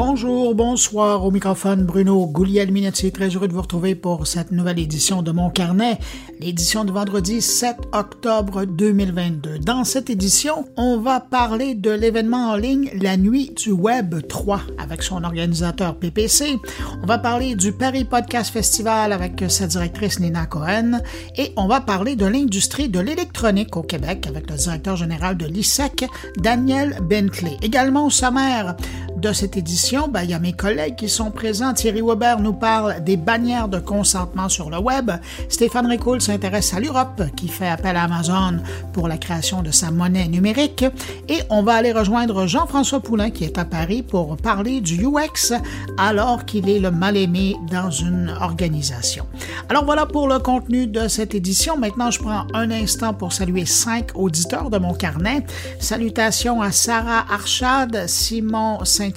Bonjour, 0.00 0.54
bonsoir, 0.54 1.24
au 1.24 1.32
microphone 1.32 1.84
Bruno 1.84 2.24
Gouliel-Minetti, 2.24 3.10
très 3.10 3.30
heureux 3.30 3.48
de 3.48 3.52
vous 3.52 3.62
retrouver 3.62 3.96
pour 3.96 4.28
cette 4.28 4.52
nouvelle 4.52 4.78
édition 4.78 5.22
de 5.22 5.32
Mon 5.32 5.50
Carnet, 5.50 5.98
l'édition 6.38 6.84
de 6.84 6.92
vendredi 6.92 7.42
7 7.42 7.76
octobre 7.90 8.64
2022. 8.64 9.58
Dans 9.58 9.82
cette 9.82 10.08
édition, 10.08 10.66
on 10.76 10.98
va 10.98 11.18
parler 11.18 11.74
de 11.74 11.90
l'événement 11.90 12.50
en 12.50 12.54
ligne 12.54 12.92
La 13.02 13.16
Nuit 13.16 13.50
du 13.56 13.72
Web 13.72 14.24
3 14.28 14.60
avec 14.78 15.02
son 15.02 15.24
organisateur 15.24 15.96
PPC. 15.96 16.58
On 17.02 17.06
va 17.06 17.18
parler 17.18 17.56
du 17.56 17.72
Paris 17.72 18.04
Podcast 18.04 18.52
Festival 18.52 19.12
avec 19.12 19.44
sa 19.48 19.66
directrice 19.66 20.20
Nina 20.20 20.46
Cohen 20.46 21.00
et 21.36 21.52
on 21.56 21.66
va 21.66 21.80
parler 21.80 22.14
de 22.14 22.24
l'industrie 22.24 22.88
de 22.88 23.00
l'électronique 23.00 23.76
au 23.76 23.82
Québec 23.82 24.28
avec 24.28 24.48
le 24.48 24.56
directeur 24.56 24.94
général 24.94 25.36
de 25.36 25.46
l'ISEC, 25.46 26.06
Daniel 26.36 26.98
Bentley. 27.02 27.56
Également 27.62 28.06
au 28.06 28.10
sommaire 28.10 28.76
de 29.20 29.32
cette 29.32 29.56
édition, 29.56 30.08
ben, 30.08 30.22
il 30.22 30.30
y 30.30 30.34
a 30.34 30.38
mes 30.38 30.52
collègues 30.52 30.96
qui 30.96 31.08
sont 31.08 31.30
présents. 31.30 31.74
Thierry 31.74 32.02
Weber 32.02 32.40
nous 32.40 32.52
parle 32.52 33.02
des 33.02 33.16
bannières 33.16 33.68
de 33.68 33.78
consentement 33.78 34.48
sur 34.48 34.70
le 34.70 34.78
web. 34.78 35.10
Stéphane 35.48 35.86
Ricoul 35.86 36.20
s'intéresse 36.20 36.72
à 36.74 36.80
l'Europe 36.80 37.22
qui 37.36 37.48
fait 37.48 37.68
appel 37.68 37.96
à 37.96 38.04
Amazon 38.04 38.58
pour 38.92 39.08
la 39.08 39.16
création 39.18 39.62
de 39.62 39.70
sa 39.70 39.90
monnaie 39.90 40.28
numérique. 40.28 40.84
Et 41.28 41.38
on 41.50 41.62
va 41.62 41.74
aller 41.74 41.92
rejoindre 41.92 42.46
Jean-François 42.46 43.00
Poulain 43.00 43.30
qui 43.30 43.44
est 43.44 43.58
à 43.58 43.64
Paris 43.64 44.02
pour 44.02 44.36
parler 44.36 44.80
du 44.80 45.04
UX 45.04 45.52
alors 45.96 46.44
qu'il 46.44 46.68
est 46.68 46.78
le 46.78 46.90
mal-aimé 46.90 47.56
dans 47.70 47.90
une 47.90 48.32
organisation. 48.40 49.26
Alors 49.68 49.84
voilà 49.84 50.06
pour 50.06 50.28
le 50.28 50.38
contenu 50.38 50.86
de 50.86 51.08
cette 51.08 51.34
édition. 51.34 51.76
Maintenant, 51.76 52.10
je 52.10 52.20
prends 52.20 52.46
un 52.54 52.70
instant 52.70 53.14
pour 53.14 53.32
saluer 53.32 53.66
cinq 53.66 54.10
auditeurs 54.14 54.70
de 54.70 54.78
mon 54.78 54.94
carnet. 54.94 55.44
Salutations 55.80 56.62
à 56.62 56.70
Sarah 56.70 57.24
Archad, 57.30 58.06
Simon 58.06 58.84
Saint 58.84 59.07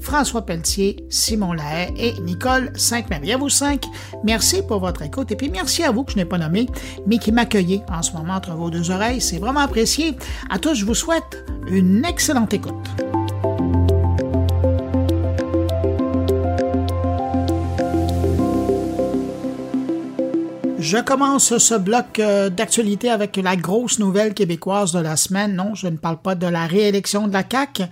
François 0.00 0.44
Pelletier, 0.44 1.04
Simon 1.08 1.52
Lahaye 1.52 1.92
et 1.96 2.20
Nicole 2.20 2.72
Sainte-Marie. 2.74 3.32
À 3.32 3.38
vous 3.38 3.48
cinq, 3.48 3.84
merci 4.24 4.62
pour 4.66 4.80
votre 4.80 5.02
écoute 5.02 5.32
et 5.32 5.36
puis 5.36 5.48
merci 5.48 5.82
à 5.82 5.90
vous 5.90 6.04
que 6.04 6.12
je 6.12 6.16
n'ai 6.16 6.24
pas 6.24 6.38
nommé, 6.38 6.66
mais 7.06 7.18
qui 7.18 7.32
m'accueillez 7.32 7.82
en 7.90 8.02
ce 8.02 8.12
moment 8.12 8.34
entre 8.34 8.52
vos 8.52 8.70
deux 8.70 8.90
oreilles. 8.90 9.20
C'est 9.20 9.38
vraiment 9.38 9.60
apprécié. 9.60 10.16
À 10.50 10.58
tous, 10.58 10.74
je 10.74 10.84
vous 10.84 10.94
souhaite 10.94 11.44
une 11.68 12.04
excellente 12.04 12.52
écoute. 12.54 12.74
Je 20.86 20.98
commence 20.98 21.58
ce 21.58 21.74
bloc 21.74 22.20
euh, 22.20 22.48
d'actualité 22.48 23.10
avec 23.10 23.36
la 23.38 23.56
grosse 23.56 23.98
nouvelle 23.98 24.34
québécoise 24.34 24.92
de 24.92 25.00
la 25.00 25.16
semaine. 25.16 25.56
Non, 25.56 25.74
je 25.74 25.88
ne 25.88 25.96
parle 25.96 26.18
pas 26.18 26.36
de 26.36 26.46
la 26.46 26.64
réélection 26.64 27.26
de 27.26 27.32
la 27.32 27.42
CAQ, 27.42 27.82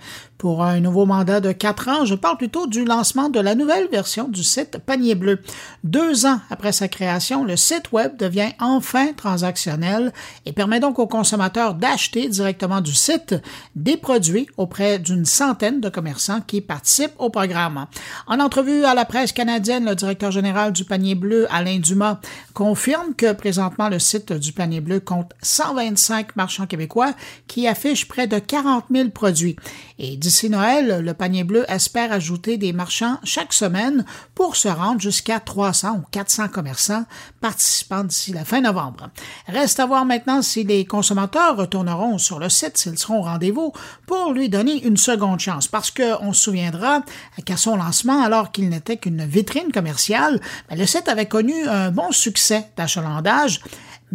pour 0.45 0.61
un 0.61 0.79
nouveau 0.79 1.07
mandat 1.07 1.39
de 1.39 1.51
quatre 1.51 1.87
ans. 1.87 2.05
Je 2.05 2.13
parle 2.13 2.37
plutôt 2.37 2.67
du 2.67 2.85
lancement 2.85 3.29
de 3.29 3.39
la 3.39 3.55
nouvelle 3.55 3.87
version 3.87 4.27
du 4.27 4.43
site 4.43 4.77
Panier 4.77 5.15
Bleu. 5.15 5.39
Deux 5.83 6.27
ans 6.27 6.39
après 6.51 6.71
sa 6.71 6.87
création, 6.87 7.43
le 7.43 7.55
site 7.55 7.91
Web 7.91 8.15
devient 8.15 8.51
enfin 8.59 9.13
transactionnel 9.13 10.13
et 10.45 10.51
permet 10.51 10.79
donc 10.79 10.99
aux 10.99 11.07
consommateurs 11.07 11.73
d'acheter 11.73 12.29
directement 12.29 12.81
du 12.81 12.93
site 12.93 13.33
des 13.75 13.97
produits 13.97 14.47
auprès 14.55 14.99
d'une 14.99 15.25
centaine 15.25 15.81
de 15.81 15.89
commerçants 15.89 16.41
qui 16.41 16.61
participent 16.61 17.15
au 17.17 17.31
programme. 17.31 17.87
En 18.27 18.39
entrevue 18.39 18.85
à 18.85 18.93
la 18.93 19.05
presse 19.05 19.31
canadienne, 19.31 19.85
le 19.85 19.95
directeur 19.95 20.29
général 20.29 20.73
du 20.73 20.85
Panier 20.85 21.15
Bleu, 21.15 21.47
Alain 21.49 21.79
Dumas, 21.79 22.19
confirme 22.53 23.15
que 23.15 23.33
présentement 23.33 23.89
le 23.89 23.97
site 23.97 24.31
du 24.31 24.53
Panier 24.53 24.79
Bleu 24.79 24.99
compte 24.99 25.31
125 25.41 26.35
marchands 26.35 26.67
québécois 26.67 27.13
qui 27.47 27.67
affichent 27.67 28.07
près 28.07 28.27
de 28.27 28.37
40 28.37 28.85
000 28.91 29.09
produits. 29.09 29.55
Et 29.97 30.17
d'ici 30.17 30.49
Noël, 30.49 31.01
le 31.03 31.13
panier 31.13 31.43
bleu 31.45 31.65
espère 31.69 32.11
ajouter 32.11 32.57
des 32.57 32.73
marchands 32.73 33.17
chaque 33.23 33.53
semaine 33.53 34.05
pour 34.33 34.57
se 34.57 34.67
rendre 34.67 34.99
jusqu'à 34.99 35.39
300 35.39 35.99
ou 35.99 36.03
400 36.11 36.49
commerçants 36.49 37.05
participants 37.39 38.03
d'ici 38.03 38.33
la 38.33 38.43
fin 38.43 38.59
novembre. 38.59 39.09
Reste 39.47 39.79
à 39.79 39.85
voir 39.85 40.03
maintenant 40.05 40.41
si 40.41 40.65
les 40.65 40.85
consommateurs 40.85 41.55
retourneront 41.55 42.17
sur 42.17 42.39
le 42.39 42.49
site, 42.49 42.77
s'ils 42.77 42.97
seront 42.97 43.19
au 43.19 43.23
rendez-vous, 43.23 43.71
pour 44.05 44.33
lui 44.33 44.49
donner 44.49 44.83
une 44.85 44.97
seconde 44.97 45.39
chance. 45.39 45.67
Parce 45.67 45.91
qu'on 45.91 46.33
se 46.33 46.43
souviendra 46.43 47.01
qu'à 47.45 47.55
son 47.55 47.77
lancement, 47.77 48.21
alors 48.21 48.51
qu'il 48.51 48.67
n'était 48.67 48.97
qu'une 48.97 49.25
vitrine 49.25 49.71
commerciale, 49.71 50.41
ben, 50.69 50.77
le 50.77 50.85
site 50.85 51.07
avait 51.07 51.27
connu 51.27 51.67
un 51.67 51.91
bon 51.91 52.11
succès 52.11 52.67
d'achalandage 52.75 53.61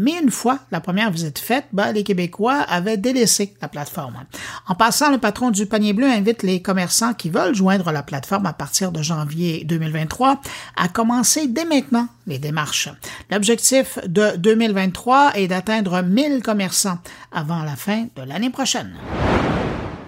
mais 0.01 0.19
une 0.21 0.31
fois 0.31 0.59
la 0.73 0.81
première 0.81 1.11
visite 1.11 1.39
faite, 1.39 1.67
ben, 1.73 1.93
les 1.93 2.03
Québécois 2.03 2.55
avaient 2.69 2.97
délaissé 2.97 3.55
la 3.61 3.69
plateforme. 3.69 4.25
En 4.67 4.75
passant, 4.75 5.11
le 5.11 5.19
patron 5.19 5.51
du 5.51 5.67
panier 5.67 5.93
bleu 5.93 6.07
invite 6.07 6.43
les 6.43 6.63
commerçants 6.63 7.13
qui 7.13 7.29
veulent 7.29 7.55
joindre 7.55 7.93
la 7.93 8.03
plateforme 8.03 8.47
à 8.47 8.55
partir 8.55 8.93
de 8.93 9.03
janvier 9.03 9.63
2023 9.65 10.41
à 10.77 10.89
commencer 10.89 11.49
dès 11.49 11.67
maintenant 11.67 12.09
les 12.27 12.39
démarches. 12.39 12.89
L'objectif 13.31 13.99
de 14.07 14.37
2023 14.39 15.33
est 15.35 15.49
d'atteindre 15.49 16.03
1000 16.03 16.43
commerçants 16.43 16.99
avant 17.31 17.63
la 17.63 17.77
fin 17.77 18.07
de 18.17 18.23
l'année 18.23 18.51
prochaine. 18.51 18.97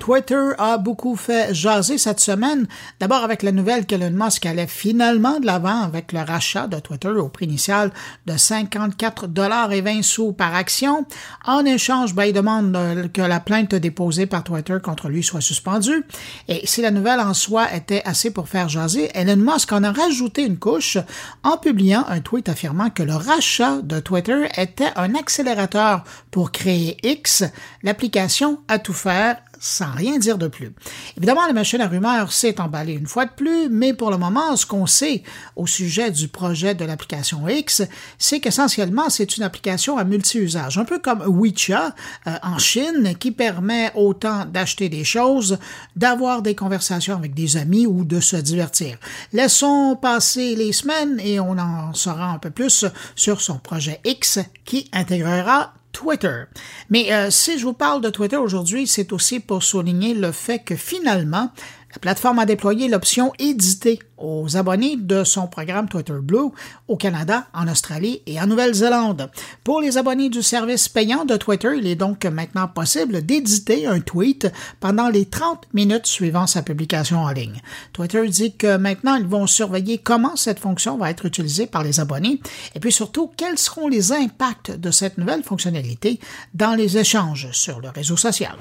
Twitter 0.02 0.50
a 0.58 0.78
beaucoup 0.78 1.14
fait 1.14 1.54
jaser 1.54 1.96
cette 1.96 2.18
semaine, 2.18 2.66
d'abord 2.98 3.22
avec 3.22 3.44
la 3.44 3.52
nouvelle 3.52 3.86
qu'Elon 3.86 4.10
Musk 4.10 4.44
allait 4.46 4.66
finalement 4.66 5.38
de 5.38 5.46
l'avant 5.46 5.80
avec 5.80 6.10
le 6.12 6.18
rachat 6.18 6.66
de 6.66 6.80
Twitter 6.80 7.06
au 7.06 7.28
prix 7.28 7.44
initial 7.44 7.92
de 8.26 8.36
54 8.36 9.28
dollars 9.28 9.70
et 9.70 9.80
20 9.80 10.02
sous 10.02 10.32
par 10.32 10.56
action. 10.56 11.06
En 11.46 11.64
échange, 11.64 12.16
ben, 12.16 12.24
il 12.24 12.32
demande 12.32 12.74
euh, 12.74 13.06
que 13.06 13.22
la 13.22 13.38
plainte 13.38 13.76
déposée 13.76 14.26
par 14.26 14.42
Twitter 14.42 14.78
contre 14.82 15.08
lui 15.08 15.22
soit 15.22 15.40
suspendue. 15.40 16.04
Et 16.48 16.66
si 16.66 16.82
la 16.82 16.90
nouvelle 16.90 17.20
en 17.20 17.32
soi 17.32 17.72
était 17.72 18.02
assez 18.04 18.32
pour 18.32 18.48
faire 18.48 18.68
jaser, 18.68 19.08
Elon 19.14 19.36
Musk 19.36 19.70
en 19.70 19.84
a 19.84 19.92
rajouté 19.92 20.44
une 20.44 20.58
couche 20.58 20.98
en 21.44 21.58
publiant 21.58 22.04
un 22.08 22.18
tweet 22.18 22.48
affirmant 22.48 22.90
que 22.90 23.04
le 23.04 23.14
rachat 23.14 23.80
de 23.82 24.00
Twitter 24.00 24.48
était 24.56 24.90
un 24.96 25.14
accélérateur 25.14 26.02
pour 26.32 26.50
créer 26.50 26.96
X, 27.04 27.44
l'application 27.84 28.58
à 28.66 28.80
tout 28.80 28.94
faire 28.94 29.36
sans 29.62 29.92
rien 29.92 30.18
dire 30.18 30.38
de 30.38 30.48
plus. 30.48 30.72
Évidemment, 31.16 31.46
la 31.46 31.52
machine 31.52 31.80
à 31.80 31.86
rumeurs 31.86 32.32
s'est 32.32 32.60
emballée 32.60 32.94
une 32.94 33.06
fois 33.06 33.26
de 33.26 33.30
plus, 33.30 33.68
mais 33.70 33.94
pour 33.94 34.10
le 34.10 34.18
moment, 34.18 34.56
ce 34.56 34.66
qu'on 34.66 34.86
sait 34.86 35.22
au 35.54 35.68
sujet 35.68 36.10
du 36.10 36.26
projet 36.26 36.74
de 36.74 36.84
l'application 36.84 37.48
X, 37.48 37.82
c'est 38.18 38.40
qu'essentiellement, 38.40 39.08
c'est 39.08 39.36
une 39.36 39.44
application 39.44 39.98
à 39.98 40.04
multi-usage, 40.04 40.78
un 40.78 40.84
peu 40.84 40.98
comme 40.98 41.22
WeChat 41.24 41.94
euh, 42.26 42.34
en 42.42 42.58
Chine, 42.58 43.14
qui 43.20 43.30
permet 43.30 43.92
autant 43.94 44.46
d'acheter 44.46 44.88
des 44.88 45.04
choses, 45.04 45.58
d'avoir 45.94 46.42
des 46.42 46.56
conversations 46.56 47.14
avec 47.14 47.32
des 47.32 47.56
amis 47.56 47.86
ou 47.86 48.04
de 48.04 48.18
se 48.18 48.36
divertir. 48.36 48.98
Laissons 49.32 49.94
passer 49.94 50.56
les 50.56 50.72
semaines 50.72 51.20
et 51.20 51.38
on 51.38 51.56
en 51.56 51.94
saura 51.94 52.32
un 52.32 52.38
peu 52.38 52.50
plus 52.50 52.84
sur 53.14 53.40
son 53.40 53.58
projet 53.58 54.00
X 54.04 54.40
qui 54.64 54.90
intégrera 54.92 55.72
Twitter. 55.92 56.44
Mais 56.90 57.12
euh, 57.12 57.30
si 57.30 57.58
je 57.58 57.64
vous 57.64 57.72
parle 57.72 58.00
de 58.00 58.10
Twitter 58.10 58.36
aujourd'hui, 58.36 58.86
c'est 58.86 59.12
aussi 59.12 59.40
pour 59.40 59.62
souligner 59.62 60.14
le 60.14 60.32
fait 60.32 60.58
que 60.60 60.76
finalement, 60.76 61.50
la 61.92 61.98
plateforme 61.98 62.38
a 62.38 62.46
déployé 62.46 62.88
l'option 62.88 63.32
éditer 63.38 63.98
aux 64.16 64.56
abonnés 64.56 64.96
de 64.96 65.24
son 65.24 65.46
programme 65.46 65.88
Twitter 65.88 66.14
Blue 66.22 66.50
au 66.88 66.96
Canada, 66.96 67.46
en 67.52 67.68
Australie 67.68 68.22
et 68.26 68.40
en 68.40 68.46
Nouvelle-Zélande. 68.46 69.30
Pour 69.64 69.80
les 69.80 69.98
abonnés 69.98 70.30
du 70.30 70.42
service 70.42 70.88
payant 70.88 71.24
de 71.24 71.36
Twitter, 71.36 71.72
il 71.76 71.86
est 71.86 71.96
donc 71.96 72.24
maintenant 72.24 72.68
possible 72.68 73.26
d'éditer 73.26 73.86
un 73.86 74.00
tweet 74.00 74.50
pendant 74.80 75.08
les 75.08 75.26
30 75.26 75.66
minutes 75.74 76.06
suivant 76.06 76.46
sa 76.46 76.62
publication 76.62 77.18
en 77.18 77.30
ligne. 77.30 77.60
Twitter 77.92 78.26
dit 78.28 78.56
que 78.56 78.76
maintenant, 78.76 79.16
ils 79.16 79.26
vont 79.26 79.46
surveiller 79.46 79.98
comment 79.98 80.36
cette 80.36 80.60
fonction 80.60 80.96
va 80.96 81.10
être 81.10 81.26
utilisée 81.26 81.66
par 81.66 81.82
les 81.82 82.00
abonnés 82.00 82.40
et 82.74 82.80
puis 82.80 82.92
surtout 82.92 83.30
quels 83.36 83.58
seront 83.58 83.88
les 83.88 84.12
impacts 84.12 84.70
de 84.70 84.90
cette 84.90 85.18
nouvelle 85.18 85.42
fonctionnalité 85.42 86.20
dans 86.54 86.74
les 86.74 86.96
échanges 86.96 87.48
sur 87.52 87.80
le 87.80 87.90
réseau 87.90 88.16
social. 88.16 88.56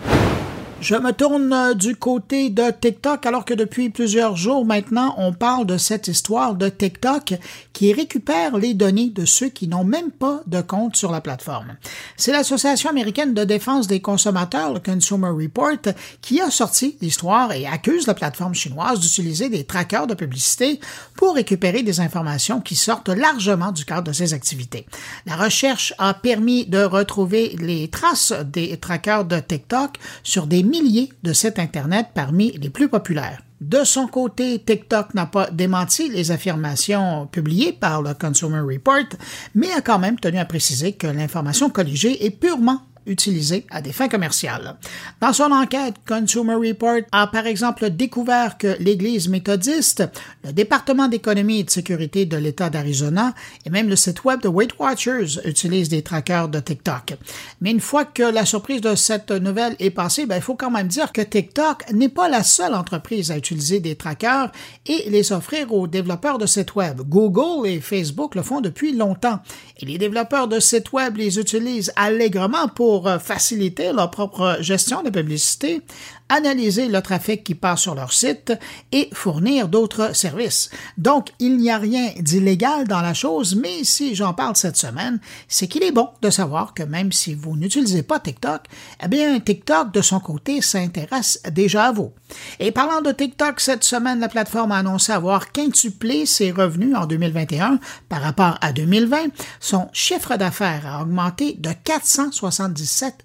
Je 0.81 0.95
me 0.95 1.11
tourne 1.11 1.53
euh, 1.53 1.75
du 1.75 1.95
côté 1.95 2.49
de 2.49 2.71
TikTok 2.71 3.27
alors 3.27 3.45
que 3.45 3.53
depuis 3.53 3.91
plusieurs 3.91 4.35
jours 4.35 4.65
maintenant, 4.65 5.13
on 5.19 5.31
parle 5.31 5.67
de 5.67 5.77
cette 5.77 6.07
histoire 6.07 6.55
de 6.55 6.69
TikTok 6.69 7.35
qui 7.71 7.93
récupère 7.93 8.57
les 8.57 8.73
données 8.73 9.11
de 9.11 9.23
ceux 9.25 9.49
qui 9.49 9.67
n'ont 9.67 9.83
même 9.83 10.09
pas 10.09 10.41
de 10.47 10.59
compte 10.59 10.95
sur 10.95 11.11
la 11.11 11.21
plateforme. 11.21 11.75
C'est 12.17 12.31
l'Association 12.31 12.89
américaine 12.89 13.35
de 13.35 13.43
défense 13.43 13.85
des 13.85 14.01
consommateurs, 14.01 14.73
le 14.73 14.79
Consumer 14.79 15.29
Report, 15.29 15.93
qui 16.19 16.41
a 16.41 16.49
sorti 16.49 16.97
l'histoire 16.99 17.51
et 17.51 17.67
accuse 17.67 18.07
la 18.07 18.15
plateforme 18.15 18.55
chinoise 18.55 18.99
d'utiliser 18.99 19.49
des 19.49 19.65
trackers 19.65 20.07
de 20.07 20.15
publicité 20.15 20.79
pour 21.15 21.35
récupérer 21.35 21.83
des 21.83 21.99
informations 21.99 22.59
qui 22.59 22.75
sortent 22.75 23.09
largement 23.09 23.71
du 23.71 23.85
cadre 23.85 24.07
de 24.07 24.13
ses 24.13 24.33
activités. 24.33 24.87
La 25.27 25.35
recherche 25.35 25.93
a 25.99 26.15
permis 26.15 26.65
de 26.65 26.83
retrouver 26.83 27.55
les 27.59 27.87
traces 27.87 28.33
des 28.45 28.77
trackers 28.77 29.25
de 29.25 29.39
TikTok 29.39 29.99
sur 30.23 30.47
des 30.47 30.70
milliers 30.71 31.11
de 31.21 31.33
sites 31.33 31.59
Internet 31.59 32.07
parmi 32.15 32.51
les 32.53 32.69
plus 32.69 32.89
populaires. 32.89 33.43
De 33.59 33.83
son 33.83 34.07
côté, 34.07 34.57
TikTok 34.57 35.13
n'a 35.13 35.27
pas 35.27 35.51
démenti 35.51 36.09
les 36.09 36.31
affirmations 36.31 37.27
publiées 37.27 37.73
par 37.73 38.01
le 38.01 38.15
Consumer 38.15 38.61
Report, 38.61 39.05
mais 39.53 39.71
a 39.71 39.81
quand 39.81 39.99
même 39.99 40.19
tenu 40.19 40.39
à 40.39 40.45
préciser 40.45 40.93
que 40.93 41.05
l'information 41.05 41.69
colligée 41.69 42.25
est 42.25 42.31
purement 42.31 42.81
utilisés 43.05 43.65
à 43.69 43.81
des 43.81 43.91
fins 43.91 44.07
commerciales. 44.07 44.75
Dans 45.19 45.33
son 45.33 45.51
enquête, 45.51 45.95
Consumer 46.07 46.55
Report 46.55 47.01
a 47.11 47.27
par 47.27 47.47
exemple 47.47 47.89
découvert 47.89 48.57
que 48.57 48.75
l'Église 48.79 49.27
méthodiste, 49.27 50.03
le 50.43 50.53
département 50.53 51.07
d'économie 51.07 51.59
et 51.59 51.63
de 51.63 51.69
sécurité 51.69 52.25
de 52.25 52.37
l'État 52.37 52.69
d'Arizona 52.69 53.33
et 53.65 53.69
même 53.69 53.89
le 53.89 53.95
site 53.95 54.23
web 54.23 54.41
de 54.41 54.47
Weight 54.47 54.77
Watchers 54.79 55.39
utilisent 55.45 55.89
des 55.89 56.01
trackers 56.01 56.49
de 56.49 56.59
TikTok. 56.59 57.15
Mais 57.61 57.71
une 57.71 57.79
fois 57.79 58.05
que 58.05 58.23
la 58.23 58.45
surprise 58.45 58.81
de 58.81 58.95
cette 58.95 59.31
nouvelle 59.31 59.75
est 59.79 59.89
passée, 59.89 60.25
ben, 60.25 60.35
il 60.35 60.41
faut 60.41 60.55
quand 60.55 60.71
même 60.71 60.87
dire 60.87 61.11
que 61.11 61.21
TikTok 61.21 61.91
n'est 61.91 62.09
pas 62.09 62.29
la 62.29 62.43
seule 62.43 62.75
entreprise 62.75 63.31
à 63.31 63.37
utiliser 63.37 63.79
des 63.79 63.95
trackers 63.95 64.51
et 64.85 65.09
les 65.09 65.31
offrir 65.31 65.73
aux 65.73 65.87
développeurs 65.87 66.37
de 66.37 66.45
sites 66.45 66.75
web. 66.75 67.01
Google 67.07 67.67
et 67.67 67.79
Facebook 67.79 68.35
le 68.35 68.43
font 68.43 68.61
depuis 68.61 68.93
longtemps 68.93 69.39
et 69.79 69.85
les 69.85 69.97
développeurs 69.97 70.47
de 70.47 70.59
sites 70.59 70.91
web 70.91 71.17
les 71.17 71.39
utilisent 71.39 71.91
allègrement 71.95 72.67
pour 72.67 72.90
faciliter 73.19 73.93
leur 73.93 74.11
propre 74.11 74.57
gestion 74.59 75.03
de 75.03 75.09
publicité 75.09 75.81
analyser 76.31 76.87
le 76.87 77.01
trafic 77.01 77.43
qui 77.43 77.55
passe 77.55 77.81
sur 77.81 77.93
leur 77.93 78.13
site 78.13 78.53
et 78.91 79.09
fournir 79.13 79.67
d'autres 79.67 80.15
services. 80.15 80.69
Donc, 80.97 81.27
il 81.39 81.57
n'y 81.57 81.69
a 81.69 81.77
rien 81.77 82.11
d'illégal 82.19 82.87
dans 82.87 83.01
la 83.01 83.13
chose, 83.13 83.55
mais 83.55 83.83
si 83.83 84.15
j'en 84.15 84.33
parle 84.33 84.55
cette 84.55 84.77
semaine, 84.77 85.19
c'est 85.49 85.67
qu'il 85.67 85.83
est 85.83 85.91
bon 85.91 86.09
de 86.21 86.29
savoir 86.29 86.73
que 86.73 86.83
même 86.83 87.11
si 87.11 87.35
vous 87.35 87.57
n'utilisez 87.57 88.03
pas 88.03 88.19
TikTok, 88.19 88.61
eh 89.03 89.07
bien, 89.09 89.39
TikTok, 89.39 89.93
de 89.93 90.01
son 90.01 90.21
côté, 90.21 90.61
s'intéresse 90.61 91.41
déjà 91.51 91.87
à 91.87 91.91
vous. 91.91 92.13
Et 92.59 92.71
parlant 92.71 93.01
de 93.01 93.11
TikTok, 93.11 93.59
cette 93.59 93.83
semaine, 93.83 94.21
la 94.21 94.29
plateforme 94.29 94.71
a 94.71 94.77
annoncé 94.77 95.11
avoir 95.11 95.51
quintuplé 95.51 96.25
ses 96.25 96.51
revenus 96.51 96.95
en 96.95 97.05
2021 97.07 97.79
par 98.07 98.21
rapport 98.21 98.57
à 98.61 98.71
2020. 98.71 99.17
Son 99.59 99.89
chiffre 99.91 100.37
d'affaires 100.37 100.87
a 100.87 101.01
augmenté 101.01 101.55
de 101.59 101.71
477 101.83 103.15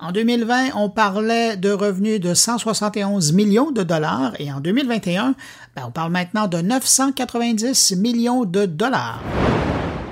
en 0.00 0.12
2020, 0.12 0.76
on 0.76 0.90
parlait 0.90 1.56
de 1.56 1.70
revenus 1.70 2.20
de 2.20 2.32
171 2.32 3.32
millions 3.32 3.72
de 3.72 3.82
dollars 3.82 4.32
et 4.38 4.52
en 4.52 4.60
2021, 4.60 5.34
ben, 5.74 5.84
on 5.86 5.90
parle 5.90 6.12
maintenant 6.12 6.46
de 6.46 6.58
990 6.58 7.96
millions 7.96 8.44
de 8.44 8.64
dollars. 8.64 9.20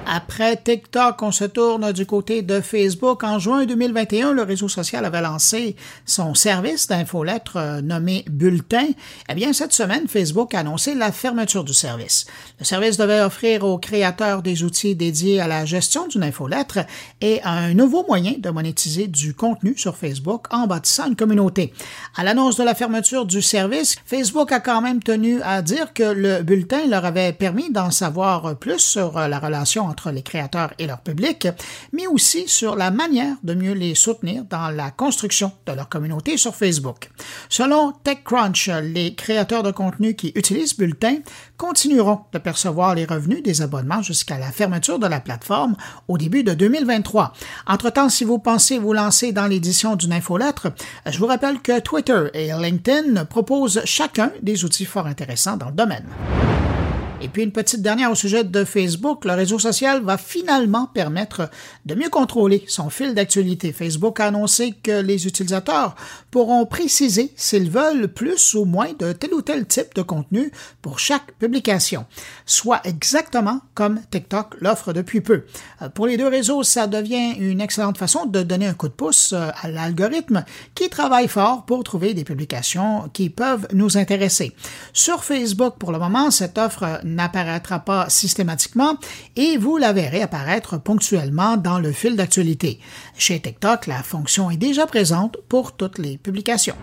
Après 0.09 0.57
TikTok, 0.57 1.21
on 1.21 1.33
se 1.33 1.43
tourne 1.43 1.91
du 1.91 2.07
côté 2.07 2.43
de 2.43 2.61
Facebook. 2.61 3.25
En 3.25 3.41
juin 3.41 3.67
2021, 3.67 4.35
le 4.35 4.43
réseau 4.43 4.69
social 4.69 5.05
avait 5.05 5.21
lancé 5.21 5.75
son 6.05 6.33
service 6.35 6.87
d'infolettre 6.87 7.57
euh, 7.57 7.81
nommé 7.81 8.25
Bulletin. 8.31 8.87
Eh 9.29 9.35
bien, 9.35 9.53
cette 9.53 9.73
semaine, 9.73 10.07
Facebook 10.07 10.55
a 10.55 10.61
annoncé 10.61 10.95
la 10.95 11.11
fermeture 11.11 11.65
du 11.65 11.75
service. 11.75 12.27
Le 12.61 12.65
service 12.65 12.99
devait 12.99 13.21
offrir 13.21 13.65
aux 13.65 13.79
créateurs 13.79 14.43
des 14.43 14.63
outils 14.63 14.95
dédiés 14.95 15.41
à 15.41 15.49
la 15.49 15.65
gestion 15.65 16.07
d'une 16.07 16.23
infolettre 16.23 16.79
et 17.21 17.43
un 17.43 17.75
nouveau 17.75 18.05
moyen 18.07 18.35
de 18.39 18.51
monétiser 18.51 19.09
du 19.09 19.35
contenu 19.35 19.77
sur 19.77 19.97
Facebook 19.97 20.47
en 20.53 20.69
bâtissant 20.69 21.09
une 21.09 21.17
communauté. 21.17 21.73
À 22.15 22.23
l'annonce 22.23 22.57
de 22.57 22.63
la 22.63 22.77
fermeture 22.77 23.27
du 23.27 23.43
service, 23.43 23.97
Facebook 24.07 24.53
a 24.53 24.61
quand 24.61 24.83
même 24.83 25.03
tenu 25.03 25.43
à 25.43 25.63
dire 25.63 25.93
que 25.93 26.05
le 26.05 26.45
bulletin 26.45 26.87
leur 26.87 27.05
avait 27.05 27.33
permis 27.33 27.73
d'en 27.73 27.91
savoir 27.91 28.57
plus 28.57 28.79
sur 28.79 29.19
la 29.19 29.41
relation 29.41 29.85
entre 29.85 29.96
les 30.11 30.23
créateurs 30.23 30.73
et 30.79 30.87
leur 30.87 31.01
public, 31.01 31.49
mais 31.93 32.07
aussi 32.07 32.49
sur 32.49 32.77
la 32.77 32.91
manière 32.91 33.37
de 33.43 33.55
mieux 33.55 33.73
les 33.73 33.95
soutenir 33.95 34.45
dans 34.45 34.71
la 34.71 34.91
construction 34.91 35.53
de 35.67 35.73
leur 35.73 35.89
communauté 35.89 36.37
sur 36.37 36.55
Facebook. 36.55 37.11
Selon 37.49 37.93
TechCrunch, 38.05 38.69
les 38.83 39.15
créateurs 39.15 39.63
de 39.63 39.71
contenu 39.71 40.15
qui 40.15 40.33
utilisent 40.35 40.77
Bulletin 40.77 41.17
continueront 41.57 42.21
de 42.33 42.39
percevoir 42.39 42.95
les 42.95 43.05
revenus 43.05 43.43
des 43.43 43.63
abonnements 43.63 44.03
jusqu'à 44.03 44.39
la 44.39 44.53
fermeture 44.53 44.99
de 44.99 45.07
la 45.07 45.21
plateforme 45.21 45.77
au 46.09 46.19
début 46.19 46.45
de 46.45 46.55
2023. 46.55 47.33
Entre-temps, 47.67 48.09
si 48.09 48.25
vous 48.25 48.39
pensez 48.39 48.79
vous 48.79 48.93
lancer 48.93 49.33
dans 49.33 49.47
l'édition 49.47 49.97
d'une 49.97 50.13
infolettre, 50.13 50.69
je 51.07 51.19
vous 51.19 51.27
rappelle 51.27 51.61
que 51.61 51.81
Twitter 51.81 52.27
et 52.35 52.53
LinkedIn 52.53 53.25
proposent 53.25 53.83
chacun 53.85 54.31
des 54.43 54.65
outils 54.65 54.85
fort 54.85 55.07
intéressants 55.07 55.57
dans 55.57 55.69
le 55.69 55.75
domaine. 55.75 56.05
Et 57.23 57.29
puis 57.29 57.43
une 57.43 57.53
petite 57.53 57.81
dernière 57.81 58.11
au 58.11 58.15
sujet 58.15 58.45
de 58.45 58.65
Facebook, 58.65 59.25
le 59.25 59.33
réseau 59.33 59.59
social 59.59 60.03
va 60.03 60.19
finalement 60.19 60.87
permettre 60.87 61.49
de 61.87 61.95
mieux 61.95 62.11
contrôler 62.11 62.63
son 62.69 62.91
fil 62.91 63.15
d'actualité. 63.15 63.73
Facebook 63.73 64.21
a 64.21 64.27
annoncé 64.27 64.75
que 64.83 65.01
les 65.01 65.27
utilisateurs 65.27 65.97
pourront 66.31 66.67
préciser 66.67 67.33
s'ils 67.35 67.71
veulent 67.71 68.09
plus 68.09 68.55
ou 68.55 68.67
moins 68.67 68.93
de 68.99 69.13
tel 69.13 69.33
ou 69.33 69.41
tel 69.41 69.67
type 69.67 69.95
de 69.95 70.03
contenu 70.03 70.53
pour 70.83 70.99
chaque 70.99 71.33
publication, 71.39 72.05
soit 72.45 72.83
exactement 72.85 73.61
comme 73.75 73.99
TikTok 74.11 74.57
l'offre 74.61 74.93
depuis 74.93 75.23
peu. 75.23 75.45
Euh, 75.81 75.89
pour 75.89 76.07
les 76.07 76.19
deux 76.19 76.29
réseaux, 76.29 76.63
ça 76.63 76.87
devient 76.87 77.33
une 77.39 77.63
excellente 77.63 77.97
façon 77.97 78.27
de 78.27 78.43
donner 78.43 78.67
un 78.67 78.75
coup 78.75 78.89
de 78.89 78.93
pouce 78.93 79.33
euh, 79.33 79.49
à 79.63 79.71
l'algorithme 79.71 80.45
qui 80.75 80.91
travaille 80.91 81.29
fort 81.29 81.65
pour 81.65 81.83
trouver 81.83 82.13
des 82.13 82.25
publications 82.25 83.09
qui 83.15 83.31
peuvent 83.31 83.69
nous 83.73 83.97
intéresser. 83.97 84.55
Sur 84.93 85.25
Facebook, 85.25 85.77
pour 85.79 85.93
le 85.93 85.99
moment, 85.99 86.31
cette 86.31 86.59
offre 86.59 87.01
n'apparaîtra 87.07 87.81
pas 87.81 88.09
systématiquement 88.09 88.99
et 89.37 89.57
vous 89.57 89.77
la 89.77 89.93
verrez 89.93 90.23
apparaître 90.23 90.79
ponctuellement 90.79 91.57
dans 91.57 91.79
le 91.79 91.93
fil 91.93 92.17
d'actualité. 92.17 92.81
Chez 93.17 93.41
TikTok, 93.41 93.87
la 93.87 94.03
fonction 94.03 94.51
est 94.51 94.57
déjà 94.57 94.87
présente 94.87 95.39
pour 95.49 95.77
toutes 95.77 95.99
les 95.99 96.19
publications. 96.19 96.77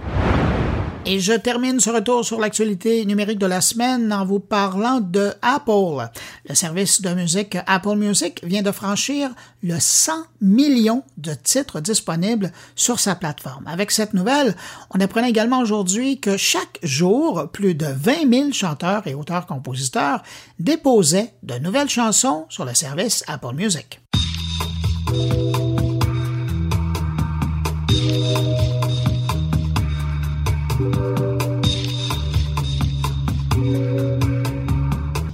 Et 1.05 1.19
je 1.19 1.33
termine 1.33 1.81
ce 1.81 1.89
retour 1.89 2.23
sur 2.23 2.39
l'actualité 2.39 3.05
numérique 3.05 3.37
de 3.37 3.45
la 3.45 3.59
semaine 3.59 4.13
en 4.13 4.23
vous 4.23 4.39
parlant 4.39 5.01
de 5.01 5.33
Apple. 5.41 6.07
Le 6.47 6.55
service 6.55 7.01
de 7.01 7.13
musique 7.13 7.57
Apple 7.67 7.97
Music 7.97 8.39
vient 8.43 8.61
de 8.61 8.71
franchir 8.71 9.29
le 9.63 9.79
100 9.79 10.13
millions 10.39 11.03
de 11.17 11.33
titres 11.33 11.81
disponibles 11.81 12.53
sur 12.75 13.01
sa 13.01 13.15
plateforme. 13.15 13.67
Avec 13.67 13.91
cette 13.91 14.13
nouvelle, 14.13 14.55
on 14.95 14.99
apprenait 15.01 15.29
également 15.29 15.59
aujourd'hui 15.59 16.21
que 16.21 16.37
chaque 16.37 16.79
jour, 16.83 17.49
plus 17.51 17.75
de 17.75 17.87
20 17.87 18.31
000 18.31 18.51
chanteurs 18.53 19.05
et 19.05 19.13
auteurs-compositeurs 19.13 20.23
déposaient 20.59 21.33
de 21.43 21.55
nouvelles 21.55 21.89
chansons 21.89 22.45
sur 22.47 22.63
le 22.63 22.73
service 22.73 23.25
Apple 23.27 23.55
Music. 23.55 23.99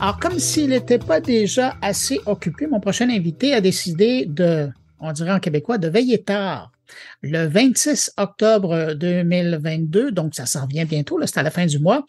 Alors, 0.09 0.19
comme 0.19 0.39
s'il 0.39 0.69
n'était 0.69 0.97
pas 0.97 1.21
déjà 1.21 1.77
assez 1.83 2.19
occupé, 2.25 2.65
mon 2.65 2.79
prochain 2.79 3.07
invité 3.11 3.53
a 3.53 3.61
décidé 3.61 4.25
de, 4.25 4.67
on 4.99 5.11
dirait 5.11 5.33
en 5.33 5.39
québécois, 5.39 5.77
de 5.77 5.87
veiller 5.87 6.23
tard. 6.23 6.71
Le 7.21 7.45
26 7.45 8.13
octobre 8.17 8.95
2022, 8.95 10.09
donc 10.11 10.33
ça 10.33 10.47
s'en 10.47 10.65
vient 10.65 10.85
bientôt, 10.85 11.19
c'est 11.23 11.37
à 11.37 11.43
la 11.43 11.51
fin 11.51 11.67
du 11.67 11.77
mois, 11.77 12.07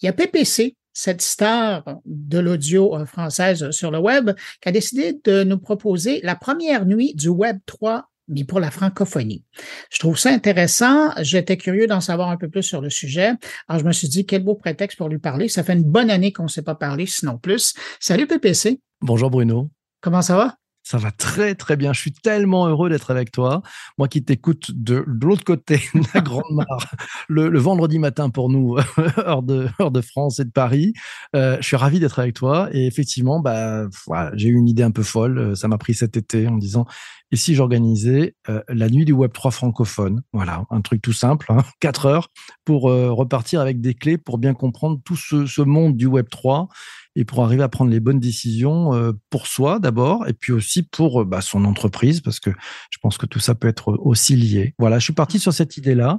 il 0.00 0.06
y 0.06 0.08
a 0.08 0.14
PPC, 0.14 0.76
cette 0.94 1.20
star 1.20 1.84
de 2.06 2.38
l'audio 2.38 2.96
euh, 2.96 3.04
française 3.04 3.70
sur 3.70 3.90
le 3.90 3.98
web, 3.98 4.30
qui 4.62 4.70
a 4.70 4.72
décidé 4.72 5.20
de 5.22 5.44
nous 5.44 5.58
proposer 5.58 6.20
la 6.22 6.36
première 6.36 6.86
nuit 6.86 7.12
du 7.14 7.28
Web 7.28 7.58
3 7.66 8.08
mais 8.28 8.44
pour 8.44 8.60
la 8.60 8.70
francophonie. 8.70 9.44
Je 9.90 9.98
trouve 9.98 10.18
ça 10.18 10.30
intéressant. 10.30 11.10
J'étais 11.20 11.56
curieux 11.56 11.86
d'en 11.86 12.00
savoir 12.00 12.30
un 12.30 12.36
peu 12.36 12.48
plus 12.48 12.62
sur 12.62 12.80
le 12.80 12.90
sujet. 12.90 13.32
Alors, 13.68 13.80
je 13.80 13.84
me 13.84 13.92
suis 13.92 14.08
dit, 14.08 14.26
quel 14.26 14.44
beau 14.44 14.54
prétexte 14.54 14.98
pour 14.98 15.08
lui 15.08 15.18
parler. 15.18 15.48
Ça 15.48 15.62
fait 15.62 15.74
une 15.74 15.84
bonne 15.84 16.10
année 16.10 16.32
qu'on 16.32 16.44
ne 16.44 16.48
s'est 16.48 16.62
pas 16.62 16.74
parlé, 16.74 17.06
sinon 17.06 17.38
plus. 17.38 17.74
Salut 18.00 18.26
PPC. 18.26 18.80
Bonjour 19.00 19.30
Bruno. 19.30 19.70
Comment 20.00 20.22
ça 20.22 20.36
va? 20.36 20.61
Ça 20.92 20.98
va 20.98 21.10
très 21.10 21.54
très 21.54 21.78
bien. 21.78 21.94
Je 21.94 22.00
suis 22.00 22.12
tellement 22.12 22.66
heureux 22.66 22.90
d'être 22.90 23.10
avec 23.10 23.32
toi. 23.32 23.62
Moi 23.96 24.08
qui 24.08 24.22
t'écoute 24.22 24.72
de, 24.74 25.02
l'autre 25.06 25.42
côté 25.42 25.80
de 25.94 26.02
la 26.12 26.20
Grande 26.20 26.50
Mare, 26.50 26.94
le, 27.30 27.58
vendredi 27.58 27.98
matin 27.98 28.28
pour 28.28 28.50
nous, 28.50 28.76
heure 29.16 29.42
de, 29.42 29.70
heure 29.80 29.90
de 29.90 30.02
France 30.02 30.38
et 30.38 30.44
de 30.44 30.50
Paris. 30.50 30.92
Euh, 31.34 31.56
je 31.62 31.66
suis 31.66 31.76
ravi 31.76 31.98
d'être 31.98 32.18
avec 32.18 32.34
toi. 32.34 32.68
Et 32.72 32.86
effectivement, 32.86 33.40
bah, 33.40 33.86
voilà, 34.06 34.32
j'ai 34.34 34.50
eu 34.50 34.54
une 34.54 34.68
idée 34.68 34.82
un 34.82 34.90
peu 34.90 35.02
folle. 35.02 35.38
Euh, 35.38 35.54
ça 35.54 35.66
m'a 35.66 35.78
pris 35.78 35.94
cet 35.94 36.18
été 36.18 36.46
en 36.46 36.52
me 36.52 36.60
disant, 36.60 36.84
et 37.30 37.36
si 37.36 37.54
j'organisais 37.54 38.34
euh, 38.50 38.60
la 38.68 38.90
nuit 38.90 39.06
du 39.06 39.14
Web 39.14 39.32
3 39.32 39.50
francophone? 39.50 40.20
Voilà, 40.34 40.66
un 40.68 40.82
truc 40.82 41.00
tout 41.00 41.14
simple, 41.14 41.46
hein, 41.48 41.64
4 41.80 42.04
heures, 42.04 42.28
pour 42.66 42.82
repartir 42.82 43.62
avec 43.62 43.80
des 43.80 43.94
clés 43.94 44.18
pour 44.18 44.36
bien 44.36 44.52
comprendre 44.52 45.00
tout 45.06 45.16
ce, 45.16 45.46
ce 45.46 45.62
monde 45.62 45.96
du 45.96 46.04
Web 46.04 46.28
3 46.28 46.68
et 47.16 47.24
pour 47.24 47.44
arriver 47.44 47.62
à 47.62 47.68
prendre 47.68 47.90
les 47.90 48.00
bonnes 48.00 48.20
décisions 48.20 48.94
euh, 48.94 49.12
pour 49.30 49.46
soi 49.46 49.78
d'abord 49.78 50.26
et 50.28 50.32
puis 50.32 50.52
aussi 50.52 50.82
pour 50.82 51.22
euh, 51.22 51.24
bah, 51.24 51.40
son 51.40 51.64
entreprise 51.64 52.20
parce 52.20 52.40
que 52.40 52.50
je 52.90 52.98
pense 53.00 53.18
que 53.18 53.26
tout 53.26 53.38
ça 53.38 53.54
peut 53.54 53.68
être 53.68 53.92
aussi 53.94 54.36
lié. 54.36 54.74
Voilà, 54.78 54.98
je 54.98 55.04
suis 55.04 55.12
parti 55.12 55.38
sur 55.38 55.52
cette 55.52 55.76
idée-là. 55.76 56.18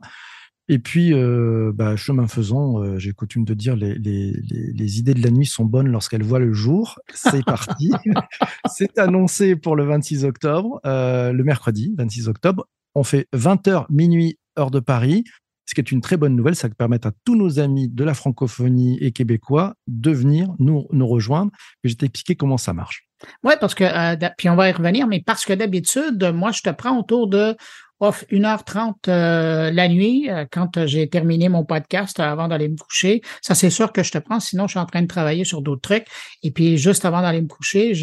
Et 0.70 0.80
puis, 0.80 1.14
euh, 1.14 1.74
bah, 1.76 1.98
chemin 1.98 2.26
faisant, 2.26 2.98
j'ai 2.98 3.12
coutume 3.12 3.44
de 3.44 3.54
dire 3.54 3.76
les, 3.76 3.96
les, 3.96 4.32
les, 4.32 5.00
idées 5.00 5.14
de 5.14 5.22
la 5.22 5.30
nuit 5.30 5.46
sont 5.46 5.66
bonnes 5.66 5.90
lorsqu'elles 5.90 6.24
voient 6.24 6.40
le 6.40 6.54
jour. 6.54 7.00
C'est 7.14 7.44
parti. 7.44 7.92
C'est 8.72 8.98
annoncé 8.98 9.58
pour 9.58 9.76
le 9.76 9.84
26 9.84 10.24
octobre, 10.24 10.80
le 10.86 11.42
mercredi 11.42 11.94
26 11.98 12.30
octobre. 12.30 12.66
On 12.96 13.04
fait 13.04 13.28
20h 13.36 13.88
minuit 13.90 14.38
heure 14.58 14.72
de 14.72 14.80
Paris. 14.80 15.26
Ce 15.66 15.74
qui 15.74 15.82
est 15.82 15.92
une 15.92 16.02
très 16.02 16.18
bonne 16.18 16.36
nouvelle, 16.36 16.56
ça 16.56 16.70
permet 16.70 17.06
à 17.06 17.12
tous 17.26 17.36
nos 17.36 17.60
amis 17.60 17.88
de 17.88 18.04
la 18.04 18.14
francophonie 18.14 18.98
et 19.02 19.12
québécois 19.12 19.76
de 19.88 20.12
venir 20.12 20.50
nous, 20.60 20.88
rejoindre. 20.92 21.52
Je 21.84 21.90
vais 21.90 21.96
t'expliquer 21.96 22.36
comment 22.36 22.58
ça 22.58 22.74
marche. 22.74 23.08
Oui, 23.44 23.54
parce 23.60 23.74
que, 23.74 23.84
euh, 23.86 24.30
puis 24.38 24.50
on 24.50 24.56
va 24.56 24.70
y 24.70 24.72
revenir, 24.74 25.08
mais 25.08 25.22
parce 25.22 25.46
que 25.46 25.54
d'habitude, 25.54 26.32
moi, 26.34 26.52
je 26.52 26.62
te 26.62 26.70
prends 26.70 27.00
autour 27.00 27.28
de 27.28 27.56
off 28.02 28.26
1h30 28.30 28.96
euh, 29.08 29.72
la 29.72 29.88
nuit 29.88 30.30
euh, 30.30 30.46
quand 30.52 30.86
j'ai 30.86 31.08
terminé 31.08 31.48
mon 31.48 31.64
podcast 31.64 32.20
avant 32.20 32.50
d'aller 32.50 32.68
me 32.68 32.76
coucher. 32.76 33.22
Ça, 33.42 33.56
c'est 33.56 33.70
sûr 33.70 33.94
que 33.94 34.04
je 34.04 34.12
te 34.12 34.18
prends, 34.18 34.42
sinon 34.42 34.68
je 34.68 34.72
suis 34.72 34.80
en 34.80 34.86
train 34.86 35.02
de 35.02 35.08
travailler 35.08 35.46
sur 35.46 35.62
d'autres 35.62 35.82
trucs. 35.82 36.08
Et 36.42 36.52
puis, 36.52 36.78
juste 36.78 37.06
avant 37.06 37.22
d'aller 37.22 37.42
me 37.42 37.48
coucher, 37.48 37.94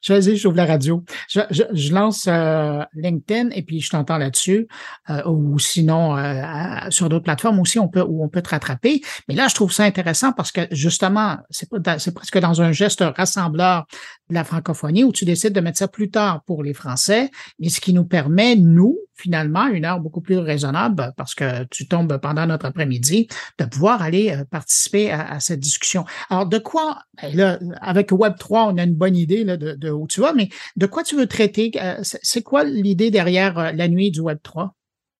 je 0.00 0.34
j'ouvre 0.34 0.56
la 0.56 0.66
radio. 0.66 1.04
Je, 1.28 1.92
lance 1.92 2.26
euh, 2.28 2.82
LinkedIn 2.94 3.50
et 3.50 3.62
puis 3.62 3.80
je 3.80 3.90
t'entends 3.90 4.18
là-dessus. 4.18 4.68
Euh, 5.10 5.22
ou 5.26 5.58
sinon, 5.58 6.16
euh, 6.16 6.42
sur 6.90 7.08
d'autres 7.08 7.24
plateformes 7.24 7.60
aussi, 7.60 7.78
on 7.78 7.88
peut, 7.88 8.02
où 8.02 8.24
on 8.24 8.28
peut 8.28 8.42
te 8.42 8.50
rattraper. 8.50 9.00
Mais 9.28 9.34
là, 9.34 9.48
je 9.48 9.54
trouve 9.54 9.72
ça 9.72 9.84
intéressant 9.84 10.32
parce 10.32 10.52
que 10.52 10.62
justement, 10.70 11.38
c'est 11.50 11.68
presque 12.14 12.38
dans 12.38 12.62
un 12.62 12.72
geste 12.72 13.04
rassembleur 13.16 13.86
de 14.28 14.34
la 14.34 14.44
francophonie 14.44 15.04
où 15.04 15.12
tu 15.12 15.24
décides 15.24 15.52
de 15.52 15.60
mettre 15.60 15.78
ça 15.78 15.88
plus 15.88 16.10
tard 16.10 16.42
pour 16.44 16.62
les 16.62 16.74
Français, 16.74 17.30
mais 17.58 17.68
ce 17.68 17.80
qui 17.80 17.92
nous 17.92 18.04
permet, 18.04 18.56
nous, 18.56 18.98
finalement, 19.18 19.66
une 19.66 19.84
heure 19.84 20.00
beaucoup 20.00 20.20
plus 20.20 20.38
raisonnable 20.38 21.12
parce 21.16 21.34
que 21.34 21.64
tu 21.64 21.88
tombes 21.88 22.18
pendant 22.18 22.46
notre 22.46 22.66
après-midi, 22.66 23.28
de 23.58 23.64
pouvoir 23.64 24.02
aller 24.02 24.30
euh, 24.30 24.44
participer 24.44 25.10
à, 25.10 25.40
cette 25.40 25.60
discussion. 25.60 26.04
Alors, 26.30 26.46
de 26.46 26.58
quoi, 26.58 27.02
ben 27.20 27.34
là, 27.36 27.58
avec 27.80 28.10
Web3, 28.10 28.72
on 28.72 28.78
a 28.78 28.84
une 28.84 28.94
bonne 28.94 29.16
idée 29.16 29.44
là, 29.44 29.56
de, 29.56 29.90
où 29.90 30.06
tu 30.06 30.20
vas, 30.20 30.32
mais 30.32 30.48
de 30.76 30.86
quoi 30.86 31.02
tu 31.02 31.16
veux 31.16 31.26
traiter? 31.26 31.72
Euh, 31.80 32.00
c'est 32.02 32.42
quoi 32.42 32.64
l'idée 32.64 33.10
derrière 33.10 33.58
euh, 33.58 33.72
la 33.72 33.88
nuit 33.88 34.10
du 34.10 34.20
Web3? 34.20 34.70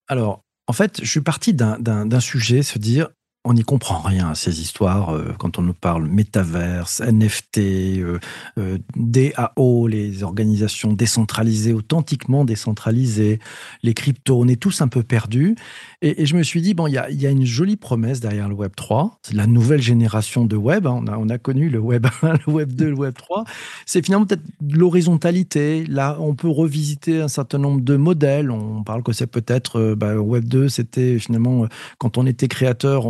Alors, 0.09 0.45
en 0.67 0.73
fait, 0.73 1.01
je 1.03 1.11
suis 1.11 1.21
parti 1.21 1.55
d'un 1.55 2.21
sujet, 2.21 2.63
se 2.63 2.79
dire, 2.79 3.09
on 3.49 3.55
n'y 3.55 3.65
comprend 3.65 4.01
rien 4.01 4.29
à 4.29 4.35
ces 4.35 4.61
histoires 4.61 5.15
euh, 5.15 5.35
quand 5.39 5.59
on 5.59 5.63
nous 5.63 5.73
parle 5.73 6.07
métaverse, 6.07 7.01
NFT, 7.01 7.59
euh, 7.59 8.19
euh, 8.59 8.77
DAO, 8.95 9.89
les 9.89 10.23
organisations 10.23 10.93
décentralisées, 10.93 11.73
authentiquement 11.73 12.45
décentralisées, 12.45 13.39
les 13.83 13.95
cryptos, 13.95 14.39
on 14.39 14.47
est 14.49 14.61
tous 14.61 14.83
un 14.83 14.89
peu 14.89 15.03
perdus. 15.03 15.57
Et, 16.03 16.27
je 16.27 16.37
me 16.37 16.43
suis 16.43 16.61
dit, 16.61 16.75
bon, 16.75 16.89
il 16.89 16.93
y 16.93 16.99
a, 16.99 17.31
une 17.31 17.47
jolie 17.47 17.77
promesse 17.77 18.21
derrière 18.21 18.51
le 18.51 18.55
Web 18.55 18.73
3, 18.77 19.19
c'est 19.23 19.35
la 19.35 19.47
nouvelle 19.47 19.81
génération 19.81 20.45
de 20.45 20.57
Web, 20.57 20.87
hein. 20.87 21.03
on, 21.03 21.07
a, 21.07 21.17
on 21.17 21.31
a 21.31 21.39
connu 21.39 21.71
le 21.71 21.79
Web 21.79 22.07
1, 22.23 22.35
le 22.47 22.53
Web 22.53 22.73
2, 22.73 22.91
le 22.91 22.97
Web 22.97 23.15
3, 23.17 23.45
c'est 23.87 24.05
finalement 24.05 24.27
peut-être 24.27 24.45
l'horizontalité, 24.61 25.87
là 25.87 26.19
on 26.21 26.35
peut 26.35 26.51
revisiter 26.51 27.23
un 27.23 27.29
certain 27.29 27.59
nombre 27.59 27.81
de 27.81 27.97
modèles, 27.97 28.51
on 28.51 28.83
parle 28.83 29.03
que 29.03 29.13
c'est 29.13 29.27
peut-être, 29.27 29.95
bah, 29.95 30.17
Web 30.17 30.45
2 30.45 30.69
c'était 30.69 31.19
finalement 31.19 31.67
quand 31.97 32.19
on 32.19 32.27
était 32.27 32.49
créateur, 32.49 33.07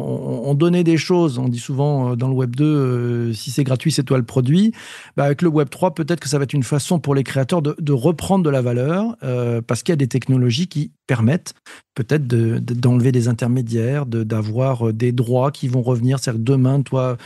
donnait 0.55 0.85
des 0.85 0.97
choses. 0.97 1.39
On 1.39 1.49
dit 1.49 1.59
souvent 1.59 2.13
euh, 2.13 2.17
dans 2.17 2.29
le 2.29 2.35
Web 2.35 2.57
2, 2.57 2.65
euh, 2.65 3.33
si 3.33 3.51
c'est 3.51 3.65
gratuit, 3.65 3.93
c'est 3.93 4.03
toi 4.03 4.19
le 4.19 4.25
produit. 4.25 4.73
Bah, 5.17 5.25
avec 5.25 5.43
le 5.43 5.49
Web 5.49 5.69
3, 5.71 5.95
peut-être 5.95 6.21
que 6.21 6.29
ça 6.29 6.39
va 6.39 6.45
être 6.45 6.53
une 6.53 6.63
façon 6.63 6.99
pour 6.99 7.15
les 7.15 7.25
créateurs 7.25 7.63
de, 7.63 7.93
reprendre 7.93 8.45
de 8.45 8.51
la 8.51 8.63
valeur 8.63 9.17
euh, 9.23 9.61
parce 9.61 9.83
qu'il 9.83 9.93
y 9.93 9.95
a 9.95 9.97
des 9.97 10.09
technologies 10.09 10.69
qui 10.69 10.93
permettent 11.07 11.55
peut-être 11.95 12.27
d'enlever 12.27 13.11
des 13.11 13.29
intermédiaires, 13.29 14.07
d'avoir 14.07 14.93
des 14.93 15.11
droits 15.11 15.51
qui 15.51 15.67
vont 15.67 15.83
revenir. 15.83 16.19
C'est-à-dire 16.19 16.43
demain, 16.45 16.83
toi, 16.83 17.17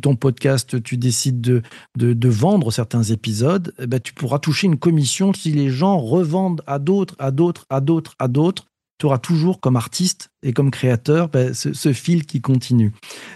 ton 0.00 0.16
podcast, 0.16 0.82
tu 0.82 0.96
décides 0.96 1.40
de, 1.40 1.62
de, 1.96 2.28
vendre 2.28 2.70
certains 2.70 3.02
épisodes, 3.02 3.74
eh 3.78 3.86
ben, 3.86 4.00
tu 4.00 4.14
pourras 4.14 4.38
toucher 4.38 4.68
une 4.68 4.78
commission 4.78 5.34
si 5.34 5.52
les 5.52 5.68
gens 5.68 5.98
revendent 5.98 6.62
à 6.66 6.78
d'autres, 6.78 7.14
à 7.18 7.30
d'autres, 7.30 7.66
à 7.68 7.80
d'autres, 7.80 8.14
à 8.18 8.28
d'autres 8.28 8.71
tu 9.10 9.20
toujours 9.20 9.60
comme 9.60 9.76
artiste 9.76 10.30
et 10.42 10.52
comme 10.52 10.70
créateur 10.70 11.28
ben, 11.28 11.54
ce, 11.54 11.92
fil 11.92 12.26
qui 12.26 12.40
continue. 12.40 12.92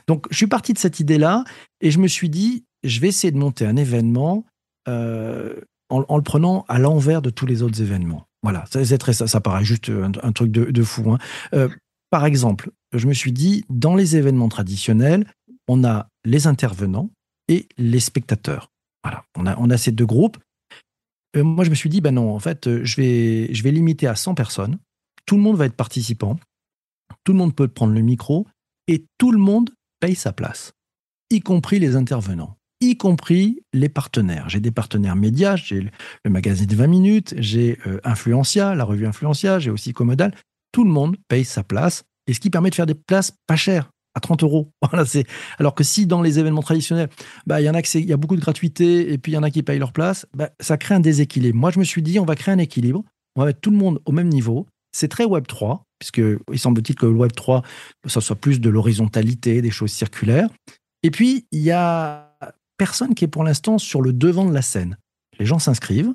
Donc, 0.06 0.26
je 0.30 0.36
suis 0.36 0.46
parti 0.46 0.72
de 0.72 0.78
cette 0.78 1.00
idée-là 1.00 1.44
et 1.80 1.90
je 1.90 1.98
me 1.98 2.08
suis 2.08 2.28
dit, 2.28 2.64
je 2.84 3.00
vais 3.00 3.08
essayer 3.08 3.30
de 3.30 3.38
monter 3.38 3.66
un 3.66 3.76
événement 3.76 4.44
euh, 4.88 5.60
en, 5.88 6.16
le 6.16 6.22
prenant 6.22 6.64
à 6.68 6.78
l'envers 6.78 7.22
de 7.22 7.30
tous 7.30 7.46
les 7.46 7.62
autres 7.62 7.80
événements. 7.80 8.26
Voilà, 8.42 8.64
ça, 8.70 8.98
très, 8.98 9.12
ça, 9.12 9.26
ça 9.26 9.40
paraît 9.40 9.64
juste 9.64 9.90
un, 9.90 10.32
truc 10.32 10.52
de, 10.52 10.82
fou. 10.82 11.10
Hein. 11.10 11.18
Euh, 11.54 11.68
par 12.10 12.24
exemple, 12.24 12.70
je 12.92 13.06
me 13.08 13.12
suis 13.12 13.32
dit, 13.32 13.64
dans 13.68 13.96
les 13.96 14.16
événements 14.16 14.48
traditionnels, 14.48 15.26
on 15.68 15.84
a 15.84 16.08
les 16.24 16.46
intervenants 16.46 17.10
et 17.48 17.66
les 17.76 18.00
spectateurs. 18.00 18.70
Voilà, 19.02 19.24
on 19.36 19.46
a, 19.46 19.56
on 19.58 19.70
a 19.70 19.76
ces 19.76 19.90
deux 19.90 20.06
groupes. 20.06 20.38
Euh, 21.36 21.42
moi, 21.42 21.64
je 21.64 21.70
me 21.70 21.74
suis 21.74 21.88
dit, 21.88 22.00
ben 22.00 22.14
non, 22.14 22.34
en 22.34 22.38
fait, 22.38 22.84
je 22.84 22.96
vais, 22.96 23.52
je 23.52 23.62
vais 23.64 23.72
limiter 23.72 24.06
à 24.06 24.14
100 24.14 24.34
personnes 24.34 24.78
tout 25.26 25.36
le 25.36 25.42
monde 25.42 25.56
va 25.56 25.66
être 25.66 25.76
participant, 25.76 26.38
tout 27.24 27.32
le 27.32 27.38
monde 27.38 27.54
peut 27.54 27.68
prendre 27.68 27.92
le 27.92 28.00
micro 28.00 28.46
et 28.88 29.04
tout 29.18 29.32
le 29.32 29.38
monde 29.38 29.70
paye 30.00 30.14
sa 30.14 30.32
place, 30.32 30.72
y 31.30 31.40
compris 31.40 31.78
les 31.78 31.96
intervenants, 31.96 32.56
y 32.80 32.96
compris 32.96 33.60
les 33.72 33.88
partenaires. 33.88 34.48
J'ai 34.48 34.60
des 34.60 34.70
partenaires 34.70 35.16
médias, 35.16 35.56
j'ai 35.56 35.90
le 36.24 36.30
magazine 36.30 36.66
de 36.66 36.76
20 36.76 36.86
minutes, 36.86 37.34
j'ai 37.38 37.78
euh, 37.86 38.00
Influencia, 38.04 38.74
la 38.74 38.84
revue 38.84 39.06
Influencia, 39.06 39.58
j'ai 39.58 39.70
aussi 39.70 39.92
Commodal. 39.92 40.34
Tout 40.72 40.84
le 40.84 40.90
monde 40.90 41.16
paye 41.28 41.44
sa 41.44 41.64
place 41.64 42.04
et 42.26 42.34
ce 42.34 42.40
qui 42.40 42.50
permet 42.50 42.70
de 42.70 42.74
faire 42.74 42.86
des 42.86 42.94
places 42.94 43.32
pas 43.46 43.56
chères 43.56 43.90
à 44.14 44.20
30 44.20 44.42
euros. 44.42 44.72
Alors 45.58 45.74
que 45.74 45.84
si 45.84 46.06
dans 46.06 46.22
les 46.22 46.38
événements 46.38 46.62
traditionnels, 46.62 47.08
bah, 47.46 47.60
il 47.60 47.64
y 47.64 47.70
en 47.70 47.74
a 47.74 47.80
y 47.80 48.12
a 48.12 48.16
beaucoup 48.16 48.36
de 48.36 48.40
gratuité 48.40 49.12
et 49.12 49.18
puis 49.18 49.32
il 49.32 49.34
y 49.34 49.38
en 49.38 49.42
a 49.42 49.50
qui 49.50 49.62
payent 49.62 49.78
leur 49.78 49.92
place, 49.92 50.26
bah, 50.34 50.50
ça 50.60 50.76
crée 50.76 50.94
un 50.94 51.00
déséquilibre. 51.00 51.58
Moi, 51.58 51.70
je 51.70 51.78
me 51.78 51.84
suis 51.84 52.02
dit, 52.02 52.18
on 52.18 52.24
va 52.24 52.34
créer 52.34 52.54
un 52.54 52.58
équilibre. 52.58 53.04
On 53.36 53.40
va 53.40 53.46
mettre 53.46 53.60
tout 53.60 53.70
le 53.70 53.76
monde 53.76 54.00
au 54.06 54.12
même 54.12 54.28
niveau. 54.28 54.66
C'est 54.96 55.08
très 55.08 55.26
Web 55.26 55.46
3, 55.46 55.84
puisque 55.98 56.22
il 56.50 56.58
semble-t-il 56.58 56.96
que 56.96 57.04
le 57.04 57.12
Web 57.12 57.32
3, 57.32 57.62
ça 58.06 58.22
soit 58.22 58.36
plus 58.36 58.62
de 58.62 58.70
l'horizontalité, 58.70 59.60
des 59.60 59.70
choses 59.70 59.92
circulaires. 59.92 60.48
Et 61.02 61.10
puis, 61.10 61.46
il 61.52 61.60
y 61.60 61.70
a 61.70 62.34
personne 62.78 63.14
qui 63.14 63.26
est 63.26 63.28
pour 63.28 63.44
l'instant 63.44 63.76
sur 63.76 64.00
le 64.00 64.14
devant 64.14 64.46
de 64.46 64.54
la 64.54 64.62
scène. 64.62 64.96
Les 65.38 65.44
gens 65.44 65.58
s'inscrivent, 65.58 66.14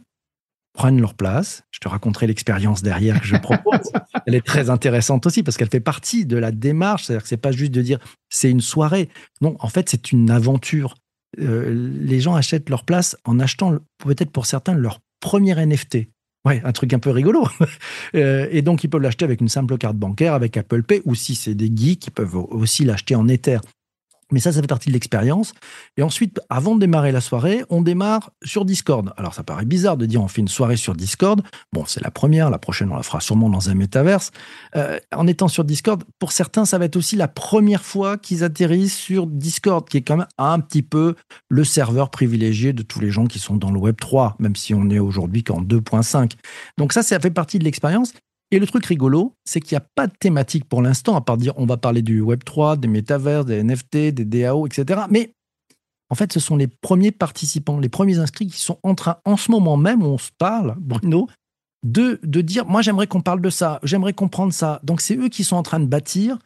prennent 0.74 1.00
leur 1.00 1.14
place. 1.14 1.62
Je 1.70 1.78
te 1.78 1.88
raconterai 1.88 2.26
l'expérience 2.26 2.82
derrière 2.82 3.22
que 3.22 3.28
je 3.28 3.36
propose. 3.36 3.92
Elle 4.26 4.34
est 4.34 4.46
très 4.46 4.72
intéressante 4.72 5.28
aussi 5.28 5.44
parce 5.44 5.58
qu'elle 5.58 5.70
fait 5.70 5.80
partie 5.80 6.26
de 6.26 6.38
la 6.38 6.52
démarche. 6.52 7.04
C'est-à-dire 7.04 7.22
que 7.22 7.30
c'est 7.30 7.38
pas 7.38 7.52
juste 7.52 7.74
de 7.74 7.84
dire 7.84 8.00
c'est 8.30 8.50
une 8.50 8.62
soirée. 8.62 9.10
Non, 9.42 9.58
en 9.60 9.70
fait, 9.70 9.90
c'est 9.90 10.12
une 10.12 10.32
aventure. 10.32 10.96
Euh, 11.40 11.72
les 12.02 12.20
gens 12.20 12.34
achètent 12.34 12.70
leur 12.72 12.84
place 12.84 13.16
en 13.26 13.40
achetant 13.40 13.78
peut-être 14.00 14.32
pour 14.32 14.48
certains 14.48 14.74
leur 14.74 15.02
premier 15.20 15.54
NFT. 15.54 16.08
Ouais, 16.46 16.62
un 16.64 16.72
truc 16.72 16.94
un 16.94 17.00
peu 17.00 17.12
rigolo. 17.12 17.48
Euh, 18.16 18.48
et 18.52 18.62
donc, 18.62 18.84
ils 18.84 18.90
peuvent 18.90 19.02
l'acheter 19.02 19.24
avec 19.24 19.40
une 19.40 19.48
simple 19.48 19.78
carte 19.78 19.96
bancaire, 19.96 20.34
avec 20.34 20.58
Apple 20.58 20.84
Pay, 20.84 21.02
ou 21.06 21.16
si 21.16 21.36
c'est 21.36 21.56
des 21.56 21.72
geeks, 21.74 22.08
ils 22.08 22.12
peuvent 22.12 22.36
aussi 22.36 22.84
l'acheter 22.84 23.16
en 23.16 23.28
Ether. 23.30 23.60
Mais 24.32 24.40
ça, 24.40 24.52
ça 24.52 24.62
fait 24.62 24.68
partie 24.68 24.90
de 24.90 24.94
l'expérience. 24.94 25.54
Et 25.98 26.04
ensuite, 26.04 26.40
avant 26.50 26.76
de 26.76 26.80
démarrer 26.80 27.12
la 27.12 27.22
soirée, 27.22 27.64
on 27.70 27.82
démarre 27.82 28.32
sur 28.44 28.66
Discord. 28.66 29.14
Alors, 29.18 29.34
ça 29.34 29.44
paraît 29.44 29.66
bizarre 29.66 29.98
de 29.98 30.06
dire 30.06 30.22
on 30.22 30.28
fait 30.28 30.42
une 30.42 30.48
soirée 30.48 30.78
sur 30.78 30.96
Discord. 30.96 31.42
Bon, 31.74 31.84
c'est 31.86 32.02
la 32.02 32.12
première. 32.12 32.50
La 32.50 32.60
prochaine, 32.60 32.92
on 32.92 32.96
la 32.96 33.04
fera 33.04 33.20
sûrement 33.20 33.50
dans 33.50 33.70
un 33.70 33.76
métaverse. 33.76 34.32
Euh, 34.76 35.00
en 35.14 35.28
étant 35.28 35.48
sur 35.48 35.64
Discord, 35.64 36.04
pour 36.20 36.32
certains, 36.32 36.66
ça 36.66 36.78
va 36.78 36.86
être 36.86 36.96
aussi 36.96 37.16
la 37.16 37.28
première 37.28 37.84
fois 37.84 38.18
qu'ils 38.18 38.44
atterrissent 38.44 38.98
sur 38.98 39.28
Discord, 39.28 39.88
qui 39.88 39.98
est 39.98 40.02
quand 40.02 40.18
même 40.18 40.28
un 40.38 40.60
petit 40.60 40.84
peu 40.84 41.16
le 41.50 41.64
serveur 41.64 42.10
privilégié 42.10 42.74
de 42.74 42.84
tous 42.84 43.00
les 43.00 43.12
gens 43.12 43.26
qui 43.26 43.40
sont 43.40 43.56
dans 43.56 43.72
le 43.72 43.80
Web 43.80 43.98
3, 44.00 44.36
même 44.40 44.56
si 44.56 44.74
on 44.74 44.90
est 44.90 45.00
aujourd'hui 45.00 45.44
qu'en 45.44 45.62
2.5. 45.62 46.34
Donc 46.78 46.94
ça, 46.94 47.04
ça 47.04 47.20
fait 47.20 47.32
partie 47.32 47.60
de 47.60 47.64
l'expérience. 47.64 48.14
Et 48.51 48.60
le 48.60 48.67
truc 48.67 48.86
rigolo, 48.86 49.34
c'est 49.46 49.62
qu'il 49.62 49.75
n'y 49.75 49.81
a 49.81 49.88
pas 49.96 50.08
de 50.08 50.13
thématique 50.20 50.65
pour 50.65 50.81
l'instant, 50.81 51.15
à 51.15 51.22
part 51.22 51.38
dire 51.38 51.53
on 51.55 51.65
va 51.65 51.77
parler 51.77 52.01
du 52.01 52.22
Web3, 52.22 52.77
des 52.77 52.89
métavers, 52.89 53.46
des 53.46 53.63
NFT, 53.63 54.13
des 54.13 54.25
DAO, 54.25 54.67
etc. 54.67 55.03
Mais 55.10 55.34
en 56.10 56.15
fait, 56.15 56.34
ce 56.34 56.41
sont 56.41 56.58
les 56.58 56.67
premiers 56.67 57.12
participants, 57.12 57.79
les 57.79 57.88
premiers 57.88 58.20
inscrits 58.20 58.48
qui 58.48 58.60
sont 58.60 58.77
en 58.84 58.93
train, 58.93 59.17
en 59.24 59.38
ce 59.38 59.50
moment 59.50 59.77
même 59.77 60.03
où 60.03 60.08
on 60.08 60.17
se 60.17 60.31
parle, 60.38 60.75
Bruno, 60.77 61.29
de, 61.84 62.20
de 62.24 62.41
dire 62.41 62.65
moi 62.65 62.81
j'aimerais 62.81 63.08
qu'on 63.08 63.22
parle 63.22 63.41
de 63.41 63.50
ça, 63.50 63.79
j'aimerais 63.84 64.13
comprendre 64.13 64.51
ça. 64.51 64.81
Donc 64.84 65.00
c'est 65.00 65.15
eux 65.15 65.29
qui 65.29 65.46
sont 65.46 65.55
en 65.55 65.63
train 65.63 65.79
de 65.79 65.86
bâtir 65.86 66.38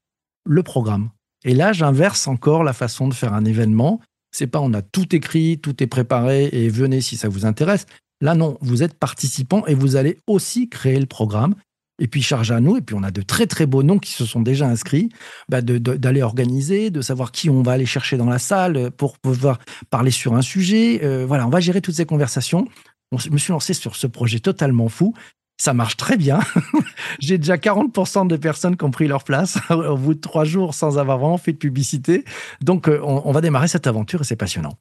le 0.45 0.62
programme. 0.62 1.09
Et 1.43 1.55
là, 1.55 1.74
j'inverse 1.74 2.27
encore 2.27 2.63
la 2.63 2.74
façon 2.74 3.07
de 3.07 3.13
faire 3.13 3.33
un 3.33 3.45
événement. 3.45 4.00
C'est 4.31 4.47
pas 4.47 4.62
on 4.62 4.74
a 4.74 4.83
tout 4.83 5.15
écrit, 5.15 5.57
tout 5.57 5.81
est 5.81 5.88
préparé 5.88 6.50
et 6.51 6.69
venez 6.69 7.01
si 7.01 7.17
ça 7.17 7.29
vous 7.29 7.45
intéresse. 7.45 7.88
Là, 8.21 8.35
non, 8.35 8.57
vous 8.62 8.83
êtes 8.83 8.93
participant 8.93 9.65
et 9.65 9.74
vous 9.74 9.95
allez 9.95 10.19
aussi 10.27 10.69
créer 10.69 11.00
le 11.00 11.05
programme 11.05 11.55
et 12.00 12.08
puis 12.08 12.22
charge 12.22 12.52
à 12.52 12.60
nous, 12.60 12.78
et 12.78 12.82
puis 12.82 12.96
on 12.96 13.04
a 13.04 13.12
de 13.12 13.22
très 13.22 13.48
très 13.48 13.66
beaux 13.66 13.84
noms 13.84 14.00
qui 14.00 14.12
se 14.12 14.25
sont 14.25 14.42
déjà 14.42 14.68
inscrits, 14.68 15.10
bah 15.50 15.62
d'aller 15.62 16.22
organiser, 16.22 16.90
de 16.90 17.02
savoir 17.02 17.32
qui 17.32 17.50
on 17.50 17.62
va 17.62 17.74
aller 17.74 17.86
chercher 17.86 18.18
dans 18.18 18.25
la 18.25 18.40
salle 18.40 18.92
pour 18.92 19.18
pouvoir 19.18 19.60
parler 19.90 20.12
sur 20.12 20.36
un 20.36 20.42
sujet. 20.42 21.02
Euh, 21.04 21.25
voilà, 21.25 21.48
on 21.48 21.50
va 21.50 21.60
gérer 21.60 21.82
toutes 21.82 21.96
ces 21.96 22.06
conversations. 22.06 22.68
On, 23.12 23.18
je 23.18 23.30
me 23.30 23.38
suis 23.38 23.52
lancé 23.52 23.74
sur 23.74 23.96
ce 23.96 24.08
projet 24.08 24.40
totalement 24.40 24.90
fou. 24.90 25.14
Ça 25.58 25.74
marche 25.74 25.96
très 25.96 26.18
bien. 26.18 26.40
J'ai 27.20 27.38
déjà 27.38 27.56
40% 27.56 28.28
de 28.28 28.36
personnes 28.36 28.75
qui 28.75 28.84
ont 28.84 28.92
pris 28.92 29.08
leur 29.08 29.24
place 29.24 29.58
au 29.70 29.98
bout 29.98 30.14
de 30.14 30.20
trois 30.20 30.44
jours 30.44 30.74
sans 30.74 30.98
avoir 30.98 31.18
vraiment 31.18 31.38
fait 31.38 31.54
de 31.54 31.58
publicité. 31.58 32.25
Donc, 32.62 32.90
euh, 32.90 33.00
on 33.02 33.32
va 33.32 33.40
démarrer 33.40 33.70
cette 33.70 33.88
aventure 33.88 34.22
et 34.22 34.24
c'est 34.25 34.36
passionnant. 34.36 34.78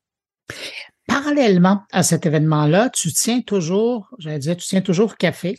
Parallèlement 1.07 1.83
à 1.93 2.03
cet 2.03 2.25
événement-là, 2.25 2.89
tu 2.89 3.13
tiens 3.13 3.43
toujours, 3.43 4.09
j'allais 4.19 4.39
dire, 4.39 4.57
tu 4.57 4.67
tiens 4.67 4.81
toujours 4.81 5.17
café 5.17 5.59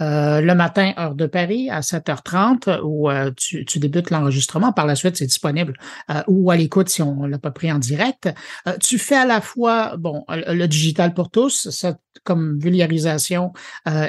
euh, 0.00 0.40
le 0.40 0.54
matin, 0.54 0.92
heure 0.98 1.14
de 1.14 1.26
Paris, 1.26 1.68
à 1.70 1.80
7h30, 1.80 2.80
où 2.82 3.10
euh, 3.10 3.30
tu, 3.36 3.78
débutes 3.78 4.10
l'enregistrement. 4.10 4.72
Par 4.72 4.86
la 4.86 4.94
suite, 4.94 5.16
c'est 5.16 5.26
disponible 5.26 5.74
euh, 6.10 6.22
ou 6.28 6.50
à 6.50 6.56
l'écoute 6.56 6.88
si 6.88 7.02
on 7.02 7.26
l'a 7.26 7.38
pas 7.38 7.50
pris 7.50 7.70
en 7.70 7.78
direct. 7.78 8.28
tu 8.82 8.98
fais 8.98 9.16
à 9.16 9.26
la 9.26 9.40
fois, 9.40 9.96
bon, 9.98 10.24
le 10.28 10.66
digital 10.66 11.12
pour 11.12 11.30
tous, 11.30 11.68
ça, 11.70 11.96
comme 12.24 12.58
vulgarisation, 12.58 13.52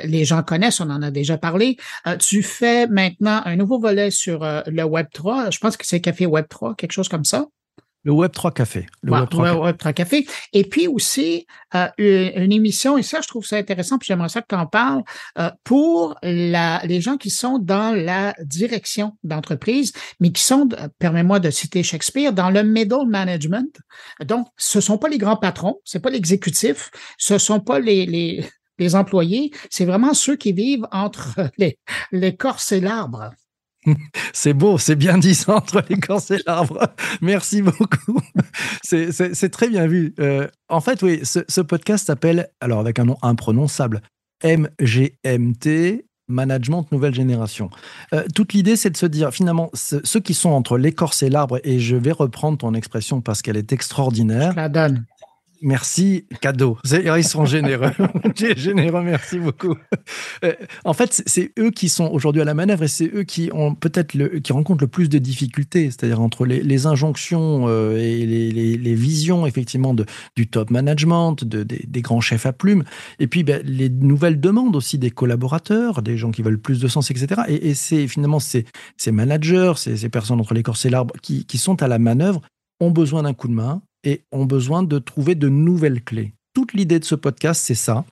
les 0.03 0.25
gens 0.25 0.41
connaissent, 0.43 0.79
on 0.79 0.89
en 0.89 1.01
a 1.01 1.11
déjà 1.11 1.37
parlé. 1.37 1.77
tu 2.19 2.43
fais 2.43 2.87
maintenant 2.87 3.41
un 3.45 3.55
nouveau 3.55 3.79
volet 3.79 4.09
sur 4.11 4.39
le 4.65 4.83
Web 4.83 5.07
3. 5.13 5.51
Je 5.51 5.59
pense 5.59 5.77
que 5.77 5.85
c'est 5.85 6.01
Café 6.01 6.25
Web 6.25 6.45
3, 6.49 6.75
quelque 6.75 6.93
chose 6.93 7.09
comme 7.09 7.25
ça. 7.25 7.45
Le 8.03 8.13
Web3 8.13 8.53
Café. 8.53 8.85
Le 9.01 9.11
Web3, 9.11 9.93
Café. 9.93 10.25
Et 10.53 10.63
puis 10.63 10.87
aussi, 10.87 11.45
euh, 11.75 11.87
une, 11.97 12.51
émission, 12.51 12.97
et 12.97 13.03
ça, 13.03 13.19
je 13.21 13.27
trouve 13.27 13.45
ça 13.45 13.57
intéressant, 13.57 13.97
puis 13.97 14.07
j'aimerais 14.07 14.29
ça 14.29 14.41
que 14.41 14.47
tu 14.49 14.55
en 14.55 14.65
parles, 14.65 15.03
euh, 15.37 15.49
pour 15.63 16.15
la, 16.23 16.81
les 16.85 17.01
gens 17.01 17.17
qui 17.17 17.29
sont 17.29 17.59
dans 17.59 17.93
la 17.93 18.33
direction 18.43 19.17
d'entreprise, 19.23 19.91
mais 20.19 20.31
qui 20.31 20.41
sont, 20.41 20.69
permets-moi 20.99 21.39
de 21.39 21.49
citer 21.49 21.83
Shakespeare, 21.83 22.31
dans 22.31 22.49
le 22.49 22.63
middle 22.63 23.07
management. 23.07 23.77
Donc, 24.25 24.47
ce 24.55 24.79
sont 24.79 24.97
pas 24.97 25.09
les 25.09 25.17
grands 25.17 25.37
patrons, 25.37 25.79
c'est 25.83 25.99
pas 25.99 26.09
l'exécutif, 26.09 26.91
ce 27.17 27.37
sont 27.37 27.59
pas 27.59 27.79
les, 27.79 28.05
les, 28.05 28.45
les 28.79 28.95
employés, 28.95 29.51
c'est 29.69 29.85
vraiment 29.85 30.13
ceux 30.13 30.35
qui 30.35 30.53
vivent 30.53 30.87
entre 30.91 31.49
l'écorce 32.11 32.71
et 32.71 32.79
l'arbre. 32.79 33.31
C'est 34.33 34.53
beau, 34.53 34.77
c'est 34.77 34.95
bien 34.95 35.17
dit 35.17 35.35
ça 35.35 35.55
entre 35.55 35.83
l'écorce 35.89 36.31
et 36.31 36.39
l'arbre. 36.45 36.79
Merci 37.21 37.61
beaucoup. 37.61 38.19
C'est 38.83 39.49
très 39.49 39.69
bien 39.69 39.87
vu. 39.87 40.13
Euh, 40.19 40.47
en 40.69 40.81
fait, 40.81 41.01
oui, 41.01 41.21
ce, 41.23 41.61
podcast 41.61 42.07
s'appelle, 42.07 42.49
alors 42.61 42.79
avec 42.79 42.99
un 42.99 43.05
nom 43.05 43.17
imprononçable, 43.21 44.01
MGMT, 44.43 46.05
Management 46.27 46.91
Nouvelle 46.91 47.15
Génération. 47.15 47.69
Euh, 48.13 48.23
toute 48.35 48.53
l'idée, 48.53 48.75
c'est 48.75 48.89
de 48.89 48.97
se 48.97 49.05
dire, 49.05 49.31
finalement, 49.31 49.69
ceux 49.73 50.19
qui 50.19 50.33
sont 50.33 50.49
entre 50.49 50.77
l'écorce 50.77 51.23
et 51.23 51.29
l'arbre, 51.29 51.59
et 51.63 51.79
je 51.79 51.95
vais 51.95 52.11
reprendre 52.11 52.57
ton 52.57 52.73
expression 52.73 53.21
parce 53.21 53.41
qu'elle 53.41 53.57
est 53.57 53.71
extraordinaire. 53.71 54.53
la 54.55 54.69
donne. 54.69 55.05
Merci, 55.61 56.25
cadeau. 56.41 56.77
Ils 56.85 57.23
sont 57.23 57.45
généreux. 57.45 57.91
généreux, 58.57 59.01
merci 59.01 59.39
beaucoup. 59.39 59.75
Euh, 60.43 60.53
en 60.85 60.93
fait, 60.93 61.23
c'est 61.25 61.51
eux 61.59 61.71
qui 61.71 61.89
sont 61.89 62.09
aujourd'hui 62.11 62.41
à 62.41 62.45
la 62.45 62.53
manœuvre 62.53 62.83
et 62.83 62.87
c'est 62.87 63.11
eux 63.13 63.23
qui 63.23 63.49
ont 63.53 63.73
peut-être 63.73 64.15
qui 64.39 64.53
rencontrent 64.53 64.83
le 64.83 64.87
plus 64.87 65.09
de 65.09 65.17
difficultés, 65.17 65.85
c'est-à-dire 65.85 66.21
entre 66.21 66.45
les, 66.45 66.85
injonctions 66.85 67.65
euh, 67.67 67.97
et 67.97 68.25
les, 68.25 68.95
visions 68.95 69.45
effectivement 69.45 69.93
de, 69.93 70.05
du 70.35 70.47
top 70.47 70.69
management, 70.69 71.43
de, 71.43 71.63
des, 71.63 72.01
grands 72.01 72.21
chefs 72.21 72.45
à 72.45 72.53
plumes, 72.53 72.83
et 73.19 73.27
puis 73.27 73.43
ben, 73.43 73.61
les 73.63 73.89
nouvelles 73.89 74.39
demandes 74.39 74.75
aussi 74.75 74.97
des 74.97 75.11
collaborateurs, 75.11 76.01
des 76.01 76.17
gens 76.17 76.31
qui 76.31 76.41
veulent 76.41 76.59
plus 76.59 76.79
de 76.79 76.87
sens, 76.87 77.11
etc. 77.11 77.41
Et, 77.47 77.73
c'est 77.73 78.07
finalement 78.07 78.39
ces, 78.39 78.65
managers, 79.11 79.73
ces, 79.75 80.09
personnes 80.09 80.39
entre 80.39 80.53
l'écorce 80.53 80.85
et 80.85 80.89
l'arbre 80.89 81.15
qui 81.21 81.57
sont 81.57 81.81
à 81.81 81.87
la 81.87 81.99
manœuvre 81.99 82.41
ont 82.79 82.91
besoin 82.91 83.23
d'un 83.23 83.33
coup 83.33 83.47
de 83.47 83.53
main 83.53 83.81
et 84.03 84.23
ont 84.31 84.45
besoin 84.45 84.83
de 84.83 84.99
trouver 84.99 85.35
de 85.35 85.49
nouvelles 85.49 86.03
clés. 86.03 86.33
Toute 86.53 86.73
l'idée 86.73 86.99
de 86.99 87.05
ce 87.05 87.15
podcast, 87.15 87.61
c'est 87.63 87.75
ça. 87.75 88.05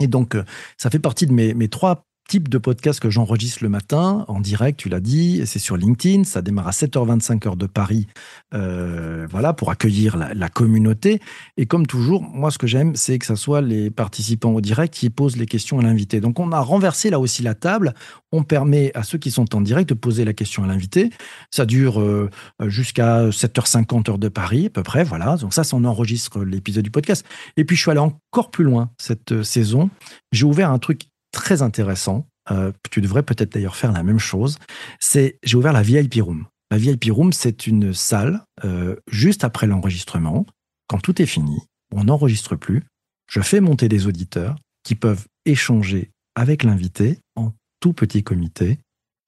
Et 0.00 0.06
donc, 0.06 0.34
euh, 0.34 0.44
ça 0.78 0.90
fait 0.90 0.98
partie 0.98 1.26
de 1.26 1.32
mes, 1.32 1.54
mes 1.54 1.68
trois 1.68 2.04
type 2.28 2.48
de 2.48 2.58
podcast 2.58 3.00
que 3.00 3.10
j'enregistre 3.10 3.62
le 3.62 3.68
matin 3.68 4.24
en 4.28 4.40
direct, 4.40 4.78
tu 4.78 4.88
l'as 4.88 5.00
dit, 5.00 5.42
c'est 5.46 5.58
sur 5.58 5.76
LinkedIn, 5.76 6.24
ça 6.24 6.42
démarre 6.42 6.68
à 6.68 6.70
7h25 6.70 7.46
heure 7.46 7.56
de 7.56 7.66
Paris, 7.66 8.06
euh, 8.54 9.26
voilà, 9.30 9.52
pour 9.52 9.70
accueillir 9.70 10.16
la, 10.16 10.48
communauté. 10.48 11.20
Et 11.56 11.66
comme 11.66 11.86
toujours, 11.86 12.22
moi 12.22 12.50
ce 12.50 12.58
que 12.58 12.66
j'aime, 12.66 12.96
c'est 12.96 13.18
que 13.18 13.26
ce 13.26 13.34
soit 13.34 13.60
les 13.60 13.90
participants 13.90 14.52
au 14.52 14.60
direct 14.60 14.94
qui 14.94 15.10
posent 15.10 15.36
les 15.36 15.46
questions 15.46 15.78
à 15.78 15.82
l'invité. 15.82 16.20
Donc 16.20 16.40
on 16.40 16.52
a 16.52 16.60
renversé 16.60 17.10
là 17.10 17.20
aussi 17.20 17.42
la 17.42 17.54
table, 17.54 17.94
on 18.32 18.42
permet 18.42 18.90
à 18.94 19.02
ceux 19.02 19.18
qui 19.18 19.30
sont 19.30 19.54
en 19.54 19.60
direct 19.60 19.88
de 19.88 19.94
poser 19.94 20.24
la 20.24 20.32
question 20.32 20.64
à 20.64 20.66
l'invité. 20.66 21.10
Ça 21.50 21.66
dure 21.66 22.00
euh, 22.00 22.30
jusqu'à 22.66 23.28
7h50 23.28 24.10
heure 24.10 24.18
de 24.18 24.28
Paris 24.28 24.66
à 24.66 24.70
peu 24.70 24.82
près, 24.82 25.04
voilà. 25.04 25.36
Donc 25.36 25.52
ça, 25.52 25.64
ça 25.64 25.76
on 25.76 25.84
enregistre 25.84 26.42
l'épisode 26.44 26.84
du 26.84 26.90
podcast. 26.90 27.26
Et 27.56 27.64
puis 27.64 27.76
je 27.76 27.82
suis 27.82 27.90
allé 27.90 28.00
encore 28.00 28.50
plus 28.50 28.64
loin 28.64 28.90
cette 28.98 29.32
euh, 29.32 29.42
saison. 29.42 29.90
J'ai 30.32 30.44
ouvert 30.44 30.70
un 30.70 30.78
truc 30.78 31.02
très 31.34 31.60
intéressant. 31.60 32.26
Euh, 32.50 32.72
tu 32.90 33.00
devrais 33.00 33.22
peut-être 33.22 33.52
d'ailleurs 33.52 33.76
faire 33.76 33.92
la 33.92 34.02
même 34.02 34.18
chose. 34.18 34.58
C'est 35.00 35.38
j'ai 35.42 35.56
ouvert 35.56 35.72
la 35.72 35.82
VIP 35.82 36.14
Room. 36.22 36.46
La 36.70 36.78
VIP 36.78 37.06
Room, 37.10 37.32
c'est 37.32 37.66
une 37.66 37.92
salle 37.92 38.42
euh, 38.64 38.96
juste 39.10 39.44
après 39.44 39.66
l'enregistrement, 39.66 40.46
quand 40.88 40.98
tout 40.98 41.20
est 41.20 41.26
fini, 41.26 41.58
on 41.92 42.04
n'enregistre 42.04 42.56
plus. 42.56 42.82
Je 43.30 43.40
fais 43.40 43.60
monter 43.60 43.88
des 43.88 44.06
auditeurs 44.06 44.56
qui 44.82 44.94
peuvent 44.94 45.26
échanger 45.44 46.10
avec 46.34 46.62
l'invité 46.62 47.18
en 47.36 47.52
tout 47.80 47.92
petit 47.92 48.22
comité, 48.22 48.78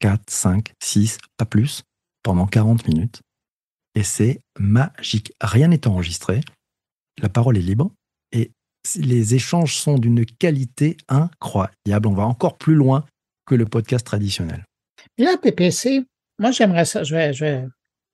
4, 0.00 0.22
5, 0.28 0.72
6, 0.82 1.18
pas 1.36 1.44
plus, 1.44 1.82
pendant 2.22 2.46
40 2.46 2.88
minutes. 2.88 3.20
Et 3.94 4.02
c'est 4.02 4.40
magique. 4.58 5.32
Rien 5.40 5.68
n'est 5.68 5.86
enregistré. 5.86 6.40
La 7.22 7.28
parole 7.28 7.56
est 7.56 7.62
libre 7.62 7.90
les 8.96 9.34
échanges 9.34 9.76
sont 9.76 9.98
d'une 9.98 10.24
qualité 10.24 10.96
incroyable. 11.08 12.06
On 12.06 12.14
va 12.14 12.24
encore 12.24 12.56
plus 12.56 12.74
loin 12.74 13.04
que 13.46 13.54
le 13.54 13.66
podcast 13.66 14.06
traditionnel. 14.06 14.64
Là, 15.18 15.36
PPC, 15.40 16.04
moi 16.38 16.50
j'aimerais 16.50 16.84
ça, 16.84 17.02
je 17.02 17.14
vais, 17.14 17.64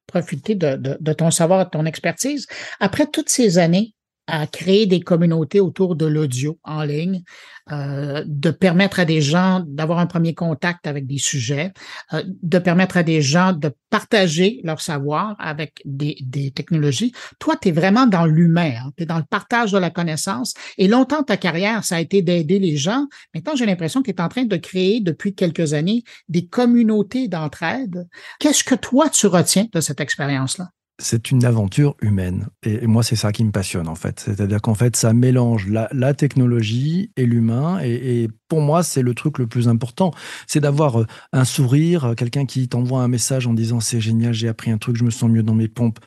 profiter 0.06 0.54
de, 0.54 1.12
ton 1.12 1.30
savoir, 1.30 1.64
de 1.64 1.70
ton 1.70 1.86
expertise. 1.86 2.46
Après 2.80 3.06
toutes 3.06 3.30
ces 3.30 3.58
années 3.58 3.94
à 4.32 4.46
créer 4.46 4.86
des 4.86 5.00
communautés 5.00 5.60
autour 5.60 5.94
de 5.94 6.06
l'audio 6.06 6.58
en 6.64 6.84
ligne, 6.84 7.22
euh, 7.70 8.24
de 8.26 8.50
permettre 8.50 8.98
à 8.98 9.04
des 9.04 9.20
gens 9.20 9.62
d'avoir 9.66 9.98
un 9.98 10.06
premier 10.06 10.34
contact 10.34 10.86
avec 10.86 11.06
des 11.06 11.18
sujets, 11.18 11.70
euh, 12.14 12.22
de 12.42 12.58
permettre 12.58 12.96
à 12.96 13.02
des 13.02 13.20
gens 13.20 13.52
de 13.52 13.70
partager 13.90 14.62
leur 14.64 14.80
savoir 14.80 15.36
avec 15.38 15.82
des, 15.84 16.16
technologies. 16.54 17.12
Toi, 17.38 17.56
tu 17.60 17.68
es 17.68 17.72
vraiment 17.72 18.06
dans 18.06 18.24
l'humain, 18.24 18.72
hein, 18.82 18.92
tu 18.96 19.02
es 19.02 19.06
dans 19.06 19.18
le 19.18 19.24
partage 19.28 19.72
de 19.72 19.78
la 19.78 19.90
connaissance. 19.90 20.54
Et 20.78 20.88
longtemps, 20.88 21.22
ta 21.22 21.36
carrière, 21.36 21.84
ça 21.84 21.96
a 21.96 22.00
été 22.00 22.22
d'aider 22.22 22.58
les 22.58 22.78
gens. 22.78 23.06
Maintenant, 23.34 23.54
j'ai 23.54 23.66
l'impression 23.66 24.00
que 24.00 24.10
tu 24.10 24.16
es 24.16 24.20
en 24.22 24.28
train 24.28 24.44
de 24.44 24.56
créer 24.56 25.00
depuis 25.00 25.34
quelques 25.34 25.74
années 25.74 26.04
des 26.30 26.46
communautés 26.46 27.28
d'entraide. 27.28 28.08
Qu'est-ce 28.38 28.64
que 28.64 28.74
toi, 28.74 29.10
tu 29.10 29.26
retiens 29.26 29.66
de 29.70 29.80
cette 29.80 30.00
expérience-là? 30.00 30.70
C'est 30.98 31.30
une 31.30 31.44
aventure 31.44 31.96
humaine. 32.00 32.48
Et, 32.64 32.86
moi, 32.86 33.02
c'est 33.02 33.16
ça 33.16 33.32
qui 33.32 33.44
me 33.44 33.50
passionne, 33.50 33.88
en 33.88 33.94
fait. 33.94 34.20
C'est-à-dire 34.20 34.60
qu'en 34.60 34.74
fait, 34.74 34.96
ça 34.96 35.12
mélange 35.12 35.68
la, 35.68 36.14
technologie 36.14 37.10
et 37.16 37.26
l'humain. 37.26 37.80
Et, 37.82 38.28
pour 38.48 38.60
moi, 38.60 38.82
c'est 38.82 39.02
le 39.02 39.14
truc 39.14 39.38
le 39.38 39.46
plus 39.46 39.68
important. 39.68 40.12
C'est 40.46 40.60
d'avoir 40.60 41.00
euh, 41.00 41.06
un 41.32 41.44
sourire, 41.44 42.04
euh, 42.04 42.14
quelqu'un 42.14 42.44
qui 42.44 42.68
t'envoie 42.68 43.02
un 43.02 43.08
message 43.08 43.46
en 43.46 43.54
disant 43.54 43.80
c'est 43.80 44.00
génial, 44.00 44.34
j'ai 44.34 44.48
appris 44.48 44.70
un 44.70 44.76
truc, 44.76 44.96
je 44.96 45.04
me 45.04 45.10
sens 45.10 45.30
mieux 45.30 45.42
dans 45.42 45.54
mes 45.54 45.68
pompes. 45.68 45.98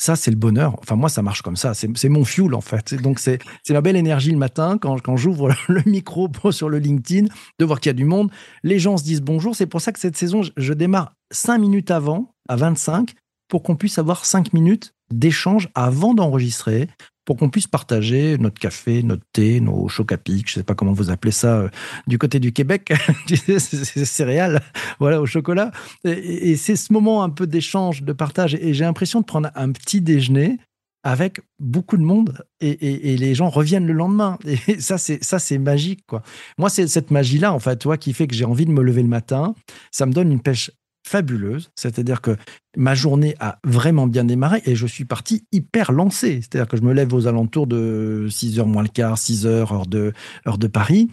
Ça, 0.00 0.14
c'est 0.14 0.30
le 0.30 0.36
bonheur. 0.36 0.76
Enfin, 0.78 0.94
moi, 0.94 1.08
ça 1.08 1.22
marche 1.22 1.42
comme 1.42 1.56
ça. 1.56 1.74
C'est 1.74 2.08
mon 2.08 2.24
fuel, 2.24 2.54
en 2.54 2.60
fait. 2.60 2.94
Donc, 2.94 3.18
c'est 3.18 3.40
ma 3.70 3.80
belle 3.80 3.96
énergie 3.96 4.30
le 4.30 4.38
matin 4.38 4.78
quand, 4.80 5.00
quand 5.02 5.16
j'ouvre 5.16 5.52
le 5.68 5.82
micro 5.86 6.30
sur 6.52 6.68
le 6.68 6.78
LinkedIn, 6.78 7.26
de 7.58 7.64
voir 7.64 7.80
qu'il 7.80 7.90
y 7.90 7.94
a 7.94 7.94
du 7.94 8.04
monde. 8.04 8.30
Les 8.62 8.78
gens 8.78 8.96
se 8.96 9.02
disent 9.02 9.22
bonjour. 9.22 9.56
C'est 9.56 9.66
pour 9.66 9.80
ça 9.80 9.90
que 9.90 9.98
cette 9.98 10.16
saison, 10.16 10.42
je 10.56 10.72
démarre 10.72 11.14
cinq 11.32 11.58
minutes 11.58 11.90
avant, 11.90 12.32
à 12.48 12.54
25, 12.54 13.14
pour 13.48 13.62
qu'on 13.62 13.76
puisse 13.76 13.98
avoir 13.98 14.24
cinq 14.24 14.52
minutes 14.52 14.94
d'échange 15.10 15.68
avant 15.74 16.14
d'enregistrer, 16.14 16.88
pour 17.28 17.36
qu'on 17.36 17.50
puisse 17.50 17.66
partager 17.66 18.38
notre 18.38 18.58
café, 18.58 19.02
notre 19.02 19.24
thé, 19.34 19.60
nos 19.60 19.86
chocs 19.88 20.12
à 20.12 20.16
pic, 20.16 20.48
je 20.48 20.52
ne 20.52 20.60
sais 20.60 20.64
pas 20.64 20.74
comment 20.74 20.92
vous 20.92 21.10
appelez 21.10 21.30
ça 21.30 21.58
euh, 21.58 21.68
du 22.06 22.16
côté 22.16 22.40
du 22.40 22.52
Québec, 22.52 22.90
ces 23.28 24.04
céréales, 24.06 24.62
voilà, 24.98 25.20
au 25.20 25.26
chocolat. 25.26 25.70
Et, 26.04 26.56
c'est 26.56 26.74
ce 26.74 26.90
moment 26.90 27.22
un 27.22 27.28
peu 27.28 27.46
d'échange, 27.46 28.02
de 28.02 28.14
partage. 28.14 28.54
Et 28.54 28.72
j'ai 28.72 28.84
l'impression 28.84 29.20
de 29.20 29.26
prendre 29.26 29.50
un 29.54 29.72
petit 29.72 30.00
déjeuner 30.00 30.58
avec 31.04 31.40
beaucoup 31.60 31.98
de 31.98 32.02
monde 32.02 32.46
et, 32.60 33.16
les 33.18 33.34
gens 33.34 33.50
reviennent 33.50 33.86
le 33.86 33.92
lendemain. 33.92 34.38
Et 34.66 34.80
ça, 34.80 34.96
c'est 34.96 35.22
ça, 35.22 35.38
c'est 35.38 35.58
magique, 35.58 36.06
quoi. 36.06 36.22
Moi, 36.56 36.70
c'est 36.70 36.86
cette 36.86 37.10
magie-là, 37.10 37.52
en 37.52 37.58
fait, 37.58 37.76
toi, 37.76 37.98
qui 37.98 38.14
fait 38.14 38.26
que 38.26 38.34
j'ai 38.34 38.46
envie 38.46 38.64
de 38.64 38.72
me 38.72 38.82
lever 38.82 39.02
le 39.02 39.08
matin. 39.08 39.54
Ça 39.90 40.06
me 40.06 40.12
donne 40.12 40.32
une 40.32 40.40
pêche 40.40 40.70
fabuleuse. 41.08 41.70
C'est-à-dire 41.74 42.20
que 42.20 42.36
ma 42.76 42.94
journée 42.94 43.34
a 43.40 43.58
vraiment 43.64 44.06
bien 44.06 44.24
démarré 44.24 44.62
et 44.66 44.76
je 44.76 44.86
suis 44.86 45.04
parti 45.04 45.44
hyper 45.52 45.90
lancé. 45.90 46.40
C'est-à-dire 46.40 46.68
que 46.68 46.76
je 46.76 46.82
me 46.82 46.92
lève 46.92 47.12
aux 47.14 47.26
alentours 47.26 47.66
de 47.66 48.26
6h 48.28 48.64
moins 48.64 48.82
le 48.82 48.88
quart, 48.88 49.16
6h 49.16 49.46
heure 49.46 49.86
de, 49.86 50.66
Paris. 50.68 51.10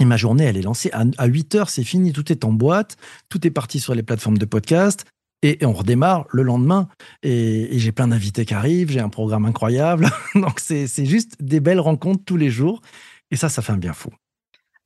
Et 0.00 0.04
ma 0.04 0.16
journée, 0.16 0.44
elle 0.44 0.56
est 0.56 0.62
lancée. 0.62 0.90
À, 0.92 1.26
8 1.26 1.54
h 1.56 1.68
c'est 1.68 1.84
fini. 1.84 2.12
Tout 2.12 2.30
est 2.30 2.44
en 2.44 2.52
boîte. 2.52 2.96
Tout 3.28 3.46
est 3.46 3.50
parti 3.50 3.80
sur 3.80 3.94
les 3.94 4.02
plateformes 4.02 4.38
de 4.38 4.44
podcast. 4.44 5.04
Et, 5.42 5.58
on 5.62 5.72
redémarre 5.72 6.26
le 6.30 6.42
lendemain. 6.42 6.88
Et, 7.22 7.68
j'ai 7.78 7.92
plein 7.92 8.08
d'invités 8.08 8.44
qui 8.44 8.54
arrivent. 8.54 8.90
J'ai 8.90 9.00
un 9.00 9.08
programme 9.08 9.46
incroyable. 9.46 10.10
Donc, 10.34 10.60
c'est 10.60 10.86
juste 11.04 11.36
des 11.40 11.60
belles 11.60 11.80
rencontres 11.80 12.22
tous 12.24 12.36
les 12.36 12.50
jours. 12.50 12.82
Et 13.30 13.36
ça, 13.36 13.48
ça 13.48 13.62
fait 13.62 13.72
un 13.72 13.78
bien 13.78 13.92
fou. 13.92 14.10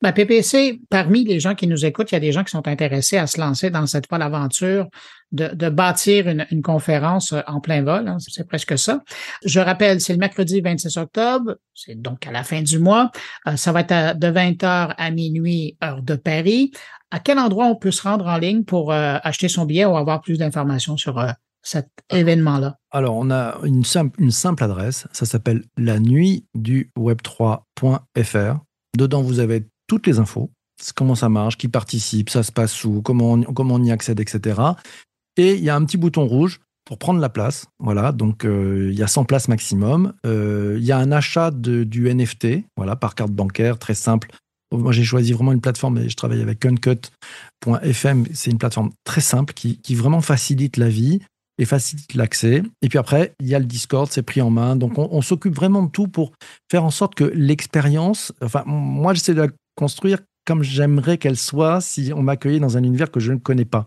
Ben, 0.01 0.13
PPC, 0.13 0.79
parmi 0.89 1.25
les 1.25 1.41
gens 1.41 1.55
qui 1.55 1.67
nous 1.67 1.85
écoutent, 1.85 2.11
il 2.11 2.15
y 2.15 2.17
a 2.17 2.21
des 2.21 2.31
gens 2.31 2.45
qui 2.45 2.51
sont 2.51 2.67
intéressés 2.69 3.17
à 3.17 3.27
se 3.27 3.39
lancer 3.39 3.69
dans 3.69 3.85
cette 3.85 4.07
folle 4.07 4.21
aventure 4.21 4.87
de, 5.33 5.49
de 5.53 5.69
bâtir 5.69 6.29
une, 6.29 6.47
une, 6.51 6.61
conférence 6.61 7.33
euh, 7.33 7.41
en 7.47 7.59
plein 7.59 7.83
vol. 7.83 8.07
Hein, 8.07 8.17
c'est 8.19 8.47
presque 8.47 8.77
ça. 8.77 9.03
Je 9.43 9.59
rappelle, 9.59 9.99
c'est 9.99 10.13
le 10.13 10.19
mercredi 10.19 10.61
26 10.61 10.95
octobre, 10.97 11.55
c'est 11.73 12.01
donc 12.01 12.25
à 12.25 12.31
la 12.31 12.43
fin 12.43 12.61
du 12.61 12.79
mois. 12.79 13.11
Euh, 13.47 13.57
ça 13.57 13.73
va 13.73 13.81
être 13.81 14.17
de 14.17 14.27
20h 14.27 14.95
à 14.97 15.11
minuit, 15.11 15.77
heure 15.83 16.01
de 16.01 16.15
Paris. 16.15 16.71
À 17.11 17.19
quel 17.19 17.37
endroit 17.37 17.65
on 17.65 17.75
peut 17.75 17.91
se 17.91 18.01
rendre 18.01 18.27
en 18.27 18.37
ligne 18.37 18.63
pour 18.63 18.93
euh, 18.93 19.17
acheter 19.21 19.49
son 19.49 19.65
billet 19.65 19.83
ou 19.83 19.97
avoir 19.97 20.21
plus 20.21 20.37
d'informations 20.37 20.95
sur 20.95 21.21
cet 21.61 21.89
événement-là? 22.09 22.77
Alors, 22.91 23.17
on 23.17 23.29
a 23.31 23.57
une 23.65 23.83
simple, 23.83 24.21
une 24.21 24.31
simple 24.31 24.63
adresse. 24.63 25.07
Ça 25.11 25.25
s'appelle 25.25 25.63
la 25.75 25.99
nuit 25.99 26.45
du 26.55 26.89
web3.fr. 26.97 28.59
Dedans, 28.97 29.21
vous 29.21 29.39
avez 29.39 29.65
toutes 29.89 30.07
les 30.07 30.19
infos, 30.19 30.49
comment 30.95 31.15
ça 31.15 31.27
marche, 31.27 31.57
qui 31.57 31.67
participe, 31.67 32.29
ça 32.29 32.43
se 32.43 32.51
passe 32.53 32.85
où, 32.85 33.01
comment 33.01 33.33
on, 33.33 33.41
comment 33.41 33.75
on 33.75 33.83
y 33.83 33.91
accède, 33.91 34.19
etc. 34.21 34.61
Et 35.35 35.55
il 35.55 35.63
y 35.63 35.69
a 35.69 35.75
un 35.75 35.83
petit 35.83 35.97
bouton 35.97 36.25
rouge 36.25 36.61
pour 36.85 36.97
prendre 36.97 37.19
la 37.19 37.29
place. 37.29 37.65
Voilà, 37.79 38.11
donc 38.11 38.45
euh, 38.45 38.89
il 38.91 38.97
y 38.97 39.03
a 39.03 39.07
100 39.07 39.25
places 39.25 39.47
maximum. 39.47 40.13
Euh, 40.25 40.75
il 40.79 40.85
y 40.85 40.91
a 40.91 40.97
un 40.97 41.11
achat 41.11 41.51
de, 41.51 41.83
du 41.83 42.13
NFT, 42.13 42.63
voilà, 42.77 42.95
par 42.95 43.15
carte 43.15 43.31
bancaire, 43.31 43.77
très 43.77 43.95
simple. 43.95 44.29
Moi, 44.71 44.91
j'ai 44.91 45.03
choisi 45.03 45.33
vraiment 45.33 45.51
une 45.51 45.61
plateforme 45.61 45.97
et 45.97 46.09
je 46.09 46.15
travaille 46.15 46.41
avec 46.41 46.63
Uncut.fm. 46.63 48.25
C'est 48.33 48.51
une 48.51 48.59
plateforme 48.59 48.91
très 49.03 49.21
simple 49.21 49.53
qui, 49.53 49.77
qui, 49.77 49.95
vraiment 49.95 50.21
facilite 50.21 50.77
la 50.77 50.89
vie 50.89 51.19
et 51.57 51.65
facilite 51.65 52.13
l'accès. 52.13 52.61
Et 52.83 52.89
puis 52.89 52.99
après, 52.99 53.33
il 53.39 53.47
y 53.47 53.55
a 53.55 53.59
le 53.59 53.65
Discord, 53.65 54.07
c'est 54.11 54.21
pris 54.21 54.41
en 54.41 54.51
main. 54.51 54.75
Donc, 54.75 54.99
on, 54.99 55.09
on 55.11 55.21
s'occupe 55.23 55.55
vraiment 55.55 55.83
de 55.83 55.89
tout 55.89 56.07
pour 56.07 56.33
faire 56.69 56.83
en 56.83 56.91
sorte 56.91 57.15
que 57.15 57.23
l'expérience, 57.23 58.31
enfin, 58.43 58.63
moi, 58.67 59.15
j'essaie 59.15 59.33
de 59.33 59.41
la 59.41 59.47
construire 59.79 60.19
comme 60.45 60.61
j'aimerais 60.61 61.17
qu'elle 61.17 61.37
soit 61.37 61.79
si 61.79 62.11
on 62.13 62.21
m'accueillait 62.21 62.59
dans 62.59 62.75
un 62.75 62.83
univers 62.83 63.11
que 63.11 63.21
je 63.21 63.31
ne 63.31 63.37
connais 63.37 63.63
pas. 63.65 63.85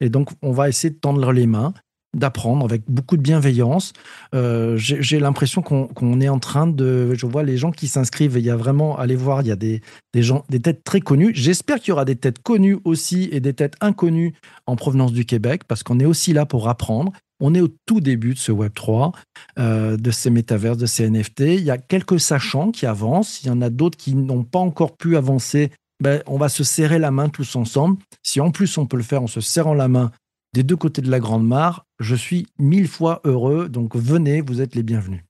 Et 0.00 0.08
donc, 0.08 0.30
on 0.40 0.52
va 0.52 0.70
essayer 0.70 0.88
de 0.88 0.98
tendre 0.98 1.32
les 1.32 1.46
mains, 1.46 1.74
d'apprendre 2.16 2.64
avec 2.64 2.82
beaucoup 2.88 3.18
de 3.18 3.22
bienveillance. 3.22 3.92
Euh, 4.34 4.76
j'ai 4.78 5.20
l'impression 5.20 5.60
qu'on 5.60 6.20
est 6.20 6.28
en 6.28 6.38
train 6.38 6.66
de... 6.66 7.12
Je 7.14 7.26
vois 7.26 7.42
les 7.42 7.58
gens 7.58 7.72
qui 7.72 7.88
s'inscrivent, 7.88 8.36
il 8.38 8.44
y 8.44 8.50
a 8.50 8.56
vraiment, 8.56 8.96
allez 8.96 9.16
voir, 9.16 9.42
il 9.42 9.48
y 9.48 9.52
a 9.52 9.56
des, 9.56 9.82
des 10.14 10.22
gens, 10.22 10.44
des 10.48 10.60
têtes 10.60 10.82
très 10.82 11.00
connues. 11.00 11.32
J'espère 11.34 11.78
qu'il 11.78 11.90
y 11.90 11.92
aura 11.92 12.06
des 12.06 12.16
têtes 12.16 12.42
connues 12.42 12.78
aussi 12.84 13.28
et 13.30 13.40
des 13.40 13.52
têtes 13.52 13.74
inconnues 13.82 14.32
en 14.66 14.76
provenance 14.76 15.12
du 15.12 15.26
Québec, 15.26 15.64
parce 15.68 15.82
qu'on 15.82 16.00
est 16.00 16.06
aussi 16.06 16.32
là 16.32 16.46
pour 16.46 16.68
apprendre. 16.70 17.12
On 17.40 17.54
est 17.54 17.60
au 17.60 17.68
tout 17.86 18.00
début 18.00 18.34
de 18.34 18.38
ce 18.38 18.52
Web3, 18.52 19.12
euh, 19.58 19.96
de 19.96 20.10
ces 20.10 20.30
métaverses, 20.30 20.78
de 20.78 20.86
ces 20.86 21.08
NFT. 21.10 21.40
Il 21.40 21.64
y 21.64 21.70
a 21.70 21.78
quelques 21.78 22.20
sachants 22.20 22.70
qui 22.70 22.86
avancent. 22.86 23.42
Il 23.42 23.48
y 23.48 23.50
en 23.50 23.60
a 23.60 23.70
d'autres 23.70 23.98
qui 23.98 24.14
n'ont 24.14 24.44
pas 24.44 24.60
encore 24.60 24.96
pu 24.96 25.16
avancer. 25.16 25.70
Ben, 26.00 26.22
on 26.26 26.38
va 26.38 26.48
se 26.48 26.64
serrer 26.64 26.98
la 26.98 27.10
main 27.10 27.28
tous 27.28 27.56
ensemble. 27.56 27.98
Si 28.22 28.40
en 28.40 28.50
plus 28.50 28.78
on 28.78 28.86
peut 28.86 28.96
le 28.96 29.02
faire 29.02 29.22
en 29.22 29.26
se 29.26 29.40
serrant 29.40 29.74
la 29.74 29.88
main 29.88 30.10
des 30.54 30.62
deux 30.62 30.76
côtés 30.76 31.02
de 31.02 31.10
la 31.10 31.18
Grande 31.20 31.46
Mare, 31.46 31.84
je 31.98 32.14
suis 32.14 32.46
mille 32.58 32.88
fois 32.88 33.20
heureux. 33.24 33.68
Donc 33.68 33.96
venez, 33.96 34.40
vous 34.40 34.60
êtes 34.60 34.74
les 34.74 34.82
bienvenus. 34.82 35.22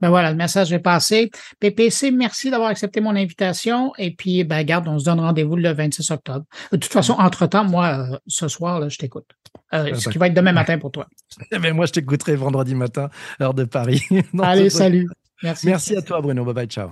Ben 0.00 0.08
voilà, 0.08 0.30
le 0.30 0.36
message 0.36 0.72
est 0.72 0.78
passé. 0.78 1.30
PPC, 1.60 2.10
merci 2.10 2.50
d'avoir 2.50 2.70
accepté 2.70 3.00
mon 3.00 3.14
invitation. 3.16 3.92
Et 3.98 4.14
puis, 4.14 4.44
ben, 4.44 4.62
garde, 4.62 4.88
on 4.88 4.98
se 4.98 5.04
donne 5.04 5.20
rendez-vous 5.20 5.56
le 5.56 5.72
26 5.72 6.10
octobre. 6.10 6.44
De 6.72 6.76
toute 6.76 6.92
façon, 6.92 7.14
entre-temps, 7.18 7.64
moi, 7.64 8.08
euh, 8.12 8.18
ce 8.26 8.48
soir, 8.48 8.80
là, 8.80 8.88
je 8.88 8.98
t'écoute. 8.98 9.26
Euh, 9.72 9.90
ah, 9.92 9.94
ce 9.94 10.08
qui 10.08 10.18
va 10.18 10.28
être 10.28 10.34
demain 10.34 10.52
matin 10.52 10.78
pour 10.78 10.90
toi. 10.90 11.06
Mais 11.60 11.72
moi, 11.72 11.86
je 11.86 11.92
t'écouterai 11.92 12.36
vendredi 12.36 12.74
matin, 12.74 13.08
heure 13.40 13.54
de 13.54 13.64
Paris. 13.64 14.02
Allez, 14.42 14.70
salut. 14.70 15.08
Merci. 15.42 15.66
Merci 15.66 15.96
à 15.96 16.02
toi, 16.02 16.20
Bruno. 16.20 16.44
Bye 16.44 16.54
bye, 16.54 16.66
ciao. 16.66 16.90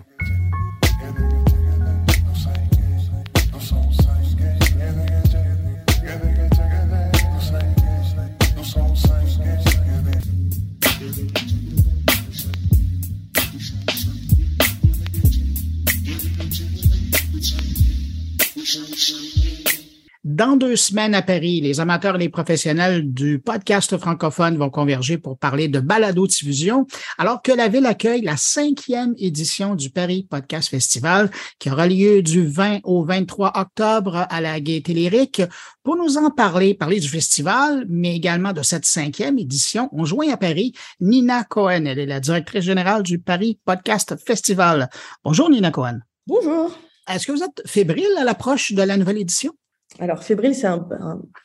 Dans 20.24 20.56
deux 20.56 20.76
semaines 20.76 21.14
à 21.14 21.22
Paris, 21.22 21.61
les 21.62 21.80
amateurs 21.80 22.16
et 22.16 22.18
les 22.18 22.28
professionnels 22.28 23.14
du 23.14 23.38
podcast 23.38 23.96
francophone 23.96 24.58
vont 24.58 24.68
converger 24.68 25.16
pour 25.16 25.38
parler 25.38 25.68
de 25.68 25.80
balado-diffusion, 25.80 26.87
alors 27.16 27.40
que 27.40 27.50
la 27.50 27.68
ville 27.68 27.87
accueille 27.87 28.20
la 28.20 28.37
cinquième 28.37 29.14
édition 29.16 29.74
du 29.74 29.88
Paris 29.88 30.26
Podcast 30.28 30.68
Festival, 30.68 31.30
qui 31.58 31.70
aura 31.70 31.87
lieu 31.87 32.20
du 32.20 32.46
20 32.46 32.80
au 32.84 33.04
23 33.04 33.52
octobre 33.58 34.26
à 34.28 34.40
la 34.40 34.61
Gaîté 34.61 34.92
Lyrique. 34.92 35.40
Pour 35.82 35.96
nous 35.96 36.18
en 36.18 36.30
parler, 36.30 36.74
parler 36.74 37.00
du 37.00 37.08
festival, 37.08 37.87
mais 37.88 38.14
également 38.14 38.52
de 38.52 38.62
cette 38.62 38.84
cinquième 38.84 39.38
édition, 39.38 39.88
on 39.92 40.04
joint 40.04 40.30
à 40.30 40.37
Paris 40.37 40.74
Nina 41.00 41.44
Cohen. 41.44 41.87
Elle 41.87 42.00
est 42.00 42.06
la 42.06 42.20
directrice 42.20 42.64
générale 42.64 43.02
du 43.02 43.18
Paris 43.18 43.58
Podcast 43.64 44.16
Festival. 44.26 44.90
Bonjour 45.24 45.48
Nina 45.48 45.70
Cohen. 45.70 46.00
Bonjour. 46.26 46.76
Est-ce 47.09 47.27
que 47.27 47.33
vous 47.33 47.42
êtes 47.42 47.62
fébrile 47.66 48.07
à 48.18 48.25
l'approche 48.25 48.73
de 48.73 48.83
la 48.83 48.97
nouvelle 48.97 49.18
édition? 49.18 49.53
Alors, 49.99 50.23
fébrile, 50.23 50.55
c'est 50.55 50.66
un, 50.66 50.87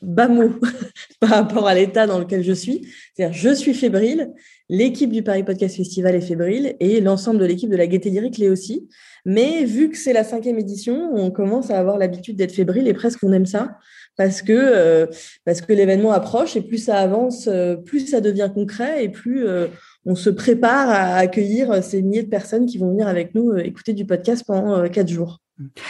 bas 0.02 0.28
mot 0.28 0.52
par 1.21 1.30
rapport 1.30 1.67
à 1.67 1.73
l'état 1.73 2.06
dans 2.06 2.19
lequel 2.19 2.43
je 2.43 2.52
suis. 2.52 2.88
C'est-à-dire, 3.15 3.36
je 3.36 3.56
suis 3.56 3.73
fébrile, 3.73 4.32
l'équipe 4.67 5.12
du 5.12 5.23
Paris 5.23 5.43
Podcast 5.43 5.78
Festival 5.78 6.15
est 6.15 6.21
fébrile 6.21 6.76
et 6.80 6.99
l'ensemble 6.99 7.39
de 7.39 7.45
l'équipe 7.45 7.69
de 7.69 7.78
la 7.78 7.88
Gaîté 7.88 8.10
Lyrique 8.10 8.38
l'est 8.38 8.49
aussi. 8.49 8.89
Mais 9.26 9.63
vu 9.63 9.89
que 9.89 9.97
c'est 9.97 10.12
la 10.12 10.26
cinquième 10.26 10.60
édition, 10.60 11.12
on 11.13 11.32
commence 11.32 11.71
à 11.71 11.80
avoir 11.80 11.97
l'habitude 11.97 12.36
d'être 12.36 12.52
fébrile 12.52 12.88
et 12.88 12.93
presque 12.93 13.23
on 13.23 13.32
aime 13.32 13.45
ça 13.45 13.78
parce 14.17 14.41
que, 14.41 14.54
euh, 14.54 15.08
que 15.45 15.73
l'événement 15.73 16.12
approche 16.12 16.56
et 16.56 16.62
plus 16.62 16.78
ça 16.78 16.97
avance, 16.97 17.47
euh, 17.47 17.78
plus 17.78 18.08
ça 18.08 18.21
devient 18.21 18.52
concret 18.54 19.04
et 19.04 19.10
plus 19.10 19.47
euh, 19.47 19.67
on 20.06 20.15
se 20.15 20.30
prépare 20.30 20.89
à 20.89 21.15
accueillir 21.15 21.82
ces 21.84 22.02
milliers 22.02 22.23
de 22.23 22.30
personnes 22.30 22.65
qui 22.65 22.78
vont 22.78 22.91
venir 22.91 23.08
avec 23.08 23.34
nous 23.34 23.56
écouter 23.56 23.93
du 23.93 24.06
podcast 24.06 24.43
pendant 24.45 24.88
quatre 24.89 25.10
jours. 25.10 25.42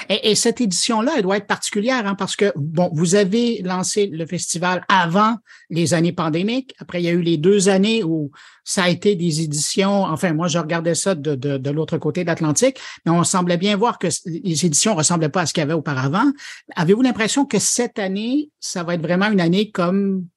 Et, 0.09 0.31
et, 0.31 0.35
cette 0.35 0.59
édition-là, 0.59 1.13
elle 1.17 1.23
doit 1.23 1.37
être 1.37 1.47
particulière 1.47 2.05
hein, 2.05 2.15
parce 2.15 2.35
que, 2.35 2.51
bon, 2.55 2.89
vous 2.93 3.15
avez 3.15 3.61
lancé 3.63 4.07
le 4.07 4.25
festival 4.25 4.83
avant 4.89 5.37
les 5.69 5.93
années 5.93 6.11
pandémiques. 6.11 6.75
Après, 6.79 7.01
il 7.01 7.05
y 7.05 7.07
a 7.07 7.13
eu 7.13 7.21
les 7.21 7.37
deux 7.37 7.69
années 7.69 8.03
où 8.03 8.31
ça 8.65 8.83
a 8.83 8.89
été 8.89 9.15
des 9.15 9.41
éditions. 9.41 10.03
Enfin, 10.03 10.33
moi, 10.33 10.47
je 10.47 10.59
regardais 10.59 10.95
ça 10.95 11.15
de, 11.15 11.35
de, 11.35 11.57
de 11.57 11.69
l'autre 11.69 11.97
côté 11.97 12.23
de 12.23 12.27
l'Atlantique, 12.27 12.77
mais 13.05 13.11
on 13.11 13.23
semblait 13.23 13.57
bien 13.57 13.77
voir 13.77 13.99
que 13.99 14.07
les 14.25 14.65
éditions 14.65 14.95
ressemblaient 14.95 15.29
pas 15.29 15.41
à 15.41 15.45
ce 15.45 15.53
qu'il 15.53 15.61
y 15.61 15.63
avait 15.63 15.73
auparavant. 15.73 16.29
Avez-vous 16.75 17.01
l'impression 17.01 17.45
que 17.45 17.59
cette 17.59 17.99
année, 17.99 18.49
ça 18.59 18.83
va 18.83 18.95
être 18.95 19.01
vraiment 19.01 19.31
une 19.31 19.41
année 19.41 19.71
comme 19.71 20.27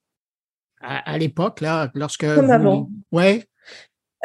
à, 0.81 1.19
l'époque, 1.19 1.63
là, 1.63 1.91
lorsque. 1.95 2.33
Comme 2.33 2.51
avant. 2.51 2.89
Ouais. 3.11 3.45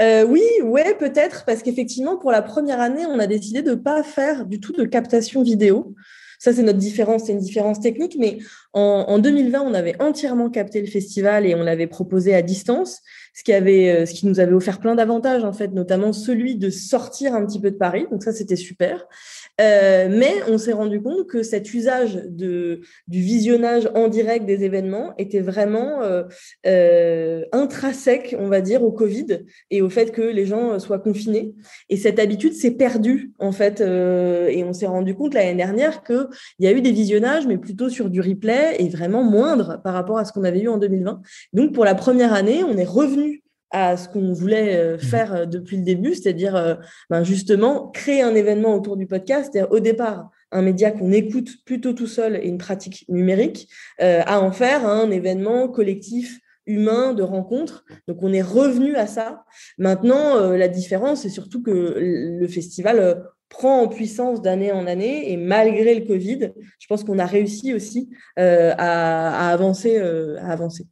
Euh, 0.01 0.25
oui, 0.25 0.41
ouais, 0.63 0.95
peut-être, 0.95 1.45
parce 1.45 1.61
qu'effectivement, 1.61 2.17
pour 2.17 2.31
la 2.31 2.41
première 2.41 2.79
année, 2.79 3.05
on 3.05 3.19
a 3.19 3.27
décidé 3.27 3.61
de 3.61 3.71
ne 3.71 3.75
pas 3.75 4.01
faire 4.03 4.45
du 4.45 4.59
tout 4.59 4.73
de 4.73 4.83
captation 4.83 5.43
vidéo. 5.43 5.95
Ça, 6.39 6.53
c'est 6.53 6.63
notre 6.63 6.79
différence, 6.79 7.25
c'est 7.25 7.33
une 7.33 7.39
différence 7.39 7.79
technique, 7.79 8.15
mais 8.17 8.39
en, 8.73 9.05
en, 9.07 9.19
2020, 9.19 9.61
on 9.61 9.75
avait 9.75 10.01
entièrement 10.01 10.49
capté 10.49 10.81
le 10.81 10.87
festival 10.87 11.45
et 11.45 11.53
on 11.53 11.61
l'avait 11.61 11.85
proposé 11.85 12.33
à 12.33 12.41
distance, 12.41 13.01
ce 13.35 13.43
qui, 13.43 13.53
avait, 13.53 13.91
euh, 13.91 14.05
ce 14.07 14.13
qui 14.15 14.25
nous 14.25 14.39
avait 14.39 14.53
offert 14.53 14.79
plein 14.79 14.95
d'avantages, 14.95 15.43
en 15.43 15.53
fait, 15.53 15.67
notamment 15.67 16.13
celui 16.13 16.55
de 16.55 16.71
sortir 16.71 17.35
un 17.35 17.45
petit 17.45 17.61
peu 17.61 17.69
de 17.69 17.77
Paris. 17.77 18.07
Donc 18.09 18.23
ça, 18.23 18.33
c'était 18.33 18.55
super. 18.55 19.05
Euh, 19.59 20.07
mais 20.09 20.35
on 20.47 20.57
s'est 20.57 20.73
rendu 20.73 21.01
compte 21.01 21.27
que 21.27 21.43
cet 21.43 21.73
usage 21.73 22.19
de, 22.27 22.81
du 23.07 23.19
visionnage 23.19 23.89
en 23.95 24.07
direct 24.07 24.45
des 24.45 24.63
événements 24.63 25.13
était 25.17 25.41
vraiment 25.41 26.01
euh, 26.01 26.23
euh, 26.65 27.43
intrinsèque, 27.51 28.35
on 28.39 28.47
va 28.47 28.61
dire, 28.61 28.83
au 28.83 28.91
Covid 28.91 29.43
et 29.69 29.81
au 29.81 29.89
fait 29.89 30.11
que 30.11 30.21
les 30.21 30.45
gens 30.45 30.79
soient 30.79 30.99
confinés. 30.99 31.53
Et 31.89 31.97
cette 31.97 32.19
habitude 32.19 32.53
s'est 32.53 32.71
perdue, 32.71 33.31
en 33.39 33.51
fait. 33.51 33.81
Et 33.81 34.63
on 34.63 34.73
s'est 34.73 34.87
rendu 34.87 35.15
compte 35.15 35.33
l'année 35.33 35.55
dernière 35.55 36.03
qu'il 36.03 36.27
y 36.59 36.67
a 36.67 36.71
eu 36.71 36.81
des 36.81 36.91
visionnages, 36.91 37.45
mais 37.47 37.57
plutôt 37.57 37.89
sur 37.89 38.09
du 38.09 38.21
replay 38.21 38.75
et 38.79 38.89
vraiment 38.89 39.23
moindre 39.23 39.81
par 39.83 39.93
rapport 39.93 40.17
à 40.17 40.25
ce 40.25 40.31
qu'on 40.31 40.43
avait 40.43 40.61
eu 40.61 40.69
en 40.69 40.77
2020. 40.77 41.21
Donc, 41.53 41.73
pour 41.73 41.85
la 41.85 41.95
première 41.95 42.33
année, 42.33 42.63
on 42.63 42.77
est 42.77 42.85
revenu 42.85 43.40
à 43.71 43.97
ce 43.97 44.07
qu'on 44.09 44.33
voulait 44.33 44.75
euh, 44.75 44.95
mmh. 44.95 44.99
faire 44.99 45.33
euh, 45.33 45.45
depuis 45.45 45.77
le 45.77 45.83
début, 45.83 46.13
c'est-à-dire 46.13 46.55
euh, 46.55 46.75
ben 47.09 47.23
justement 47.23 47.87
créer 47.87 48.21
un 48.21 48.35
événement 48.35 48.75
autour 48.75 48.97
du 48.97 49.07
podcast. 49.07 49.49
C'est-à-dire 49.51 49.71
au 49.71 49.79
départ 49.79 50.29
un 50.51 50.61
média 50.61 50.91
qu'on 50.91 51.11
écoute 51.11 51.49
plutôt 51.65 51.93
tout 51.93 52.07
seul 52.07 52.35
et 52.35 52.47
une 52.47 52.57
pratique 52.57 53.05
numérique, 53.07 53.69
à 53.99 54.41
en 54.41 54.51
faire 54.51 54.85
un 54.85 55.09
événement 55.09 55.69
collectif 55.69 56.39
humain 56.65 57.13
de 57.13 57.23
rencontre. 57.23 57.85
Donc 58.09 58.17
on 58.21 58.33
est 58.33 58.41
revenu 58.41 58.95
à 58.95 59.07
ça. 59.07 59.45
Maintenant, 59.77 60.51
la 60.51 60.67
différence, 60.67 61.21
c'est 61.21 61.29
surtout 61.29 61.63
que 61.63 61.95
le 61.97 62.47
festival 62.49 63.23
prend 63.47 63.83
en 63.83 63.87
puissance 63.87 64.41
d'année 64.41 64.73
en 64.73 64.87
année 64.87 65.31
et 65.31 65.37
malgré 65.37 65.95
le 65.95 66.05
Covid, 66.05 66.51
je 66.79 66.87
pense 66.87 67.05
qu'on 67.05 67.17
a 67.17 67.25
réussi 67.25 67.73
aussi 67.73 68.09
à, 68.35 69.51
avancer, 69.53 69.99
à 69.99 70.51
avancer. 70.51 70.85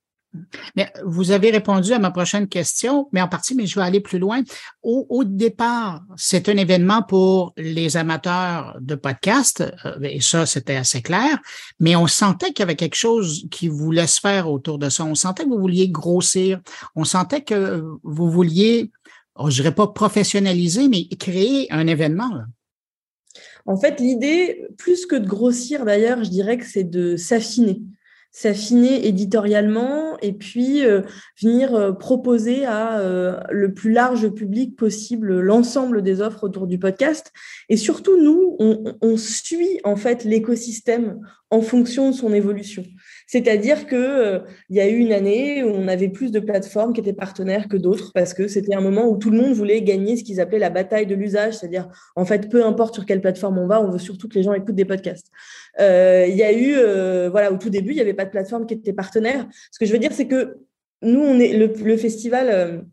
Mais 0.76 0.92
vous 1.04 1.32
avez 1.32 1.50
répondu 1.50 1.92
à 1.94 2.00
ma 2.00 2.12
prochaine 2.12 2.48
question, 2.48 3.10
mais 3.12 3.22
en 3.22 3.28
partie, 3.28 3.56
mais 3.56 3.66
je 3.66 3.80
vais 3.80 3.86
aller 3.86 4.00
plus 4.00 4.20
loin. 4.20 4.44
Au, 4.84 5.24
départ, 5.26 6.04
c'est 6.18 6.50
un 6.50 6.58
événement 6.58 7.02
pour 7.02 7.54
les 7.58 7.98
amateurs 7.98 8.78
de 8.80 8.96
podcast, 8.96 9.64
euh, 9.86 10.00
et 10.02 10.22
ça, 10.22 10.46
c'était 10.46 10.76
assez 10.76 11.02
clair, 11.02 11.40
mais 11.80 11.96
on 11.96 12.08
sentait 12.08 12.48
qu'il 12.48 12.60
y 12.60 12.64
avait 12.64 12.76
quelque 12.76 12.96
chose 12.96 13.48
qui 13.50 13.68
voulait 13.68 14.08
se 14.08 14.20
faire 14.20 14.50
autour 14.50 14.78
de 14.78 14.90
ça. 14.90 15.04
On 15.04 15.16
sentait 15.16 15.44
que 15.44 15.50
vous 15.50 15.60
vouliez 15.60 15.90
grossir. 15.90 16.62
On 16.96 17.06
sentait 17.06 17.42
que 17.42 17.84
vous 18.04 18.30
vouliez, 18.30 18.92
oh, 19.36 19.50
je 19.50 19.62
dirais 19.62 19.74
pas 19.74 19.88
professionnaliser, 19.88 20.90
mais 20.90 21.08
créer 21.18 21.72
un 21.72 21.88
événement. 21.88 22.30
En 23.66 23.78
fait, 23.78 24.00
l'idée, 24.00 24.66
plus 24.78 25.06
que 25.06 25.16
de 25.16 25.28
grossir 25.28 25.86
d'ailleurs, 25.86 26.24
je 26.24 26.30
dirais 26.30 26.58
que 26.58 26.66
c'est 26.66 26.84
de 26.84 27.16
s'affiner 27.16 27.82
s'affiner 28.32 29.08
éditorialement 29.08 30.18
et 30.22 30.34
puis 30.34 30.86
euh, 30.86 31.02
venir 31.42 31.74
euh, 31.74 31.92
proposer 31.92 32.66
à 32.66 33.00
euh, 33.00 33.40
le 33.50 33.74
plus 33.74 33.92
large 33.92 34.30
public 34.30 34.76
possible 34.76 35.40
l'ensemble 35.40 36.04
des 36.04 36.22
offres 36.22 36.44
autour 36.44 36.68
du 36.68 36.78
podcast. 36.78 37.34
Et 37.70 37.78
surtout, 37.78 38.22
nous, 38.22 38.56
on, 38.60 38.96
on 39.02 39.18
suit 39.18 39.80
en 39.84 39.96
fait 39.96 40.24
l'écosystème 40.24 41.20
en 41.50 41.62
fonction 41.62 42.12
de 42.12 42.16
son 42.16 42.34
évolution. 42.34 42.84
C'est-à-dire 43.30 43.86
que 43.86 43.96
euh, 43.96 44.40
y 44.72 44.80
a 44.80 44.90
eu 44.90 44.98
une 44.98 45.14
année 45.14 45.64
où 45.64 45.68
on 45.68 45.88
avait 45.88 46.10
plus 46.10 46.32
de 46.32 46.40
plateformes 46.40 46.94
qui 46.94 47.00
étaient 47.00 47.14
partenaires 47.14 47.68
que 47.68 47.78
d'autres 47.78 48.12
parce 48.12 48.34
que 48.34 48.48
c'était 48.48 48.74
un 48.74 48.82
moment 48.82 49.08
où 49.08 49.18
tout 49.18 49.30
le 49.30 49.38
monde 49.38 49.54
voulait 49.54 49.84
gagner 49.84 50.18
ce 50.18 50.24
qu'ils 50.24 50.42
appelaient 50.42 50.58
la 50.58 50.72
bataille 50.72 51.06
de 51.06 51.14
l'usage, 51.14 51.58
c'est-à-dire 51.58 51.90
en 52.16 52.26
fait 52.26 52.50
peu 52.50 52.66
importe 52.66 52.96
sur 52.96 53.06
quelle 53.06 53.22
plateforme 53.22 53.60
on 53.60 53.68
va, 53.68 53.84
on 53.84 53.92
veut 53.92 54.00
surtout 54.00 54.28
que 54.28 54.34
les 54.34 54.42
gens 54.42 54.54
écoutent 54.54 54.74
des 54.74 54.84
podcasts. 54.84 55.28
Euh, 55.80 56.26
il 56.28 56.36
y 56.36 56.42
a 56.42 56.52
eu 56.52 56.74
euh, 56.76 57.30
voilà 57.30 57.52
au 57.52 57.58
tout 57.58 57.70
début 57.70 57.92
il 57.92 57.96
n'y 57.98 58.02
avait 58.02 58.16
pas 58.16 58.26
de 58.26 58.32
plateforme 58.32 58.66
qui 58.66 58.74
était 58.74 58.94
partenaire. 58.94 59.48
Ce 59.72 59.78
que 59.78 59.86
je 59.86 59.94
veux 59.94 60.00
dire 60.00 60.12
c'est 60.12 60.28
que 60.28 60.58
nous 61.04 61.22
on 61.22 61.38
est 61.38 61.54
le, 61.56 61.98
festival 61.98 62.84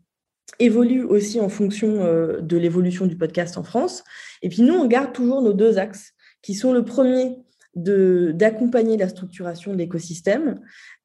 évolue 0.59 1.03
aussi 1.03 1.39
en 1.39 1.49
fonction 1.49 2.03
de 2.39 2.57
l'évolution 2.57 3.07
du 3.07 3.17
podcast 3.17 3.57
en 3.57 3.63
France. 3.63 4.03
Et 4.43 4.49
puis 4.49 4.61
nous 4.61 4.75
on 4.75 4.85
garde 4.85 5.13
toujours 5.13 5.41
nos 5.41 5.53
deux 5.53 5.79
axes 5.79 6.13
qui 6.43 6.53
sont 6.53 6.73
le 6.73 6.85
premier 6.85 7.37
d'accompagner 7.77 8.97
la 8.97 9.09
structuration 9.09 9.71
de 9.71 9.77
l'écosystème. 9.77 10.59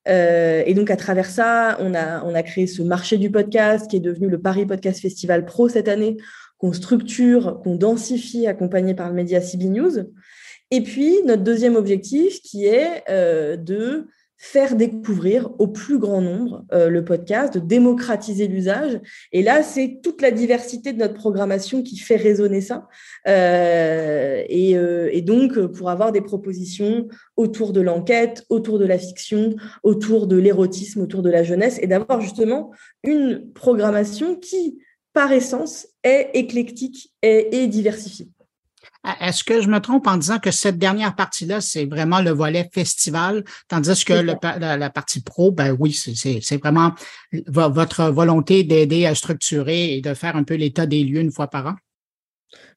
Euh, 0.08 0.62
et 0.66 0.74
donc, 0.74 0.90
à 0.90 0.96
travers 0.96 1.26
ça, 1.26 1.76
on 1.80 1.94
a, 1.94 2.24
on 2.24 2.34
a 2.34 2.42
créé 2.42 2.66
ce 2.66 2.82
marché 2.82 3.18
du 3.18 3.30
podcast 3.30 3.88
qui 3.90 3.96
est 3.96 4.00
devenu 4.00 4.28
le 4.28 4.40
Paris 4.40 4.66
Podcast 4.66 5.00
Festival 5.00 5.44
Pro 5.44 5.68
cette 5.68 5.88
année, 5.88 6.16
qu'on 6.58 6.72
structure, 6.72 7.60
qu'on 7.62 7.76
densifie, 7.76 8.46
accompagné 8.46 8.94
par 8.94 9.08
le 9.08 9.14
média 9.14 9.40
CB 9.40 9.66
News. 9.66 9.92
Et 10.70 10.82
puis, 10.82 11.16
notre 11.26 11.42
deuxième 11.42 11.76
objectif 11.76 12.40
qui 12.40 12.66
est 12.66 13.04
euh, 13.10 13.56
de 13.56 14.08
faire 14.44 14.74
découvrir 14.74 15.50
au 15.60 15.68
plus 15.68 16.00
grand 16.00 16.20
nombre 16.20 16.64
euh, 16.72 16.88
le 16.88 17.04
podcast, 17.04 17.54
de 17.54 17.60
démocratiser 17.60 18.48
l'usage. 18.48 18.98
Et 19.30 19.40
là, 19.40 19.62
c'est 19.62 20.00
toute 20.02 20.20
la 20.20 20.32
diversité 20.32 20.92
de 20.92 20.98
notre 20.98 21.14
programmation 21.14 21.84
qui 21.84 21.96
fait 21.96 22.16
résonner 22.16 22.60
ça. 22.60 22.88
Euh, 23.28 24.42
et, 24.48 24.76
euh, 24.76 25.08
et, 25.12 25.22
donc, 25.22 25.64
pour 25.68 25.90
avoir 25.90 26.10
des 26.10 26.22
propositions 26.22 27.06
autour 27.36 27.72
de 27.72 27.80
l'enquête, 27.80 28.44
autour 28.48 28.80
de 28.80 28.84
la 28.84 28.98
fiction, 28.98 29.54
autour 29.84 30.26
de 30.26 30.36
l'érotisme, 30.36 31.02
autour 31.02 31.22
de 31.22 31.30
la 31.30 31.44
jeunesse, 31.44 31.78
et 31.80 31.86
d'avoir 31.86 32.20
justement 32.20 32.72
une 33.04 33.52
programmation 33.52 34.34
qui, 34.34 34.80
par 35.12 35.30
essence, 35.30 35.86
est 36.02 36.30
éclectique 36.34 37.14
et 37.22 37.68
diversifiée. 37.68 38.28
Est-ce 39.20 39.42
que 39.42 39.60
je 39.60 39.68
me 39.68 39.80
trompe 39.80 40.06
en 40.06 40.16
disant 40.16 40.38
que 40.38 40.52
cette 40.52 40.78
dernière 40.78 41.16
partie-là, 41.16 41.60
c'est 41.60 41.86
vraiment 41.86 42.20
le 42.20 42.30
volet 42.30 42.70
festival, 42.72 43.42
tandis 43.66 44.04
que 44.04 44.12
la, 44.12 44.90
partie 44.90 45.22
pro, 45.22 45.50
ben 45.50 45.76
oui, 45.78 45.92
c'est 45.92 46.56
vraiment 46.58 46.92
votre 47.48 48.04
volonté 48.10 48.62
d'aider 48.62 49.06
à 49.06 49.14
structurer 49.14 49.96
et 49.96 50.00
de 50.00 50.14
faire 50.14 50.36
un 50.36 50.44
peu 50.44 50.54
l'état 50.54 50.86
des 50.86 51.02
lieux 51.02 51.20
une 51.20 51.32
fois 51.32 51.48
par 51.48 51.66
an? 51.66 51.74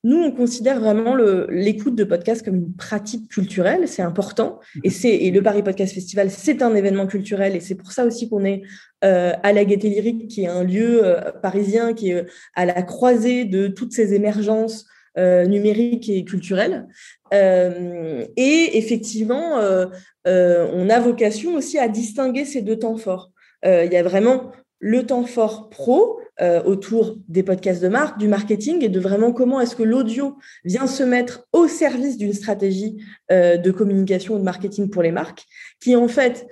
Nous, 0.04 0.18
on 0.18 0.32
considère 0.32 0.80
vraiment 0.80 1.16
l'écoute 1.50 1.96
de 1.96 2.04
podcast 2.04 2.46
comme 2.46 2.56
une 2.56 2.74
pratique 2.74 3.28
culturelle, 3.28 3.88
c'est 3.88 4.04
important. 4.04 4.60
Et, 4.84 4.92
et 5.04 5.32
le 5.32 5.42
Paris 5.42 5.64
Podcast 5.64 5.94
Festival, 5.94 6.30
c'est 6.32 6.62
un 6.62 6.74
événement 6.76 7.08
culturel 7.08 7.56
et 7.56 7.60
c'est 7.60 7.76
pour 7.76 7.92
ça 7.92 8.06
aussi 8.06 8.30
qu'on 8.30 8.46
est 8.46 8.62
euh, 9.04 9.34
à 9.44 9.52
la 9.52 9.66
Gaîté 9.66 9.90
Lyrique, 9.90 10.28
qui 10.28 10.44
est 10.44 10.48
un 10.48 10.64
lieu 10.64 11.04
euh, 11.04 11.32
parisien 11.42 11.94
qui 11.94 12.12
est 12.12 12.26
à 12.54 12.66
la 12.66 12.84
croisée 12.84 13.46
de 13.46 13.68
toutes 13.68 13.94
ces 13.94 14.14
émergences 14.14 14.86
euh, 15.18 15.46
numérique 15.46 16.10
et 16.10 16.26
culturel. 16.26 16.88
Euh, 17.34 18.26
et 18.36 18.78
effectivement, 18.78 19.60
euh, 19.60 19.88
on 20.26 20.90
a 20.90 21.00
vocation 21.00 21.56
aussi 21.56 21.80
à 21.80 21.88
distinguer 21.88 22.44
ces 22.44 22.62
deux 22.62 22.78
temps 22.78 22.98
forts. 22.98 23.32
Il 23.64 23.90
y 23.92 23.96
a 23.96 24.04
vraiment 24.04 24.52
le 24.80 25.06
temps 25.06 25.26
fort 25.26 25.70
pro 25.70 26.20
autour 26.66 27.18
des 27.30 27.42
podcasts 27.42 27.82
de 27.82 27.88
marque, 27.88 28.20
du 28.20 28.28
marketing 28.28 28.84
et 28.84 28.90
de 28.90 29.00
vraiment 29.00 29.32
comment 29.32 29.60
est-ce 29.60 29.76
que 29.76 29.82
l'audio 29.82 30.38
vient 30.66 30.86
se 30.86 31.02
mettre 31.02 31.48
au 31.52 31.68
service 31.68 32.18
d'une 32.18 32.34
stratégie 32.34 32.98
de 33.32 33.72
communication 33.72 34.36
ou 34.36 34.38
de 34.38 34.44
marketing 34.44 34.92
pour 34.92 35.02
les 35.02 35.12
marques, 35.12 35.46
qui 35.80 35.96
en 35.96 36.08
fait 36.08 36.46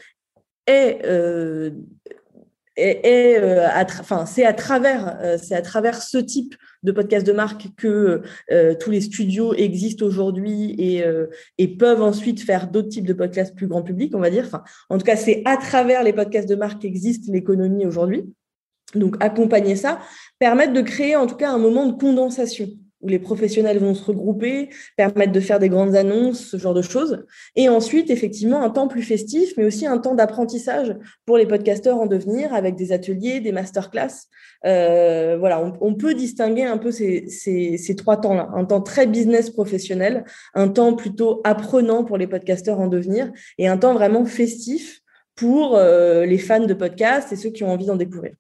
est 0.66 1.06
et, 2.76 3.38
euh, 3.38 3.68
enfin, 4.00 4.26
c'est 4.26 4.46
à 4.46 4.54
travers, 4.54 5.20
euh, 5.22 5.38
c'est 5.42 5.56
à 5.56 5.62
travers 5.62 6.02
ce 6.02 6.18
type 6.18 6.56
de 6.82 6.92
podcast 6.92 7.26
de 7.26 7.32
marque 7.32 7.68
que 7.78 8.22
euh, 8.52 8.76
tous 8.80 8.90
les 8.90 9.02
studios 9.02 9.54
existent 9.54 10.06
aujourd'hui 10.06 10.72
et, 10.78 11.04
et 11.58 11.68
peuvent 11.78 12.02
ensuite 12.02 12.42
faire 12.42 12.70
d'autres 12.70 12.90
types 12.90 13.06
de 13.06 13.14
podcasts 13.14 13.56
plus 13.56 13.68
grand 13.68 13.84
public, 13.84 14.14
on 14.16 14.20
va 14.20 14.30
dire. 14.30 14.46
Enfin, 14.46 14.64
en 14.90 14.98
tout 14.98 15.06
cas, 15.06 15.16
c'est 15.16 15.44
à 15.46 15.58
travers 15.58 16.04
les 16.04 16.14
podcasts 16.14 16.50
de 16.50 16.56
marque 16.56 16.82
qu'existe 16.82 17.28
l'économie 17.28 17.86
aujourd'hui. 17.86 18.26
Donc, 18.96 19.16
accompagner 19.22 19.76
ça, 19.76 20.00
permettre 20.40 20.74
de 20.74 20.82
créer 20.82 21.16
en 21.16 21.26
tout 21.26 21.36
cas 21.36 21.52
un 21.52 21.58
moment 21.58 21.88
de 21.88 21.94
condensation 22.00 22.68
où 23.04 23.08
les 23.08 23.20
professionnels 23.20 23.78
vont 23.78 23.94
se 23.94 24.04
regrouper, 24.04 24.70
permettre 24.98 25.32
de 25.32 25.40
faire 25.40 25.60
des 25.60 25.70
grandes 25.70 25.96
annonces, 25.96 26.40
ce 26.40 26.58
genre 26.58 26.74
de 26.74 26.82
choses. 26.82 27.26
Et 27.56 27.70
ensuite, 27.70 28.10
effectivement, 28.10 28.64
un 28.64 28.70
temps 28.70 28.88
plus 28.88 29.04
festif, 29.04 29.54
mais 29.58 29.66
aussi 29.66 29.86
un 29.86 29.98
temps 29.98 30.16
d'apprentissage 30.16 30.96
pour 31.26 31.38
les 31.38 31.46
podcasteurs 31.46 31.98
en 31.98 32.06
devenir, 32.06 32.54
avec 32.54 32.76
des 32.76 32.92
ateliers, 32.92 33.42
des 33.42 33.52
masterclass. 33.52 34.28
Euh, 34.66 35.38
voilà, 35.38 35.62
on, 35.82 35.94
peut 35.94 36.14
distinguer 36.14 36.64
un 36.64 36.78
peu 36.78 36.92
ces, 36.92 37.96
trois 37.98 38.18
temps-là. 38.18 38.50
Un 38.56 38.66
temps 38.66 38.82
très 38.82 39.06
business 39.06 39.50
professionnel, 39.50 40.24
un 40.54 40.70
temps 40.70 40.96
plutôt 40.96 41.42
apprenant 41.44 42.04
pour 42.06 42.18
les 42.18 42.28
podcasteurs 42.28 42.80
en 42.80 42.88
devenir, 42.88 43.32
et 43.58 43.68
un 43.68 43.78
temps 43.78 43.94
vraiment 43.94 44.26
festif 44.26 45.02
pour 45.36 45.76
euh, 45.76 46.26
les 46.26 46.38
fans 46.38 46.66
de 46.66 46.74
podcasts 46.74 47.34
et 47.34 47.36
ceux 47.36 47.50
qui 47.50 47.64
ont 47.64 47.72
envie 47.72 47.88
d'en 47.88 47.96
découvrir. 47.96 48.34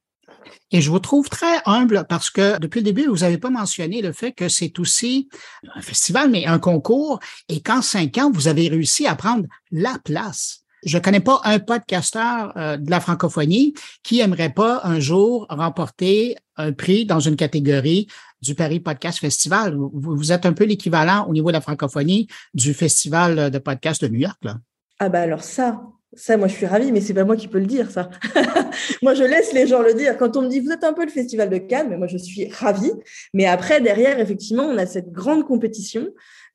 Et 0.72 0.82
je 0.82 0.90
vous 0.90 1.00
trouve 1.00 1.30
très 1.30 1.62
humble 1.66 2.06
parce 2.10 2.30
que 2.30 2.60
depuis 2.60 2.80
le 2.80 2.86
début, 2.86 3.08
vous 3.08 3.20
n'avez 3.20 3.38
pas 3.38 3.50
mentionné 3.50 4.02
le 4.02 4.12
fait 4.12 4.32
que 4.32 4.50
c'est 4.50 4.80
aussi 4.80 5.30
un 5.76 5.82
festival, 5.82 6.30
mais 6.30 6.46
un 6.46 6.60
concours, 6.60 7.20
et 7.50 7.62
qu'en 7.62 7.82
cinq 7.82 8.18
ans, 8.18 8.32
vous 8.32 8.48
avez 8.48 8.68
réussi 8.68 9.06
à 9.08 9.16
prendre 9.16 9.46
la 9.72 9.98
place. 10.04 10.64
Je 10.86 10.98
ne 10.98 11.04
connais 11.04 11.20
pas 11.22 11.42
un 11.46 11.60
podcasteur 11.60 12.54
euh, 12.58 12.78
de 12.78 12.92
la 12.92 13.00
francophonie 13.00 13.74
qui 14.04 14.20
aimerait 14.20 14.54
pas 14.54 14.82
un 14.84 15.00
jour 15.00 15.46
remporter 15.50 16.36
un 16.58 16.74
prix 16.74 17.06
dans 17.06 17.20
une 17.20 17.36
catégorie 17.36 18.08
du 18.42 18.56
Paris 18.56 18.82
Podcast 18.82 19.20
Festival. 19.20 19.78
Vous, 19.78 20.32
êtes 20.34 20.46
un 20.46 20.54
peu 20.54 20.66
l'équivalent 20.66 21.26
au 21.28 21.32
niveau 21.32 21.48
de 21.50 21.54
la 21.54 21.62
francophonie 21.62 22.28
du 22.54 22.74
Festival 22.74 23.50
de 23.50 23.58
podcast 23.60 24.02
de 24.04 24.10
New 24.10 24.20
York. 24.20 24.38
Là. 24.44 24.58
Ah 25.00 25.08
ben 25.08 25.22
alors 25.22 25.44
ça, 25.44 25.82
ça, 26.16 26.38
moi, 26.38 26.48
je 26.48 26.54
suis 26.54 26.66
ravie, 26.66 26.92
mais 26.92 27.02
c'est 27.02 27.14
pas 27.14 27.24
moi 27.24 27.36
qui 27.36 27.48
peux 27.48 27.60
le 27.60 27.66
dire, 27.66 27.90
ça. 27.90 28.10
moi, 29.02 29.14
je 29.14 29.24
laisse 29.24 29.54
les 29.54 29.68
gens 29.68 29.82
le 29.82 29.94
dire. 29.94 30.18
Quand 30.18 30.38
on 30.38 30.44
me 30.44 30.48
dit, 30.48 30.60
vous 30.60 30.72
êtes 30.72 30.84
un 30.84 30.94
peu 30.94 31.04
le 31.04 31.12
festival 31.12 31.50
de 31.50 31.58
Cannes, 31.58 31.88
mais 31.90 31.98
moi, 31.98 32.08
je 32.08 32.18
suis 32.18 32.48
ravie. 32.50 32.92
Mais 33.34 33.46
après, 33.46 33.82
derrière, 33.82 34.20
effectivement, 34.20 34.64
on 34.64 34.78
a 34.78 34.86
cette 34.86 35.12
grande 35.12 35.46
compétition 35.46 36.08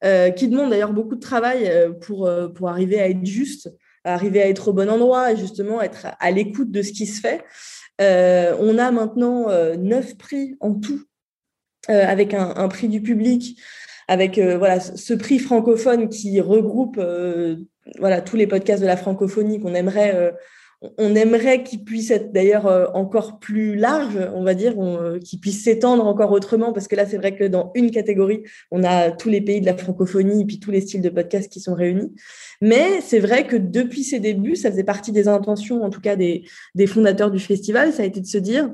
euh, 0.05 0.31
qui 0.31 0.47
demande 0.47 0.71
d'ailleurs 0.71 0.93
beaucoup 0.93 1.17
de 1.17 1.21
travail 1.21 1.69
euh, 1.69 1.91
pour, 1.91 2.27
euh, 2.27 2.47
pour 2.47 2.69
arriver 2.69 3.01
à 3.01 3.09
être 3.09 3.27
juste, 3.27 3.73
arriver 4.05 4.41
à 4.41 4.49
être 4.49 4.69
au 4.69 4.73
bon 4.73 4.89
endroit 4.89 5.33
et 5.33 5.37
justement 5.37 5.83
être 5.83 6.07
à 6.21 6.31
l'écoute 6.31 6.71
de 6.71 6.83
ce 6.83 6.93
qui 6.93 7.07
se 7.07 7.21
fait. 7.21 7.43
on 7.99 8.79
a 8.79 8.91
maintenant 8.93 9.49
neuf 9.77 10.17
prix 10.17 10.57
en 10.61 10.75
tout, 10.75 11.03
avec 11.89 12.33
un, 12.33 12.69
prix 12.69 12.89
du 12.89 13.03
public, 13.03 13.61
avec 14.07 14.39
voilà 14.39 14.79
ce 14.81 15.15
prix 15.15 15.41
francophone 15.41 16.09
qui 16.09 16.41
regroupe 16.41 16.99
voilà 17.99 18.23
tous 18.23 18.37
les 18.37 18.47
podcasts 18.47 18.81
de 18.81 18.87
la 18.87 18.97
francophonie 18.97 19.61
qu'on 19.61 19.75
aimerait 19.75 20.33
on 20.97 21.15
aimerait 21.17 21.65
qu'ils 21.65 21.83
puissent 21.83 22.11
être 22.11 22.33
d'ailleurs 22.33 22.67
euh, 22.67 22.87
encore 22.95 23.39
plus 23.41 23.75
larges, 23.75 24.19
on 24.35 24.45
va 24.45 24.55
dire, 24.55 24.75
euh, 24.79 25.19
qu'ils 25.19 25.41
puissent 25.41 25.65
s'étendre 25.65 26.07
encore 26.07 26.31
autrement, 26.31 26.73
parce 26.73 26.87
que 26.87 26.95
là, 26.95 27.05
c'est 27.05 27.17
vrai 27.17 27.35
que 27.35 27.45
dans 27.45 27.73
une 27.75 27.91
catégorie, 27.91 28.43
on 28.71 28.85
a 28.85 29.11
tous 29.11 29.29
les 29.29 29.41
pays 29.41 29.61
de 29.61 29.67
la 29.67 29.77
francophonie 29.77 30.43
et 30.43 30.45
puis 30.45 30.61
tous 30.61 30.71
les 30.71 30.81
styles 30.81 31.03
de 31.03 31.09
podcasts 31.09 31.51
qui 31.51 31.61
sont 31.61 31.75
réunis. 31.75 32.13
Mais 32.61 33.01
c'est 33.01 33.19
vrai 33.19 33.47
que 33.47 33.57
depuis 33.57 34.05
ses 34.05 34.21
débuts, 34.21 34.57
ça 34.57 34.71
faisait 34.71 34.85
partie 34.85 35.11
des 35.11 35.27
intentions, 35.27 35.83
en 35.83 35.91
tout 35.91 36.01
cas 36.01 36.15
des, 36.15 36.45
des 36.75 36.87
fondateurs 36.87 37.31
du 37.31 37.41
festival, 37.41 37.93
ça 37.93 38.05
a 38.05 38.07
été 38.07 38.21
de 38.21 38.27
se 38.27 38.39
dire 38.39 38.73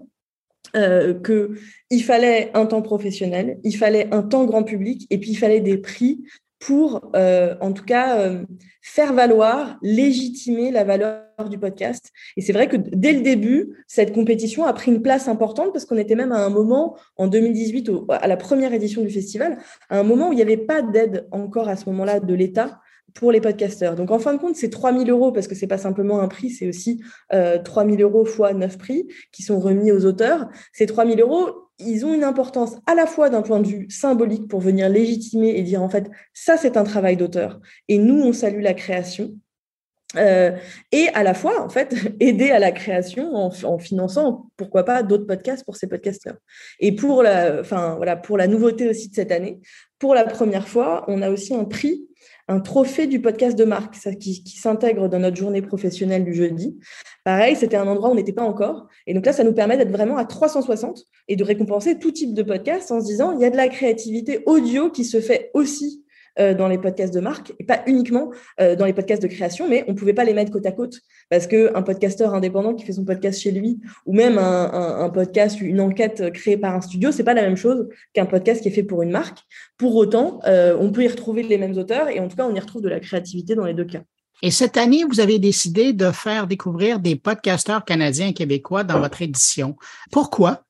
euh, 0.76 1.14
qu'il 1.22 2.02
fallait 2.02 2.50
un 2.54 2.66
temps 2.66 2.82
professionnel, 2.82 3.60
il 3.64 3.76
fallait 3.76 4.12
un 4.12 4.22
temps 4.22 4.44
grand 4.44 4.64
public, 4.64 5.06
et 5.08 5.18
puis 5.18 5.30
il 5.30 5.36
fallait 5.36 5.60
des 5.60 5.78
prix 5.78 6.24
pour, 6.64 7.10
euh, 7.14 7.54
en 7.60 7.72
tout 7.72 7.84
cas, 7.84 8.18
euh, 8.20 8.42
faire 8.80 9.12
valoir, 9.12 9.76
légitimer 9.82 10.70
la 10.70 10.82
valeur 10.82 11.20
du 11.50 11.58
podcast. 11.58 12.10
Et 12.38 12.40
c'est 12.40 12.54
vrai 12.54 12.68
que 12.68 12.76
dès 12.76 13.12
le 13.12 13.20
début, 13.20 13.84
cette 13.86 14.14
compétition 14.14 14.64
a 14.64 14.72
pris 14.72 14.90
une 14.90 15.02
place 15.02 15.28
importante 15.28 15.74
parce 15.74 15.84
qu'on 15.84 15.98
était 15.98 16.14
même 16.14 16.32
à 16.32 16.38
un 16.38 16.48
moment, 16.48 16.96
en 17.18 17.26
2018, 17.26 17.90
à 18.08 18.26
la 18.26 18.38
première 18.38 18.72
édition 18.72 19.02
du 19.02 19.10
festival, 19.10 19.58
à 19.90 19.98
un 19.98 20.04
moment 20.04 20.30
où 20.30 20.32
il 20.32 20.36
n'y 20.36 20.42
avait 20.42 20.56
pas 20.56 20.80
d'aide 20.80 21.28
encore 21.32 21.68
à 21.68 21.76
ce 21.76 21.84
moment-là 21.90 22.20
de 22.20 22.32
l'État 22.32 22.80
pour 23.12 23.30
les 23.30 23.42
podcasteurs. 23.42 23.94
Donc, 23.94 24.10
en 24.10 24.18
fin 24.18 24.32
de 24.32 24.38
compte, 24.38 24.56
c'est 24.56 24.70
3 24.70 24.92
000 24.92 25.04
euros 25.10 25.32
parce 25.32 25.48
que 25.48 25.54
c'est 25.54 25.66
pas 25.66 25.78
simplement 25.78 26.20
un 26.20 26.28
prix, 26.28 26.48
c'est 26.48 26.66
aussi 26.66 27.02
euh, 27.34 27.58
3 27.62 27.84
000 27.84 27.98
euros 27.98 28.24
fois 28.24 28.54
9 28.54 28.78
prix 28.78 29.06
qui 29.32 29.42
sont 29.42 29.60
remis 29.60 29.92
aux 29.92 30.06
auteurs. 30.06 30.48
Ces 30.72 30.86
3 30.86 31.06
000 31.06 31.20
euros, 31.20 31.63
ils 31.78 32.06
ont 32.06 32.14
une 32.14 32.24
importance 32.24 32.76
à 32.86 32.94
la 32.94 33.06
fois 33.06 33.30
d'un 33.30 33.42
point 33.42 33.60
de 33.60 33.66
vue 33.66 33.90
symbolique 33.90 34.48
pour 34.48 34.60
venir 34.60 34.88
légitimer 34.88 35.56
et 35.56 35.62
dire 35.62 35.82
en 35.82 35.88
fait, 35.88 36.10
ça, 36.32 36.56
c'est 36.56 36.76
un 36.76 36.84
travail 36.84 37.16
d'auteur. 37.16 37.60
Et 37.88 37.98
nous, 37.98 38.20
on 38.22 38.32
salue 38.32 38.62
la 38.62 38.74
création. 38.74 39.32
Euh, 40.16 40.52
et 40.92 41.08
à 41.14 41.24
la 41.24 41.34
fois, 41.34 41.60
en 41.60 41.68
fait, 41.68 41.94
aider 42.20 42.50
à 42.50 42.58
la 42.58 42.72
création 42.72 43.34
en, 43.34 43.78
finançant, 43.78 44.46
pourquoi 44.56 44.84
pas, 44.84 45.02
d'autres 45.02 45.26
podcasts 45.26 45.64
pour 45.64 45.76
ces 45.76 45.88
podcasteurs. 45.88 46.36
Et 46.78 46.92
pour 46.92 47.22
la, 47.22 47.60
enfin, 47.60 47.96
voilà, 47.96 48.16
pour 48.16 48.38
la 48.38 48.46
nouveauté 48.46 48.88
aussi 48.88 49.08
de 49.08 49.14
cette 49.14 49.32
année, 49.32 49.60
pour 49.98 50.14
la 50.14 50.24
première 50.24 50.68
fois, 50.68 51.04
on 51.08 51.22
a 51.22 51.30
aussi 51.30 51.54
un 51.54 51.64
prix 51.64 52.06
un 52.48 52.60
trophée 52.60 53.06
du 53.06 53.20
podcast 53.20 53.58
de 53.58 53.68
ça, 53.92 54.14
qui, 54.14 54.42
s'intègre 54.46 55.08
dans 55.08 55.18
notre 55.18 55.36
journée 55.36 55.62
professionnelle 55.62 56.24
du 56.24 56.34
jeudi. 56.34 56.78
Pareil, 57.24 57.56
c'était 57.56 57.76
un 57.76 57.86
endroit 57.86 58.10
où 58.10 58.12
on 58.12 58.16
n'était 58.16 58.32
pas 58.32 58.44
encore. 58.44 58.88
Et 59.06 59.14
donc 59.14 59.24
là, 59.24 59.32
ça 59.32 59.44
nous 59.44 59.54
permet 59.54 59.76
d'être 59.76 59.90
vraiment 59.90 60.18
à 60.18 60.24
360 60.24 61.04
et 61.28 61.36
de 61.36 61.44
récompenser 61.44 61.98
tout 61.98 62.12
type 62.12 62.34
de 62.34 62.42
podcast 62.42 62.90
en 62.92 63.00
se 63.00 63.06
disant, 63.06 63.32
il 63.32 63.40
y 63.40 63.44
a 63.44 63.50
de 63.50 63.56
la 63.56 63.68
créativité 63.68 64.42
audio 64.46 64.90
qui 64.90 65.04
se 65.04 65.20
fait 65.20 65.50
aussi 65.54 66.03
euh, 66.40 66.52
dans 66.52 66.66
les 66.66 66.78
podcasts 66.78 67.14
de 67.14 67.20
marque 67.20 67.52
et 67.60 67.64
pas 67.64 67.84
uniquement 67.86 68.32
euh, 68.60 68.74
dans 68.74 68.86
les 68.86 68.92
podcasts 68.92 69.22
de 69.22 69.28
création, 69.28 69.68
mais 69.68 69.84
on 69.86 69.94
pouvait 69.94 70.14
pas 70.14 70.24
les 70.24 70.34
mettre 70.34 70.50
côte 70.50 70.66
à 70.66 70.72
côte 70.72 70.98
parce 71.30 71.46
que 71.46 71.70
un 71.76 71.82
podcasteur 71.82 72.34
indépendant 72.34 72.74
qui 72.74 72.84
fait 72.84 72.94
son 72.94 73.04
podcast 73.04 73.40
chez 73.40 73.52
lui 73.52 73.80
ou 74.04 74.14
même 74.14 74.36
un, 74.36 74.98
un, 75.00 75.08
podcast, 75.10 75.60
une 75.60 75.80
enquête 75.80 76.32
créée 76.32 76.56
par 76.56 76.74
un 76.74 76.80
studio, 76.80 77.12
c'est 77.12 77.22
pas 77.22 77.34
la 77.34 77.42
même 77.42 77.56
chose 77.56 77.88
qu'un 78.14 78.26
podcast 78.26 78.62
qui 78.62 78.66
est 78.66 78.72
fait 78.72 78.82
pour 78.82 79.02
une 79.02 79.12
marque. 79.12 79.38
Pour 79.78 79.94
autant, 79.94 80.40
euh, 80.44 80.76
on 80.80 80.90
peut 80.90 81.04
y 81.04 81.08
retrouver 81.08 81.44
les 81.44 81.56
mêmes 81.56 81.78
auteurs 81.78 82.08
et 82.08 82.18
en 82.18 82.26
tout 82.26 82.36
cas, 82.36 82.48
on 82.50 82.54
y 82.56 82.58
retrouve 82.58 82.82
de 82.82 82.88
la 82.88 82.98
créativité 82.98 83.54
dans 83.54 83.64
les 83.64 83.74
deux 83.74 83.84
cas. 83.84 84.02
Et 84.42 84.50
cette 84.50 84.76
année, 84.76 85.04
vous 85.08 85.20
avez 85.20 85.38
décidé 85.38 85.92
de 85.92 86.10
faire 86.10 86.48
découvrir 86.48 86.98
des 86.98 87.14
podcasteurs 87.14 87.84
canadiens 87.84 88.26
et 88.26 88.34
québécois 88.34 88.82
dans 88.82 88.98
votre 88.98 89.22
édition. 89.22 89.76
Pourquoi? 90.10 90.64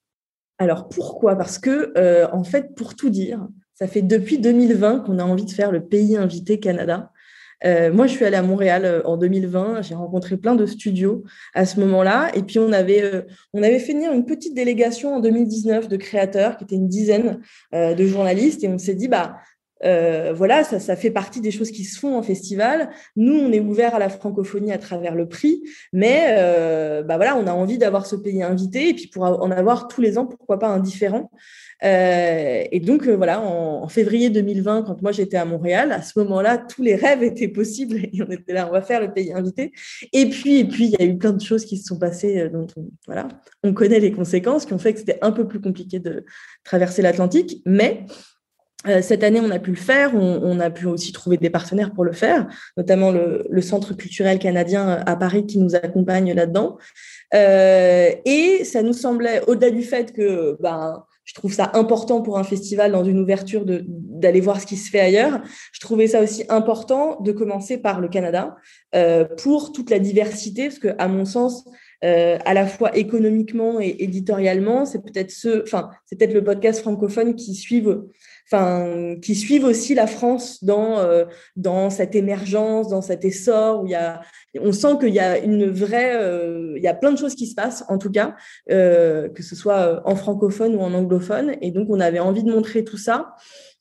Alors 0.59 0.89
pourquoi? 0.89 1.37
Parce 1.37 1.59
que, 1.59 2.31
en 2.31 2.45
fait, 2.45 2.75
pour 2.77 2.95
tout 2.95 3.09
dire, 3.09 3.49
ça 3.75 3.87
fait 3.87 4.03
depuis 4.03 4.39
2020 4.39 5.01
qu'on 5.01 5.19
a 5.19 5.25
envie 5.25 5.45
de 5.45 5.51
faire 5.51 5.73
le 5.73 5.85
pays 5.85 6.17
invité 6.17 6.61
Canada. 6.61 7.11
Euh, 7.65 7.93
moi, 7.93 8.07
je 8.07 8.13
suis 8.13 8.25
allée 8.25 8.37
à 8.37 8.43
Montréal 8.43 8.85
euh, 8.85 9.03
en 9.05 9.17
2020. 9.17 9.83
J'ai 9.83 9.95
rencontré 9.95 10.37
plein 10.37 10.55
de 10.55 10.67
studios 10.67 11.25
à 11.55 11.65
ce 11.65 11.81
moment-là. 11.81 12.31
Et 12.35 12.43
puis, 12.43 12.59
on 12.59 12.73
avait, 12.73 13.03
euh, 13.03 13.23
fait 13.55 13.93
venir 13.93 14.13
une 14.13 14.27
petite 14.27 14.55
délégation 14.55 15.15
en 15.15 15.21
2019 15.21 15.89
de 15.89 15.97
créateurs, 15.97 16.57
qui 16.57 16.65
était 16.65 16.77
une 16.77 16.89
dizaine 16.89 17.41
de 17.73 18.07
journalistes. 18.07 18.65
Et 18.65 18.69
on 18.69 18.79
s'est 18.79 18.95
dit, 18.95 19.09
bah, 19.09 19.37
voilà, 20.35 20.65
ça, 20.65 20.79
ça, 20.79 20.97
fait 20.97 21.11
partie 21.11 21.41
des 21.41 21.51
choses 21.51 21.71
qui 21.71 21.85
se 21.85 21.99
font 21.99 22.17
en 22.17 22.23
festival. 22.23 22.91
Nous, 23.17 23.35
on 23.35 23.53
est 23.53 23.61
ouvert 23.61 23.95
à 23.95 23.99
la 23.99 24.09
francophonie 24.09 24.73
à 24.73 24.79
travers 24.79 25.15
le 25.15 25.29
prix, 25.29 25.63
mais 25.93 26.35
bah 27.07 27.17
voilà, 27.17 27.37
on 27.37 27.47
a 27.47 27.53
envie 27.53 27.77
d'avoir 27.77 28.07
ce 28.07 28.17
pays 28.17 28.43
invité 28.43 28.89
et 28.89 28.95
puis 28.95 29.09
pour 29.09 29.25
en 29.25 29.51
avoir 29.51 29.89
tous 29.89 30.01
les 30.01 30.17
ans, 30.17 30.25
pourquoi 30.25 30.59
pas 30.59 30.69
un 30.69 30.79
différent. 30.79 31.31
Euh, 31.83 32.65
et 32.71 32.81
donc 32.81 33.09
voilà, 33.09 33.41
en, 33.41 33.89
février 33.89 34.31
2020, 34.31 34.85
quand 34.85 35.03
moi 35.03 35.13
j'étais 35.13 35.37
à 35.37 35.45
Montréal, 35.45 35.93
à 35.93 36.03
ce 36.03 36.19
moment-là, 36.21 36.59
tous 36.59 36.83
les 36.83 36.95
rêves 36.95 37.23
étaient 37.23 37.49
possibles 37.49 37.97
et 37.97 38.23
on 38.23 38.31
était 38.31 38.53
là, 38.53 38.67
on 38.69 38.73
va 38.73 38.83
faire 38.83 39.01
le 39.01 39.13
pays 39.13 39.33
invité. 39.33 39.73
Et 40.13 40.29
puis, 40.29 40.59
et 40.59 40.65
puis, 40.65 40.87
il 40.87 40.91
y 40.99 41.03
a 41.03 41.07
eu 41.07 41.17
plein 41.17 41.33
de 41.33 41.43
choses 41.43 41.65
qui 41.65 41.77
se 41.77 41.85
sont 41.85 41.99
passées 41.99 42.49
dont 42.49 42.67
on, 42.77 42.89
voilà, 43.07 43.29
on 43.63 43.73
connaît 43.75 44.01
les 44.01 44.13
conséquences 44.13 44.67
qui 44.67 44.73
ont 44.73 44.79
fait 44.79 44.93
que 44.93 45.01
c'était 45.01 45.19
un 45.23 45.33
peu 45.33 45.47
plus 45.47 45.61
compliqué 45.61 45.99
de 45.99 46.25
traverser 46.65 47.03
l'Atlantique, 47.03 47.63
mais 47.67 48.07
euh, 48.87 49.01
cette 49.01 49.23
année, 49.23 49.41
on 49.41 49.51
a 49.51 49.59
pu 49.59 49.71
le 49.71 49.77
faire. 49.77 50.15
On, 50.15 50.61
a 50.61 50.71
pu 50.71 50.87
aussi 50.87 51.13
trouver 51.13 51.37
des 51.37 51.51
partenaires 51.51 51.93
pour 51.93 52.05
le 52.05 52.13
faire, 52.13 52.47
notamment 52.77 53.11
le, 53.11 53.61
Centre 53.61 53.95
culturel 53.95 54.39
canadien 54.39 54.89
euh, 54.89 55.03
à 55.07 55.17
Paris 55.17 55.47
qui 55.47 55.59
nous 55.59 55.75
accompagne 55.75 56.35
là-dedans. 56.35 56.77
Euh, 57.33 58.11
et 58.25 58.65
ça 58.65 58.83
nous 58.83 58.93
semblait, 58.93 59.41
au-delà 59.47 59.71
du 59.71 59.83
fait 59.83 60.13
que 60.13 60.57
ben, 60.61 61.03
je 61.25 61.35
trouve 61.35 61.53
ça 61.53 61.71
important 61.75 62.23
pour 62.23 62.39
un 62.39 62.45
festival 62.45 62.93
dans 62.93 63.05
une 63.05 63.19
ouverture 63.19 63.65
d'aller 63.67 64.41
voir 64.41 64.61
ce 64.61 64.67
qui 64.67 64.77
se 64.77 64.91
fait 64.91 65.01
ailleurs, 65.01 65.41
je 65.73 65.81
trouvais 65.81 66.07
ça 66.07 66.23
aussi 66.23 66.45
important 66.49 67.21
de 67.21 67.33
commencer 67.33 67.79
par 67.79 68.01
le 68.01 68.09
Canada 68.09 68.57
pour 69.39 69.73
toute 69.73 69.91
la 69.91 69.99
diversité, 69.99 70.69
parce 70.69 70.79
que 70.79 70.95
à 70.99 71.09
mon 71.09 71.25
sens, 71.25 71.65
à 72.03 72.55
la 72.55 72.67
fois 72.67 72.97
économiquement 72.97 73.81
et 73.81 73.97
éditorialement, 74.01 74.85
c'est 74.85 75.03
peut-être 75.03 75.31
ce, 75.31 75.63
enfin, 75.63 75.91
c'est 76.05 76.19
peut-être 76.19 76.35
le 76.35 76.45
podcast 76.45 76.81
francophone 76.81 77.35
qui 77.35 77.55
suivent 77.55 78.03
enfin, 78.47 79.17
qui 79.23 79.35
suivent 79.35 79.65
aussi 79.65 79.95
la 79.95 80.07
France 80.07 80.63
dans, 80.63 80.99
euh, 80.99 81.25
dans 81.57 81.91
cette 81.91 82.15
émergence, 82.15 82.89
dans 82.89 83.03
cet 83.03 83.25
essor 83.25 83.83
où 83.83 83.87
il 83.87 83.93
y 83.93 83.95
a, 83.95 84.21
on 84.61 84.73
sent 84.73 84.99
qu'il 85.01 85.15
y 85.15 85.21
a 85.21 85.39
une 85.39 85.71
vraie, 85.71 86.15
euh, 86.17 86.75
il 86.77 86.83
y 86.83 86.89
a 86.89 86.95
plein 86.95 87.13
de 87.13 87.19
choses 87.19 87.35
qui 87.35 87.47
se 87.47 87.55
passent, 87.55 87.85
en 87.89 87.99
tout 87.99 88.11
cas, 88.11 88.35
euh, 88.71 89.29
que 89.29 89.43
ce 89.43 89.57
soit 89.57 90.03
en 90.05 90.15
francophone 90.17 90.75
ou 90.75 90.81
en 90.81 90.93
anglophone. 90.95 91.57
Et 91.63 91.71
donc, 91.71 91.89
on 91.91 92.01
avait 92.01 92.21
envie 92.21 92.45
de 92.45 92.51
montrer 92.51 92.85
tout 92.85 92.99
ça. 92.99 93.35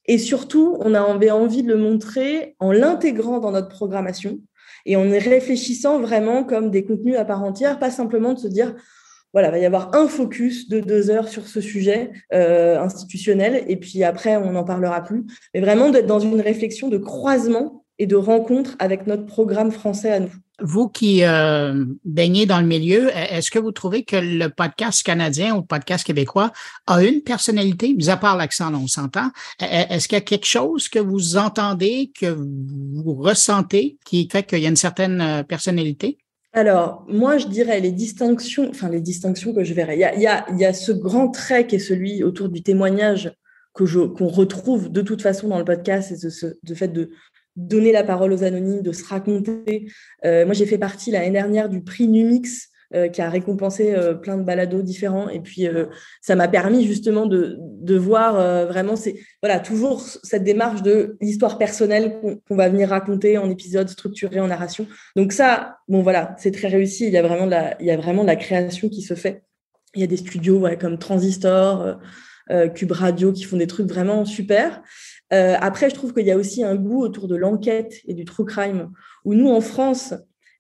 Et 0.05 0.17
surtout, 0.17 0.77
on 0.79 0.93
avait 0.93 1.31
envie 1.31 1.63
de 1.63 1.69
le 1.69 1.77
montrer 1.77 2.55
en 2.59 2.71
l'intégrant 2.71 3.39
dans 3.39 3.51
notre 3.51 3.69
programmation 3.69 4.39
et 4.85 4.95
en 4.97 5.05
y 5.05 5.17
réfléchissant 5.17 5.99
vraiment 5.99 6.43
comme 6.43 6.71
des 6.71 6.83
contenus 6.83 7.15
à 7.17 7.23
part 7.23 7.43
entière, 7.43 7.79
pas 7.79 7.91
simplement 7.91 8.33
de 8.33 8.39
se 8.39 8.47
dire 8.47 8.75
voilà, 9.33 9.47
il 9.47 9.51
va 9.51 9.57
y 9.57 9.65
avoir 9.65 9.93
un 9.95 10.07
focus 10.07 10.69
de 10.69 10.79
deux 10.79 11.09
heures 11.09 11.27
sur 11.27 11.47
ce 11.47 11.59
sujet 11.59 12.11
euh, 12.33 12.79
institutionnel, 12.79 13.63
et 13.67 13.75
puis 13.77 14.03
après, 14.03 14.37
on 14.37 14.51
n'en 14.51 14.63
parlera 14.63 15.03
plus. 15.03 15.25
Mais 15.53 15.59
vraiment 15.59 15.89
d'être 15.89 16.05
dans 16.05 16.19
une 16.19 16.39
réflexion 16.39 16.87
de 16.87 16.99
croisement 16.99 17.83
et 17.97 18.05
de 18.05 18.15
rencontre 18.15 18.75
avec 18.79 19.07
notre 19.07 19.25
programme 19.25 19.71
français 19.71 20.11
à 20.11 20.19
nous. 20.19 20.31
Vous 20.61 20.87
qui 20.87 21.23
euh, 21.23 21.83
baignez 22.05 22.45
dans 22.45 22.59
le 22.59 22.67
milieu, 22.67 23.09
est-ce 23.15 23.49
que 23.49 23.57
vous 23.57 23.71
trouvez 23.71 24.03
que 24.03 24.15
le 24.15 24.49
podcast 24.49 25.03
canadien 25.03 25.55
ou 25.55 25.61
le 25.61 25.65
podcast 25.65 26.05
québécois 26.05 26.51
a 26.85 27.03
une 27.03 27.21
personnalité, 27.21 27.93
mis 27.93 28.09
à 28.09 28.17
part 28.17 28.37
l'accent, 28.37 28.71
on 28.73 28.87
s'entend. 28.87 29.29
Est-ce 29.59 30.07
qu'il 30.07 30.15
y 30.15 30.21
a 30.21 30.21
quelque 30.21 30.45
chose 30.45 30.89
que 30.89 30.99
vous 30.99 31.37
entendez, 31.37 32.11
que 32.19 32.27
vous 32.27 33.15
ressentez, 33.15 33.97
qui 34.05 34.29
fait 34.31 34.43
qu'il 34.43 34.59
y 34.59 34.65
a 34.67 34.69
une 34.69 34.75
certaine 34.75 35.21
euh, 35.21 35.43
personnalité? 35.43 36.19
Alors, 36.53 37.03
moi, 37.07 37.39
je 37.39 37.47
dirais 37.47 37.79
les 37.79 37.91
distinctions, 37.91 38.69
enfin 38.69 38.89
les 38.89 39.01
distinctions 39.01 39.53
que 39.53 39.63
je 39.63 39.73
verrais. 39.73 39.97
Il 39.97 40.01
y 40.01 40.05
a, 40.05 40.15
y 40.15 40.27
a, 40.27 40.45
y 40.55 40.65
a 40.65 40.73
ce 40.73 40.91
grand 40.91 41.29
trait 41.29 41.65
qui 41.65 41.75
est 41.75 41.79
celui 41.79 42.23
autour 42.23 42.49
du 42.49 42.61
témoignage 42.61 43.33
que 43.73 43.85
je, 43.87 44.01
qu'on 44.01 44.27
retrouve 44.27 44.91
de 44.91 45.01
toute 45.01 45.23
façon 45.23 45.47
dans 45.47 45.57
le 45.57 45.65
podcast, 45.65 46.13
c'est 46.15 46.29
ce, 46.29 46.57
de 46.61 46.75
fait 46.75 46.89
de 46.89 47.09
donner 47.55 47.91
la 47.91 48.03
parole 48.03 48.33
aux 48.33 48.43
anonymes, 48.43 48.81
de 48.81 48.91
se 48.91 49.03
raconter. 49.03 49.91
Euh, 50.25 50.45
moi, 50.45 50.53
j'ai 50.53 50.67
fait 50.67 50.77
partie 50.77 51.09
l'année 51.09 51.31
dernière 51.31 51.69
du 51.69 51.83
prix 51.83 52.07
Numix 52.07 52.69
euh, 52.95 53.07
qui 53.07 53.23
a 53.23 53.29
récompensé 53.29 53.95
euh, 53.95 54.13
plein 54.13 54.37
de 54.37 54.43
balados 54.43 54.83
différents. 54.83 55.27
Et 55.27 55.39
puis, 55.39 55.67
euh, 55.67 55.85
ça 56.21 56.35
m'a 56.35 56.47
permis 56.47 56.85
justement 56.85 57.25
de, 57.25 57.57
de 57.59 57.97
voir 57.97 58.35
vraiment, 58.67 58.95
c'est 58.95 59.15
voilà, 59.41 59.59
toujours 59.59 59.99
cette 60.01 60.43
démarche 60.43 60.83
de 60.83 61.17
l'histoire 61.19 61.57
personnelle 61.57 62.19
qu'on 62.47 62.55
va 62.55 62.69
venir 62.69 62.89
raconter 62.89 63.39
en 63.39 63.49
épisode 63.49 63.89
structuré, 63.89 64.39
en 64.39 64.47
narration. 64.47 64.85
Donc 65.15 65.31
ça, 65.31 65.77
bon 65.87 66.03
voilà, 66.03 66.35
c'est 66.37 66.51
très 66.51 66.67
réussi. 66.67 67.07
Il 67.07 67.13
y 67.13 67.17
a 67.17 67.23
vraiment 67.23 67.45
de 67.45 67.51
la, 67.51 67.81
il 67.81 67.87
y 67.87 67.91
a 67.91 67.97
vraiment 67.97 68.23
la 68.23 68.35
création 68.35 68.89
qui 68.89 69.01
se 69.01 69.15
fait. 69.15 69.43
Il 69.95 70.01
y 70.01 70.03
a 70.03 70.07
des 70.07 70.17
studios 70.17 70.67
comme 70.79 70.99
Transistor, 70.99 71.99
Cube 72.75 72.91
Radio 72.91 73.31
qui 73.31 73.43
font 73.43 73.57
des 73.57 73.67
trucs 73.67 73.87
vraiment 73.87 74.25
super. 74.25 74.81
après, 75.31 75.89
je 75.89 75.95
trouve 75.95 76.13
qu'il 76.13 76.25
y 76.25 76.31
a 76.31 76.37
aussi 76.37 76.63
un 76.63 76.75
goût 76.75 77.01
autour 77.01 77.27
de 77.27 77.35
l'enquête 77.35 77.93
et 78.07 78.13
du 78.13 78.25
true 78.25 78.45
crime, 78.45 78.91
où 79.25 79.33
nous, 79.33 79.49
en 79.49 79.61
France, 79.61 80.13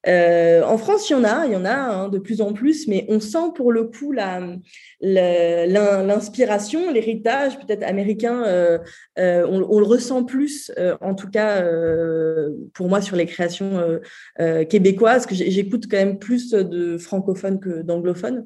euh, 0.07 0.63
en 0.63 0.77
France, 0.77 1.09
il 1.09 1.13
y 1.13 1.15
en 1.15 1.23
a, 1.23 1.45
il 1.45 1.53
y 1.53 1.55
en 1.55 1.63
a 1.65 1.73
hein, 1.73 2.09
de 2.09 2.19
plus 2.19 2.41
en 2.41 2.51
plus, 2.53 2.87
mais 2.87 3.05
on 3.07 3.21
sent 3.21 3.53
pour 3.55 3.71
le 3.71 3.85
coup 3.85 4.11
l'inspiration, 4.11 6.91
l'héritage 6.91 7.57
peut-être 7.59 7.83
américain, 7.83 8.43
euh, 8.45 8.77
euh, 9.17 9.47
on, 9.47 9.79
le 9.79 9.85
ressent 9.85 10.25
plus, 10.25 10.71
en 11.01 11.15
tout 11.15 11.29
cas 11.29 11.65
pour 12.73 12.89
moi 12.89 13.01
sur 13.01 13.15
les 13.15 13.25
créations 13.25 13.99
québécoises, 14.69 15.25
que 15.25 15.33
j'écoute 15.35 15.85
quand 15.89 15.97
même 15.97 16.19
plus 16.19 16.51
de 16.51 16.97
francophones 16.97 17.59
que 17.59 17.81
d'anglophones. 17.81 18.45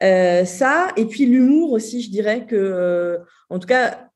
ça, 0.00 0.88
et 0.96 1.06
puis 1.06 1.26
l'humour 1.26 1.72
aussi, 1.72 2.02
je 2.02 2.10
dirais 2.10 2.46
que, 2.46 3.18
en 3.48 3.58
tout 3.58 3.66
cas, 3.66 4.09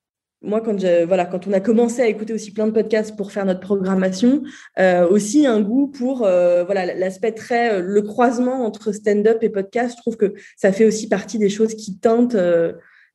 moi, 0.44 0.61
quand, 0.61 0.85
voilà, 1.07 1.24
quand 1.26 1.46
on 1.46 1.52
a 1.52 1.61
commencé 1.61 2.02
à 2.02 2.07
écouter 2.07 2.33
aussi 2.33 2.52
plein 2.52 2.66
de 2.66 2.72
podcasts 2.72 3.16
pour 3.16 3.33
faire 3.33 3.44
notre 3.44 3.61
programmation, 3.61 4.42
euh, 4.78 5.09
aussi 5.09 5.46
un 5.46 5.61
goût 5.61 5.88
pour 5.88 6.24
euh, 6.24 6.64
voilà 6.64 6.94
l'aspect 6.94 7.33
très 7.33 7.74
euh, 7.74 7.80
le 7.80 8.02
croisement 8.02 8.64
entre 8.64 8.92
stand-up 8.92 9.38
et 9.42 9.48
podcast. 9.48 9.94
Je 9.96 10.02
trouve 10.02 10.16
que 10.16 10.35
ça 10.57 10.72
fait 10.72 10.85
aussi 10.85 11.09
partie 11.09 11.38
des 11.38 11.48
choses 11.48 11.74
qui 11.74 11.98
tentent, 11.98 12.37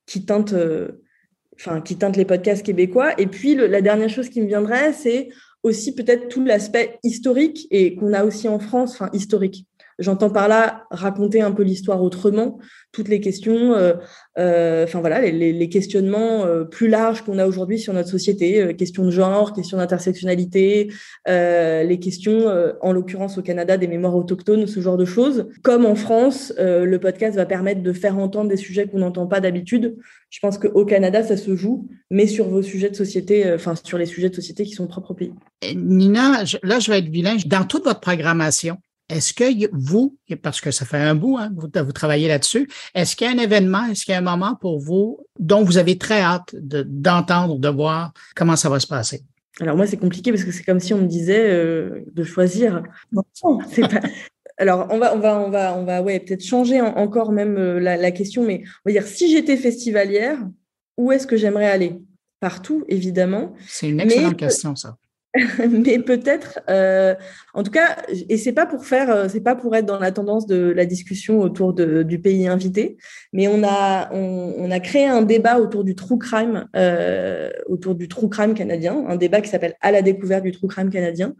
qui 0.05 0.25
qui 1.85 1.97
teintent 1.97 2.17
les 2.17 2.25
podcasts 2.25 2.65
québécois. 2.65 3.19
Et 3.19 3.27
puis, 3.27 3.55
la 3.55 3.81
dernière 3.81 4.09
chose 4.09 4.29
qui 4.29 4.41
me 4.41 4.47
viendrait, 4.47 4.93
c'est 4.93 5.29
aussi 5.61 5.93
peut-être 5.93 6.29
tout 6.29 6.43
l'aspect 6.43 6.99
historique 7.03 7.67
et 7.69 7.95
qu'on 7.95 8.13
a 8.13 8.23
aussi 8.23 8.47
en 8.47 8.59
France, 8.59 8.93
enfin 8.93 9.09
historique. 9.13 9.68
J'entends 9.99 10.29
par 10.29 10.47
là 10.47 10.85
raconter 10.91 11.41
un 11.41 11.51
peu 11.51 11.63
l'histoire 11.63 12.01
autrement, 12.01 12.57
toutes 12.93 13.09
les 13.09 13.19
questions, 13.19 13.73
euh, 13.73 13.93
euh, 14.37 14.85
enfin 14.85 15.01
voilà, 15.01 15.21
les, 15.21 15.69
questionnements 15.69 16.45
euh, 16.45 16.63
plus 16.63 16.87
larges 16.87 17.21
qu'on 17.21 17.37
a 17.37 17.45
aujourd'hui 17.45 17.77
sur 17.77 17.93
notre 17.93 18.07
société, 18.07 18.73
questions 18.75 19.05
de 19.05 19.11
genre, 19.11 19.53
questions 19.53 19.77
d'intersectionnalité, 19.77 20.91
les 21.27 21.99
questions, 22.01 22.45
en 22.81 22.93
l'occurrence 22.93 23.37
au 23.37 23.41
Canada, 23.41 23.77
des 23.77 23.87
mémoires 23.87 24.15
autochtones, 24.15 24.67
ce 24.67 24.79
genre 24.79 24.97
de 24.97 25.05
choses. 25.05 25.47
Comme 25.63 25.85
en 25.85 25.95
France, 25.95 26.53
le 26.57 26.97
podcast 26.97 27.35
va 27.35 27.45
permettre 27.45 27.83
de 27.83 27.93
faire 27.93 28.17
entendre 28.17 28.49
des 28.49 28.57
sujets 28.57 28.87
qu'on 28.87 28.99
n'entend 28.99 29.27
pas 29.27 29.41
d'habitude. 29.41 29.97
Je 30.29 30.39
pense 30.39 30.57
qu'au 30.57 30.85
Canada, 30.85 31.23
ça 31.23 31.37
se 31.37 31.55
joue, 31.55 31.87
mais 32.09 32.25
sur 32.27 32.47
vos 32.47 32.61
sujets 32.61 32.89
de 32.89 32.95
société, 32.95 33.51
enfin 33.53 33.73
sur 33.83 33.97
les 33.97 34.05
sujets 34.05 34.29
de 34.29 34.35
société 34.35 34.63
qui 34.63 34.71
sont 34.73 34.87
propres 34.87 35.11
au 35.11 35.15
pays. 35.15 35.33
Nina, 35.75 36.43
là, 36.63 36.79
je 36.79 36.91
vais 36.91 36.99
être 36.99 37.09
vilain. 37.09 37.35
Dans 37.45 37.65
toute 37.65 37.83
votre 37.83 37.99
programmation, 37.99 38.77
est-ce 39.09 39.33
que 39.33 39.43
vous, 39.73 40.17
parce 40.41 40.61
que 40.61 40.71
ça 40.71 40.85
fait 40.85 40.97
un 40.97 41.15
bout, 41.15 41.37
hein, 41.37 41.51
vous, 41.55 41.67
vous, 41.73 41.91
travaillez 41.91 42.27
là-dessus, 42.27 42.69
est-ce 42.93 43.15
qu'il 43.15 43.27
y 43.27 43.29
a 43.29 43.33
un 43.33 43.43
événement, 43.43 43.85
est-ce 43.87 44.05
qu'il 44.05 44.11
y 44.11 44.15
a 44.15 44.19
un 44.19 44.21
moment 44.21 44.55
pour 44.55 44.79
vous 44.79 45.19
dont 45.39 45.63
vous 45.63 45.77
avez 45.77 45.97
très 45.97 46.21
hâte 46.21 46.55
d'entendre, 46.55 47.57
de, 47.57 47.69
voir 47.69 48.13
comment 48.35 48.55
ça 48.55 48.69
va 48.69 48.79
se 48.79 48.87
passer? 48.87 49.23
Alors 49.59 49.75
moi, 49.75 49.87
c'est 49.87 49.97
compliqué 49.97 50.31
parce 50.31 50.43
que 50.43 50.51
c'est 50.51 50.63
comme 50.63 50.79
si 50.79 50.93
on 50.93 50.99
me 50.99 51.07
disait 51.07 51.49
euh, 51.49 52.05
de 52.13 52.23
choisir. 52.23 52.83
Non, 53.11 53.23
c'est 53.69 53.81
pas... 53.81 54.01
Alors 54.57 54.87
on 54.89 54.99
va, 54.99 55.15
on 55.15 55.19
va, 55.19 55.39
on 55.39 55.49
va, 55.49 55.77
on 55.77 55.85
va, 55.85 56.01
ouais, 56.01 56.19
peut-être 56.19 56.43
changer 56.43 56.81
encore 56.81 57.31
même 57.31 57.57
euh, 57.57 57.79
la, 57.79 57.95
la, 57.95 58.11
question, 58.11 58.45
mais 58.45 58.63
on 58.85 58.89
va 58.89 58.91
dire 58.91 59.07
si 59.07 59.31
j'étais 59.31 59.55
festivalière, 59.55 60.37
où 60.97 61.13
est-ce 61.13 61.25
que 61.25 61.37
j'aimerais 61.37 61.69
aller? 61.69 61.97
Partout, 62.41 62.83
évidemment. 62.89 63.53
C'est 63.67 63.89
une 63.89 64.01
excellente 64.01 64.37
question, 64.37 64.75
ça. 64.75 64.97
mais 65.69 65.99
peut-être, 65.99 66.59
euh, 66.69 67.13
en 67.53 67.61
tout 67.61 67.69
cas, 67.69 67.97
et 68.07 68.37
c'est 68.37 68.51
pas 68.51 68.65
pour 68.65 68.85
faire, 68.85 69.11
euh, 69.11 69.27
c'est 69.29 69.41
pas 69.41 69.55
pour 69.55 69.75
être 69.75 69.85
dans 69.85 69.99
la 69.99 70.11
tendance 70.11 70.47
de 70.47 70.71
la 70.71 70.85
discussion 70.85 71.39
autour 71.39 71.73
du 71.73 72.19
pays 72.19 72.47
invité, 72.47 72.97
mais 73.31 73.47
on 73.47 73.63
a, 73.63 74.11
on, 74.11 74.67
créé 74.79 75.05
un 75.05 75.21
débat 75.21 75.59
autour 75.59 75.83
du 75.83 75.93
true 75.93 76.17
crime, 76.17 76.67
euh, 76.75 77.51
autour 77.67 77.93
du 77.93 78.07
true 78.07 78.29
crime 78.29 78.55
canadien, 78.55 79.05
un 79.07 79.17
débat 79.17 79.41
qui 79.41 79.49
s'appelle 79.49 79.75
À 79.81 79.91
la 79.91 80.01
découverte 80.01 80.43
du 80.43 80.51
true 80.51 80.67
crime 80.67 80.89
canadien, 80.89 81.35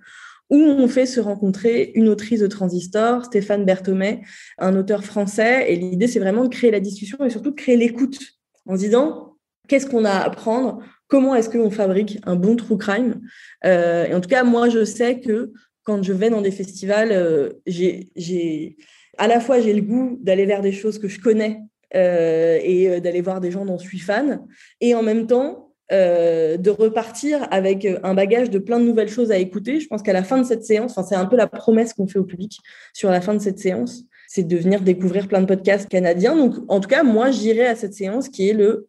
où 0.51 0.57
on 0.57 0.87
fait 0.87 1.05
se 1.05 1.19
rencontrer 1.19 1.91
une 1.95 2.09
autrice 2.09 2.41
de 2.41 2.47
Transistor, 2.47 3.25
Stéphane 3.25 3.65
Berthomé, 3.65 4.21
un 4.59 4.75
auteur 4.75 5.03
français, 5.03 5.71
et 5.71 5.75
l'idée 5.75 6.07
c'est 6.07 6.19
vraiment 6.19 6.43
de 6.43 6.49
créer 6.49 6.69
la 6.69 6.79
discussion 6.79 7.23
et 7.25 7.29
surtout 7.31 7.51
de 7.51 7.55
créer 7.55 7.77
l'écoute, 7.77 8.19
en 8.67 8.75
se 8.75 8.81
disant 8.81 9.37
qu'est-ce 9.67 9.87
qu'on 9.87 10.05
a 10.05 10.11
à 10.11 10.25
apprendre 10.25 10.83
comment 11.10 11.36
est-ce 11.36 11.49
qu'on 11.49 11.72
fabrique 11.72 12.20
un 12.26 12.38
bon 12.38 12.55
true 12.55 12.78
crime. 12.78 13.20
Euh, 13.66 14.16
en 14.16 14.22
tout 14.22 14.30
cas, 14.30 14.43
moi, 14.43 14.70
je 14.70 14.86
sais 14.86 15.20
que 15.20 15.51
quand 15.84 16.01
je 16.03 16.14
vais 16.14 16.30
dans 16.30 16.41
des 16.41 16.51
festivals, 16.51 17.12
euh, 17.12 17.49
à 19.18 19.28
la 19.28 19.39
fois 19.41 19.60
j'ai 19.60 19.74
le 19.74 19.82
goût 19.82 20.18
d'aller 20.22 20.45
vers 20.45 20.62
des 20.62 20.72
choses 20.72 20.99
que 20.99 21.07
je 21.10 21.20
connais 21.20 21.60
euh, 21.95 22.60
et 22.64 23.01
d'aller 23.01 23.22
voir 23.22 23.41
des 23.41 23.51
gens 23.51 23.66
dont 23.66 23.80
je 23.80 23.88
suis 23.88 23.99
fan, 23.99 24.45
et 24.80 24.95
en 24.95 25.03
même 25.03 25.28
temps 25.28 25.66
de 25.91 26.70
repartir 26.70 27.47
avec 27.49 27.88
un 28.03 28.14
bagage 28.14 28.51
de 28.51 28.60
plein 28.60 28.80
de 28.80 28.86
nouvelles 28.86 29.10
choses 29.10 29.32
à 29.32 29.39
écouter. 29.39 29.80
Je 29.80 29.88
pense 29.88 30.03
qu'à 30.03 30.14
la 30.14 30.24
fin 30.24 30.38
de 30.38 30.43
cette 30.43 30.64
séance, 30.64 30.93
c'est 31.10 31.16
un 31.16 31.26
peu 31.26 31.36
la 31.36 31.47
promesse 31.47 31.93
qu'on 31.93 32.05
fait 32.05 32.20
au 32.20 32.26
public 32.26 32.60
sur 32.93 33.10
la 33.10 33.22
fin 33.22 33.34
de 33.34 33.39
cette 33.39 33.57
séance, 33.57 34.03
c'est 34.28 34.43
de 34.43 34.55
venir 34.55 34.82
découvrir 34.82 35.28
plein 35.28 35.41
de 35.41 35.47
podcasts 35.47 35.89
canadiens. 35.89 36.36
Donc, 36.36 36.57
en 36.68 36.80
tout 36.80 36.88
cas, 36.88 37.01
moi, 37.01 37.32
j'irai 37.32 37.66
à 37.66 37.76
cette 37.76 37.95
séance 37.95 38.30
qui 38.30 38.49
est 38.49 38.53
le 38.53 38.88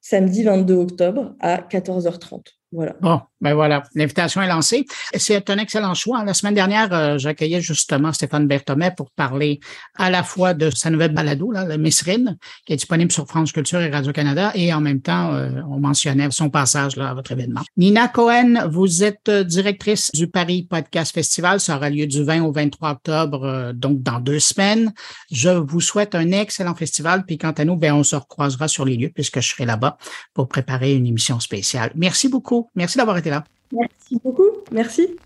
samedi 0.00 0.42
22 0.42 0.74
octobre 0.74 1.34
à 1.40 1.58
14h30. 1.62 2.59
Voilà. 2.72 2.94
Bon, 3.00 3.20
ben 3.40 3.54
voilà, 3.54 3.82
l'invitation 3.96 4.42
est 4.42 4.46
lancée. 4.46 4.86
C'est 5.14 5.50
un 5.50 5.58
excellent 5.58 5.94
choix. 5.94 6.24
La 6.24 6.34
semaine 6.34 6.54
dernière, 6.54 6.92
euh, 6.92 7.18
j'accueillais 7.18 7.60
justement 7.60 8.12
Stéphane 8.12 8.46
Berthomet 8.46 8.92
pour 8.96 9.10
parler 9.10 9.58
à 9.96 10.08
la 10.08 10.22
fois 10.22 10.54
de 10.54 10.70
sa 10.70 10.90
nouvelle 10.90 11.12
balado, 11.12 11.50
là, 11.50 11.64
la 11.64 11.78
Messrine, 11.78 12.36
qui 12.66 12.74
est 12.74 12.76
disponible 12.76 13.10
sur 13.10 13.26
France 13.26 13.50
Culture 13.52 13.80
et 13.80 13.90
Radio-Canada, 13.90 14.52
et 14.54 14.72
en 14.72 14.80
même 14.80 15.00
temps, 15.00 15.32
euh, 15.32 15.50
on 15.68 15.80
mentionnait 15.80 16.30
son 16.30 16.48
passage 16.48 16.96
là, 16.96 17.10
à 17.10 17.14
votre 17.14 17.32
événement. 17.32 17.62
Nina 17.76 18.06
Cohen, 18.06 18.68
vous 18.70 19.02
êtes 19.02 19.30
directrice 19.30 20.10
du 20.12 20.28
Paris 20.28 20.66
Podcast 20.68 21.12
Festival. 21.12 21.58
Ça 21.58 21.76
aura 21.76 21.90
lieu 21.90 22.06
du 22.06 22.22
20 22.22 22.42
au 22.42 22.52
23 22.52 22.90
octobre, 22.90 23.44
euh, 23.44 23.72
donc 23.72 24.02
dans 24.02 24.20
deux 24.20 24.38
semaines. 24.38 24.92
Je 25.32 25.50
vous 25.50 25.80
souhaite 25.80 26.14
un 26.14 26.30
excellent 26.30 26.74
festival. 26.74 27.24
Puis 27.26 27.38
quant 27.38 27.50
à 27.50 27.64
nous, 27.64 27.76
ben, 27.76 27.94
on 27.94 28.04
se 28.04 28.16
recroisera 28.16 28.68
sur 28.68 28.84
les 28.84 28.96
lieux 28.96 29.10
puisque 29.12 29.40
je 29.40 29.48
serai 29.48 29.64
là-bas 29.64 29.96
pour 30.34 30.48
préparer 30.48 30.94
une 30.94 31.06
émission 31.06 31.40
spéciale. 31.40 31.90
Merci 31.94 32.28
beaucoup. 32.28 32.59
Merci 32.74 32.98
d'avoir 32.98 33.16
été 33.18 33.30
là. 33.30 33.44
Merci 33.72 34.20
beaucoup. 34.22 34.50
Merci. 34.72 35.16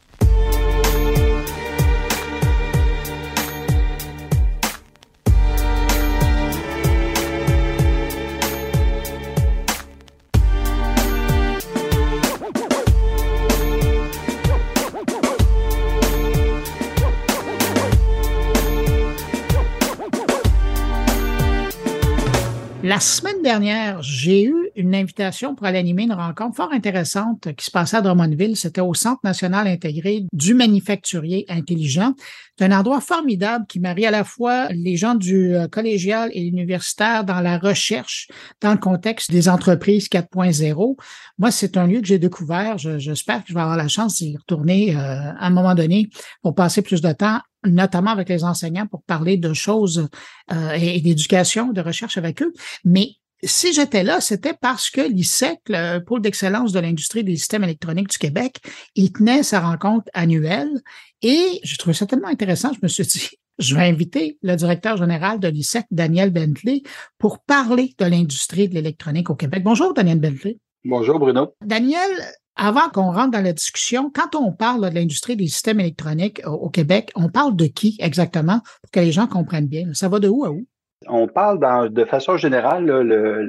La 22.85 23.01
semaine 23.01 23.41
dernière, 23.41 24.03
j'ai 24.03 24.45
eu 24.45 24.69
une 24.77 24.95
invitation 24.95 25.55
pour 25.55 25.65
aller 25.65 25.79
animer 25.79 26.03
une 26.03 26.13
rencontre 26.13 26.57
fort 26.57 26.71
intéressante 26.71 27.49
qui 27.57 27.65
se 27.65 27.71
passait 27.71 27.97
à 27.97 28.03
Drummondville. 28.03 28.59
C'était 28.59 28.83
au 28.83 28.93
Centre 28.93 29.21
national 29.25 29.67
intégré 29.67 30.27
du 30.35 30.53
manufacturier 30.53 31.47
intelligent. 31.49 32.13
C'est 32.59 32.67
un 32.67 32.79
endroit 32.79 33.01
formidable 33.01 33.65
qui 33.67 33.81
marie 33.81 34.05
à 34.05 34.11
la 34.11 34.23
fois 34.23 34.69
les 34.69 34.97
gens 34.97 35.15
du 35.15 35.55
euh, 35.55 35.67
collégial 35.67 36.29
et 36.35 36.41
l'universitaire 36.43 37.25
dans 37.25 37.41
la 37.41 37.57
recherche, 37.57 38.29
dans 38.61 38.73
le 38.73 38.79
contexte 38.79 39.31
des 39.31 39.49
entreprises 39.49 40.09
4.0. 40.09 40.97
Moi, 41.39 41.51
c'est 41.51 41.79
un 41.79 41.87
lieu 41.87 42.03
que 42.03 42.07
j'ai 42.07 42.19
découvert. 42.19 42.77
J'espère 42.77 43.45
que 43.45 43.49
je 43.49 43.55
vais 43.55 43.63
avoir 43.63 43.79
la 43.79 43.89
chance 43.89 44.17
d'y 44.17 44.37
retourner 44.37 44.95
euh, 44.95 44.99
à 44.99 45.47
un 45.47 45.51
moment 45.51 45.75
donné 45.75 46.11
pour 46.43 46.55
passer 46.55 46.83
plus 46.83 47.01
de 47.01 47.13
temps 47.13 47.41
notamment 47.65 48.11
avec 48.11 48.29
les 48.29 48.45
enseignants 48.45 48.87
pour 48.87 49.03
parler 49.03 49.37
de 49.37 49.53
choses 49.53 50.09
euh, 50.53 50.73
et, 50.73 51.01
d'éducation, 51.01 51.73
de 51.73 51.81
recherche 51.81 52.17
avec 52.17 52.43
eux. 52.43 52.53
Mais 52.85 53.11
si 53.43 53.73
j'étais 53.73 54.03
là, 54.03 54.21
c'était 54.21 54.55
parce 54.55 54.91
que 54.91 55.01
l'ISEC, 55.01 55.61
le 55.69 55.99
pôle 55.99 56.23
d'excellence 56.23 56.73
de 56.73 56.81
l'industrie 56.81 57.25
des 57.25 57.37
systèmes 57.37 57.65
électroniques 57.65 58.09
du 58.09 58.19
Québec, 58.19 58.61
il 58.95 59.13
tenait 59.13 59.43
sa 59.43 59.61
rencontre 59.61 60.09
annuelle 60.15 60.81
et 61.23 61.61
j'ai 61.63 61.77
trouvé 61.77 61.95
ça 61.95 62.07
tellement 62.07 62.29
intéressant, 62.29 62.73
je 62.73 62.81
me 62.83 62.89
suis 62.89 63.05
dit, 63.05 63.29
je 63.59 63.75
vais 63.75 63.83
inviter 63.83 64.39
le 64.43 64.57
directeur 64.57 64.97
général 64.97 65.41
de 65.41 65.49
l'ISEC, 65.49 65.87
Daniel 65.91 66.31
Bentley, 66.31 66.83
pour 67.19 67.41
parler 67.41 67.95
de 67.99 68.05
l'industrie 68.07 68.69
de 68.69 68.75
l'électronique 68.75 69.31
au 69.31 69.35
Québec. 69.35 69.63
Bonjour, 69.63 69.95
Daniel 69.95 70.21
Bentley. 70.21 70.59
Bonjour, 70.85 71.19
Bruno. 71.19 71.55
Daniel, 71.65 72.11
avant 72.57 72.89
qu'on 72.93 73.13
rentre 73.13 73.33
dans 73.33 73.43
la 73.43 73.53
discussion, 73.53 74.11
quand 74.15 74.37
on 74.39 74.53
parle 74.53 74.89
de 74.89 74.95
l'industrie 74.95 75.37
des 75.37 75.47
systèmes 75.47 75.81
électroniques 75.81 76.41
au 76.47 76.71
Québec, 76.71 77.11
on 77.17 77.29
parle 77.29 77.57
de 77.57 77.67
qui 77.67 77.97
exactement 78.01 78.61
pour 78.83 78.91
que 78.93 79.01
les 79.01 79.13
gens 79.13 79.27
comprennent 79.27 79.67
bien? 79.67 79.93
Ça 79.93 80.09
va 80.09 80.19
de 80.21 80.29
où 80.29 80.45
à 80.45 80.51
où? 80.51 80.65
On 81.07 81.27
parle 81.27 81.93
de 81.93 82.05
façon 82.05 82.37
générale, 82.37 82.87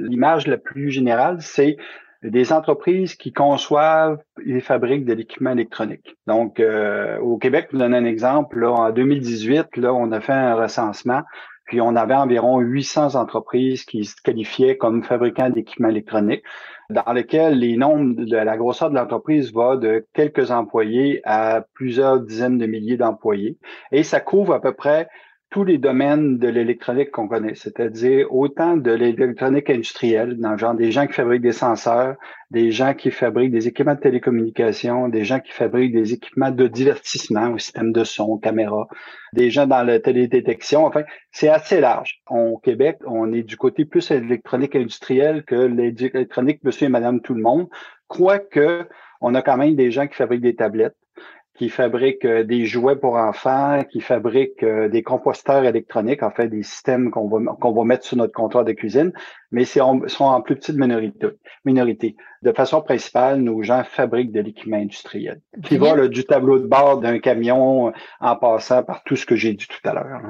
l'image 0.08 0.46
la 0.46 0.58
plus 0.58 0.90
générale, 0.90 1.38
c'est 1.40 1.76
des 2.22 2.52
entreprises 2.52 3.14
qui 3.14 3.32
conçoivent 3.32 4.18
et 4.44 4.60
fabriquent 4.60 5.04
de 5.04 5.12
l'équipement 5.12 5.52
électronique. 5.52 6.16
Donc, 6.26 6.60
euh, 6.60 7.18
au 7.20 7.38
Québec, 7.38 7.68
pour 7.70 7.78
donner 7.78 7.96
un 7.96 8.04
exemple, 8.04 8.58
là, 8.58 8.72
en 8.72 8.90
2018, 8.90 9.76
là, 9.76 9.94
on 9.94 10.10
a 10.12 10.20
fait 10.20 10.32
un 10.32 10.54
recensement 10.54 11.22
puis 11.66 11.80
on 11.80 11.96
avait 11.96 12.14
environ 12.14 12.60
800 12.60 13.16
entreprises 13.16 13.84
qui 13.84 14.04
se 14.04 14.14
qualifiaient 14.22 14.76
comme 14.76 15.02
fabricants 15.02 15.50
d'équipements 15.50 15.88
électroniques, 15.88 16.44
dans 16.90 17.12
lesquels 17.12 17.58
les 17.58 17.76
nombres 17.76 18.24
de 18.24 18.36
la 18.36 18.56
grosseur 18.56 18.90
de 18.90 18.94
l'entreprise 18.94 19.52
va 19.52 19.76
de 19.76 20.06
quelques 20.12 20.50
employés 20.50 21.20
à 21.24 21.64
plusieurs 21.74 22.20
dizaines 22.20 22.58
de 22.58 22.66
milliers 22.66 22.96
d'employés. 22.96 23.58
Et 23.92 24.02
ça 24.02 24.20
couvre 24.20 24.54
à 24.54 24.60
peu 24.60 24.72
près 24.72 25.08
tous 25.56 25.64
les 25.64 25.78
domaines 25.78 26.36
de 26.36 26.48
l'électronique 26.48 27.10
qu'on 27.12 27.28
connaît, 27.28 27.54
c'est-à-dire 27.54 28.30
autant 28.30 28.76
de 28.76 28.90
l'électronique 28.90 29.70
industrielle, 29.70 30.36
dans 30.36 30.50
le 30.50 30.58
genre 30.58 30.74
des 30.74 30.92
gens 30.92 31.06
qui 31.06 31.14
fabriquent 31.14 31.40
des 31.40 31.52
senseurs, 31.52 32.16
des 32.50 32.70
gens 32.70 32.92
qui 32.92 33.10
fabriquent 33.10 33.52
des 33.52 33.66
équipements 33.66 33.94
de 33.94 34.00
télécommunication, 34.00 35.08
des 35.08 35.24
gens 35.24 35.40
qui 35.40 35.52
fabriquent 35.52 35.94
des 35.94 36.12
équipements 36.12 36.50
de 36.50 36.66
divertissement, 36.66 37.54
au 37.54 37.56
système 37.56 37.90
de 37.90 38.04
son, 38.04 38.36
caméra, 38.36 38.86
des 39.32 39.48
gens 39.48 39.66
dans 39.66 39.82
la 39.82 39.98
télédétection. 39.98 40.84
Enfin, 40.84 41.04
c'est 41.32 41.48
assez 41.48 41.80
large. 41.80 42.20
Au 42.28 42.58
Québec, 42.58 42.98
on 43.06 43.32
est 43.32 43.42
du 43.42 43.56
côté 43.56 43.86
plus 43.86 44.10
électronique 44.10 44.76
industrielle 44.76 45.42
que 45.42 45.54
l'électronique 45.54 46.62
monsieur 46.64 46.88
et 46.88 46.90
madame 46.90 47.22
tout 47.22 47.32
le 47.32 47.40
monde, 47.40 47.68
quoique 48.08 48.86
on 49.22 49.34
a 49.34 49.40
quand 49.40 49.56
même 49.56 49.74
des 49.74 49.90
gens 49.90 50.06
qui 50.06 50.16
fabriquent 50.16 50.42
des 50.42 50.54
tablettes 50.56 50.96
qui 51.56 51.68
fabrique 51.68 52.24
euh, 52.24 52.44
des 52.44 52.66
jouets 52.66 52.96
pour 52.96 53.16
enfants, 53.16 53.82
qui 53.90 54.00
fabrique 54.00 54.62
euh, 54.62 54.88
des 54.88 55.02
composteurs 55.02 55.64
électroniques, 55.64 56.22
en 56.22 56.30
fait, 56.30 56.48
des 56.48 56.62
systèmes 56.62 57.10
qu'on 57.10 57.28
va, 57.28 57.54
qu'on 57.54 57.72
va 57.72 57.84
mettre 57.84 58.04
sur 58.04 58.16
notre 58.16 58.32
comptoir 58.32 58.64
de 58.64 58.72
cuisine. 58.72 59.12
Mais 59.50 59.64
c'est 59.64 59.80
sont 59.80 60.24
en 60.24 60.40
plus 60.40 60.56
petite 60.56 60.76
minorité, 60.76 61.28
minorité. 61.64 62.16
De 62.42 62.52
façon 62.52 62.80
principale, 62.80 63.40
nos 63.40 63.62
gens 63.62 63.82
fabriquent 63.84 64.32
de 64.32 64.40
l'équipement 64.40 64.76
industriel, 64.76 65.40
qui 65.64 65.78
va 65.78 66.06
du 66.06 66.24
tableau 66.24 66.58
de 66.58 66.66
bord 66.66 67.00
d'un 67.00 67.18
camion 67.18 67.92
en 68.20 68.36
passant 68.36 68.82
par 68.82 69.02
tout 69.04 69.16
ce 69.16 69.26
que 69.26 69.36
j'ai 69.36 69.54
dit 69.54 69.66
tout 69.66 69.88
à 69.88 69.94
l'heure. 69.94 70.20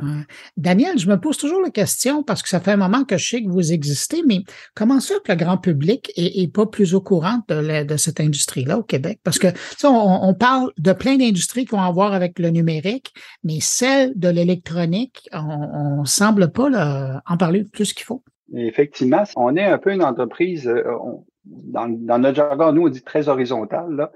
Daniel, 0.57 0.99
je 0.99 1.09
me 1.09 1.19
pose 1.19 1.37
toujours 1.37 1.61
la 1.61 1.71
question, 1.71 2.23
parce 2.23 2.43
que 2.43 2.49
ça 2.49 2.61
fait 2.61 2.73
un 2.73 2.77
moment 2.77 3.05
que 3.05 3.19
je 3.19 3.29
sais 3.29 3.43
que 3.43 3.49
vous 3.49 3.73
existez, 3.73 4.23
mais 4.27 4.41
comment 4.75 5.01
ça 5.01 5.15
que 5.25 5.33
le 5.33 5.37
grand 5.37 5.59
public 5.59 6.13
est, 6.17 6.53
pas 6.53 6.67
plus 6.67 6.95
au 6.95 7.01
courant 7.01 7.41
de, 7.49 7.85
de 7.85 7.97
cette 7.97 8.21
industrie-là 8.21 8.79
au 8.79 8.83
Québec? 8.83 9.21
Parce 9.25 9.39
que 9.39 9.49
on, 9.85 10.21
on 10.23 10.35
parle 10.35 10.71
de 10.79 10.93
plein 10.93 11.17
d'industries 11.17 11.67
qui 11.67 11.75
ont 11.75 11.83
à 11.83 11.91
voir 11.91 12.13
avec 12.13 12.39
le 12.39 12.51
numérique, 12.51 13.13
mais 13.45 13.59
celle 13.61 14.13
de 14.17 14.29
l'électronique, 14.29 15.29
on, 15.33 16.01
ne 16.01 16.07
semble 16.07 16.53
pas 16.53 17.21
en 17.27 17.37
parler 17.37 17.65
plus 17.65 17.93
qu'il 17.93 18.05
faut. 18.05 18.23
Effectivement, 18.55 19.25
on 19.37 19.57
est 19.57 19.65
un 19.65 19.79
peu 19.79 19.93
une 19.93 20.05
entreprise, 20.05 20.69
euh, 20.69 20.85
dans, 21.45 21.89
notre 22.19 22.35
jargon, 22.35 22.73
nous, 22.73 22.87
on 22.87 22.89
dit 22.89 23.03
très 23.03 23.29
horizontale. 23.29 24.11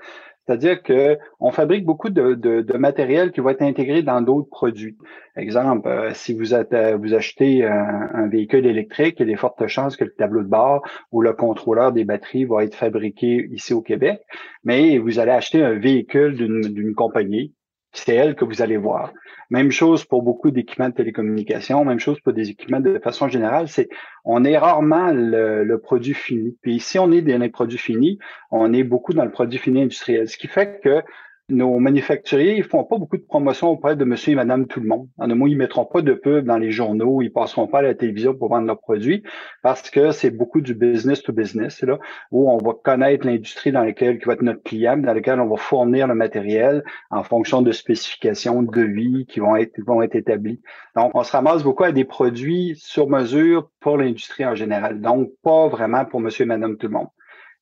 C'est-à-dire 0.46 0.82
que 0.82 1.18
on 1.38 1.52
fabrique 1.52 1.84
beaucoup 1.84 2.10
de, 2.10 2.76
matériel 2.76 3.30
qui 3.30 3.40
va 3.40 3.52
être 3.52 3.62
intégré 3.62 4.02
dans 4.02 4.20
d'autres 4.20 4.48
produits. 4.48 4.96
Exemple, 5.36 5.88
euh, 5.88 6.10
si 6.12 6.34
vous, 6.34 6.54
euh, 6.54 6.96
vous 6.96 7.14
achetez 7.14 7.64
un, 7.64 8.26
véhicule 8.28 8.66
électrique, 8.66 9.16
il 9.18 9.20
y 9.20 9.30
a 9.30 9.32
des 9.32 9.36
fortes 9.36 9.66
chances 9.68 9.96
que 9.96 10.04
le 10.04 10.14
tableau 10.14 10.42
de 10.42 10.48
bord 10.48 10.82
ou 11.12 11.22
le 11.22 11.32
contrôleur 11.34 11.92
des 11.92 12.04
batteries 12.04 12.46
va 12.46 12.64
être 12.64 12.74
fabriqué 12.74 13.48
ici 13.52 13.74
au 13.74 13.82
Québec, 13.82 14.22
mais 14.64 14.98
vous 14.98 15.18
allez 15.18 15.32
acheter 15.32 15.62
un 15.62 15.74
véhicule 15.74 16.36
d'une 16.36 16.94
compagnie 16.94 17.54
c'est 17.93 18.14
elle 18.14 18.34
que 18.34 18.45
vous 18.45 18.62
allez 18.62 18.76
voir. 18.76 19.12
Même 19.51 19.72
chose 19.72 20.05
pour 20.05 20.22
beaucoup 20.22 20.51
d'équipements 20.51 20.88
de 20.88 20.95
télécommunications, 20.95 21.84
même 21.84 21.99
chose 21.99 22.20
pour 22.20 22.32
des 22.32 22.51
équipements 22.51 22.80
de 22.80 22.99
façon 23.01 23.28
générale, 23.28 23.68
c'est 23.68 23.88
on 24.24 24.45
est 24.45 24.57
rarement 24.57 25.11
le, 25.12 25.76
produit 25.78 26.14
fini. 26.14 26.57
Puis 26.62 26.78
si 26.78 26.99
on 26.99 27.11
est 27.11 27.22
dans 27.22 27.41
les 27.41 27.49
produits 27.49 27.78
finis, 27.78 28.18
on 28.51 28.72
est 28.72 28.84
beaucoup 28.84 29.12
dans 29.12 29.24
le 29.24 29.32
produit 29.32 29.59
fini 29.59 29.82
industriel, 29.82 30.28
ce 30.28 30.36
qui 30.36 30.47
fait 30.47 30.80
que 30.82 31.03
nos 31.51 31.78
manufacturiers, 31.78 32.57
ils 32.57 32.64
font 32.64 32.84
pas 32.84 32.98
beaucoup 32.98 33.16
de 33.16 33.22
promotions 33.22 33.68
auprès 33.68 33.96
de 33.96 34.05
monsieur 34.05 34.32
et 34.32 34.36
madame 34.36 34.66
tout 34.66 34.80
le 34.80 34.88
monde. 34.88 35.09
En 35.18 35.30
un 35.30 35.34
mot, 35.34 35.46
ils 35.46 35.57
mettront 35.57 35.84
pas 35.84 36.03
de 36.03 36.14
pub 36.14 36.46
dans 36.46 36.59
les 36.59 36.70
journaux, 36.70 37.22
ils 37.22 37.32
passeront 37.32 37.66
pas 37.66 37.78
à 37.78 37.82
la 37.82 37.94
télévision 37.94 38.34
pour 38.34 38.48
vendre 38.48 38.66
leurs 38.66 38.80
produits 38.80 39.22
parce 39.62 39.90
que 39.90 40.12
c'est 40.12 40.30
beaucoup 40.30 40.61
du 40.61 40.74
business 40.74 41.22
to 41.22 41.32
business, 41.32 41.82
là, 41.82 41.98
où 42.30 42.51
on 42.51 42.59
va 42.59 42.72
connaître 42.74 43.26
l'industrie 43.26 43.72
dans 43.72 43.82
laquelle 43.82 44.18
qui 44.18 44.26
va 44.26 44.34
être 44.34 44.42
notre 44.42 44.62
client, 44.62 44.96
dans 44.96 45.12
laquelle 45.12 45.40
on 45.40 45.48
va 45.48 45.57
fournir 45.57 46.07
le 46.07 46.14
matériel 46.14 46.82
en 47.11 47.22
fonction 47.22 47.62
de 47.62 47.72
spécifications 47.72 48.62
de 48.62 48.82
vie 48.82 49.26
qui 49.26 49.40
vont 49.40 49.57
être, 49.57 49.80
vont 49.86 50.03
être 50.03 50.16
établies. 50.16 50.61
Donc, 50.96 51.12
on 51.14 51.22
se 51.22 51.32
ramasse 51.32 51.62
beaucoup 51.62 51.84
à 51.84 51.92
des 51.92 52.05
produits 52.05 52.74
sur 52.76 53.09
mesure 53.09 53.70
pour 53.80 53.96
l'industrie 53.96 54.44
en 54.44 54.55
général. 54.55 55.01
Donc, 55.01 55.30
pas 55.42 55.68
vraiment 55.68 56.05
pour 56.05 56.20
monsieur 56.20 56.44
et 56.44 56.48
madame 56.48 56.76
tout 56.76 56.86
le 56.86 56.94
monde. 56.94 57.09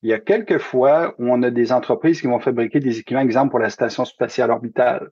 Il 0.03 0.11
y 0.11 0.13
a 0.13 0.21
quelques 0.21 0.59
fois 0.59 1.15
où 1.19 1.29
on 1.29 1.43
a 1.43 1.51
des 1.51 1.73
entreprises 1.73 2.21
qui 2.21 2.29
vont 2.29 2.39
fabriquer 2.39 2.79
des 2.79 3.01
équipements, 3.01 3.21
exemple 3.21 3.51
pour 3.51 3.59
la 3.59 3.71
station 3.71 4.05
spatiale 4.05 4.53
orbitale 4.53 5.11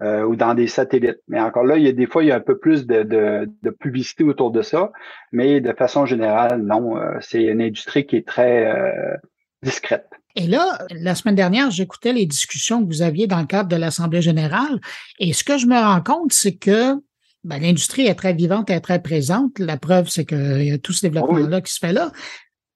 euh, 0.00 0.22
ou 0.22 0.36
dans 0.36 0.54
des 0.54 0.68
satellites. 0.68 1.18
Mais 1.26 1.40
encore 1.40 1.64
là, 1.64 1.76
il 1.76 1.82
y 1.82 1.88
a 1.88 1.92
des 1.92 2.06
fois, 2.06 2.22
il 2.22 2.28
y 2.28 2.32
a 2.32 2.36
un 2.36 2.40
peu 2.40 2.56
plus 2.56 2.86
de, 2.86 3.02
de, 3.02 3.70
publicité 3.70 4.22
autour 4.22 4.52
de 4.52 4.62
ça. 4.62 4.92
Mais 5.32 5.60
de 5.60 5.72
façon 5.72 6.06
générale, 6.06 6.62
non, 6.62 6.96
euh, 6.96 7.18
c'est 7.20 7.42
une 7.42 7.60
industrie 7.60 8.06
qui 8.06 8.16
est 8.16 8.26
très 8.26 8.66
euh, 8.66 9.16
discrète. 9.62 10.06
Et 10.36 10.46
là, 10.46 10.78
la 10.90 11.16
semaine 11.16 11.34
dernière, 11.34 11.72
j'écoutais 11.72 12.12
les 12.12 12.26
discussions 12.26 12.80
que 12.80 12.86
vous 12.86 13.02
aviez 13.02 13.26
dans 13.26 13.40
le 13.40 13.46
cadre 13.46 13.68
de 13.68 13.74
l'Assemblée 13.74 14.22
générale. 14.22 14.78
Et 15.18 15.32
ce 15.32 15.42
que 15.42 15.58
je 15.58 15.66
me 15.66 15.74
rends 15.74 16.00
compte, 16.00 16.32
c'est 16.32 16.54
que 16.54 16.94
ben, 17.42 17.60
l'industrie 17.60 18.06
est 18.06 18.14
très 18.14 18.34
vivante 18.34 18.70
et 18.70 18.80
très 18.80 19.02
présente. 19.02 19.58
La 19.58 19.78
preuve, 19.78 20.08
c'est 20.08 20.24
qu'il 20.24 20.64
y 20.64 20.70
a 20.70 20.78
tout 20.78 20.92
ce 20.92 21.02
développement-là 21.02 21.60
qui 21.60 21.72
se 21.72 21.78
fait 21.80 21.92
là. 21.92 22.12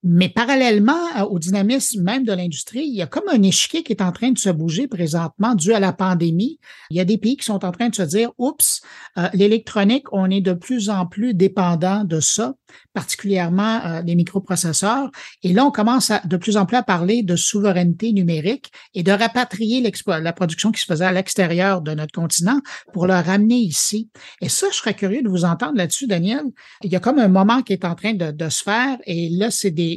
Mais 0.05 0.29
parallèlement 0.29 0.99
euh, 1.17 1.23
au 1.23 1.39
dynamisme 1.39 2.03
même 2.03 2.25
de 2.25 2.33
l'industrie, 2.33 2.85
il 2.85 2.95
y 2.95 3.03
a 3.03 3.07
comme 3.07 3.29
un 3.29 3.43
échiquier 3.43 3.85
qui 3.85 3.93
est 3.93 4.03
en 4.03 4.11
train 4.11 4.33
de 4.33 4.39
se 4.39 4.51
bouger 4.51 4.89
présentement 4.89 5.55
dû 5.55 5.73
à 5.73 5.81
la 5.81 5.93
pandémie. 5.93 6.59
Il 6.91 6.97
y 6.97 7.01
a 7.01 7.05
des 7.05 7.19
pays 7.19 7.37
qui 7.37 7.45
sont 7.45 7.65
en 7.65 7.71
train 7.71 7.89
de 7.89 7.95
se 7.95 8.03
dire, 8.03 8.31
oups, 8.39 8.83
euh, 9.17 9.29
l'électronique, 9.33 10.13
on 10.13 10.29
est 10.29 10.41
de 10.41 10.55
plus 10.55 10.91
en 10.91 11.07
plus 11.07 11.35
dépendant 11.35 12.03
de 12.05 12.19
ça, 12.19 12.55
particulièrement 12.95 13.81
euh, 13.85 14.03
les 14.03 14.15
microprocesseurs. 14.15 15.11
Et 15.43 15.53
là, 15.53 15.65
on 15.65 15.71
commence 15.71 16.13
de 16.25 16.37
plus 16.37 16.57
en 16.57 16.67
plus 16.67 16.77
à 16.77 16.83
parler 16.83 17.23
de 17.23 17.37
souveraineté 17.37 18.13
numérique 18.13 18.73
et 18.95 19.03
de 19.03 19.13
rapatrier 19.13 19.83
la 20.07 20.33
production 20.33 20.73
qui 20.73 20.81
se 20.81 20.87
faisait 20.87 21.05
à 21.05 21.13
l'extérieur 21.13 21.81
de 21.81 21.93
notre 21.93 22.13
continent 22.13 22.61
pour 22.93 23.07
le 23.07 23.15
ramener 23.15 23.57
ici. 23.57 24.11
Et 24.41 24.49
ça, 24.49 24.67
je 24.71 24.77
serais 24.77 24.95
curieux 24.95 25.23
de 25.23 25.29
vous 25.29 25.45
entendre 25.45 25.77
là-dessus, 25.77 26.07
Daniel. 26.07 26.45
Il 26.83 26.91
y 26.91 26.97
a 26.97 27.01
comme 27.01 27.19
un 27.19 27.29
moment 27.29 27.63
qui 27.63 27.73
est 27.73 27.85
en 27.85 27.95
train 27.95 28.15
de, 28.15 28.49
se 28.49 28.63
faire 28.63 28.99
et 29.07 29.29
là, 29.31 29.51
c'est 29.51 29.71
des 29.71 29.93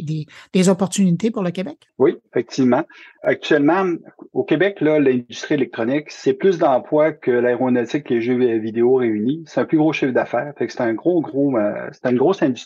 des, 0.53 0.69
opportunités 0.69 1.31
pour 1.31 1.43
le 1.43 1.51
Québec? 1.51 1.77
Oui, 1.97 2.17
effectivement. 2.31 2.83
Actuellement, 3.23 3.85
au 4.33 4.43
Québec, 4.43 4.81
l'industrie 4.81 5.55
électronique, 5.55 6.05
c'est 6.09 6.33
plus 6.33 6.57
d'emplois 6.57 7.11
que 7.11 7.31
l'aéronautique 7.31 8.09
et 8.11 8.15
les 8.15 8.21
jeux 8.21 8.57
vidéo 8.57 8.95
réunis. 8.95 9.43
C'est 9.47 9.61
un 9.61 9.65
plus 9.65 9.77
gros 9.77 9.93
chiffre 9.93 10.11
d'affaires. 10.11 10.53
c'est 10.57 10.81
un 10.81 10.93
gros, 10.93 11.21
gros, 11.21 11.57
euh, 11.57 11.89
c'est 11.91 12.09
une 12.09 12.17
grosse 12.17 12.41
industrie. 12.41 12.64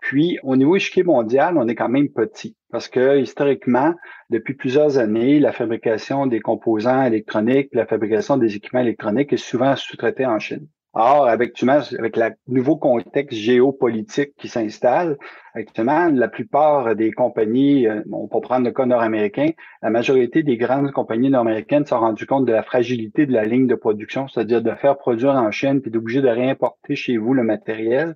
Puis, 0.00 0.38
au 0.42 0.56
niveau 0.56 0.76
échiquier 0.76 1.02
mondial, 1.02 1.56
on 1.58 1.68
est 1.68 1.74
quand 1.74 1.88
même 1.88 2.08
petit. 2.08 2.56
Parce 2.70 2.88
que 2.88 3.20
historiquement, 3.20 3.94
depuis 4.30 4.54
plusieurs 4.54 4.98
années, 4.98 5.38
la 5.38 5.52
fabrication 5.52 6.26
des 6.26 6.40
composants 6.40 7.02
électroniques, 7.04 7.68
la 7.72 7.86
fabrication 7.86 8.36
des 8.36 8.56
équipements 8.56 8.80
électroniques 8.80 9.32
est 9.32 9.36
souvent 9.36 9.76
sous-traitée 9.76 10.26
en 10.26 10.38
Chine. 10.38 10.66
Or, 10.94 11.26
avec, 11.26 11.62
avec 11.62 12.16
le 12.18 12.30
nouveau 12.48 12.76
contexte 12.76 13.38
géopolitique 13.38 14.34
qui 14.36 14.48
s'installe, 14.48 15.16
actuellement, 15.54 16.08
la 16.08 16.28
plupart 16.28 16.94
des 16.94 17.12
compagnies, 17.12 17.86
euh, 17.86 18.02
on 18.12 18.28
peut 18.28 18.42
prendre 18.42 18.66
le 18.66 18.72
cas 18.72 18.84
nord-américain, 18.84 19.48
la 19.80 19.88
majorité 19.88 20.42
des 20.42 20.58
grandes 20.58 20.92
compagnies 20.92 21.30
nord-américaines 21.30 21.86
sont 21.86 21.98
rendues 21.98 22.26
compte 22.26 22.44
de 22.44 22.52
la 22.52 22.62
fragilité 22.62 23.24
de 23.24 23.32
la 23.32 23.44
ligne 23.44 23.66
de 23.66 23.74
production, 23.74 24.28
c'est-à-dire 24.28 24.60
de 24.60 24.70
faire 24.72 24.98
produire 24.98 25.30
en 25.30 25.50
chaîne 25.50 25.80
puis 25.80 25.90
d'obliger 25.90 26.20
de 26.20 26.28
réimporter 26.28 26.94
chez 26.94 27.16
vous 27.16 27.32
le 27.32 27.42
matériel. 27.42 28.14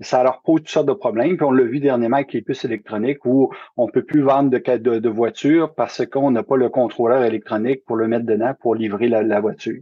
Ça 0.00 0.22
leur 0.22 0.42
pose 0.42 0.60
toutes 0.60 0.68
sortes 0.68 0.86
de 0.86 0.92
problèmes. 0.92 1.36
Puis 1.36 1.44
on 1.44 1.52
l'a 1.52 1.64
vu 1.64 1.80
dernièrement 1.80 2.16
avec 2.16 2.32
les 2.32 2.42
puces 2.42 2.64
électroniques 2.64 3.24
où 3.24 3.50
on 3.76 3.88
peut 3.88 4.02
plus 4.02 4.22
vendre 4.22 4.50
de, 4.50 5.08
voitures 5.08 5.74
parce 5.74 6.06
qu'on 6.06 6.30
n'a 6.30 6.42
pas 6.42 6.56
le 6.56 6.68
contrôleur 6.68 7.22
électronique 7.22 7.84
pour 7.84 7.96
le 7.96 8.08
mettre 8.08 8.26
dedans 8.26 8.54
pour 8.60 8.74
livrer 8.74 9.08
la 9.08 9.40
voiture. 9.40 9.80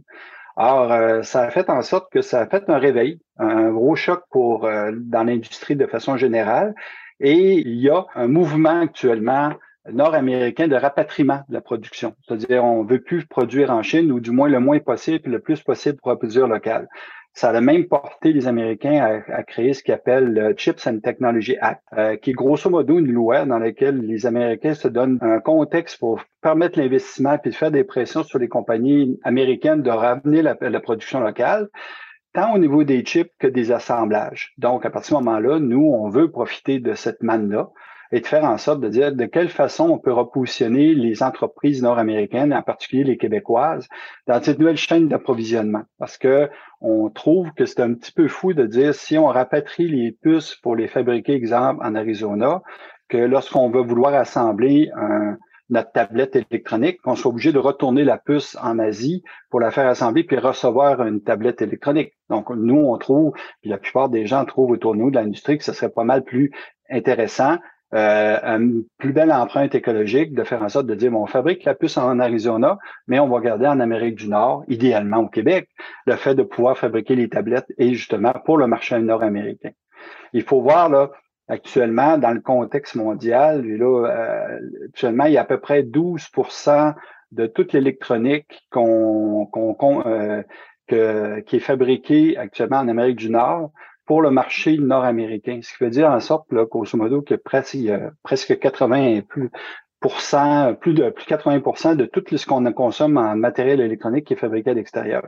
Alors, 0.61 0.91
euh, 0.91 1.21
ça 1.21 1.43
a 1.43 1.51
fait 1.51 1.69
en 1.69 1.81
sorte 1.81 2.11
que 2.11 2.21
ça 2.21 2.41
a 2.41 2.45
fait 2.45 2.69
un 2.69 2.77
réveil, 2.77 3.21
un 3.37 3.71
gros 3.71 3.95
choc 3.95 4.23
pour 4.29 4.65
euh, 4.65 4.91
dans 4.93 5.23
l'industrie 5.23 5.77
de 5.77 5.85
façon 5.85 6.17
générale. 6.17 6.75
Et 7.21 7.53
il 7.59 7.79
y 7.79 7.89
a 7.89 8.05
un 8.13 8.27
mouvement 8.27 8.81
actuellement 8.81 9.53
nord-américain 9.89 10.67
de 10.67 10.75
rapatriement 10.75 11.43
de 11.47 11.53
la 11.53 11.61
production. 11.61 12.13
C'est-à-dire, 12.27 12.65
on 12.65 12.83
veut 12.83 12.99
plus 12.99 13.25
produire 13.25 13.71
en 13.71 13.83
Chine, 13.83 14.11
ou 14.11 14.19
du 14.19 14.31
moins 14.31 14.49
le 14.49 14.59
moins 14.59 14.79
possible, 14.79 15.31
le 15.31 15.39
plus 15.39 15.61
possible 15.61 15.97
pour 16.03 16.17
produire 16.17 16.47
local. 16.47 16.89
Ça 17.33 17.51
a 17.51 17.61
même 17.61 17.87
porté 17.87 18.33
les 18.33 18.47
Américains 18.47 19.21
à, 19.27 19.43
créer 19.43 19.73
ce 19.73 19.83
qu'ils 19.83 19.93
appellent 19.93 20.33
le 20.33 20.53
Chips 20.57 20.85
and 20.87 20.99
Technology 20.99 21.57
Act, 21.61 21.81
euh, 21.97 22.17
qui 22.17 22.31
est 22.31 22.33
grosso 22.33 22.69
modo 22.69 22.99
une 22.99 23.11
loi 23.11 23.45
dans 23.45 23.59
laquelle 23.59 24.01
les 24.01 24.25
Américains 24.25 24.73
se 24.73 24.87
donnent 24.87 25.19
un 25.21 25.39
contexte 25.39 25.99
pour 25.99 26.21
permettre 26.41 26.79
l'investissement 26.79 27.37
puis 27.37 27.53
faire 27.53 27.71
des 27.71 27.83
pressions 27.83 28.23
sur 28.23 28.39
les 28.39 28.49
compagnies 28.49 29.19
américaines 29.23 29.83
de 29.83 29.91
ramener 29.91 30.41
la, 30.41 30.57
la 30.59 30.79
production 30.79 31.19
locale 31.19 31.69
tant 32.33 32.53
au 32.53 32.57
niveau 32.57 32.83
des 32.83 33.03
chips 33.03 33.31
que 33.39 33.47
des 33.47 33.71
assemblages. 33.71 34.53
Donc, 34.57 34.85
à 34.85 34.89
partir 34.89 35.17
de 35.17 35.19
ce 35.19 35.25
moment-là, 35.25 35.59
nous, 35.59 35.83
on 35.83 36.09
veut 36.09 36.29
profiter 36.29 36.79
de 36.79 36.93
cette 36.93 37.23
manne-là 37.23 37.69
et 38.11 38.21
de 38.21 38.27
faire 38.27 38.43
en 38.43 38.57
sorte 38.57 38.81
de 38.81 38.89
dire 38.89 39.13
de 39.13 39.25
quelle 39.25 39.49
façon 39.49 39.89
on 39.89 39.97
peut 39.97 40.13
repositionner 40.13 40.93
les 40.95 41.21
entreprises 41.21 41.81
nord-américaines, 41.81 42.53
en 42.53 42.61
particulier 42.61 43.03
les 43.03 43.17
québécoises, 43.17 43.87
dans 44.27 44.41
cette 44.41 44.59
nouvelle 44.59 44.77
chaîne 44.77 45.07
d'approvisionnement. 45.07 45.83
Parce 45.97 46.17
que 46.17 46.49
on 46.81 47.09
trouve 47.09 47.51
que 47.53 47.65
c'est 47.65 47.81
un 47.81 47.93
petit 47.93 48.11
peu 48.11 48.27
fou 48.27 48.53
de 48.53 48.65
dire 48.65 48.95
si 48.95 49.17
on 49.17 49.27
rapatrie 49.27 49.87
les 49.87 50.11
puces 50.11 50.55
pour 50.55 50.75
les 50.75 50.87
fabriquer, 50.87 51.33
exemple, 51.33 51.83
en 51.83 51.95
Arizona, 51.95 52.61
que 53.09 53.17
lorsqu'on 53.17 53.69
va 53.69 53.81
vouloir 53.81 54.13
assembler 54.13 54.91
notre 55.69 55.91
tablette 55.91 56.35
électronique, 56.35 56.99
qu'on 57.01 57.15
soit 57.15 57.29
obligé 57.29 57.51
de 57.51 57.59
retourner 57.59 58.03
la 58.03 58.17
puce 58.17 58.57
en 58.61 58.79
Asie 58.79 59.23
pour 59.51 59.59
la 59.59 59.69
faire 59.69 59.87
assembler 59.87 60.23
puis 60.23 60.37
recevoir 60.37 61.03
une 61.03 61.21
tablette 61.21 61.61
électronique. 61.61 62.13
Donc, 62.29 62.49
nous, 62.49 62.79
on 62.79 62.97
trouve, 62.97 63.33
puis 63.61 63.69
la 63.69 63.77
plupart 63.77 64.09
des 64.09 64.25
gens 64.25 64.45
trouvent 64.45 64.71
autour 64.71 64.93
de 64.93 64.99
nous 64.99 65.11
de 65.11 65.15
l'industrie 65.15 65.57
que 65.59 65.63
ce 65.63 65.73
serait 65.73 65.91
pas 65.91 66.03
mal 66.03 66.23
plus 66.23 66.51
intéressant 66.89 67.57
euh, 67.95 68.37
une 68.43 68.83
plus 68.99 69.13
belle 69.13 69.31
empreinte 69.31 69.73
écologique 69.73 70.33
de 70.33 70.43
faire 70.43 70.61
en 70.61 70.69
sorte 70.69 70.85
de 70.85 70.93
dire 70.93 71.11
bon, 71.11 71.23
on 71.23 71.25
fabrique 71.25 71.63
la 71.63 71.73
puce 71.73 71.97
en 71.97 72.19
Arizona, 72.19 72.77
mais 73.07 73.19
on 73.19 73.27
va 73.27 73.39
garder 73.39 73.65
en 73.65 73.79
Amérique 73.79 74.15
du 74.15 74.29
Nord, 74.29 74.63
idéalement 74.67 75.17
au 75.17 75.27
Québec, 75.27 75.69
le 76.05 76.15
fait 76.15 76.35
de 76.35 76.43
pouvoir 76.43 76.77
fabriquer 76.77 77.15
les 77.15 77.29
tablettes 77.29 77.71
et 77.77 77.93
justement 77.93 78.33
pour 78.45 78.57
le 78.57 78.67
marché 78.67 78.99
nord-américain. 78.99 79.71
Il 80.33 80.43
faut 80.43 80.61
voir 80.61 80.89
là 80.89 81.09
actuellement 81.47 82.19
dans 82.19 82.31
le 82.31 82.41
contexte 82.41 82.93
mondial, 82.93 83.65
là, 83.65 84.07
euh, 84.07 84.59
actuellement 84.85 85.25
il 85.25 85.33
y 85.33 85.37
a 85.37 85.41
à 85.41 85.45
peu 85.45 85.59
près 85.59 85.81
12 85.81 86.29
de 87.31 87.47
toute 87.47 87.73
l'électronique 87.73 88.67
qu'on, 88.71 89.47
qu'on, 89.47 90.03
euh, 90.05 90.43
que, 90.87 91.39
qui 91.41 91.55
est 91.55 91.59
fabriquée 91.59 92.37
actuellement 92.37 92.77
en 92.77 92.87
Amérique 92.87 93.17
du 93.17 93.31
Nord 93.31 93.71
pour 94.09 94.23
le 94.23 94.31
marché 94.31 94.75
nord-américain. 94.79 95.59
Ce 95.61 95.71
qui 95.77 95.83
veut 95.83 95.91
dire 95.91 96.09
en 96.09 96.19
sorte, 96.19 96.51
là, 96.51 96.65
grosso 96.65 96.97
modo, 96.97 97.21
que 97.21 97.35
presque, 97.35 97.77
presque 98.23 98.57
80 98.57 99.21
plus, 99.21 99.51
plus 100.01 100.09
de 100.09 100.73
plus 100.73 100.93
de 100.95 101.11
80% 101.11 101.95
de 101.95 102.05
tout 102.05 102.23
ce 102.35 102.43
qu'on 102.47 102.73
consomme 102.73 103.17
en 103.17 103.35
matériel 103.35 103.79
électronique 103.81 104.25
qui 104.25 104.33
est 104.33 104.35
fabriqué 104.35 104.71
à 104.71 104.73
l'extérieur. 104.73 105.27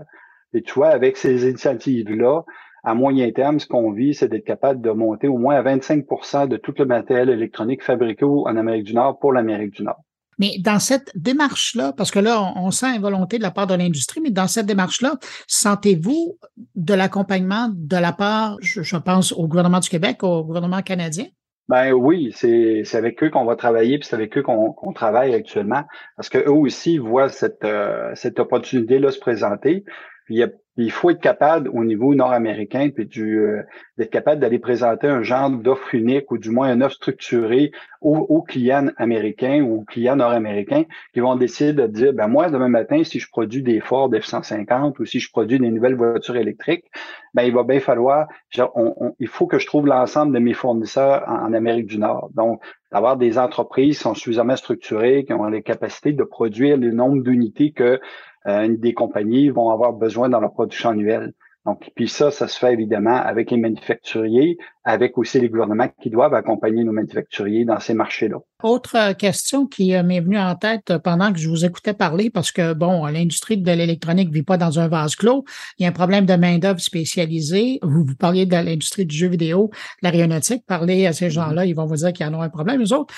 Et 0.55 0.63
tu 0.63 0.73
vois, 0.73 0.87
avec 0.87 1.15
ces 1.15 1.47
initiatives-là, 1.47 2.41
à 2.83 2.95
moyen 2.95 3.31
terme, 3.31 3.59
ce 3.59 3.67
qu'on 3.67 3.91
vit, 3.91 4.15
c'est 4.15 4.29
d'être 4.29 4.45
capable 4.45 4.81
de 4.81 4.89
monter 4.89 5.27
au 5.27 5.37
moins 5.37 5.57
à 5.57 5.61
25% 5.61 6.47
de 6.47 6.57
tout 6.57 6.73
le 6.79 6.85
matériel 6.85 7.29
électronique 7.29 7.83
fabriqué 7.83 8.25
en 8.25 8.55
Amérique 8.57 8.85
du 8.85 8.95
Nord 8.95 9.19
pour 9.19 9.31
l'Amérique 9.31 9.75
du 9.75 9.83
Nord. 9.83 10.01
Mais 10.41 10.57
dans 10.57 10.79
cette 10.79 11.11
démarche-là, 11.13 11.93
parce 11.95 12.09
que 12.09 12.17
là, 12.17 12.41
on, 12.55 12.71
sent 12.71 12.95
une 12.95 13.01
volonté 13.01 13.37
de 13.37 13.43
la 13.43 13.51
part 13.51 13.67
de 13.67 13.75
l'industrie, 13.75 14.21
mais 14.21 14.31
dans 14.31 14.47
cette 14.47 14.65
démarche-là, 14.65 15.17
sentez-vous 15.45 16.39
de 16.73 16.95
l'accompagnement 16.95 17.69
de 17.71 17.97
la 17.97 18.11
part, 18.11 18.57
je, 18.59 18.97
pense, 18.97 19.33
au 19.33 19.47
gouvernement 19.47 19.79
du 19.79 19.87
Québec, 19.87 20.23
au 20.23 20.43
gouvernement 20.43 20.81
canadien? 20.81 21.25
Ben 21.69 21.91
oui, 21.91 22.33
c'est 22.35 22.83
avec 22.95 23.21
eux 23.23 23.29
qu'on 23.29 23.45
va 23.45 23.55
travailler, 23.55 23.99
puis 23.99 24.07
c'est 24.07 24.15
avec 24.15 24.35
eux 24.35 24.41
qu'on 24.41 24.93
travaille 24.93 25.35
actuellement, 25.35 25.83
parce 26.15 26.29
qu'eux 26.29 26.49
aussi 26.49 26.97
voient 26.97 27.29
cette, 27.29 27.63
euh, 27.63 28.09
cette 28.15 28.39
opportunité-là 28.39 29.11
se 29.11 29.19
présenter. 29.19 29.85
Puis 30.25 30.43
il 30.77 30.91
faut 30.91 31.09
être 31.09 31.19
capable 31.19 31.69
au 31.69 31.83
niveau 31.83 32.15
nord-américain 32.15 32.89
puis 32.89 33.09
euh, 33.17 33.61
d'être 33.97 34.09
capable 34.09 34.39
d'aller 34.39 34.59
présenter 34.59 35.07
un 35.07 35.21
genre 35.21 35.49
d'offre 35.49 35.93
unique 35.93 36.31
ou 36.31 36.37
du 36.37 36.49
moins 36.49 36.73
une 36.73 36.81
offre 36.81 36.95
structurée 36.95 37.71
aux, 37.99 38.41
clients 38.41 38.87
américains 38.97 39.61
ou 39.61 39.81
aux 39.81 39.83
clients 39.83 40.15
nord-américains 40.15 40.85
qui 41.13 41.19
vont 41.19 41.35
décider 41.35 41.73
de 41.73 41.87
dire 41.87 42.13
ben 42.13 42.27
moi 42.27 42.49
demain 42.49 42.69
matin 42.69 43.03
si 43.03 43.19
je 43.19 43.29
produis 43.29 43.61
des 43.61 43.81
Ford 43.81 44.09
F150 44.09 44.95
ou 44.99 45.05
si 45.05 45.19
je 45.19 45.29
produis 45.29 45.59
des 45.59 45.69
nouvelles 45.69 45.95
voitures 45.95 46.37
électriques 46.37 46.85
ben 47.33 47.43
il 47.43 47.53
va 47.53 47.63
bien 47.63 47.79
falloir 47.79 48.27
il 49.19 49.27
faut 49.27 49.47
que 49.47 49.59
je 49.59 49.65
trouve 49.65 49.87
l'ensemble 49.87 50.33
de 50.33 50.39
mes 50.39 50.53
fournisseurs 50.53 51.23
en, 51.27 51.47
en 51.47 51.53
Amérique 51.53 51.87
du 51.87 51.97
Nord. 51.97 52.29
Donc 52.33 52.61
d'avoir 52.91 53.17
des 53.17 53.37
entreprises 53.37 53.97
qui 53.97 54.03
sont 54.03 54.15
suffisamment 54.15 54.55
structurées 54.55 55.25
qui 55.25 55.33
ont 55.33 55.45
les 55.45 55.63
capacités 55.63 56.13
de 56.13 56.23
produire 56.23 56.77
le 56.77 56.91
nombre 56.91 57.23
d'unités 57.23 57.71
que 57.71 57.99
des 58.45 58.93
compagnies 58.93 59.49
vont 59.49 59.69
avoir 59.69 59.93
besoin 59.93 60.29
dans 60.29 60.39
leur 60.39 60.53
production 60.53 60.89
annuelle. 60.89 61.33
Donc, 61.65 61.91
puis 61.95 62.07
ça, 62.07 62.31
ça 62.31 62.47
se 62.47 62.57
fait 62.57 62.73
évidemment 62.73 63.15
avec 63.15 63.51
les 63.51 63.57
manufacturiers, 63.57 64.57
avec 64.83 65.19
aussi 65.19 65.39
les 65.39 65.47
gouvernements 65.47 65.89
qui 66.01 66.09
doivent 66.09 66.33
accompagner 66.33 66.83
nos 66.83 66.91
manufacturiers 66.91 67.65
dans 67.65 67.79
ces 67.79 67.93
marchés-là. 67.93 68.37
Autre 68.63 68.95
euh, 68.95 69.13
question 69.13 69.67
qui 69.67 69.93
euh, 69.95 70.01
m'est 70.01 70.21
venue 70.21 70.39
en 70.39 70.55
tête 70.55 70.97
pendant 71.03 71.31
que 71.31 71.37
je 71.37 71.47
vous 71.47 71.63
écoutais 71.63 71.93
parler, 71.93 72.31
parce 72.31 72.51
que, 72.51 72.73
bon, 72.73 73.05
l'industrie 73.05 73.57
de 73.57 73.71
l'électronique 73.71 74.29
ne 74.29 74.33
vit 74.33 74.43
pas 74.43 74.57
dans 74.57 74.79
un 74.79 74.87
vase 74.87 75.15
clos. 75.15 75.45
Il 75.77 75.83
y 75.83 75.85
a 75.85 75.89
un 75.89 75.93
problème 75.93 76.25
de 76.25 76.33
main-d'œuvre 76.33 76.79
spécialisée. 76.79 77.77
Vous, 77.83 78.05
vous 78.05 78.15
parliez 78.15 78.47
de 78.47 78.55
l'industrie 78.55 79.05
du 79.05 79.15
jeu 79.15 79.27
vidéo, 79.27 79.69
de 80.01 80.09
l'aéronautique. 80.09 80.63
Parlez 80.65 81.05
à 81.05 81.13
ces 81.13 81.27
mm-hmm. 81.27 81.31
gens-là, 81.31 81.65
ils 81.65 81.75
vont 81.75 81.85
vous 81.85 81.97
dire 81.97 82.11
qu'il 82.11 82.25
y 82.25 82.29
en 82.29 82.39
a 82.39 82.43
un 82.43 82.49
problème. 82.49 82.81
Les 82.81 82.91
autres, 82.91 83.13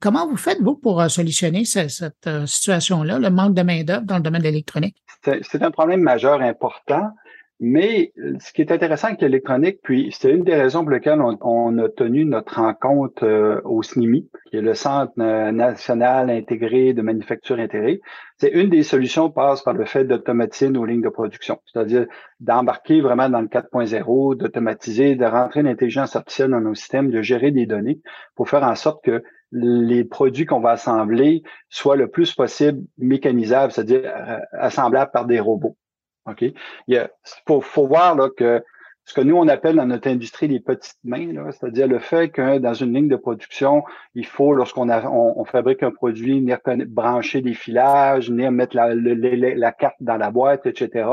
comment 0.00 0.26
vous 0.26 0.36
faites, 0.36 0.60
vous, 0.60 0.74
pour 0.74 1.00
euh, 1.00 1.06
solutionner 1.06 1.64
cette, 1.64 1.90
cette 1.90 2.28
situation-là, 2.46 3.20
le 3.20 3.30
manque 3.30 3.54
de 3.54 3.62
main-d'œuvre 3.62 4.02
dans 4.02 4.16
le 4.16 4.22
domaine 4.22 4.42
de 4.42 4.48
l'électronique? 4.48 4.96
C'est 5.22 5.62
un 5.62 5.70
problème 5.70 6.00
majeur 6.00 6.42
important. 6.42 7.12
Mais 7.60 8.12
euh, 8.18 8.34
ce 8.40 8.52
qui 8.52 8.62
est 8.62 8.72
intéressant 8.72 9.08
avec 9.08 9.20
l'électronique, 9.20 9.78
puis 9.82 10.10
c'est 10.12 10.30
une 10.30 10.42
des 10.42 10.56
raisons 10.56 10.82
pour 10.82 10.90
lesquelles 10.90 11.20
on, 11.20 11.78
a 11.78 11.88
tenu 11.88 12.24
notre 12.24 12.56
rencontre 12.56 13.24
euh, 13.24 13.60
au 13.64 13.82
SNIMI, 13.82 14.28
qui 14.50 14.56
est 14.56 14.60
le 14.60 14.74
Centre 14.74 15.12
national 15.16 16.30
intégré 16.30 16.94
de 16.94 17.02
manufacture 17.02 17.58
intégrée, 17.58 18.00
c'est 18.38 18.50
une 18.50 18.70
des 18.70 18.82
solutions 18.82 19.30
passe 19.30 19.62
par 19.62 19.74
le 19.74 19.84
fait 19.84 20.04
d'automatiser 20.04 20.68
nos 20.68 20.84
lignes 20.84 21.02
de 21.02 21.08
production, 21.08 21.60
c'est-à-dire 21.66 22.06
d'embarquer 22.40 23.00
vraiment 23.00 23.28
dans 23.28 23.40
le 23.40 23.46
4.0, 23.46 24.36
d'automatiser, 24.36 25.14
de 25.14 25.24
rentrer 25.24 25.62
l'intelligence 25.62 26.16
artificielle 26.16 26.50
dans 26.50 26.60
nos 26.60 26.74
systèmes, 26.74 27.10
de 27.10 27.22
gérer 27.22 27.52
des 27.52 27.66
données 27.66 28.00
pour 28.34 28.48
faire 28.48 28.64
en 28.64 28.74
sorte 28.74 29.04
que 29.04 29.22
les 29.52 30.04
produits 30.04 30.46
qu'on 30.46 30.60
va 30.60 30.70
assembler 30.70 31.42
soient 31.68 31.96
le 31.96 32.08
plus 32.10 32.34
possible 32.34 32.82
mécanisables, 32.98 33.72
c'est-à-dire 33.72 34.02
euh, 34.04 34.38
assemblables 34.58 35.12
par 35.12 35.26
des 35.26 35.38
robots. 35.38 35.76
OK? 36.26 36.44
Il 36.88 37.08
faut, 37.46 37.86
voir 37.86 38.14
là, 38.14 38.28
que 38.36 38.62
ce 39.04 39.12
que 39.12 39.20
nous, 39.20 39.36
on 39.36 39.48
appelle 39.48 39.76
dans 39.76 39.86
notre 39.86 40.08
industrie 40.08 40.48
les 40.48 40.60
petites 40.60 40.98
mains, 41.04 41.28
c'est-à-dire 41.50 41.86
le 41.86 41.98
fait 41.98 42.30
que 42.30 42.58
dans 42.58 42.72
une 42.72 42.94
ligne 42.94 43.08
de 43.08 43.16
production, 43.16 43.84
il 44.14 44.24
faut, 44.24 44.54
lorsqu'on 44.54 44.88
on, 44.88 45.44
fabrique 45.44 45.82
un 45.82 45.90
produit, 45.90 46.40
venir 46.40 46.58
brancher 46.86 47.42
des 47.42 47.52
filages, 47.52 48.30
venir 48.30 48.50
mettre 48.50 48.76
la, 48.76 48.94
la, 48.94 49.72
carte 49.72 49.96
dans 50.00 50.16
la 50.16 50.30
boîte, 50.30 50.64
etc. 50.66 51.06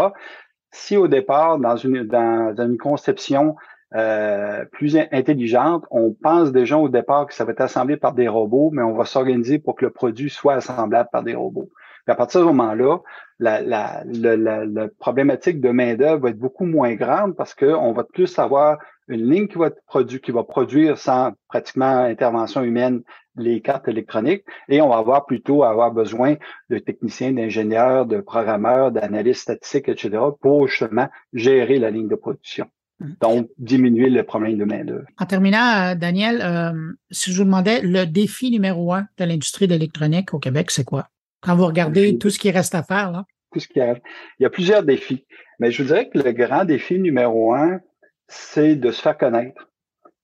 Si 0.72 0.96
au 0.96 1.10
départ, 1.10 1.58
dans 1.58 1.76
une, 1.76 2.04
dans, 2.04 2.56
une 2.58 2.78
conception 2.78 3.58
euh, 3.94 4.64
plus 4.72 4.96
intelligente, 4.96 5.84
on 5.92 6.14
pense 6.14 6.54
déjà 6.54 6.78
au 6.78 6.88
départ 6.88 7.28
que 7.28 7.34
ça 7.34 7.44
va 7.44 7.52
être 7.52 7.60
assemblé 7.60 7.98
par 7.98 8.14
des 8.14 8.30
robots, 8.30 8.70
mais 8.72 8.84
on 8.84 8.94
va 8.94 9.04
s'organiser 9.04 9.60
pour 9.60 9.76
que 9.76 9.84
le 9.84 9.92
produit 9.92 10.30
soit 10.30 10.54
assemblable 10.54 11.10
par 11.12 11.24
des 11.24 11.36
robots. 11.36 11.70
À 12.08 12.16
partir 12.16 12.42
de 12.42 12.46
ce 12.46 12.48
moment-là, 12.52 13.00
la, 13.40 13.62
la, 13.62 14.04
la, 14.06 14.88
problématique 15.00 15.60
de 15.62 15.70
main-d'œuvre 15.70 16.22
va 16.22 16.30
être 16.30 16.40
beaucoup 16.40 16.66
moins 16.66 16.94
grande 16.94 17.36
parce 17.36 17.56
qu'on 17.56 17.92
va 17.92 18.04
plus 18.04 18.38
avoir 18.38 18.78
une 19.08 19.30
ligne 19.30 19.48
qui 19.48 19.58
va, 19.58 19.72
produire, 19.88 20.22
qui 20.22 20.32
va 20.32 20.44
produire 20.44 20.98
sans 20.98 21.32
pratiquement 21.48 22.04
intervention 22.04 22.64
humaine 22.64 23.02
les 23.36 23.62
cartes 23.62 23.88
électroniques 23.88 24.44
et 24.70 24.82
on 24.82 24.90
va 24.90 24.98
avoir 24.98 25.26
plutôt 25.26 25.64
avoir 25.64 25.92
besoin 25.92 26.36
de 26.70 26.78
techniciens, 26.78 27.32
d'ingénieurs, 27.32 28.06
de 28.06 28.20
programmeurs, 28.22 28.92
d'analystes 28.92 29.42
statistiques, 29.42 29.90
etc. 29.90 30.18
pour 30.40 30.68
justement 30.68 31.10
gérer 31.34 31.80
la 31.80 31.90
ligne 31.90 32.08
de 32.08 32.16
production. 32.16 32.68
Mmh. 33.00 33.12
Donc, 33.22 33.50
diminuer 33.58 34.10
le 34.10 34.24
problème 34.24 34.58
de 34.58 34.66
main-d'œuvre. 34.66 35.08
En 35.18 35.26
terminant, 35.26 35.92
euh, 35.92 35.96
Daniel, 35.96 36.42
euh, 36.44 36.94
si 37.10 37.32
je 37.32 37.38
vous 37.38 37.46
demandais 37.46 37.82
le 37.82 38.06
défi 38.06 38.52
numéro 38.52 38.94
un 38.94 39.08
de 39.18 39.26
l'industrie 39.26 39.68
de 39.68 39.74
l'électronique 39.74 40.34
au 40.34 40.40
Québec, 40.40 40.70
c'est 40.70 40.84
quoi? 40.84 41.08
Quand 41.42 41.56
vous 41.56 41.66
regardez 41.66 42.18
tout 42.18 42.30
ce 42.30 42.40
qui 42.40 42.52
reste 42.52 42.76
à 42.76 42.84
faire, 42.84 43.12
là? 43.12 43.26
Tout 43.52 43.60
ce 43.60 43.68
qui 43.68 43.80
Il 43.80 44.44
y 44.44 44.46
a 44.46 44.50
plusieurs 44.50 44.84
défis. 44.84 45.26
Mais 45.60 45.72
je 45.72 45.82
vous 45.82 45.90
dirais 45.90 46.10
que 46.10 46.18
le 46.18 46.32
grand 46.32 46.66
défi 46.66 47.00
numéro 47.00 47.54
un, 47.54 47.80
c'est 48.28 48.76
de 48.76 48.92
se 48.92 49.02
faire 49.02 49.18
connaître. 49.18 49.70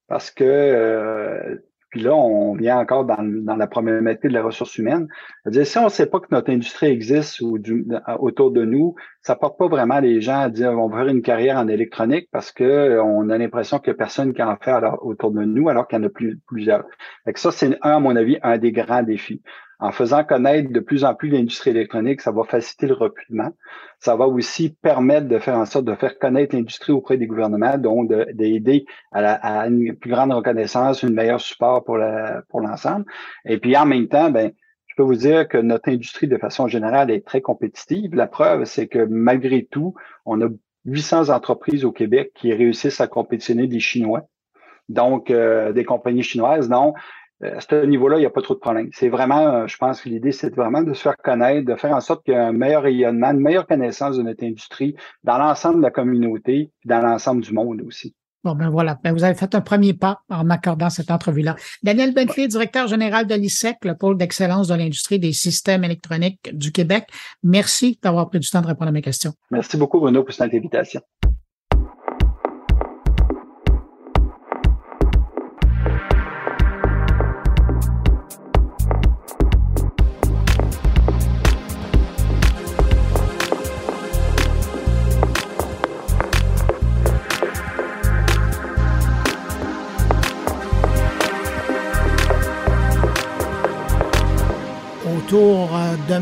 Parce 0.07 0.32
que, 0.32 0.43
euh, 0.45 1.55
puis 1.89 2.01
là, 2.01 2.15
on 2.15 2.55
vient 2.55 2.78
encore 2.78 3.03
dans, 3.05 3.18
dans 3.20 3.55
la 3.55 3.68
problématique 3.68 4.30
de 4.30 4.34
la 4.34 4.43
ressource 4.43 4.78
humaine. 4.78 5.07
-dire, 5.45 5.65
si 5.65 5.78
on 5.78 5.86
ne 5.86 5.89
sait 5.89 6.05
pas 6.05 6.20
que 6.20 6.28
notre 6.32 6.51
industrie 6.51 6.88
existe 6.88 7.41
ou 7.41 7.57
autour 8.20 8.51
de 8.51 8.63
nous, 8.63 8.95
ça 9.22 9.36
porte 9.36 9.57
pas 9.57 9.68
vraiment 9.68 9.99
les 9.99 10.22
gens 10.22 10.39
à 10.39 10.49
dire 10.49 10.72
on 10.72 10.88
va 10.88 10.99
faire 10.99 11.07
une 11.07 11.22
carrière 11.22 11.57
en 11.57 11.68
électronique 11.68 12.30
parce 12.32 12.51
que 12.51 12.99
on 12.99 13.30
a 13.30 13.38
l'impression 13.38 13.80
qu'il 13.80 13.91
n'y 13.91 13.95
a 13.95 13.97
personne 13.97 14.34
qui 14.34 14.43
en 14.43 14.57
fait 14.57 14.74
autour 15.01 15.32
de 15.32 15.43
nous 15.43 15.68
alors 15.68 15.88
qu'il 15.88 15.99
y 15.99 16.01
en 16.01 16.05
a 16.05 16.09
plus, 16.09 16.39
plusieurs. 16.47 16.86
Fait 17.26 17.38
ça, 17.38 17.51
c'est 17.51 17.78
un, 17.82 17.95
à 17.97 17.99
mon 17.99 18.15
avis, 18.15 18.38
un 18.43 18.57
des 18.57 18.72
grands 18.72 19.03
défis 19.03 19.41
en 19.80 19.92
faisant 19.92 20.24
connaître 20.24 20.72
de 20.72 20.80
plus 20.80 21.04
en 21.04 21.14
plus 21.14 21.30
l'industrie 21.30 21.70
électronique, 21.70 22.22
ça 22.22 22.32
va 22.32 22.44
faciliter 22.44 22.88
le 22.88 22.96
recrutement. 22.96 23.52
Ça 24.00 24.16
va 24.16 24.28
aussi 24.28 24.70
permettre 24.70 25.28
de 25.28 25.38
faire 25.38 25.58
en 25.58 25.66
sorte 25.66 25.86
de 25.86 25.96
faire 25.96 26.18
connaître 26.18 26.56
l'industrie 26.56 26.94
auprès 26.94 27.18
des 27.18 27.28
gouvernements, 27.28 27.78
donc 27.78 28.12
d'aider 28.34 28.86
à, 29.12 29.68
une 29.68 29.96
plus 29.96 30.10
grande 30.10 30.34
reconnaissance, 30.34 31.04
une 31.04 31.14
meilleure 31.14 31.42
support 31.42 31.84
pour 31.84 31.98
l'ensemble. 31.98 33.06
Et 33.46 33.60
puis 33.60 33.78
en 33.78 33.86
même 33.86 34.08
temps, 34.08 34.32
ben 34.32 34.52
je 34.88 34.96
peux 34.96 35.04
vous 35.04 35.16
dire 35.16 35.48
que 35.48 35.60
notre 35.60 35.90
industrie 35.90 36.28
de 36.28 36.38
façon 36.38 36.68
générale 36.68 37.12
est 37.12 37.24
très 37.24 37.42
compétitive. 37.42 38.16
La 38.16 38.26
preuve, 38.26 38.64
c'est 38.64 38.88
que 38.88 39.06
malgré 39.08 39.64
tout, 39.66 39.94
on 40.26 40.42
a 40.42 40.48
800 40.86 41.30
entreprises 41.30 41.86
au 41.86 41.92
Québec 41.92 42.32
qui 42.34 42.52
réussissent 42.52 43.00
à 43.00 43.08
compétitionner 43.08 43.68
des 43.68 43.80
Chinois. 43.80 44.28
Donc, 44.90 45.30
euh, 45.30 45.72
des 45.74 45.84
compagnies 45.84 46.24
chinoises. 46.24 46.70
Non, 46.70 46.94
à 47.44 47.62
ce 47.62 47.86
niveau-là, 47.86 48.18
il 48.18 48.22
n'y 48.22 48.26
a 48.26 48.32
pas 48.32 48.42
trop 48.42 48.56
de 48.56 48.60
problème. 48.60 48.90
C'est 48.94 49.10
vraiment, 49.10 49.48
euh, 49.48 49.68
je 49.68 49.78
pense 49.78 50.02
que 50.02 50.10
l'idée, 50.10 50.32
c'est 50.32 50.54
vraiment 50.56 50.82
de 50.82 50.94
se 50.94 51.02
faire 51.02 51.18
connaître, 51.18 51.68
de 51.68 51.76
faire 51.76 51.96
en 51.96 52.00
sorte 52.00 52.24
qu'il 52.26 52.34
y 52.34 52.38
ait 52.38 52.40
un 52.40 52.52
meilleur 52.52 52.84
rayonnement, 52.84 53.32
une 53.32 53.42
meilleure 53.42 53.68
connaissance 53.68 54.18
de 54.18 54.24
notre 54.24 54.44
industrie 54.44 54.96
dans 55.24 55.38
l'ensemble 55.38 55.78
de 55.78 55.84
la 55.84 55.92
communauté, 55.92 56.72
dans 56.86 57.02
l'ensemble 57.02 57.42
du 57.42 57.54
monde 57.54 57.82
aussi. 57.86 58.16
Bon, 58.44 58.56
ben 58.56 58.70
voilà. 58.70 58.98
Ben, 59.04 59.14
vous 59.14 59.24
avez 59.24 59.36
fait 59.36 59.54
un 59.56 59.62
premier 59.62 59.94
pas 59.94 60.22
en 60.30 60.46
m'accordant 60.46 60.90
cette 60.90 61.12
entrevue-là. 61.12 61.56
Daniel 61.84 62.14
Bentley, 62.14 62.48
directeur 62.48 62.88
général 62.88 63.28
de 63.28 63.36
l'ISEC, 63.36 63.78
le 63.84 63.96
pôle 63.96 64.18
d'excellence 64.18 64.68
de 64.70 64.76
l'industrie 64.76 65.20
des 65.20 65.34
systèmes 65.34 65.84
électroniques 65.84 66.50
du 66.54 66.72
Québec. 66.72 67.08
Merci 67.44 68.00
d'avoir 68.02 68.30
pris 68.30 68.40
du 68.40 68.50
temps 68.50 68.62
de 68.62 68.68
répondre 68.68 68.90
à 68.90 68.94
mes 68.94 69.02
questions. 69.02 69.34
Merci 69.52 69.76
beaucoup, 69.76 70.00
Bruno, 70.00 70.24
pour 70.24 70.34
cette 70.34 70.54
invitation. 70.54 71.02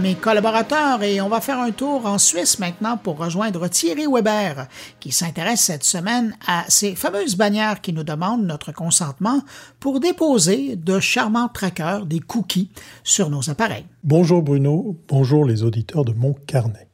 Mes 0.06 0.14
collaborateurs 0.14 1.01
et 1.01 1.20
on 1.20 1.30
va 1.30 1.41
faire 1.41 1.58
un 1.58 1.72
tour 1.72 2.06
en 2.06 2.20
Suisse 2.20 2.60
maintenant 2.60 2.95
pour 2.95 3.18
rejoindre 3.18 3.68
Thierry 3.68 4.06
Weber 4.06 4.68
qui 4.99 5.12
s'intéresse 5.12 5.62
cette 5.62 5.84
semaine 5.84 6.36
à 6.45 6.64
ces 6.70 6.93
fameuses 6.93 7.36
bannières 7.36 7.82
qui 7.82 7.91
nous 7.91 8.03
demandent 8.03 8.45
notre 8.45 8.72
consentement 8.72 9.41
pour 9.80 9.99
déposer 9.99 10.76
de 10.76 10.99
charmants 10.99 11.47
trackers, 11.47 12.06
des 12.06 12.20
cookies, 12.20 12.70
sur 13.03 13.32
nos 13.32 13.49
appareils. 13.49 13.88
Bonjour 14.03 14.43
Bruno, 14.43 14.95
bonjour 15.08 15.43
les 15.43 15.64
auditeurs 15.64 16.06
de 16.06 16.14
mon 16.14 16.34
carnet. 16.34 16.88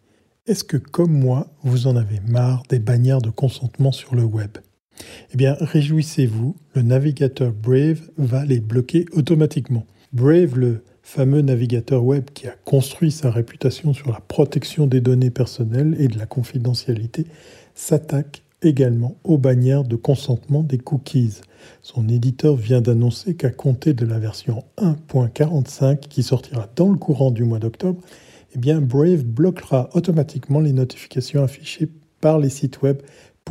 Est-ce 0.47 0.64
que 0.64 0.78
comme 0.78 1.12
moi, 1.12 1.47
vous 1.64 1.88
en 1.88 1.97
avez 1.97 2.22
marre 2.26 2.64
des 2.70 2.80
bannières 2.80 3.22
de 3.22 3.30
consentement 3.30 3.91
sur 3.91 4.16
le 4.16 4.24
web? 4.24 4.57
Eh 5.34 5.36
bien, 5.36 5.57
réjouissez-vous, 5.59 6.55
le 6.76 6.82
navigateur 6.82 7.51
Brave 7.51 8.09
va 8.18 8.45
les 8.45 8.62
bloquer 8.62 9.05
automatiquement. 9.12 9.86
Brave, 10.14 10.57
le 10.57 10.86
fameux 11.12 11.41
navigateur 11.41 12.05
web 12.05 12.30
qui 12.34 12.47
a 12.47 12.55
construit 12.64 13.12
sa 13.12 13.32
réputation 13.32 13.93
sur 13.93 14.14
la 14.14 14.22
protection 14.22 14.88
des 14.88 15.01
données 15.01 15.30
personnelles 15.30 15.93
et 15.99 16.07
de 16.07 16.18
la 16.18 16.26
confidentialité, 16.26 17.26
s'attaque 17.76 18.43
également 18.62 19.18
aux 19.26 19.38
bannières 19.38 19.84
de 19.84 19.97
consentement 19.97 20.64
des 20.64 20.78
cookies. 20.78 21.41
Son 21.82 22.07
éditeur 22.07 22.55
vient 22.55 22.80
d'annoncer 22.80 23.36
qu'à 23.36 23.49
compter 23.49 23.93
de 23.93 24.05
la 24.05 24.20
version 24.20 24.64
1.45 24.78 25.99
qui 25.99 26.24
sortira 26.24 26.70
dans 26.78 26.89
le 26.89 26.97
courant 26.97 27.32
du 27.32 27.43
mois 27.43 27.59
d'octobre, 27.59 27.99
eh 28.55 28.74
Brave 28.80 29.26
bloquera 29.26 29.89
automatiquement 29.93 30.62
les 30.62 30.72
notifications 30.72 31.43
affichées 31.43 31.89
par 32.22 32.39
les 32.39 32.49
sites 32.49 32.82
web 32.84 33.01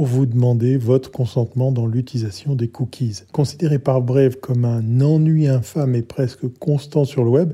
vous 0.07 0.27
demander 0.27 0.77
votre 0.77 1.11
consentement 1.11 1.73
dans 1.73 1.87
l'utilisation 1.87 2.55
des 2.55 2.69
cookies. 2.69 3.23
Considéré 3.33 3.79
par 3.79 4.03
Brave 4.03 4.37
comme 4.37 4.65
un 4.65 5.01
ennui 5.01 5.49
infâme 5.49 5.95
et 5.95 6.03
presque 6.03 6.47
constant 6.59 7.05
sur 7.05 7.25
le 7.25 7.31
web, 7.31 7.53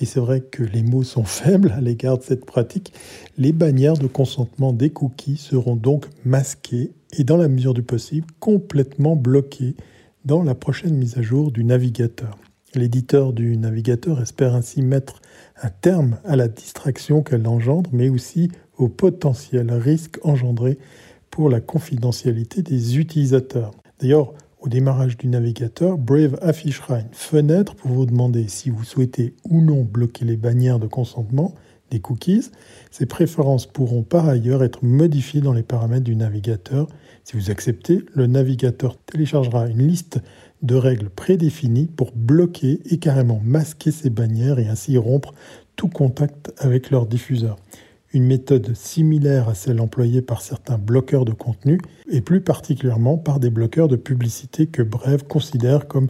et 0.00 0.06
c'est 0.06 0.20
vrai 0.20 0.40
que 0.40 0.62
les 0.62 0.82
mots 0.82 1.02
sont 1.02 1.24
faibles 1.24 1.72
à 1.72 1.80
l'égard 1.80 2.18
de 2.18 2.22
cette 2.22 2.44
pratique, 2.44 2.92
les 3.38 3.52
bannières 3.52 3.98
de 3.98 4.06
consentement 4.06 4.72
des 4.72 4.90
cookies 4.90 5.36
seront 5.36 5.76
donc 5.76 6.06
masquées 6.24 6.92
et 7.18 7.24
dans 7.24 7.36
la 7.36 7.48
mesure 7.48 7.74
du 7.74 7.82
possible 7.82 8.26
complètement 8.40 9.16
bloquées 9.16 9.74
dans 10.24 10.42
la 10.42 10.54
prochaine 10.54 10.96
mise 10.96 11.18
à 11.18 11.22
jour 11.22 11.52
du 11.52 11.64
navigateur. 11.64 12.38
L'éditeur 12.74 13.32
du 13.32 13.56
navigateur 13.56 14.20
espère 14.20 14.54
ainsi 14.54 14.82
mettre 14.82 15.20
un 15.62 15.70
terme 15.70 16.18
à 16.24 16.34
la 16.34 16.48
distraction 16.48 17.22
qu'elle 17.22 17.46
engendre, 17.46 17.90
mais 17.92 18.08
aussi 18.08 18.50
au 18.78 18.88
potentiel 18.88 19.70
risque 19.72 20.18
engendré 20.24 20.78
pour 21.34 21.50
la 21.50 21.60
confidentialité 21.60 22.62
des 22.62 22.96
utilisateurs. 22.96 23.72
D'ailleurs, 23.98 24.34
au 24.60 24.68
démarrage 24.68 25.18
du 25.18 25.26
navigateur, 25.26 25.98
Brave 25.98 26.38
affichera 26.40 27.00
une 27.00 27.12
fenêtre 27.12 27.74
pour 27.74 27.90
vous 27.90 28.06
demander 28.06 28.46
si 28.46 28.70
vous 28.70 28.84
souhaitez 28.84 29.34
ou 29.50 29.60
non 29.60 29.82
bloquer 29.82 30.24
les 30.24 30.36
bannières 30.36 30.78
de 30.78 30.86
consentement 30.86 31.52
des 31.90 31.98
cookies. 31.98 32.52
Ces 32.92 33.06
préférences 33.06 33.66
pourront 33.66 34.04
par 34.04 34.28
ailleurs 34.28 34.62
être 34.62 34.84
modifiées 34.84 35.40
dans 35.40 35.52
les 35.52 35.64
paramètres 35.64 36.04
du 36.04 36.14
navigateur. 36.14 36.86
Si 37.24 37.36
vous 37.36 37.50
acceptez, 37.50 38.04
le 38.14 38.28
navigateur 38.28 38.96
téléchargera 39.04 39.66
une 39.66 39.88
liste 39.88 40.20
de 40.62 40.76
règles 40.76 41.10
prédéfinies 41.10 41.88
pour 41.88 42.12
bloquer 42.14 42.78
et 42.92 42.98
carrément 42.98 43.42
masquer 43.44 43.90
ces 43.90 44.08
bannières 44.08 44.60
et 44.60 44.68
ainsi 44.68 44.96
rompre 44.98 45.34
tout 45.74 45.88
contact 45.88 46.52
avec 46.58 46.90
leur 46.92 47.06
diffuseur 47.06 47.56
une 48.14 48.24
méthode 48.24 48.74
similaire 48.74 49.48
à 49.48 49.54
celle 49.54 49.80
employée 49.80 50.22
par 50.22 50.40
certains 50.40 50.78
bloqueurs 50.78 51.24
de 51.24 51.32
contenu, 51.32 51.78
et 52.10 52.20
plus 52.20 52.40
particulièrement 52.40 53.18
par 53.18 53.40
des 53.40 53.50
bloqueurs 53.50 53.88
de 53.88 53.96
publicité 53.96 54.66
que 54.66 54.82
Brave 54.82 55.24
considère 55.24 55.88
comme 55.88 56.08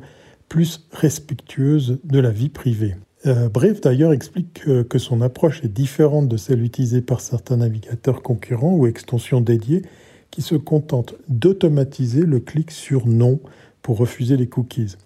plus 0.49 0.87
respectueuse 0.93 1.99
de 2.05 2.19
la 2.21 2.31
vie 2.31 2.51
privée. 2.51 2.95
Euh, 3.27 3.49
d'ailleurs 3.83 4.13
explique 4.13 4.65
que, 4.89 4.99
son 4.99 5.23
approche 5.23 5.65
est 5.65 5.73
différente 5.73 6.29
de 6.29 6.37
celle 6.37 6.63
utilisée 6.63 7.01
par 7.01 7.21
certains 7.21 7.57
navigateurs 7.57 8.23
concurrents 8.23 8.75
ou 8.75 8.87
extensions 8.87 9.41
dédiées 9.41 9.83
qui 10.31 10.43
se 10.43 10.57
contentent 10.57 11.15
d'automatiser 11.29 12.27
le 12.27 12.41
clic 12.41 12.71
sur 12.71 13.07
non 13.07 13.41
pour 13.81 13.97
refuser 13.97 14.37
les 14.37 14.49
cookies. 14.49 14.97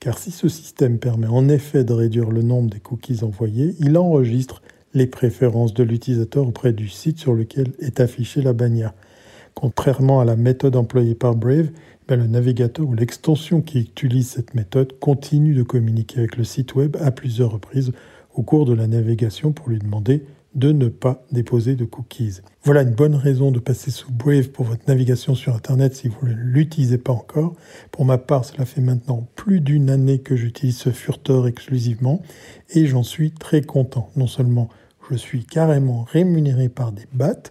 Car 0.00 0.18
si 0.18 0.32
ce 0.32 0.48
système 0.48 0.98
permet 0.98 1.28
en 1.28 1.48
effet 1.48 1.84
de 1.84 1.92
réduire 1.92 2.30
le 2.30 2.42
nombre 2.42 2.68
des 2.68 2.80
cookies 2.80 3.22
envoyés, 3.22 3.74
il 3.78 3.96
enregistre 3.96 4.60
les 4.94 5.06
préférences 5.06 5.74
de 5.74 5.82
l'utilisateur 5.82 6.46
auprès 6.46 6.72
du 6.72 6.88
site 6.88 7.18
sur 7.18 7.34
lequel 7.34 7.72
est 7.80 8.00
affichée 8.00 8.42
la 8.42 8.52
bannière. 8.52 8.92
Contrairement 9.54 10.20
à 10.20 10.24
la 10.24 10.36
méthode 10.36 10.76
employée 10.76 11.14
par 11.14 11.34
Brave, 11.34 11.68
ben, 12.08 12.18
le 12.18 12.26
navigateur 12.26 12.86
ou 12.86 12.94
l'extension 12.94 13.60
qui 13.60 13.80
utilise 13.80 14.28
cette 14.28 14.54
méthode 14.54 14.98
continue 14.98 15.54
de 15.54 15.62
communiquer 15.62 16.18
avec 16.18 16.36
le 16.36 16.44
site 16.44 16.74
web 16.74 16.96
à 17.00 17.10
plusieurs 17.10 17.52
reprises 17.52 17.92
au 18.34 18.42
cours 18.42 18.66
de 18.66 18.74
la 18.74 18.86
navigation 18.86 19.52
pour 19.52 19.68
lui 19.68 19.78
demander 19.78 20.24
de 20.54 20.72
ne 20.72 20.88
pas 20.88 21.24
déposer 21.32 21.76
de 21.76 21.84
cookies. 21.84 22.40
Voilà 22.62 22.82
une 22.82 22.90
bonne 22.90 23.14
raison 23.14 23.50
de 23.50 23.58
passer 23.58 23.90
sous 23.90 24.12
Brave 24.12 24.48
pour 24.48 24.66
votre 24.66 24.86
navigation 24.86 25.34
sur 25.34 25.54
Internet 25.54 25.94
si 25.94 26.08
vous 26.08 26.26
ne 26.26 26.34
l'utilisez 26.34 26.98
pas 26.98 27.12
encore. 27.12 27.54
Pour 27.90 28.04
ma 28.04 28.18
part, 28.18 28.44
cela 28.44 28.66
fait 28.66 28.82
maintenant 28.82 29.26
plus 29.34 29.60
d'une 29.60 29.88
année 29.88 30.18
que 30.18 30.36
j'utilise 30.36 30.76
ce 30.76 30.90
furteur 30.90 31.46
exclusivement 31.46 32.22
et 32.70 32.86
j'en 32.86 33.02
suis 33.02 33.30
très 33.30 33.62
content. 33.62 34.10
Non 34.16 34.26
seulement 34.26 34.68
je 35.10 35.16
suis 35.16 35.44
carrément 35.44 36.04
rémunéré 36.04 36.68
par 36.68 36.92
des 36.92 37.06
BAT, 37.12 37.50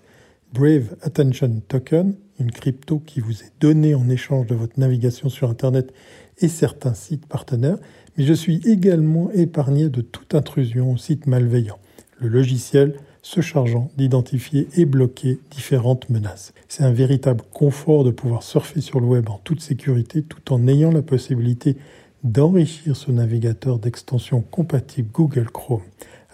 Brave 0.53 0.95
Attention 1.01 1.61
Token, 1.67 2.15
une 2.39 2.51
crypto 2.51 2.99
qui 2.99 3.19
vous 3.19 3.43
est 3.43 3.51
donnée 3.59 3.95
en 3.95 4.09
échange 4.09 4.47
de 4.47 4.55
votre 4.55 4.79
navigation 4.79 5.29
sur 5.29 5.49
Internet 5.49 5.93
et 6.39 6.47
certains 6.47 6.93
sites 6.93 7.25
partenaires, 7.25 7.77
mais 8.17 8.25
je 8.25 8.33
suis 8.33 8.61
également 8.67 9.31
épargné 9.31 9.89
de 9.89 10.01
toute 10.01 10.35
intrusion 10.35 10.91
au 10.91 10.97
site 10.97 11.27
malveillant, 11.27 11.79
le 12.19 12.27
logiciel 12.27 12.95
se 13.21 13.41
chargeant 13.41 13.91
d'identifier 13.97 14.67
et 14.75 14.85
bloquer 14.85 15.39
différentes 15.51 16.09
menaces. 16.09 16.53
C'est 16.67 16.83
un 16.83 16.91
véritable 16.91 17.43
confort 17.53 18.03
de 18.03 18.11
pouvoir 18.11 18.41
surfer 18.41 18.81
sur 18.81 18.99
le 18.99 19.05
web 19.05 19.29
en 19.29 19.39
toute 19.43 19.61
sécurité 19.61 20.23
tout 20.23 20.51
en 20.51 20.67
ayant 20.67 20.91
la 20.91 21.03
possibilité 21.03 21.77
d'enrichir 22.23 22.95
ce 22.95 23.11
navigateur 23.11 23.79
d'extension 23.79 24.41
compatible 24.41 25.09
Google 25.11 25.49
Chrome. 25.51 25.81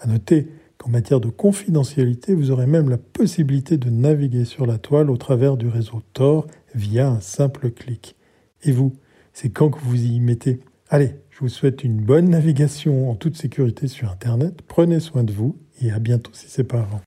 À 0.00 0.06
noter 0.06 0.48
qu'en 0.78 0.90
matière 0.90 1.20
de 1.20 1.28
confidentialité, 1.28 2.34
vous 2.34 2.50
aurez 2.50 2.66
même 2.66 2.88
la 2.88 2.98
possibilité 2.98 3.76
de 3.76 3.90
naviguer 3.90 4.44
sur 4.44 4.64
la 4.64 4.78
toile 4.78 5.10
au 5.10 5.16
travers 5.16 5.56
du 5.56 5.68
réseau 5.68 6.02
Tor 6.12 6.46
via 6.74 7.08
un 7.08 7.20
simple 7.20 7.70
clic. 7.70 8.16
Et 8.62 8.72
vous, 8.72 8.96
c'est 9.32 9.50
quand 9.50 9.70
que 9.70 9.78
vous 9.80 10.02
y 10.02 10.20
mettez? 10.20 10.60
Allez, 10.88 11.16
je 11.30 11.40
vous 11.40 11.48
souhaite 11.48 11.84
une 11.84 12.00
bonne 12.00 12.30
navigation 12.30 13.10
en 13.10 13.14
toute 13.14 13.36
sécurité 13.36 13.88
sur 13.88 14.10
Internet. 14.10 14.62
Prenez 14.66 15.00
soin 15.00 15.24
de 15.24 15.32
vous 15.32 15.56
et 15.80 15.90
à 15.90 15.98
bientôt 15.98 16.30
si 16.32 16.46
c'est 16.48 16.64
pas 16.64 16.80
avant. 16.80 17.00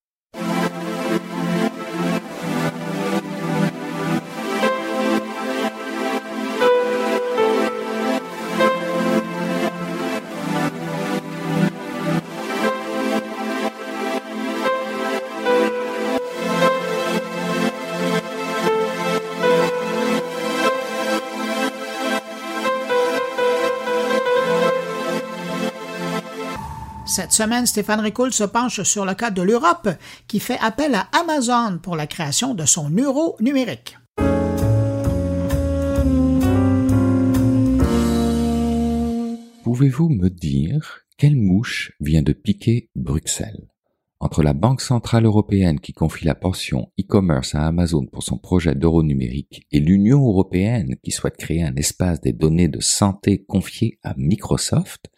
Cette 27.11 27.33
semaine, 27.33 27.65
Stéphane 27.65 27.99
Ricoul 27.99 28.31
se 28.31 28.45
penche 28.45 28.83
sur 28.83 29.03
le 29.03 29.13
cas 29.15 29.31
de 29.31 29.41
l'Europe 29.41 29.89
qui 30.27 30.39
fait 30.39 30.57
appel 30.61 30.95
à 30.95 31.09
Amazon 31.11 31.77
pour 31.77 31.97
la 31.97 32.07
création 32.07 32.53
de 32.53 32.65
son 32.65 32.89
euro 32.89 33.35
numérique. 33.41 33.97
Pouvez-vous 39.65 40.07
me 40.07 40.29
dire 40.29 41.01
quelle 41.17 41.35
mouche 41.35 41.91
vient 41.99 42.21
de 42.21 42.31
piquer 42.31 42.89
Bruxelles? 42.95 43.67
Entre 44.21 44.41
la 44.41 44.53
Banque 44.53 44.79
centrale 44.79 45.25
européenne 45.25 45.81
qui 45.81 45.91
confie 45.91 46.23
la 46.23 46.35
portion 46.35 46.93
e-commerce 46.97 47.55
à 47.55 47.67
Amazon 47.67 48.05
pour 48.05 48.23
son 48.23 48.37
projet 48.37 48.73
d'euro 48.73 49.03
numérique 49.03 49.67
et 49.73 49.81
l'Union 49.81 50.25
européenne 50.25 50.95
qui 51.03 51.11
souhaite 51.11 51.35
créer 51.35 51.63
un 51.63 51.75
espace 51.75 52.21
des 52.21 52.31
données 52.31 52.69
de 52.69 52.79
santé 52.79 53.43
confié 53.43 53.99
à 54.01 54.13
Microsoft, 54.15 55.10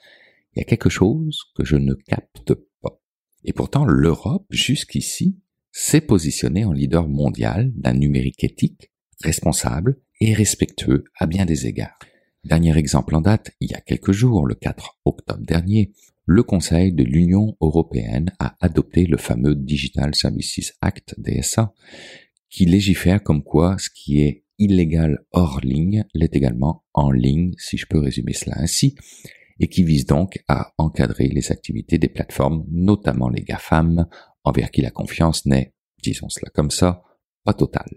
il 0.56 0.60
y 0.60 0.62
a 0.62 0.66
quelque 0.66 0.90
chose 0.90 1.40
que 1.56 1.66
je 1.66 1.76
ne 1.76 1.94
capte 1.94 2.54
pas. 2.82 3.02
Et 3.44 3.54
pourtant, 3.54 3.86
l'Europe, 3.86 4.46
jusqu'ici, 4.50 5.40
s'est 5.72 6.02
positionnée 6.02 6.66
en 6.66 6.72
leader 6.72 7.08
mondial 7.08 7.72
d'un 7.76 7.94
numérique 7.94 8.44
éthique, 8.44 8.92
responsable 9.22 10.00
et 10.20 10.34
respectueux 10.34 11.06
à 11.18 11.26
bien 11.26 11.46
des 11.46 11.66
égards. 11.66 11.98
Dernier 12.44 12.78
exemple 12.78 13.16
en 13.16 13.22
date, 13.22 13.52
il 13.60 13.72
y 13.72 13.74
a 13.74 13.82
quelques 13.82 14.12
jours, 14.12 14.46
le 14.46 14.56
4 14.56 15.00
octobre 15.06 15.44
dernier, 15.44 15.94
le 16.26 16.44
Conseil 16.44 16.94
de 16.94 17.04
l'Union 17.04 17.58
européenne 17.60 18.32
a 18.40 18.56
adopté 18.62 19.06
le 19.06 19.18
fameux 19.18 19.56
Digital 19.56 20.14
Services 20.16 20.74
Act 20.82 21.16
DSA, 21.18 21.74
qui 22.50 22.66
légifère 22.66 23.24
comme 23.24 23.44
quoi 23.44 23.78
ce 23.78 23.90
qui 23.90 24.22
est 24.22 24.44
illégal 24.60 25.26
hors 25.32 25.60
ligne 25.62 26.06
l'est 26.14 26.36
également 26.36 26.84
en 26.94 27.12
ligne, 27.12 27.54
si 27.58 27.78
je 27.78 27.88
peux 27.88 28.00
résumer 28.00 28.34
cela 28.34 28.58
ainsi, 28.60 28.96
et 29.64 29.70
qui 29.70 29.84
vise 29.86 30.06
donc 30.06 30.44
à 30.50 30.74
encadrer 30.78 31.30
les 31.30 31.54
activités 31.54 31.98
des 31.98 32.10
plateformes, 32.10 32.66
notamment 32.70 33.30
les 33.30 33.44
GAFAM, 33.44 34.08
envers 34.44 34.70
qui 34.72 34.82
la 34.82 34.92
confiance 34.92 35.46
n'est, 35.46 35.74
disons 36.04 36.28
cela 36.28 36.52
comme 36.54 36.70
ça, 36.70 37.02
pas 37.46 37.54
totale. 37.54 37.96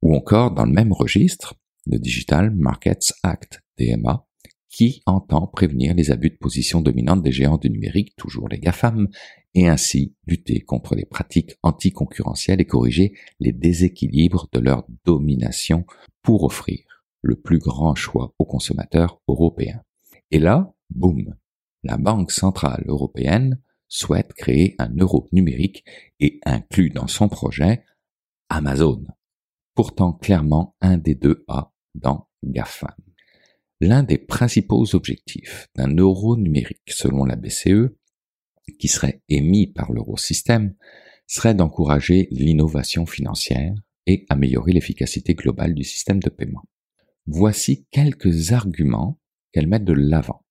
Ou 0.00 0.14
encore, 0.14 0.52
dans 0.52 0.64
le 0.64 0.72
même 0.72 0.94
registre, 0.94 1.54
le 1.84 1.98
Digital 1.98 2.50
Markets 2.50 3.12
Act, 3.22 3.60
DMA, 3.78 4.26
qui 4.70 5.02
entend 5.04 5.48
prévenir 5.48 5.92
les 5.92 6.10
abus 6.10 6.30
de 6.30 6.38
position 6.38 6.80
dominante 6.80 7.22
des 7.22 7.32
géants 7.32 7.58
du 7.58 7.68
numérique, 7.68 8.16
toujours 8.16 8.48
les 8.48 8.58
GAFAM, 8.58 9.08
et 9.52 9.68
ainsi 9.68 10.14
lutter 10.26 10.60
contre 10.60 10.94
les 10.94 11.04
pratiques 11.04 11.56
anticoncurrentielles 11.62 12.62
et 12.62 12.66
corriger 12.66 13.12
les 13.38 13.52
déséquilibres 13.52 14.48
de 14.50 14.60
leur 14.60 14.86
domination 15.04 15.84
pour 16.22 16.44
offrir 16.44 16.78
le 17.20 17.36
plus 17.36 17.58
grand 17.58 17.94
choix 17.94 18.34
aux 18.38 18.46
consommateurs 18.46 19.20
européens. 19.28 19.82
Et 20.30 20.38
là, 20.38 20.72
boum, 20.90 21.36
la 21.82 21.96
Banque 21.96 22.30
centrale 22.30 22.84
européenne 22.86 23.60
souhaite 23.88 24.32
créer 24.34 24.76
un 24.78 24.94
euro 24.96 25.28
numérique 25.32 25.84
et 26.20 26.40
inclut 26.44 26.90
dans 26.90 27.08
son 27.08 27.28
projet 27.28 27.84
Amazon, 28.48 29.04
pourtant 29.74 30.12
clairement 30.12 30.76
un 30.80 30.98
des 30.98 31.14
deux 31.14 31.44
A 31.48 31.72
dans 31.94 32.28
GAFAM. 32.44 32.94
L'un 33.80 34.02
des 34.02 34.18
principaux 34.18 34.94
objectifs 34.94 35.68
d'un 35.74 35.94
euro 35.96 36.36
numérique, 36.36 36.82
selon 36.88 37.24
la 37.24 37.36
BCE, 37.36 37.94
qui 38.78 38.88
serait 38.88 39.22
émis 39.28 39.66
par 39.66 39.92
l'eurosystème, 39.92 40.74
serait 41.26 41.54
d'encourager 41.54 42.28
l'innovation 42.30 43.06
financière 43.06 43.74
et 44.06 44.26
améliorer 44.28 44.72
l'efficacité 44.72 45.34
globale 45.34 45.74
du 45.74 45.84
système 45.84 46.20
de 46.20 46.28
paiement. 46.28 46.64
Voici 47.26 47.86
quelques 47.90 48.52
arguments 48.52 49.18
qu'elle 49.52 49.66
met 49.66 49.80
de 49.80 49.92
l'avant. 49.92 50.44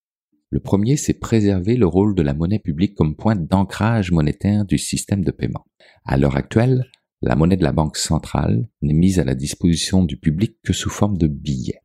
Le 0.49 0.59
premier, 0.59 0.97
c'est 0.97 1.13
préserver 1.13 1.75
le 1.75 1.85
rôle 1.85 2.15
de 2.15 2.23
la 2.23 2.33
monnaie 2.33 2.59
publique 2.59 2.95
comme 2.95 3.15
point 3.15 3.35
d'ancrage 3.35 4.11
monétaire 4.11 4.65
du 4.65 4.77
système 4.77 5.23
de 5.23 5.31
paiement. 5.31 5.65
À 6.05 6.17
l'heure 6.17 6.35
actuelle, 6.35 6.89
la 7.21 7.35
monnaie 7.35 7.57
de 7.57 7.63
la 7.63 7.71
Banque 7.71 7.97
centrale 7.97 8.67
n'est 8.81 8.93
mise 8.93 9.19
à 9.19 9.23
la 9.23 9.35
disposition 9.35 10.03
du 10.03 10.17
public 10.17 10.57
que 10.63 10.73
sous 10.73 10.89
forme 10.89 11.17
de 11.17 11.27
billets. 11.27 11.83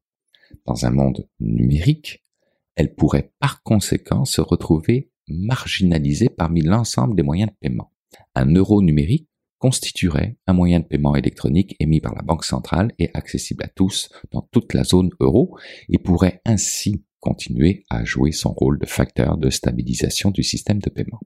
Dans 0.65 0.87
un 0.87 0.91
monde 0.91 1.29
numérique, 1.41 2.25
elle 2.77 2.95
pourrait 2.95 3.33
par 3.39 3.63
conséquent 3.63 4.25
se 4.25 4.41
retrouver 4.41 5.11
marginalisée 5.29 6.29
parmi 6.29 6.63
l'ensemble 6.63 7.17
des 7.17 7.23
moyens 7.23 7.51
de 7.51 7.57
paiement. 7.61 7.93
Un 8.35 8.55
euro 8.55 8.81
numérique 8.81 9.29
constituerait 9.65 10.37
un 10.47 10.53
moyen 10.53 10.81
de 10.81 10.85
paiement 10.85 11.17
électronique 11.17 11.75
émis 11.81 12.03
par 12.03 12.15
la 12.15 12.21
Banque 12.21 12.45
centrale 12.45 12.93
et 12.99 13.09
accessible 13.15 13.65
à 13.65 13.69
tous 13.69 14.11
dans 14.31 14.43
toute 14.43 14.75
la 14.75 14.85
zone 14.85 15.09
euro 15.21 15.57
et 15.89 15.97
pourrait 15.97 16.43
ainsi 16.45 17.03
continuer 17.19 17.87
à 17.89 18.05
jouer 18.05 18.31
son 18.31 18.53
rôle 18.53 18.79
de 18.79 18.85
facteur 18.85 19.39
de 19.39 19.49
stabilisation 19.49 20.31
du 20.31 20.43
système 20.43 20.81
de 20.81 20.91
paiement. 20.91 21.21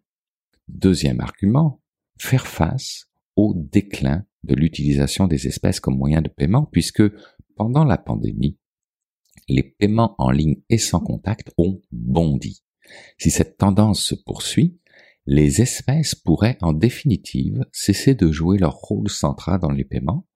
Deuxième 0.69 1.19
argument, 1.19 1.83
faire 2.17 2.47
face 2.47 3.11
au 3.35 3.55
déclin 3.57 4.25
de 4.45 4.55
l'utilisation 4.55 5.27
des 5.27 5.49
espèces 5.49 5.81
comme 5.81 5.99
moyen 5.99 6.23
de 6.23 6.29
paiement 6.29 6.69
puisque 6.71 7.03
pendant 7.57 7.83
la 7.83 7.99
pandémie, 7.99 8.57
les 9.49 9.65
paiements 9.65 10.15
en 10.17 10.31
ligne 10.31 10.61
et 10.71 10.79
sans 10.79 11.01
contact 11.01 11.51
ont 11.59 11.83
bondi. 11.91 12.63
Si 13.19 13.33
cette 13.33 13.57
tendance 13.57 14.01
se 14.01 14.15
poursuit, 14.15 14.79
les 15.31 15.61
espèces 15.61 16.15
pourraient 16.15 16.57
en 16.63 16.73
définitive 16.73 17.67
cesser 17.71 18.15
de 18.15 18.33
jouer 18.33 18.57
leur 18.57 18.73
rôle 18.73 19.11
central 19.11 19.61
dans 19.61 19.71
les 19.71 19.85
paiements, 19.85 20.27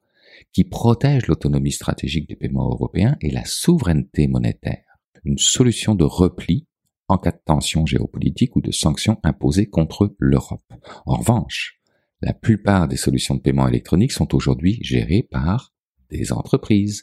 qui 0.53 0.65
protègent 0.65 1.29
l'autonomie 1.29 1.73
stratégique 1.73 2.29
des 2.29 2.37
paiements 2.37 2.69
européens 2.69 3.17
et 3.23 3.31
la 3.31 3.47
souveraineté 3.47 4.29
monétaire 4.29 4.85
une 5.25 5.39
solution 5.39 5.95
de 5.95 6.05
repli 6.05 6.67
en 7.09 7.17
cas 7.17 7.31
de 7.31 7.41
tension 7.43 7.87
géopolitique 7.87 8.55
ou 8.55 8.61
de 8.61 8.71
sanctions 8.71 9.19
imposées 9.23 9.67
contre 9.67 10.15
l'Europe. 10.19 10.73
En 11.07 11.17
revanche, 11.17 11.81
la 12.21 12.35
plupart 12.35 12.87
des 12.87 12.97
solutions 12.97 13.35
de 13.35 13.41
paiement 13.41 13.69
électronique 13.69 14.13
sont 14.13 14.35
aujourd'hui 14.35 14.79
gérées 14.83 15.27
par 15.31 15.73
des 16.11 16.33
entreprises 16.33 17.03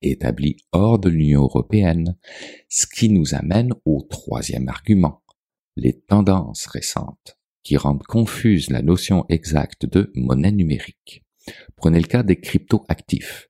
établies 0.00 0.56
hors 0.72 0.98
de 0.98 1.08
l'Union 1.08 1.42
européenne, 1.42 2.16
ce 2.68 2.86
qui 2.86 3.08
nous 3.08 3.34
amène 3.34 3.72
au 3.84 4.02
troisième 4.10 4.68
argument, 4.68 5.21
les 5.76 5.98
tendances 6.00 6.66
récentes 6.66 7.38
qui 7.62 7.76
rendent 7.76 8.02
confuse 8.02 8.70
la 8.70 8.82
notion 8.82 9.24
exacte 9.28 9.86
de 9.86 10.10
monnaie 10.14 10.52
numérique. 10.52 11.24
Prenez 11.76 12.00
le 12.00 12.06
cas 12.06 12.22
des 12.22 12.40
crypto-actifs 12.40 13.48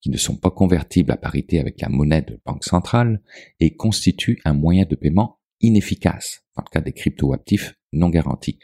qui 0.00 0.10
ne 0.10 0.16
sont 0.16 0.36
pas 0.36 0.50
convertibles 0.50 1.12
à 1.12 1.16
parité 1.16 1.60
avec 1.60 1.80
la 1.80 1.88
monnaie 1.88 2.22
de 2.22 2.40
banque 2.44 2.64
centrale 2.64 3.20
et 3.60 3.76
constituent 3.76 4.40
un 4.44 4.54
moyen 4.54 4.84
de 4.88 4.96
paiement 4.96 5.38
inefficace 5.60 6.42
dans 6.56 6.62
le 6.66 6.70
cas 6.70 6.80
des 6.80 6.92
cryptoactifs 6.92 7.74
non 7.92 8.08
garantis 8.08 8.58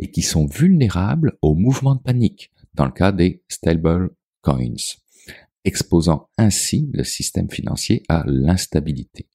et 0.00 0.10
qui 0.10 0.22
sont 0.22 0.46
vulnérables 0.46 1.38
au 1.40 1.54
mouvement 1.54 1.94
de 1.94 2.02
panique 2.02 2.50
dans 2.74 2.84
le 2.84 2.92
cas 2.92 3.12
des 3.12 3.42
stable 3.48 4.10
coins, 4.42 4.74
exposant 5.64 6.28
ainsi 6.36 6.90
le 6.92 7.04
système 7.04 7.50
financier 7.50 8.02
à 8.08 8.24
l'instabilité. 8.26 9.28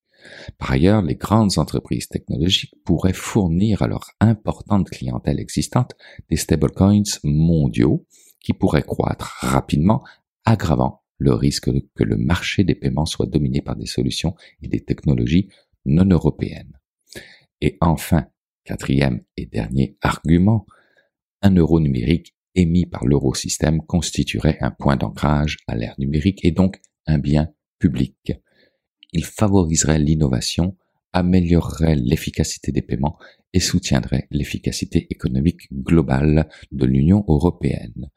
Par 0.58 0.72
ailleurs, 0.72 1.02
les 1.02 1.16
grandes 1.16 1.58
entreprises 1.58 2.08
technologiques 2.08 2.74
pourraient 2.84 3.14
fournir 3.14 3.82
à 3.82 3.88
leur 3.88 4.12
importante 4.20 4.90
clientèle 4.90 5.40
existante 5.40 5.94
des 6.30 6.38
stablecoins 6.38 7.04
mondiaux 7.24 8.06
qui 8.42 8.54
pourraient 8.54 8.84
croître 8.84 9.38
rapidement, 9.42 10.04
aggravant 10.46 11.04
le 11.18 11.34
risque 11.34 11.70
que 11.96 12.04
le 12.04 12.18
marché 12.18 12.64
des 12.64 12.76
paiements 12.76 13.06
soit 13.06 13.26
dominé 13.26 13.62
par 13.62 13.76
des 13.76 13.86
solutions 13.86 14.36
et 14.62 14.68
des 14.68 14.84
technologies 14.84 15.50
non 15.86 16.06
européennes. 16.06 16.78
Et 17.62 17.78
enfin, 17.82 18.28
quatrième 18.64 19.22
et 19.36 19.46
dernier 19.46 19.98
argument, 20.02 20.66
un 21.42 21.56
euro 21.56 21.80
numérique 21.80 22.36
émis 22.56 22.86
par 22.86 23.06
l'eurosystème 23.06 23.82
constituerait 23.86 24.58
un 24.62 24.72
point 24.72 24.98
d'ancrage 24.98 25.58
à 25.68 25.76
l'ère 25.76 25.96
numérique 25.98 26.44
et 26.44 26.52
donc 26.52 26.80
un 27.06 27.20
bien 27.20 27.50
public. 27.80 28.34
Il 29.14 29.26
favoriserait 29.26 30.00
l'innovation, 30.00 30.76
améliorerait 31.14 31.96
l'efficacité 31.96 32.72
des 32.72 32.82
paiements 32.82 33.18
et 33.54 33.60
soutiendrait 33.60 34.28
l'efficacité 34.30 35.08
économique 35.10 35.72
globale 35.74 36.50
de 36.72 36.86
l'Union 36.86 37.24
européenne. 37.28 38.10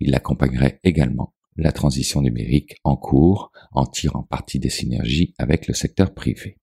Il 0.00 0.14
accompagnerait 0.14 0.80
également 0.82 1.34
la 1.56 1.72
transition 1.72 2.22
numérique 2.22 2.76
en 2.84 2.96
cours 2.96 3.52
en 3.72 3.86
tirant 3.86 4.22
parti 4.22 4.58
des 4.58 4.70
synergies 4.70 5.34
avec 5.38 5.66
le 5.66 5.74
secteur 5.74 6.14
privé. 6.14 6.58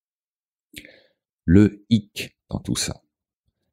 Le 1.46 1.86
hic 1.90 2.36
dans 2.50 2.60
tout 2.60 2.76
ça, 2.76 3.04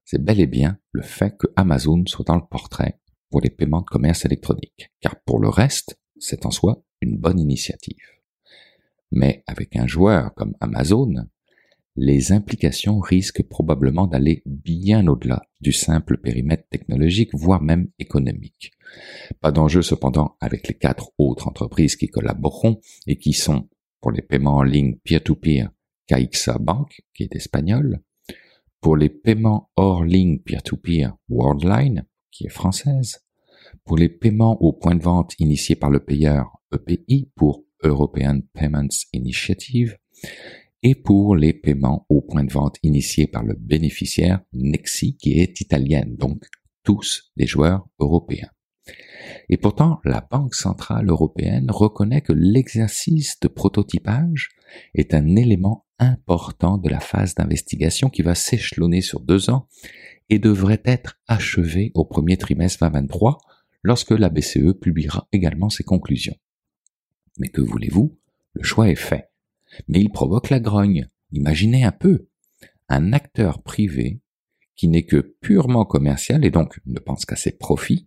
c'est 0.05 0.23
bel 0.23 0.41
et 0.41 0.47
bien 0.47 0.79
le 0.93 1.03
fait 1.03 1.37
que 1.37 1.47
Amazon 1.57 2.05
soit 2.07 2.27
dans 2.27 2.37
le 2.37 2.47
portrait 2.49 3.01
pour 3.31 3.41
les 3.41 3.51
paiements 3.51 3.81
de 3.81 3.87
commerce 3.87 4.25
électronique, 4.25 4.93
car 5.01 5.21
pour 5.23 5.41
le 5.41 5.49
reste, 5.49 5.99
c'est 6.19 6.47
en 6.47 6.51
soi 6.51 6.85
une 7.01 7.17
bonne 7.17 7.41
initiative. 7.41 8.14
Mais 9.15 9.45
avec 9.47 9.77
un 9.77 9.87
joueur 9.87 10.35
comme 10.35 10.57
Amazon, 10.61 11.15
les 11.95 12.33
implications 12.33 12.99
risquent 12.99 13.45
probablement 13.45 14.09
d'aller 14.09 14.43
bien 14.45 15.07
au-delà 15.07 15.45
du 15.61 15.71
simple 15.71 16.19
périmètre 16.19 16.69
technologique, 16.69 17.31
voire 17.33 17.63
même 17.63 17.89
économique. 18.01 18.73
Pas 19.41 19.53
d'enjeu 19.53 19.83
cependant 19.83 20.37
avec 20.41 20.67
les 20.67 20.75
quatre 20.75 21.13
autres 21.17 21.47
entreprises 21.47 21.95
qui 21.95 22.09
collaboreront 22.09 22.81
et 23.07 23.17
qui 23.17 23.33
sont, 23.33 23.69
pour 24.01 24.11
les 24.11 24.21
paiements 24.21 24.57
en 24.57 24.63
ligne 24.65 24.97
peer-to-peer, 25.05 25.71
Caixa 26.09 26.59
Bank, 26.59 27.01
qui 27.15 27.23
est 27.23 27.37
espagnole, 27.37 28.01
pour 28.81 28.97
les 28.97 29.11
paiements 29.11 29.71
hors 29.77 30.03
ligne 30.03 30.41
peer-to-peer, 30.41 31.17
Worldline, 31.29 32.05
qui 32.33 32.47
est 32.47 32.51
française, 32.51 33.25
pour 33.85 33.97
les 33.97 34.09
paiements 34.09 34.61
au 34.61 34.73
point 34.73 34.97
de 34.97 35.03
vente 35.03 35.39
initiés 35.39 35.77
par 35.77 35.91
le 35.91 36.01
payeur 36.01 36.59
EPI 36.75 37.31
pour 37.37 37.65
European 37.85 38.41
Payments 38.53 39.07
Initiative, 39.13 39.97
et 40.83 40.95
pour 40.95 41.35
les 41.35 41.53
paiements 41.53 42.07
au 42.09 42.21
point 42.21 42.45
de 42.45 42.53
vente 42.53 42.77
initiés 42.83 43.27
par 43.27 43.43
le 43.43 43.55
bénéficiaire 43.55 44.41
Nexi 44.53 45.17
qui 45.17 45.41
est 45.41 45.61
italienne, 45.61 46.17
donc 46.17 46.45
tous 46.83 47.33
des 47.37 47.47
joueurs 47.47 47.87
européens. 47.99 48.51
Et 49.49 49.57
pourtant, 49.57 50.01
la 50.05 50.21
Banque 50.21 50.55
centrale 50.55 51.09
européenne 51.09 51.71
reconnaît 51.71 52.21
que 52.21 52.35
l'exercice 52.35 53.41
de 53.41 53.49
prototypage 53.49 54.51
est 54.95 55.15
un 55.15 55.37
élément 55.37 55.87
important 55.99 56.77
de 56.77 56.91
la 56.91 57.01
phase 57.01 57.35
d'investigation 57.35 58.11
qui 58.11 58.23
va 58.23 58.35
s'échelonner 58.35 59.01
sur 59.01 59.21
deux 59.21 59.49
ans 59.49 59.69
et 60.29 60.39
devrait 60.39 60.83
être 60.85 61.19
achevé 61.29 61.93
au 61.95 62.05
premier 62.05 62.37
trimestre 62.37 62.81
2023 62.81 63.39
lorsque 63.83 64.11
la 64.11 64.29
BCE 64.29 64.75
publiera 64.81 65.29
également 65.33 65.71
ses 65.71 65.85
conclusions. 65.85 66.37
Mais 67.39 67.49
que 67.49 67.61
voulez-vous? 67.61 68.19
Le 68.53 68.63
choix 68.63 68.89
est 68.89 68.95
fait 68.95 69.31
mais 69.89 70.01
il 70.01 70.11
provoque 70.11 70.51
la 70.51 70.61
grogne. 70.61 71.09
Imaginez 71.33 71.85
un 71.85 71.93
peu 71.93 72.29
un 72.89 73.13
acteur 73.13 73.63
privé 73.63 74.21
qui 74.77 74.89
n'est 74.89 75.07
que 75.07 75.37
purement 75.41 75.85
commercial 75.85 76.45
et 76.45 76.51
donc 76.51 76.81
ne 76.87 76.99
pense 76.99 77.25
qu'à 77.25 77.37
ses 77.37 77.53
profits 77.53 78.07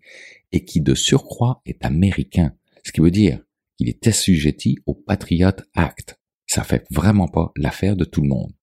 et 0.51 0.65
qui 0.65 0.81
de 0.81 0.95
surcroît 0.95 1.61
est 1.65 1.83
américain, 1.83 2.53
ce 2.83 2.91
qui 2.91 3.01
veut 3.01 3.11
dire 3.11 3.41
qu'il 3.77 3.89
est 3.89 4.07
assujetti 4.07 4.77
au 4.85 4.93
Patriot 4.93 5.51
Act. 5.75 6.19
Ça 6.45 6.63
fait 6.63 6.85
vraiment 6.91 7.27
pas 7.27 7.51
l'affaire 7.55 7.95
de 7.95 8.05
tout 8.05 8.21
le 8.21 8.29
monde. 8.29 8.53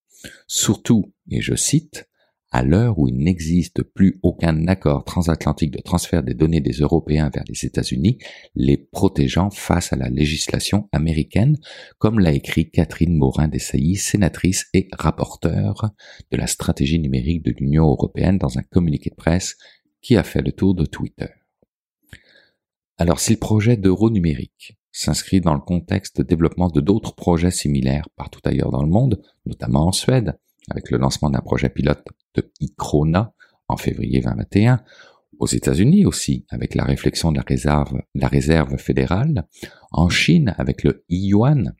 Surtout, 0.47 1.13
et 1.31 1.41
je 1.41 1.55
cite, 1.55 2.09
à 2.55 2.63
l'heure 2.63 3.01
où 3.01 3.09
il 3.09 3.17
n'existe 3.17 3.83
plus 3.83 4.21
aucun 4.23 4.69
accord 4.69 5.03
transatlantique 5.03 5.73
de 5.73 5.83
transfert 5.83 6.23
des 6.23 6.35
données 6.35 6.61
des 6.61 6.75
Européens 6.75 7.29
vers 7.35 7.43
les 7.49 7.67
États-Unis, 7.67 8.19
les 8.55 8.77
protégeant 8.77 9.51
face 9.51 9.93
à 9.93 9.97
la 9.97 10.09
législation 10.09 10.89
américaine, 10.93 11.59
comme 11.99 12.21
l'a 12.21 12.31
écrit 12.31 12.71
Catherine 12.71 13.17
Morin-Desailly, 13.17 13.97
sénatrice 13.97 14.67
et 14.73 14.87
rapporteure 14.93 15.91
de 16.31 16.37
la 16.37 16.47
stratégie 16.47 17.01
numérique 17.01 17.45
de 17.45 17.51
l'Union 17.51 17.87
européenne 17.87 18.39
dans 18.39 18.57
un 18.57 18.63
communiqué 18.63 19.11
de 19.11 19.17
presse 19.17 19.57
qui 20.01 20.17
a 20.17 20.23
fait 20.23 20.43
le 20.43 20.53
tour 20.53 20.77
de 20.77 20.87
Twitter. 20.87 21.31
Alors 22.99 23.19
si 23.19 23.33
le 23.33 23.41
projet 23.41 23.77
d'euro 23.77 24.11
numérique 24.11 24.79
s'inscrit 24.93 25.41
dans 25.41 25.55
le 25.55 25.61
contexte 25.61 26.19
de 26.19 26.23
développement 26.23 26.69
de 26.69 26.81
d'autres 26.81 27.17
projets 27.17 27.51
similaires 27.51 28.09
partout 28.15 28.43
ailleurs 28.45 28.71
dans 28.71 28.85
le 28.85 28.91
monde, 28.91 29.21
notamment 29.45 29.89
en 29.89 29.93
Suède, 29.93 30.39
avec 30.71 30.93
le 30.93 30.99
lancement 30.99 31.31
d'un 31.31 31.41
projet 31.41 31.69
pilote 31.69 32.05
de 32.35 32.51
ICRONA 32.61 33.35
en 33.69 33.77
février 33.77 34.21
2021, 34.21 34.83
aux 35.39 35.47
États-Unis 35.47 36.07
aussi, 36.07 36.47
avec 36.49 36.75
la 36.75 36.85
réflexion 36.85 37.33
de 37.33 37.39
la 37.39 37.45
réserve, 37.47 38.01
la 38.15 38.29
réserve 38.29 38.77
fédérale, 38.77 39.49
en 39.91 40.09
Chine 40.09 40.55
avec 40.59 40.85
le 40.85 41.05
yuan, 41.09 41.75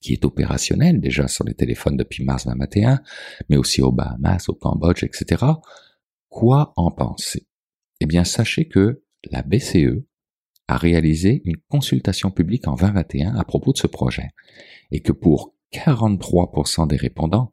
qui 0.00 0.12
est 0.12 0.24
opérationnel 0.24 1.00
déjà 1.00 1.28
sur 1.28 1.44
les 1.44 1.54
téléphones 1.54 1.96
depuis 1.96 2.24
mars 2.24 2.46
2021, 2.46 3.00
mais 3.48 3.56
aussi 3.56 3.82
aux 3.82 3.92
Bahamas, 3.92 4.48
au 4.48 4.54
Cambodge, 4.54 5.04
etc. 5.04 5.44
Quoi 6.28 6.72
en 6.76 6.90
penser? 6.90 7.46
Eh 8.00 8.06
bien, 8.06 8.24
sachez 8.24 8.68
que 8.68 9.02
la 9.30 9.42
BCE 9.42 10.04
a 10.68 10.76
réalisé 10.76 11.42
une 11.44 11.56
consultation 11.68 12.30
publique 12.30 12.66
en 12.66 12.74
2021 12.74 13.34
à 13.36 13.44
propos 13.44 13.72
de 13.72 13.78
ce 13.78 13.86
projet, 13.86 14.30
et 14.90 15.00
que 15.00 15.12
pour 15.12 15.54
43% 15.72 16.86
des 16.86 16.96
répondants, 16.96 17.52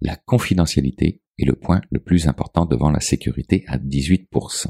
la 0.00 0.16
confidentialité 0.16 1.20
est 1.40 1.46
le 1.46 1.54
point 1.54 1.80
le 1.90 2.00
plus 2.00 2.28
important 2.28 2.66
devant 2.66 2.90
la 2.90 3.00
sécurité 3.00 3.64
à 3.66 3.78
18%. 3.78 4.68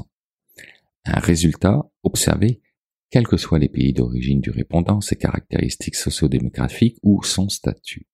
Un 1.05 1.19
résultat 1.19 1.89
observé 2.03 2.61
quels 3.09 3.27
que 3.27 3.37
soient 3.37 3.59
les 3.59 3.69
pays 3.69 3.93
d'origine 3.93 4.39
du 4.39 4.49
répondant, 4.49 5.01
ses 5.01 5.17
caractéristiques 5.17 5.95
sociodémographiques 5.95 6.97
ou 7.03 7.23
son 7.23 7.49
statut. 7.49 8.07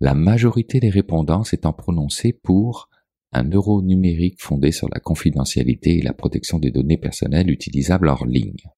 La 0.00 0.14
majorité 0.14 0.78
des 0.78 0.90
répondants 0.90 1.42
s'étant 1.42 1.72
prononcés 1.72 2.32
pour 2.32 2.88
un 3.32 3.48
euro 3.50 3.82
numérique 3.82 4.40
fondé 4.40 4.70
sur 4.70 4.88
la 4.88 5.00
confidentialité 5.00 5.98
et 5.98 6.02
la 6.02 6.12
protection 6.12 6.58
des 6.58 6.70
données 6.70 6.98
personnelles 6.98 7.50
utilisables 7.50 8.08
hors 8.08 8.26
ligne. 8.26 8.70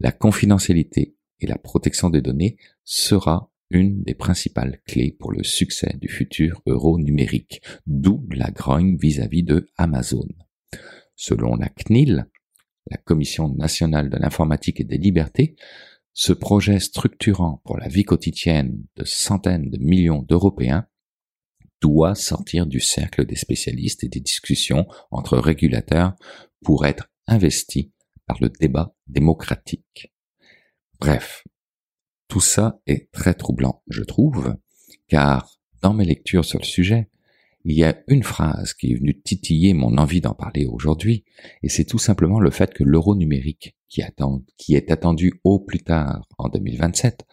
La 0.00 0.10
confidentialité 0.10 1.14
et 1.40 1.46
la 1.46 1.58
protection 1.58 2.10
des 2.10 2.20
données 2.20 2.56
sera 2.82 3.50
une 3.70 4.02
des 4.02 4.14
principales 4.14 4.80
clés 4.86 5.16
pour 5.18 5.32
le 5.32 5.42
succès 5.42 5.96
du 6.00 6.08
futur 6.08 6.62
euro 6.66 6.98
numérique, 6.98 7.62
d'où 7.86 8.26
la 8.30 8.50
grogne 8.50 8.96
vis-à-vis 8.96 9.42
de 9.42 9.68
Amazon. 9.76 10.28
Selon 11.16 11.56
la 11.56 11.68
CNIL, 11.68 12.26
la 12.90 12.96
Commission 12.98 13.48
nationale 13.48 14.10
de 14.10 14.16
l'informatique 14.16 14.80
et 14.80 14.84
des 14.84 14.98
libertés, 14.98 15.56
ce 16.12 16.32
projet 16.32 16.78
structurant 16.78 17.60
pour 17.64 17.76
la 17.76 17.88
vie 17.88 18.04
quotidienne 18.04 18.84
de 18.96 19.04
centaines 19.04 19.70
de 19.70 19.78
millions 19.78 20.22
d'Européens 20.22 20.86
doit 21.80 22.14
sortir 22.14 22.66
du 22.66 22.80
cercle 22.80 23.26
des 23.26 23.36
spécialistes 23.36 24.04
et 24.04 24.08
des 24.08 24.20
discussions 24.20 24.86
entre 25.10 25.38
régulateurs 25.38 26.14
pour 26.62 26.86
être 26.86 27.10
investi 27.26 27.92
par 28.26 28.38
le 28.40 28.48
débat 28.48 28.94
démocratique. 29.06 30.14
Bref, 31.00 31.44
tout 32.34 32.40
ça 32.40 32.80
est 32.88 33.12
très 33.12 33.34
troublant, 33.34 33.84
je 33.88 34.02
trouve, 34.02 34.56
car 35.06 35.56
dans 35.82 35.94
mes 35.94 36.04
lectures 36.04 36.44
sur 36.44 36.58
le 36.58 36.64
sujet, 36.64 37.08
il 37.64 37.76
y 37.76 37.84
a 37.84 37.96
une 38.08 38.24
phrase 38.24 38.74
qui 38.74 38.90
est 38.90 38.96
venue 38.96 39.20
titiller 39.20 39.72
mon 39.72 39.98
envie 39.98 40.20
d'en 40.20 40.34
parler 40.34 40.66
aujourd'hui, 40.66 41.22
et 41.62 41.68
c'est 41.68 41.84
tout 41.84 42.00
simplement 42.00 42.40
le 42.40 42.50
fait 42.50 42.74
que 42.74 42.82
l'euro 42.82 43.14
numérique, 43.14 43.76
qui, 43.88 44.02
attend, 44.02 44.42
qui 44.56 44.74
est 44.74 44.90
attendu 44.90 45.34
au 45.44 45.60
plus 45.60 45.84
tard 45.84 46.26
en 46.36 46.48
2027, 46.48 47.24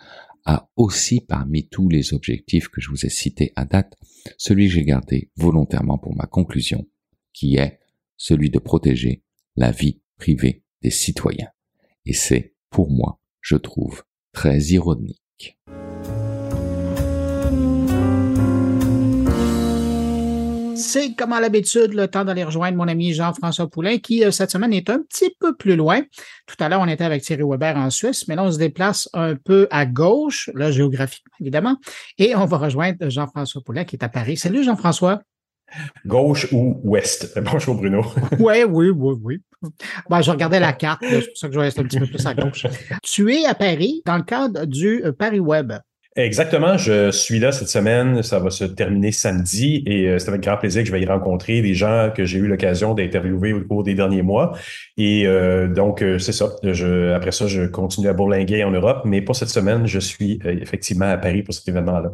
a 0.46 0.70
aussi 0.76 1.20
parmi 1.20 1.68
tous 1.68 1.90
les 1.90 2.14
objectifs 2.14 2.68
que 2.68 2.80
je 2.80 2.92
vous 2.92 3.04
ai 3.04 3.10
cités 3.10 3.54
à 3.56 3.66
date, 3.66 3.98
celui 4.38 4.68
que 4.68 4.74
j'ai 4.74 4.86
gardé 4.86 5.32
volontairement 5.36 5.98
pour 5.98 6.16
ma 6.16 6.28
conclusion, 6.28 6.88
qui 7.34 7.56
est 7.56 7.80
celui 8.18 8.52
de 8.52 8.60
protéger 8.60 9.24
la 9.56 9.72
vie 9.72 10.00
privée 10.18 10.64
des 10.84 10.92
citoyens. 10.92 11.50
Et 12.06 12.14
c'est, 12.14 12.54
pour 12.70 12.92
moi, 12.92 13.20
je 13.42 13.56
trouve, 13.56 14.04
très 14.34 14.60
ironique. 14.60 15.58
C'est 20.76 21.16
comme 21.16 21.32
à 21.32 21.40
l'habitude 21.40 21.94
le 21.94 22.08
temps 22.08 22.26
d'aller 22.26 22.44
rejoindre 22.44 22.78
mon 22.78 22.88
ami 22.88 23.14
Jean-François 23.14 23.70
Poulain 23.70 23.98
qui 24.00 24.26
euh, 24.26 24.32
cette 24.32 24.52
semaine 24.52 24.74
est 24.74 24.90
un 24.90 25.00
petit 25.00 25.34
peu 25.40 25.56
plus 25.56 25.76
loin. 25.76 26.02
Tout 26.48 26.56
à 26.60 26.68
l'heure, 26.68 26.82
on 26.82 26.88
était 26.88 27.04
avec 27.04 27.22
Thierry 27.22 27.44
Weber 27.44 27.78
en 27.78 27.90
Suisse, 27.90 28.28
mais 28.28 28.36
là, 28.36 28.44
on 28.44 28.52
se 28.52 28.58
déplace 28.58 29.08
un 29.14 29.36
peu 29.36 29.68
à 29.70 29.86
gauche, 29.86 30.50
là, 30.56 30.72
géographiquement, 30.72 31.34
évidemment, 31.40 31.78
et 32.18 32.36
on 32.36 32.46
va 32.46 32.58
rejoindre 32.58 33.10
Jean-François 33.10 33.62
Poulain 33.64 33.86
qui 33.86 33.96
est 33.96 34.04
à 34.04 34.10
Paris. 34.10 34.38
Salut 34.38 34.64
Jean-François. 34.64 35.22
Gauche 36.06 36.48
ou 36.52 36.80
ouest? 36.84 37.40
Bonjour 37.52 37.76
Bruno. 37.76 38.04
oui, 38.40 38.64
oui, 38.64 38.90
oui, 38.90 39.16
oui. 39.24 39.42
Ben, 40.10 40.22
je 40.22 40.32
regardais 40.32 40.60
la 40.60 40.74
carte, 40.74 41.04
c'est 41.08 41.28
pour 41.28 41.38
ça 41.38 41.48
que 41.48 41.54
je 41.54 41.60
reste 41.60 41.80
un 41.80 41.84
petit 41.84 42.00
peu 42.00 42.08
plus 42.08 42.26
à 42.26 42.34
gauche. 42.34 42.66
Tu 43.04 43.32
es 43.34 43.46
à 43.46 43.54
Paris 43.54 44.02
dans 44.06 44.18
le 44.18 44.24
cadre 44.24 44.66
du 44.66 45.04
euh, 45.06 45.12
Paris 45.12 45.40
Web. 45.40 45.74
Exactement, 46.18 46.78
je 46.78 47.10
suis 47.12 47.40
là 47.40 47.54
cette 47.54 47.70
semaine, 47.70 48.22
ça 48.22 48.40
va 48.40 48.50
se 48.50 48.66
terminer 48.66 49.14
samedi 49.14 49.82
et 49.86 50.10
euh, 50.10 50.20
c'est 50.20 50.28
avec 50.28 50.42
grand 50.42 50.58
plaisir 50.58 50.82
que 50.82 50.88
je 50.88 50.92
vais 50.92 51.02
y 51.02 51.06
rencontrer 51.06 51.62
des 51.62 51.74
gens 51.74 52.12
que 52.14 52.26
j'ai 52.26 52.40
eu 52.40 52.48
l'occasion 52.48 52.94
d'interviewer 52.94 53.54
au 53.54 53.62
cours 53.62 53.84
des 53.84 53.94
derniers 53.94 54.24
mois. 54.24 54.58
Et 54.98 55.26
euh, 55.26 55.68
donc, 55.68 56.04
c'est 56.18 56.34
ça. 56.34 56.50
Je, 56.64 57.14
après 57.14 57.32
ça, 57.32 57.48
je 57.48 57.62
continue 57.62 58.10
à 58.10 58.14
bourlinguer 58.14 58.64
en 58.64 58.72
Europe, 58.72 59.04
mais 59.06 59.22
pour 59.22 59.36
cette 59.36 59.50
semaine, 59.50 59.86
je 59.86 60.00
suis 60.00 60.40
effectivement 60.44 61.10
à 61.10 61.18
Paris 61.18 61.44
pour 61.44 61.54
cet 61.54 61.68
événement-là. 61.70 62.12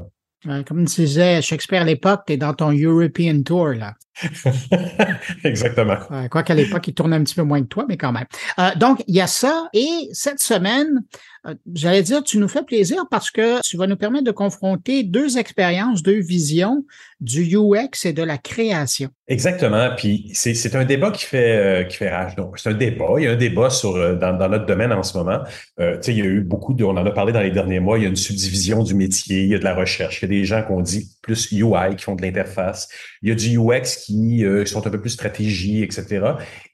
Comme 0.68 0.86
disait 0.86 1.42
Shakespeare 1.42 1.82
à 1.82 1.86
l'époque, 1.86 2.22
tu 2.28 2.34
es 2.34 2.38
dans 2.38 2.54
ton 2.54 2.72
European 2.72 3.42
Tour, 3.44 3.70
là. 3.70 3.96
Exactement. 5.44 5.98
quoi 6.32 6.44
qu'à 6.44 6.56
l'époque, 6.56 6.88
il 6.88 6.94
tournait 6.94 7.18
un 7.18 7.24
petit 7.24 7.36
peu 7.36 7.44
moins 7.44 7.62
que 7.62 7.68
toi, 7.68 7.86
mais 7.88 7.98
quand 7.98 8.12
même. 8.12 8.26
Euh, 8.60 8.74
donc, 8.76 9.04
il 9.08 9.16
y 9.16 9.22
a 9.22 9.28
ça. 9.28 9.68
Et 9.74 10.10
cette 10.12 10.40
semaine, 10.40 11.04
euh, 11.46 11.54
j'allais 11.74 12.02
dire, 12.02 12.24
tu 12.24 12.38
nous 12.38 12.48
fais 12.48 12.64
plaisir 12.64 13.04
parce 13.12 13.30
que 13.30 13.62
tu 13.62 13.78
vas 13.78 13.88
nous 13.88 13.98
permettre 13.98 14.26
de 14.26 14.32
confronter 14.32 15.04
deux 15.04 15.38
expériences, 15.38 16.02
deux 16.02 16.20
visions 16.20 16.84
du 17.20 17.56
UX 17.56 18.06
et 18.06 18.14
de 18.14 18.22
la 18.22 18.38
création. 18.38 19.10
Exactement. 19.28 19.90
Puis 19.98 20.30
c'est 20.34 20.76
un 20.76 20.86
débat 20.86 21.12
qui 21.12 21.26
fait 21.26 21.58
euh, 21.58 21.84
qui 21.84 21.98
fait 21.98 22.10
rage. 22.10 22.36
Donc 22.36 22.60
c'est 22.60 22.70
un 22.70 22.74
débat. 22.74 23.16
Il 23.18 23.24
y 23.24 23.28
a 23.28 23.32
un 23.32 23.36
débat 23.36 23.70
sur 23.70 23.96
euh, 23.96 24.16
dans, 24.16 24.38
dans 24.38 24.48
notre 24.48 24.66
domaine 24.66 24.94
en 24.94 25.04
ce 25.04 25.18
moment. 25.18 25.40
Euh, 25.80 26.00
il 26.08 26.18
y 26.18 26.22
a 26.22 26.26
eu 26.26 26.42
beaucoup 26.42 26.74
de, 26.74 26.84
on 26.84 26.92
en 26.92 27.06
a 27.06 27.12
parlé 27.12 27.34
dans 27.34 27.42
les 27.42 27.52
derniers 27.52 27.80
mois. 27.80 27.98
Il 27.98 28.04
y 28.04 28.06
a 28.06 28.10
une 28.10 28.16
subdivision 28.16 28.84
du 28.84 28.94
métier. 28.94 29.42
Il 29.44 29.50
y 29.50 29.56
a 29.56 29.60
de 29.60 29.64
la 29.64 29.74
recherche. 29.74 30.22
Il 30.22 30.32
y 30.32 30.38
a 30.38 30.40
des 30.40 30.46
gens 30.46 30.64
qui 30.64 30.72
ont 30.72 30.82
dit 30.82 31.18
plus 31.24 31.52
UI 31.52 31.96
qui 31.98 32.04
font 32.04 32.16
de 32.16 32.22
l'interface. 32.22 32.88
Il 33.24 33.30
y 33.30 33.32
a 33.32 33.36
du 33.36 33.58
UX 33.58 33.98
qui 34.06 34.46
sont 34.66 34.86
un 34.86 34.90
peu 34.90 35.02
plus 35.02 35.10
stratégie, 35.10 35.84
etc. 35.84 36.22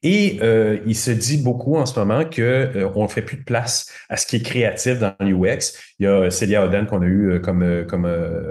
Et 0.04 0.39
il 0.86 0.96
se 0.96 1.10
dit 1.10 1.38
beaucoup 1.38 1.78
en 1.78 1.86
ce 1.86 1.98
moment 1.98 2.26
que 2.26 2.88
on 2.96 3.08
fait 3.08 3.22
plus 3.22 3.38
de 3.38 3.44
place 3.44 3.89
à 4.10 4.18
ce 4.18 4.28
qui 4.28 4.36
est 4.36 4.41
créatif 4.41 5.00
dans 5.00 5.16
l'UX. 5.20 5.74
Il 6.00 6.04
y 6.04 6.08
a 6.08 6.30
Célia 6.30 6.66
Oden 6.66 6.86
qu'on 6.86 7.02
a 7.02 7.06
eu 7.06 7.41
comme 7.41 7.86
comme 7.88 8.08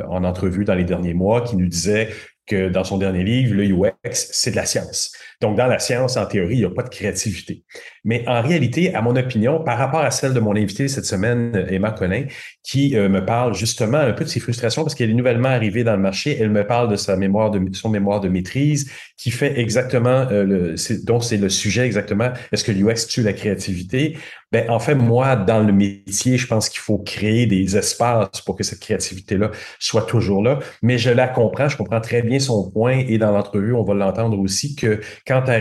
en 0.08 0.24
entrevue 0.24 0.64
dans 0.64 0.74
les 0.74 0.84
derniers 0.84 1.14
mois 1.14 1.42
qui 1.42 1.56
nous 1.56 1.68
dit 1.68 1.81
disait 1.82 2.08
que 2.46 2.68
dans 2.68 2.84
son 2.84 2.98
dernier 2.98 3.22
livre, 3.22 3.54
le 3.54 3.64
UX, 3.64 3.92
c'est 4.12 4.50
de 4.50 4.56
la 4.56 4.66
science. 4.66 5.12
Donc, 5.40 5.56
dans 5.56 5.66
la 5.66 5.78
science, 5.78 6.16
en 6.16 6.26
théorie, 6.26 6.56
il 6.56 6.58
n'y 6.58 6.64
a 6.64 6.70
pas 6.70 6.82
de 6.82 6.88
créativité. 6.88 7.62
Mais 8.04 8.24
en 8.26 8.42
réalité, 8.42 8.94
à 8.94 9.00
mon 9.00 9.14
opinion, 9.14 9.62
par 9.62 9.78
rapport 9.78 10.00
à 10.00 10.10
celle 10.10 10.34
de 10.34 10.40
mon 10.40 10.56
invité 10.56 10.88
cette 10.88 11.04
semaine, 11.04 11.66
Emma 11.70 11.92
Collin, 11.92 12.24
qui 12.62 12.96
euh, 12.96 13.08
me 13.08 13.24
parle 13.24 13.54
justement 13.54 13.98
un 13.98 14.12
peu 14.12 14.24
de 14.24 14.28
ses 14.28 14.40
frustrations 14.40 14.82
parce 14.82 14.94
qu'elle 14.94 15.10
est 15.10 15.14
nouvellement 15.14 15.50
arrivée 15.50 15.84
dans 15.84 15.94
le 15.94 16.02
marché, 16.02 16.36
elle 16.38 16.50
me 16.50 16.66
parle 16.66 16.90
de 16.90 16.96
sa 16.96 17.16
mémoire 17.16 17.50
de 17.50 17.60
son 17.74 17.90
mémoire 17.90 18.20
de 18.20 18.28
maîtrise 18.28 18.90
qui 19.16 19.30
fait 19.30 19.58
exactement 19.58 20.26
euh, 20.30 20.44
le, 20.44 21.04
dont 21.04 21.20
c'est 21.20 21.36
le 21.36 21.48
sujet 21.48 21.86
exactement. 21.86 22.32
Est-ce 22.50 22.64
que 22.64 22.72
l'UX 22.72 23.06
tue 23.08 23.22
la 23.22 23.32
créativité? 23.32 24.16
Ben 24.52 24.68
en 24.70 24.78
fait, 24.78 24.94
moi, 24.94 25.34
dans 25.34 25.60
le 25.60 25.72
métier, 25.72 26.36
je 26.36 26.46
pense 26.46 26.68
qu'il 26.68 26.80
faut 26.80 26.98
créer 26.98 27.46
des 27.46 27.76
espaces 27.76 28.42
pour 28.44 28.54
que 28.56 28.62
cette 28.62 28.80
créativité-là 28.80 29.50
soit 29.78 30.02
toujours 30.02 30.42
là. 30.42 30.58
Mais 30.82 30.98
je 30.98 31.10
la 31.10 31.26
comprends, 31.26 31.68
je 31.68 31.76
comprends 31.76 32.00
très 32.00 32.22
bien 32.22 32.38
son 32.38 32.70
point 32.70 32.98
et 32.98 33.18
dans 33.18 33.32
l'entrevue, 33.32 33.74
on 33.74 33.82
va 33.82 33.94
l'entendre 33.94 34.38
aussi 34.38 34.76
que 34.76 35.00
quand 35.26 35.42
tu 35.42 35.52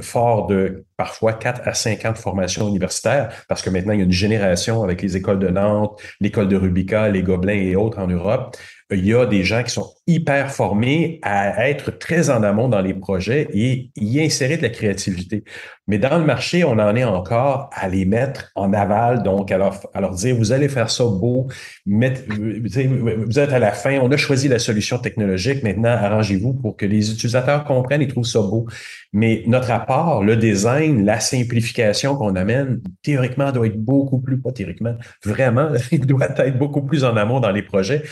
fort 0.00 0.46
de 0.46 0.84
parfois 0.96 1.34
4 1.34 1.62
à 1.64 1.74
5 1.74 2.04
ans 2.06 2.12
de 2.12 2.18
formation 2.18 2.68
universitaire, 2.68 3.28
parce 3.48 3.62
que 3.62 3.70
maintenant, 3.70 3.92
il 3.92 3.98
y 3.98 4.02
a 4.02 4.04
une 4.04 4.12
génération 4.12 4.82
avec 4.82 5.02
les 5.02 5.16
écoles 5.16 5.38
de 5.38 5.48
Nantes, 5.48 6.00
l'école 6.20 6.48
de 6.48 6.56
Rubica, 6.56 7.08
les 7.08 7.22
Gobelins 7.22 7.52
et 7.52 7.76
autres 7.76 7.98
en 7.98 8.08
Europe, 8.08 8.56
il 8.90 9.04
y 9.04 9.14
a 9.14 9.26
des 9.26 9.44
gens 9.44 9.62
qui 9.62 9.70
sont 9.70 9.92
hyper 10.06 10.50
formés 10.50 11.18
à 11.22 11.68
être 11.68 11.90
très 11.90 12.30
en 12.30 12.42
amont 12.42 12.68
dans 12.68 12.80
les 12.80 12.94
projets 12.94 13.46
et 13.52 13.90
y 13.96 14.20
insérer 14.20 14.56
de 14.56 14.62
la 14.62 14.70
créativité. 14.70 15.44
Mais 15.86 15.98
dans 15.98 16.18
le 16.18 16.24
marché, 16.24 16.64
on 16.64 16.78
en 16.78 16.96
est 16.96 17.04
encore 17.04 17.68
à 17.72 17.88
les 17.88 18.06
mettre 18.06 18.50
en 18.54 18.72
aval, 18.72 19.22
donc 19.22 19.52
à 19.52 19.58
leur, 19.58 20.14
dire, 20.14 20.36
vous 20.36 20.52
allez 20.52 20.70
faire 20.70 20.88
ça 20.88 21.04
beau, 21.04 21.48
vous 21.86 23.38
êtes 23.38 23.52
à 23.52 23.58
la 23.58 23.72
fin, 23.72 23.98
on 24.00 24.10
a 24.10 24.16
choisi 24.16 24.48
la 24.48 24.58
solution 24.58 24.98
technologique, 24.98 25.62
maintenant 25.62 25.90
arrangez-vous 25.90 26.54
pour 26.54 26.76
que 26.76 26.86
les 26.86 27.10
utilisateurs 27.10 27.64
comprennent 27.64 28.02
et 28.02 28.08
trouvent 28.08 28.24
ça 28.24 28.40
beau. 28.40 28.66
Mais 29.12 29.42
notre 29.46 29.70
apport, 29.70 30.24
le 30.24 30.36
design, 30.36 31.04
la 31.04 31.20
simplification 31.20 32.16
qu'on 32.16 32.36
amène, 32.36 32.80
théoriquement, 33.02 33.52
doit 33.52 33.66
être 33.66 33.82
beaucoup 33.82 34.20
plus, 34.20 34.40
pas 34.40 34.52
théoriquement, 34.52 34.94
vraiment, 35.24 35.68
il 35.92 36.06
doit 36.06 36.28
être 36.38 36.58
beaucoup 36.58 36.82
plus 36.82 37.04
en 37.04 37.16
amont 37.16 37.40
dans 37.40 37.50
les 37.50 37.62
projets 37.62 38.02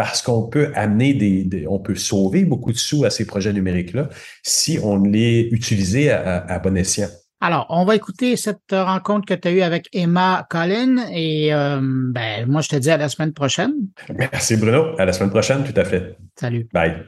parce 0.00 0.22
qu'on 0.22 0.44
peut 0.44 0.72
amener 0.76 1.12
des, 1.12 1.66
on 1.68 1.78
peut 1.78 1.94
sauver 1.94 2.46
beaucoup 2.46 2.72
de 2.72 2.78
sous 2.78 3.04
à 3.04 3.10
ces 3.10 3.26
projets 3.26 3.52
numériques-là 3.52 4.08
si 4.42 4.78
on 4.82 4.96
les 4.96 5.50
utilisait 5.52 6.08
à, 6.08 6.58
bon 6.58 6.74
escient. 6.74 7.08
Alors, 7.42 7.66
on 7.68 7.84
va 7.84 7.96
écouter 7.96 8.34
cette 8.36 8.72
rencontre 8.72 9.26
que 9.26 9.34
tu 9.34 9.48
as 9.48 9.50
eue 9.50 9.60
avec 9.60 9.90
Emma 9.92 10.46
Collin 10.48 11.06
et 11.12 11.52
euh, 11.52 11.80
ben, 11.82 12.46
moi, 12.48 12.62
je 12.62 12.70
te 12.70 12.76
dis 12.76 12.90
à 12.90 12.96
la 12.96 13.10
semaine 13.10 13.34
prochaine. 13.34 13.74
Merci 14.16 14.56
Bruno. 14.56 14.98
À 14.98 15.04
la 15.04 15.12
semaine 15.12 15.28
prochaine, 15.28 15.64
tout 15.64 15.78
à 15.78 15.84
fait. 15.84 16.16
Salut. 16.34 16.66
Bye. 16.72 17.06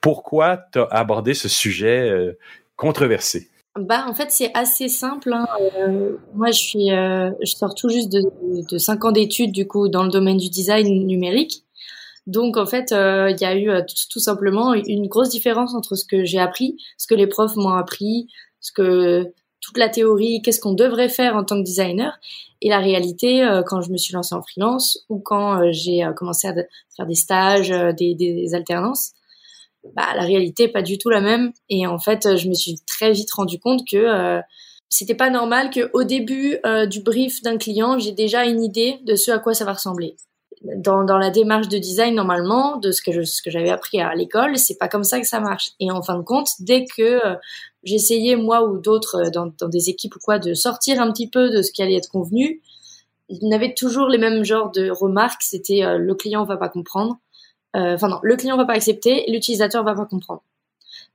Pourquoi 0.00 0.58
tu 0.72 0.80
as 0.80 0.88
abordé 0.90 1.34
ce 1.34 1.48
sujet 1.48 2.00
euh, 2.10 2.36
controversé? 2.74 3.48
Bah 3.76 4.06
en 4.08 4.14
fait 4.14 4.30
c'est 4.30 4.52
assez 4.54 4.88
simple. 4.88 5.32
Hein. 5.32 5.46
Euh, 5.60 6.16
moi 6.32 6.52
je 6.52 6.58
suis, 6.58 6.92
euh, 6.92 7.30
je 7.42 7.52
sors 7.52 7.74
tout 7.74 7.88
juste 7.88 8.08
de, 8.08 8.22
de 8.70 8.78
5 8.78 9.04
ans 9.04 9.10
d'études 9.10 9.50
du 9.50 9.66
coup 9.66 9.88
dans 9.88 10.04
le 10.04 10.10
domaine 10.10 10.36
du 10.36 10.48
design 10.48 11.06
numérique. 11.06 11.64
Donc 12.28 12.56
en 12.56 12.66
fait 12.66 12.92
euh, 12.92 13.30
il 13.30 13.40
y 13.40 13.44
a 13.44 13.56
eu 13.56 13.68
tout, 14.10 14.20
simplement 14.20 14.74
une 14.74 15.08
grosse 15.08 15.30
différence 15.30 15.74
entre 15.74 15.96
ce 15.96 16.04
que 16.04 16.24
j'ai 16.24 16.38
appris, 16.38 16.76
ce 16.98 17.08
que 17.08 17.16
les 17.16 17.26
profs 17.26 17.56
m'ont 17.56 17.70
appris, 17.70 18.28
ce 18.60 18.70
que 18.70 19.32
toute 19.60 19.76
la 19.76 19.88
théorie, 19.88 20.40
qu'est-ce 20.42 20.60
qu'on 20.60 20.74
devrait 20.74 21.08
faire 21.08 21.34
en 21.34 21.42
tant 21.42 21.58
que 21.58 21.64
designer, 21.64 22.16
et 22.62 22.68
la 22.68 22.78
réalité 22.78 23.44
quand 23.66 23.80
je 23.80 23.90
me 23.90 23.96
suis 23.96 24.14
lancée 24.14 24.36
en 24.36 24.42
freelance 24.42 25.04
ou 25.08 25.18
quand 25.18 25.72
j'ai 25.72 26.06
commencé 26.16 26.46
à 26.46 26.54
faire 26.96 27.06
des 27.06 27.14
stages, 27.16 27.70
des, 27.96 28.14
des 28.14 28.54
alternances 28.54 29.14
bah, 29.94 30.14
la 30.14 30.22
réalité 30.22 30.64
est 30.64 30.72
pas 30.72 30.82
du 30.82 30.98
tout 30.98 31.10
la 31.10 31.20
même. 31.20 31.52
Et 31.68 31.86
en 31.86 31.98
fait, 31.98 32.36
je 32.36 32.48
me 32.48 32.54
suis 32.54 32.76
très 32.86 33.12
vite 33.12 33.32
rendu 33.32 33.58
compte 33.58 33.82
que 33.90 33.96
euh, 33.96 34.40
c'était 34.88 35.14
pas 35.14 35.30
normal 35.30 35.70
que 35.70 35.90
au 35.92 36.04
début 36.04 36.58
euh, 36.64 36.86
du 36.86 37.00
brief 37.00 37.42
d'un 37.42 37.58
client, 37.58 37.98
j'ai 37.98 38.12
déjà 38.12 38.44
une 38.44 38.62
idée 38.62 38.98
de 39.04 39.14
ce 39.16 39.30
à 39.30 39.38
quoi 39.38 39.54
ça 39.54 39.64
va 39.64 39.72
ressembler. 39.72 40.16
Dans, 40.76 41.04
dans 41.04 41.18
la 41.18 41.30
démarche 41.30 41.68
de 41.68 41.76
design, 41.76 42.14
normalement, 42.14 42.78
de 42.78 42.90
ce 42.90 43.02
que 43.02 43.12
je, 43.12 43.22
ce 43.22 43.42
que 43.42 43.50
j'avais 43.50 43.70
appris 43.70 44.00
à 44.00 44.14
l'école, 44.14 44.56
c'est 44.56 44.78
pas 44.78 44.88
comme 44.88 45.04
ça 45.04 45.20
que 45.20 45.26
ça 45.26 45.40
marche. 45.40 45.72
Et 45.78 45.90
en 45.90 46.00
fin 46.00 46.16
de 46.16 46.22
compte, 46.22 46.48
dès 46.60 46.84
que 46.86 47.02
euh, 47.02 47.34
j'essayais 47.82 48.36
moi 48.36 48.62
ou 48.62 48.78
d'autres 48.78 49.26
euh, 49.26 49.30
dans, 49.30 49.52
dans 49.58 49.68
des 49.68 49.90
équipes 49.90 50.16
ou 50.16 50.20
quoi 50.22 50.38
de 50.38 50.54
sortir 50.54 51.00
un 51.02 51.12
petit 51.12 51.28
peu 51.28 51.50
de 51.50 51.60
ce 51.60 51.70
qui 51.70 51.82
allait 51.82 51.96
être 51.96 52.08
convenu, 52.08 52.62
il 53.28 53.48
n'avait 53.48 53.74
toujours 53.74 54.08
les 54.08 54.18
mêmes 54.18 54.44
genres 54.44 54.70
de 54.70 54.90
remarques. 54.90 55.42
C'était 55.42 55.82
le 55.98 56.14
client 56.14 56.44
va 56.44 56.56
pas 56.56 56.68
comprendre, 56.68 57.16
euh, 57.16 57.23
enfin 57.74 58.08
non, 58.08 58.20
le 58.22 58.36
client 58.36 58.56
va 58.56 58.64
pas 58.64 58.74
accepter, 58.74 59.24
l'utilisateur 59.28 59.84
va 59.84 59.94
pas 59.94 60.06
comprendre. 60.06 60.42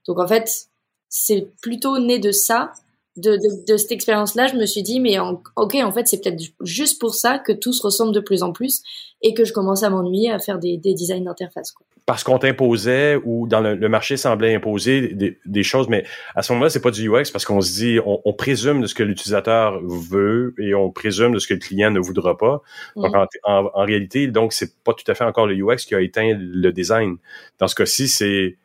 Donc 0.08 0.20
en 0.20 0.28
fait, 0.28 0.68
c'est 1.08 1.48
plutôt 1.62 2.00
né 2.00 2.20
de 2.20 2.32
ça, 2.32 2.72
de, 3.18 3.38
de, 3.38 3.66
de 3.66 3.78
cette 3.78 3.92
expérience-là. 3.92 4.48
Je 4.48 4.56
me 4.56 4.66
suis 4.66 4.84
dit, 4.84 5.00
mais 5.00 5.18
ok, 5.20 5.76
en 5.76 5.92
fait, 5.92 6.08
c'est 6.08 6.22
peut-être 6.22 6.42
juste 6.62 7.00
pour 7.00 7.16
ça 7.16 7.40
que 7.40 7.52
tout 7.52 7.74
se 7.74 7.82
ressemble 7.82 8.14
de 8.14 8.20
plus 8.20 8.44
en 8.44 8.52
plus 8.52 8.82
et 9.22 9.34
que 9.34 9.44
je 9.44 9.54
commence 9.54 9.84
à 9.84 9.90
m'ennuyer 9.90 10.32
à 10.32 10.40
faire 10.40 10.60
des, 10.60 10.78
des 10.78 10.94
designs 10.94 11.24
d'interface. 11.24 11.74
Parce 12.06 12.24
qu'on 12.24 12.40
t'imposait 12.40 13.20
ou 13.24 13.48
dans 13.48 13.60
le, 13.60 13.90
marché 13.90 14.18
semblait 14.18 14.56
imposer 14.56 15.14
des, 15.46 15.64
choses, 15.64 15.90
mais 15.90 16.06
à 16.36 16.42
ce 16.42 16.54
moment-là, 16.54 16.70
c'est 16.70 16.82
pas 16.82 16.90
du 16.90 17.08
UX 17.08 17.32
parce 17.32 17.46
qu'on 17.46 17.62
se 17.62 17.74
dit, 17.74 18.00
on, 18.04 18.34
présume 18.34 18.82
de 18.82 18.88
ce 18.88 18.96
que 18.96 19.04
l'utilisateur 19.04 19.80
veut 19.84 20.56
et 20.58 20.74
on 20.74 20.90
présume 20.90 21.34
de 21.34 21.40
ce 21.40 21.48
que 21.48 21.54
le 21.54 21.60
client 21.60 21.92
ne 21.92 22.00
voudra 22.00 22.36
pas. 22.36 22.62
Donc, 22.96 23.14
mm. 23.14 23.28
en, 23.44 23.84
réalité, 23.84 24.28
donc, 24.28 24.54
c'est 24.54 24.82
pas 24.84 24.94
tout 24.94 25.10
à 25.12 25.14
fait 25.14 25.24
encore 25.24 25.46
le 25.46 25.56
UX 25.56 25.86
qui 25.86 25.94
a 25.94 26.02
éteint 26.02 26.36
le 26.36 26.72
design. 26.72 27.18
Dans 27.60 27.68
ce 27.68 27.76
cas-ci, 27.76 28.08
c'est 28.08 28.58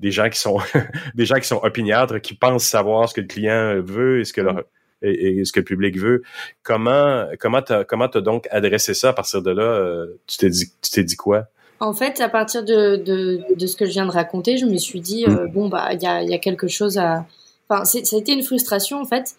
des 0.00 0.10
gens 0.10 0.28
qui 0.28 0.38
sont 0.38 0.58
des 1.14 1.24
gens 1.24 1.36
qui 1.36 1.46
sont 1.46 1.60
opiniâtres, 1.62 2.20
qui 2.20 2.34
pensent 2.34 2.66
savoir 2.66 3.08
ce 3.08 3.14
que 3.14 3.22
le 3.22 3.28
client 3.28 3.80
veut 3.80 4.20
et 4.20 4.24
ce 4.24 4.34
que 4.34 4.42
mm. 4.42 4.62
Et, 5.04 5.44
ce 5.44 5.52
que 5.52 5.60
le 5.60 5.64
public 5.64 5.98
veut. 5.98 6.22
Comment 6.62 7.26
comment 7.38 7.62
t'as 7.62 7.84
comment 7.84 8.08
t'as 8.08 8.20
donc 8.20 8.48
adressé 8.50 8.94
ça 8.94 9.10
à 9.10 9.12
partir 9.12 9.42
de 9.42 9.50
là? 9.50 9.62
Euh, 9.62 10.18
Tu 10.26 10.38
t'es 10.38 10.48
dit 10.48 10.66
tu 10.82 10.90
t'es 10.90 11.04
dit 11.04 11.16
quoi? 11.16 11.46
En 11.80 11.92
fait, 11.92 12.20
à 12.20 12.28
partir 12.28 12.64
de, 12.64 12.96
de, 12.96 13.40
de, 13.54 13.66
ce 13.66 13.76
que 13.76 13.84
je 13.84 13.90
viens 13.90 14.06
de 14.06 14.10
raconter, 14.10 14.56
je 14.56 14.64
me 14.64 14.76
suis 14.76 15.00
dit 15.00 15.26
euh, 15.26 15.46
bon 15.48 15.68
bah 15.68 15.88
il 15.92 16.02
y 16.02 16.06
a, 16.06 16.22
y 16.22 16.34
a 16.34 16.38
quelque 16.38 16.68
chose 16.68 16.98
à. 16.98 17.26
Enfin, 17.68 17.84
ça 17.84 17.98
a 17.98 18.18
été 18.18 18.32
une 18.32 18.42
frustration 18.42 19.00
en 19.00 19.04
fait. 19.04 19.34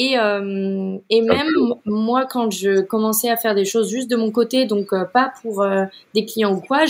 Et, 0.00 0.16
euh, 0.16 0.96
et 1.10 1.22
même 1.22 1.48
moi, 1.84 2.24
quand 2.24 2.52
je 2.52 2.80
commençais 2.82 3.28
à 3.28 3.36
faire 3.36 3.56
des 3.56 3.64
choses 3.64 3.90
juste 3.90 4.08
de 4.08 4.14
mon 4.14 4.30
côté, 4.30 4.64
donc 4.64 4.92
euh, 4.92 5.04
pas 5.04 5.32
pour 5.42 5.60
euh, 5.62 5.84
des 6.14 6.24
clients 6.24 6.54
ou 6.54 6.60
quoi, 6.60 6.84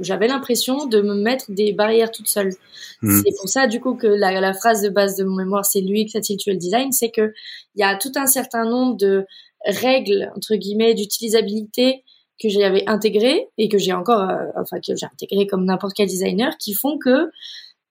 j'avais 0.00 0.26
l'impression 0.26 0.86
de 0.86 1.00
me 1.00 1.14
mettre 1.14 1.52
des 1.52 1.72
barrières 1.72 2.10
toute 2.10 2.26
seule. 2.26 2.52
Hmm. 3.00 3.22
C'est 3.24 3.36
pour 3.38 3.48
ça, 3.48 3.68
du 3.68 3.80
coup, 3.80 3.94
que 3.94 4.08
la, 4.08 4.40
la, 4.40 4.52
phrase 4.54 4.82
de 4.82 4.88
base 4.88 5.16
de 5.16 5.24
mon 5.24 5.36
mémoire, 5.36 5.64
c'est 5.64 5.80
lui 5.80 6.04
qui 6.06 6.16
a 6.16 6.20
le 6.20 6.56
design, 6.56 6.90
c'est 6.90 7.10
que 7.10 7.32
il 7.76 7.80
y 7.80 7.84
a 7.84 7.94
tout 7.94 8.12
un 8.16 8.26
certain 8.26 8.68
nombre 8.68 8.96
de 8.96 9.24
règles 9.64 10.32
entre 10.36 10.56
guillemets 10.56 10.94
d'utilisabilité 10.94 12.02
que 12.42 12.48
j'avais 12.48 12.84
intégré 12.88 13.48
et 13.56 13.68
que 13.68 13.78
j'ai 13.78 13.92
encore, 13.92 14.28
euh, 14.28 14.46
enfin 14.60 14.78
que 14.80 14.94
j'ai 14.94 15.06
intégré 15.06 15.46
comme 15.46 15.64
n'importe 15.64 15.94
quel 15.94 16.08
designer, 16.08 16.56
qui 16.58 16.74
font 16.74 16.98
que, 16.98 17.30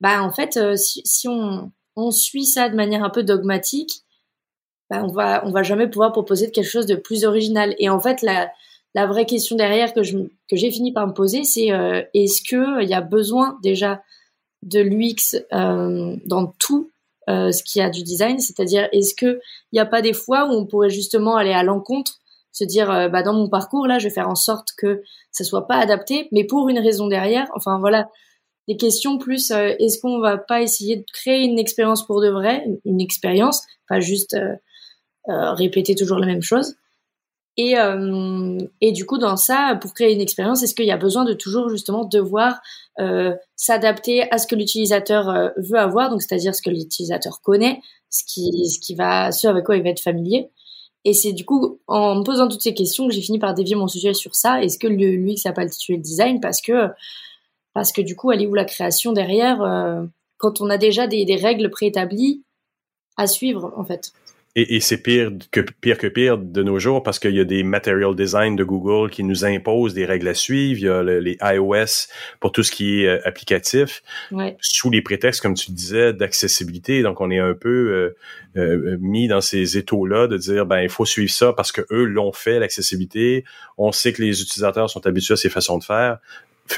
bah 0.01 0.21
en 0.21 0.31
fait, 0.31 0.57
euh, 0.57 0.75
si, 0.75 1.01
si 1.05 1.27
on, 1.27 1.71
on 1.95 2.11
suit 2.11 2.45
ça 2.45 2.69
de 2.69 2.75
manière 2.75 3.03
un 3.03 3.09
peu 3.09 3.23
dogmatique, 3.23 4.04
bah, 4.89 5.03
on 5.03 5.11
va 5.11 5.45
on 5.45 5.51
va 5.51 5.63
jamais 5.63 5.87
pouvoir 5.87 6.11
proposer 6.11 6.51
quelque 6.51 6.69
chose 6.69 6.85
de 6.85 6.95
plus 6.95 7.25
original. 7.25 7.75
Et 7.79 7.89
en 7.89 7.99
fait, 7.99 8.21
la 8.21 8.51
la 8.93 9.07
vraie 9.07 9.25
question 9.25 9.55
derrière 9.55 9.93
que 9.93 10.03
je 10.03 10.17
que 10.49 10.55
j'ai 10.55 10.71
fini 10.71 10.93
par 10.93 11.07
me 11.07 11.13
poser, 11.13 11.43
c'est 11.43 11.71
euh, 11.71 12.01
est-ce 12.13 12.41
que 12.41 12.81
il 12.83 12.89
y 12.89 12.93
a 12.93 13.01
besoin 13.01 13.57
déjà 13.61 14.01
de 14.63 14.79
l'UX 14.79 15.35
euh, 15.53 16.15
dans 16.25 16.47
tout 16.59 16.89
euh, 17.29 17.51
ce 17.51 17.63
qui 17.63 17.81
a 17.81 17.89
du 17.89 18.03
design, 18.03 18.39
c'est-à-dire 18.39 18.87
est-ce 18.91 19.15
que 19.15 19.39
il 19.71 19.75
n'y 19.75 19.79
a 19.79 19.85
pas 19.85 20.01
des 20.01 20.13
fois 20.13 20.45
où 20.45 20.51
on 20.51 20.65
pourrait 20.65 20.89
justement 20.89 21.35
aller 21.35 21.53
à 21.53 21.63
l'encontre 21.63 22.19
se 22.51 22.63
dire 22.63 22.89
euh, 22.89 23.09
bah 23.09 23.23
dans 23.23 23.33
mon 23.33 23.49
parcours 23.49 23.85
là 23.85 23.99
je 23.99 24.07
vais 24.07 24.13
faire 24.13 24.29
en 24.29 24.35
sorte 24.35 24.69
que 24.77 25.03
ça 25.31 25.43
soit 25.43 25.67
pas 25.67 25.75
adapté 25.75 26.29
mais 26.31 26.45
pour 26.45 26.69
une 26.69 26.79
raison 26.79 27.07
derrière 27.07 27.47
enfin 27.55 27.79
voilà. 27.79 28.09
Des 28.67 28.77
questions 28.77 29.19
plus 29.19 29.51
euh, 29.51 29.75
est-ce 29.77 29.99
qu'on 29.99 30.19
va 30.19 30.37
pas 30.37 30.61
essayer 30.61 30.97
de 30.97 31.05
créer 31.13 31.43
une 31.43 31.59
expérience 31.59 32.03
pour 32.05 32.19
de 32.21 32.29
vrai? 32.29 32.65
Une, 32.83 32.99
expérience 32.99 33.61
pas 33.87 33.99
juste 33.99 34.33
euh, 34.33 34.55
répéter 35.27 35.95
toujours 35.95 36.19
la 36.19 36.27
même 36.27 36.41
chose 36.41 36.75
et 37.57 37.75
et 38.81 38.91
du 38.91 39.05
coup 39.05 39.17
dans 39.17 39.37
ça 39.37 39.77
pour 39.81 39.93
créer 39.93 40.13
une 40.13 40.21
expérience 40.21 40.61
est-ce 40.61 40.75
qu'il 40.75 40.85
y 40.85 40.91
a 40.91 40.97
besoin 40.97 41.23
de 41.25 41.33
toujours 41.33 41.69
justement 41.69 42.05
devoir 42.05 42.61
s'adapter 43.55 44.29
à 44.31 44.37
ce 44.37 44.45
que 44.45 44.55
l'utilisateur 44.55 45.51
veut 45.57 45.79
avoir 45.79 46.09
donc 46.09 46.21
c'est-à-dire 46.21 46.53
ce 46.53 46.61
que 46.61 46.69
l'utilisateur 46.69 47.41
connaît 47.41 47.79
ce 48.15 48.23
qui 48.25 48.67
ce 48.69 48.79
qui 48.79 48.95
va 48.95 49.31
ce 49.31 49.47
avec 49.47 49.65
quoi 49.65 49.77
il 49.77 49.83
va 49.83 49.89
être 49.89 50.01
familier? 50.01 50.49
Et 51.03 51.13
c'est 51.13 51.33
du 51.33 51.45
coup 51.45 51.79
en 51.87 52.15
me 52.15 52.23
posant 52.23 52.47
toutes 52.47 52.61
ces 52.61 52.73
questions 52.73 53.07
que 53.07 53.13
j'ai 53.13 53.21
fini 53.21 53.39
par 53.39 53.53
dévier 53.53 53.75
mon 53.75 53.87
sujet 53.87 54.13
sur 54.13 54.35
ça. 54.35 54.63
Est-ce 54.63 54.79
que 54.79 54.87
l'UX 54.87 55.45
n'a 55.45 55.53
pas 55.53 55.63
le 55.63 55.97
design? 55.97 56.39
Parce 56.39 56.61
que 56.61 56.89
parce 57.73 57.91
que 57.91 58.01
du 58.01 58.15
coup, 58.15 58.31
elle 58.31 58.41
est 58.41 58.47
où 58.47 58.55
la 58.55 58.65
création 58.65 59.11
derrière 59.11 59.61
euh, 59.61 60.03
quand 60.37 60.61
on 60.61 60.69
a 60.69 60.77
déjà 60.77 61.07
des 61.07 61.35
règles 61.35 61.69
préétablies 61.69 62.43
à 63.17 63.27
suivre 63.27 63.73
en 63.77 63.83
fait. 63.85 64.13
Et, 64.55 64.75
et 64.75 64.79
c'est 64.79 64.97
pire 64.97 65.31
que 65.51 65.59
pire 65.59 65.97
que 65.97 66.07
pire 66.07 66.37
de 66.37 66.63
nos 66.63 66.79
jours 66.79 67.03
parce 67.03 67.19
qu'il 67.19 67.35
y 67.35 67.39
a 67.39 67.43
des 67.43 67.63
material 67.63 68.15
design 68.15 68.55
de 68.55 68.63
Google 68.63 69.09
qui 69.09 69.23
nous 69.23 69.43
imposent 69.43 69.93
des 69.93 70.05
règles 70.05 70.27
à 70.29 70.33
suivre. 70.33 70.79
Il 70.79 70.85
y 70.85 70.89
a 70.89 71.03
les 71.03 71.37
iOS 71.41 72.07
pour 72.39 72.51
tout 72.51 72.63
ce 72.63 72.71
qui 72.71 73.01
est 73.01 73.07
euh, 73.07 73.19
applicatif, 73.25 74.01
ouais. 74.31 74.55
sous 74.61 74.89
les 74.89 75.01
prétextes, 75.01 75.41
comme 75.41 75.55
tu 75.55 75.71
disais, 75.71 76.13
d'accessibilité. 76.13 77.01
Donc, 77.01 77.21
on 77.21 77.31
est 77.31 77.39
un 77.39 77.53
peu 77.53 77.69
euh, 77.69 78.15
euh, 78.57 78.97
mis 79.01 79.27
dans 79.27 79.41
ces 79.41 79.77
étaux-là 79.77 80.27
de 80.27 80.37
dire, 80.37 80.65
ben, 80.65 80.81
il 80.81 80.89
faut 80.89 81.05
suivre 81.05 81.31
ça 81.31 81.53
parce 81.53 81.71
que 81.71 81.81
eux 81.91 82.05
l'ont 82.05 82.31
fait, 82.31 82.59
l'accessibilité. 82.59 83.43
On 83.77 83.91
sait 83.91 84.13
que 84.13 84.21
les 84.21 84.41
utilisateurs 84.41 84.89
sont 84.89 85.05
habitués 85.05 85.33
à 85.33 85.37
ces 85.37 85.49
façons 85.49 85.77
de 85.77 85.83
faire 85.83 86.19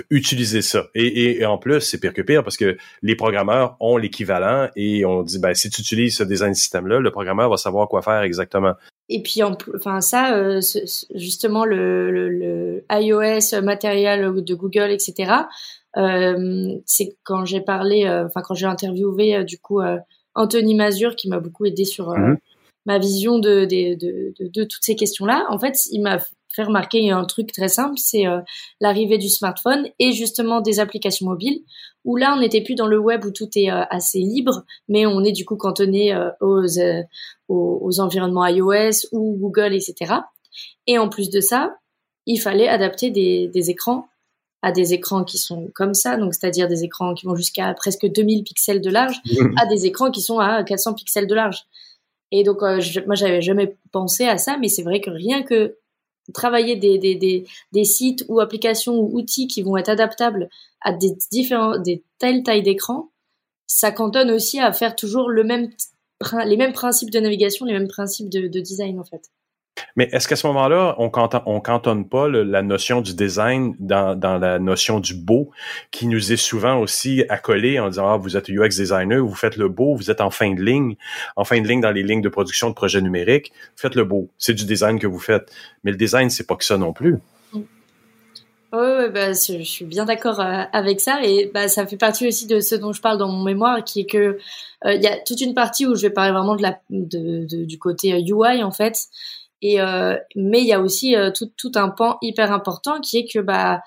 utiliser 0.10 0.62
ça. 0.62 0.88
Et, 0.96 1.40
et, 1.40 1.46
en 1.46 1.58
plus, 1.58 1.82
c'est 1.82 2.00
pire 2.00 2.14
que 2.14 2.22
pire 2.22 2.44
parce 2.44 2.58
que 2.58 2.78
les 3.02 3.16
programmeurs 3.16 3.78
ont 3.80 3.98
l'équivalent 3.98 4.70
et 4.76 5.06
on 5.06 5.24
dit, 5.24 5.40
ben, 5.40 5.54
si 5.54 5.70
tu 5.70 5.82
utilises 5.82 6.18
ce 6.18 6.24
design 6.24 6.54
système-là, 6.54 7.00
le 7.00 7.12
programmeur 7.12 7.50
va 7.50 7.58
savoir 7.58 7.88
quoi 7.88 8.02
faire 8.02 8.22
exactement. 8.22 8.74
Et 9.10 9.22
puis, 9.22 9.42
enfin, 9.44 10.02
ça, 10.02 10.36
euh, 10.36 10.60
justement, 11.16 11.64
le, 11.64 12.12
le, 12.12 12.30
le, 12.30 12.86
iOS 12.92 13.62
matériel 13.62 14.44
de 14.44 14.56
Google, 14.56 14.92
etc., 14.92 15.34
euh, 15.96 16.76
c'est 16.86 17.16
quand 17.24 17.46
j'ai 17.46 17.62
parlé, 17.62 18.06
euh, 18.06 18.26
enfin, 18.26 18.42
quand 18.42 18.54
j'ai 18.54 18.66
interviewé, 18.66 19.44
du 19.46 19.58
coup, 19.58 19.80
Anthony 20.36 20.76
Mazur 20.76 21.16
qui 21.16 21.30
m'a 21.30 21.40
beaucoup 21.40 21.66
aidé 21.66 21.86
sur 21.86 22.10
mm-hmm. 22.10 22.38
ma 22.86 23.00
vision 23.00 23.40
de, 23.40 23.66
de, 23.66 23.96
de, 23.96 24.34
de, 24.40 24.64
toutes 24.66 24.84
ces 24.84 24.96
questions-là. 24.96 25.46
En 25.50 25.58
fait, 25.58 25.76
il 25.92 26.02
m'a 26.02 26.20
fait 26.58 26.64
remarquer 26.64 27.10
un 27.12 27.24
truc 27.24 27.52
très 27.52 27.70
simple, 27.70 27.98
c'est 27.98 28.26
l'arrivée 28.82 29.18
du 29.18 29.30
smartphone 29.30 29.88
et 30.00 30.12
justement 30.12 30.60
des 30.60 30.80
applications 30.80 31.28
mobiles, 31.28 31.62
où 32.04 32.18
là, 32.18 32.34
on 32.36 32.42
n'était 32.42 32.62
plus 32.62 32.76
dans 32.76 32.88
le 32.88 33.00
web 33.00 33.24
où 33.26 33.32
tout 33.32 33.50
est 33.56 33.70
assez 33.70 34.20
libre, 34.20 34.64
mais 34.90 35.06
on 35.06 35.24
est 35.24 35.32
du 35.32 35.46
coup 35.46 35.56
cantonné 35.56 36.18
aux, 36.42 36.66
aux, 37.48 37.80
aux, 37.82 38.00
environnements 38.00 38.46
iOS 38.48 39.08
ou 39.12 39.38
Google, 39.40 39.74
etc. 39.74 40.16
Et 40.88 40.98
en 40.98 41.10
plus 41.10 41.30
de 41.30 41.40
ça, 41.40 41.78
il 42.26 42.40
fallait 42.40 42.68
adapter 42.68 43.12
des, 43.12 43.48
des 43.48 43.70
écrans 43.70 44.08
à 44.62 44.72
des 44.72 44.94
écrans 44.94 45.24
qui 45.24 45.38
sont 45.38 45.70
comme 45.76 45.94
ça, 45.94 46.18
donc 46.18 46.34
c'est-à-dire 46.34 46.68
des 46.68 46.84
écrans 46.84 47.14
qui 47.14 47.26
vont 47.26 47.36
jusqu'à 47.36 47.74
presque 47.74 48.06
2000 48.08 48.44
pixels 48.44 48.82
de 48.82 48.90
large, 48.90 49.22
à 49.58 49.66
des 49.68 49.86
écrans 49.86 50.12
qui 50.12 50.22
sont 50.22 50.40
à 50.40 50.64
400 50.64 50.96
pixels 50.96 51.28
de 51.28 51.36
large. 51.36 51.66
Et 52.32 52.44
donc, 52.44 52.62
euh, 52.64 52.80
je, 52.80 53.00
moi, 53.02 53.16
j'avais 53.16 53.42
jamais 53.42 53.78
pensé 53.92 54.26
à 54.26 54.38
ça, 54.38 54.58
mais 54.58 54.68
c'est 54.68 54.84
vrai 54.84 55.00
que 55.00 55.10
rien 55.10 55.44
que 55.44 55.78
travailler 56.34 56.76
des, 56.76 57.84
sites 57.84 58.26
ou 58.28 58.40
applications 58.40 59.00
ou 59.00 59.18
outils 59.18 59.48
qui 59.48 59.62
vont 59.62 59.78
être 59.78 59.90
adaptables 59.90 60.50
à 60.82 60.94
des 60.94 61.16
différents, 61.32 61.78
des 61.78 62.04
telles 62.20 62.44
tailles 62.44 62.64
d'écran, 62.64 63.12
ça 63.66 63.92
cantonne 63.92 64.32
aussi 64.32 64.60
à 64.60 64.72
faire 64.72 64.96
toujours 64.96 65.30
les 65.30 65.44
mêmes 65.44 66.74
principes 66.74 67.12
de 67.12 67.20
navigation, 67.20 67.66
les 67.66 67.74
mêmes 67.74 67.88
principes 67.88 68.30
de 68.30 68.60
design, 68.60 69.00
en 69.00 69.04
fait. 69.04 69.30
Mais 69.96 70.10
est-ce 70.12 70.28
qu'à 70.28 70.36
ce, 70.36 70.48
moment-là, 70.48 70.96
on 70.98 71.10
cantonne, 71.10 71.42
on 71.46 71.60
cantonne 71.60 72.08
pas 72.08 72.28
la 72.28 72.62
notion 72.62 73.02
du 73.02 73.14
design 73.14 73.76
dans, 73.80 74.18
la 74.40 74.60
notion 74.60 75.00
du 75.00 75.14
beau, 75.14 75.52
qui 75.92 76.08
nous 76.08 76.32
est 76.32 76.38
souvent 76.38 76.80
aussi 76.80 77.24
accolée 77.30 77.80
en 77.80 77.90
disant 77.90 78.08
ah 78.08 78.18
vous 78.18 78.38
êtes 78.38 78.50
UX 78.50 78.70
designer, 78.70 79.20
vous 79.20 79.36
faites 79.36 79.58
le 79.58 79.70
beau, 79.70 79.96
vous 79.96 80.12
êtes 80.12 80.22
en 80.22 80.30
fin 80.30 80.54
de 80.54 80.62
ligne, 80.62 80.96
en 81.36 81.44
fin 81.44 81.62
de 81.62 81.68
ligne 81.68 81.82
dans 81.82 81.92
les 81.92 82.04
lignes 82.04 82.22
de 82.22 82.30
production 82.30 82.70
de 82.70 82.76
projets 82.76 83.02
numériques, 83.02 83.52
faites 83.76 83.96
le 83.96 84.04
beau, 84.04 84.30
c'est 84.38 84.54
du 84.54 84.66
design 84.66 85.00
que 85.00 85.08
vous 85.08 85.20
faites. 85.20 85.52
Mais 85.84 85.92
le 85.92 85.98
design 85.98 86.30
c'est 86.30 86.48
pas 86.48 86.56
que 86.56 86.66
ça 86.66 86.78
non 86.78 86.94
plus. 86.94 87.18
Oui, 88.74 89.10
bah, 89.14 89.32
je 89.32 89.64
suis 89.64 89.86
bien 89.86 90.04
d'accord 90.04 90.42
euh, 90.42 90.64
avec 90.74 91.00
ça 91.00 91.22
et 91.24 91.50
bah, 91.54 91.70
ça 91.70 91.88
fait 91.88 91.96
partie 91.96 92.28
aussi 92.28 92.48
de 92.48 92.60
ce 92.60 92.76
dont 92.76 92.92
je 92.92 93.00
parle 93.00 93.18
dans 93.18 93.30
mon 93.30 93.44
mémoire, 93.44 93.82
qui 93.82 94.02
est 94.02 94.06
que 94.06 94.38
euh, 94.86 94.94
il 94.94 95.02
y 95.02 95.08
a 95.08 95.18
toute 95.18 95.40
une 95.40 95.54
partie 95.54 95.86
où 95.86 95.96
je 95.96 96.02
vais 96.02 96.10
parler 96.10 96.34
vraiment 96.34 96.56
de 96.56 96.62
la 96.62 96.78
du 96.90 97.80
côté 97.80 98.10
UI 98.10 98.64
en 98.64 98.72
fait 98.72 99.08
et 99.62 99.82
euh, 99.82 100.16
mais 100.36 100.62
il 100.62 100.68
y 100.68 100.74
a 100.74 100.82
aussi 100.82 101.16
euh, 101.16 101.32
tout, 101.32 101.52
tout 101.58 101.72
un 101.76 101.90
pan 101.90 102.18
hyper 102.22 102.52
important 102.52 103.00
qui 103.02 103.18
est 103.18 103.32
que 103.32 103.40
bah 103.40 103.82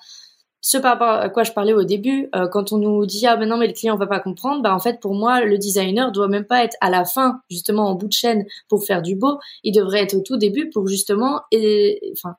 ce 0.62 0.76
par 0.76 0.92
rapport 0.92 1.08
à 1.08 1.28
quoi 1.30 1.42
je 1.42 1.52
parlais 1.52 1.72
au 1.72 1.84
début, 1.84 2.28
euh, 2.34 2.46
quand 2.46 2.72
on 2.72 2.78
nous 2.78 3.06
dit 3.06 3.26
ah 3.26 3.36
ben 3.36 3.48
non 3.48 3.56
mais 3.56 3.66
le 3.66 3.72
client 3.72 3.96
va 3.96 4.06
pas 4.06 4.20
comprendre, 4.20 4.62
bah 4.62 4.74
en 4.74 4.78
fait 4.78 5.00
pour 5.00 5.14
moi 5.14 5.42
le 5.42 5.56
designer 5.58 6.12
doit 6.12 6.28
même 6.28 6.44
pas 6.44 6.64
être 6.64 6.76
à 6.80 6.90
la 6.90 7.04
fin 7.04 7.40
justement 7.50 7.88
en 7.88 7.94
bout 7.94 8.08
de 8.08 8.12
chaîne 8.12 8.44
pour 8.68 8.84
faire 8.84 9.00
du 9.00 9.16
beau, 9.16 9.38
il 9.62 9.72
devrait 9.72 10.02
être 10.02 10.14
au 10.14 10.20
tout 10.20 10.36
début 10.36 10.68
pour 10.70 10.86
justement 10.86 11.42
et, 11.50 12.00
enfin 12.12 12.36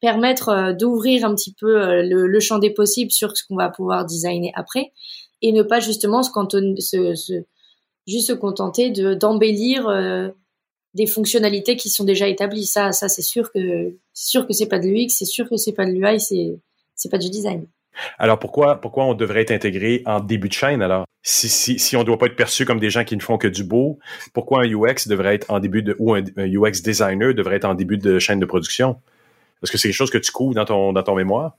permettre 0.00 0.74
d'ouvrir 0.78 1.24
un 1.24 1.34
petit 1.34 1.54
peu 1.58 2.02
le, 2.02 2.26
le, 2.26 2.40
champ 2.40 2.58
des 2.58 2.70
possibles 2.70 3.10
sur 3.10 3.34
ce 3.36 3.42
qu'on 3.48 3.56
va 3.56 3.70
pouvoir 3.70 4.04
designer 4.04 4.52
après 4.54 4.92
et 5.40 5.52
ne 5.52 5.62
pas 5.62 5.80
justement 5.80 6.22
se, 6.22 6.30
se, 6.78 7.14
se 7.14 7.32
juste 8.06 8.28
se 8.28 8.32
contenter 8.34 8.90
de 8.90 9.14
d'embellir 9.14 9.88
des 10.96 11.06
fonctionnalités 11.06 11.76
qui 11.76 11.90
sont 11.90 12.04
déjà 12.04 12.26
établies. 12.26 12.64
Ça, 12.64 12.90
ça 12.90 13.08
c'est 13.08 13.22
sûr 13.22 13.52
que 13.52 13.92
c'est 14.12 14.30
sûr 14.30 14.46
que 14.46 14.52
c'est 14.52 14.66
pas 14.66 14.78
de 14.78 14.88
l'UX, 14.88 15.10
c'est 15.10 15.26
sûr 15.26 15.48
que 15.48 15.56
c'est 15.56 15.74
pas 15.74 15.84
de 15.84 15.92
l'UI, 15.92 16.18
c'est 16.18 16.58
c'est 16.96 17.10
pas 17.10 17.18
du 17.18 17.30
design. 17.30 17.66
Alors 18.18 18.38
pourquoi 18.38 18.80
pourquoi 18.80 19.04
on 19.04 19.14
devrait 19.14 19.42
être 19.42 19.52
intégré 19.52 20.02
en 20.06 20.20
début 20.20 20.48
de 20.48 20.54
chaîne 20.54 20.82
alors? 20.82 21.04
Si 21.22 21.48
si 21.48 21.78
si 21.78 21.96
on 21.96 22.04
doit 22.04 22.18
pas 22.18 22.26
être 22.26 22.36
perçu 22.36 22.64
comme 22.64 22.80
des 22.80 22.90
gens 22.90 23.04
qui 23.04 23.16
ne 23.16 23.20
font 23.20 23.36
que 23.36 23.48
du 23.48 23.62
beau, 23.62 23.98
pourquoi 24.32 24.62
un 24.62 24.68
UX 24.68 25.06
devrait 25.06 25.34
être 25.34 25.50
en 25.50 25.60
début 25.60 25.82
de 25.82 25.94
ou 25.98 26.14
un, 26.14 26.22
UX 26.38 26.82
designer 26.82 27.34
devrait 27.34 27.56
être 27.56 27.64
en 27.66 27.74
début 27.74 27.98
de 27.98 28.18
chaîne 28.18 28.40
de 28.40 28.46
production? 28.46 28.96
Est-ce 29.62 29.72
que 29.72 29.78
c'est 29.78 29.88
quelque 29.88 29.96
chose 29.96 30.10
que 30.10 30.18
tu 30.18 30.32
couvres 30.32 30.54
dans 30.54 30.64
ton 30.64 30.92
dans 30.92 31.02
ton 31.02 31.14
mémoire 31.14 31.56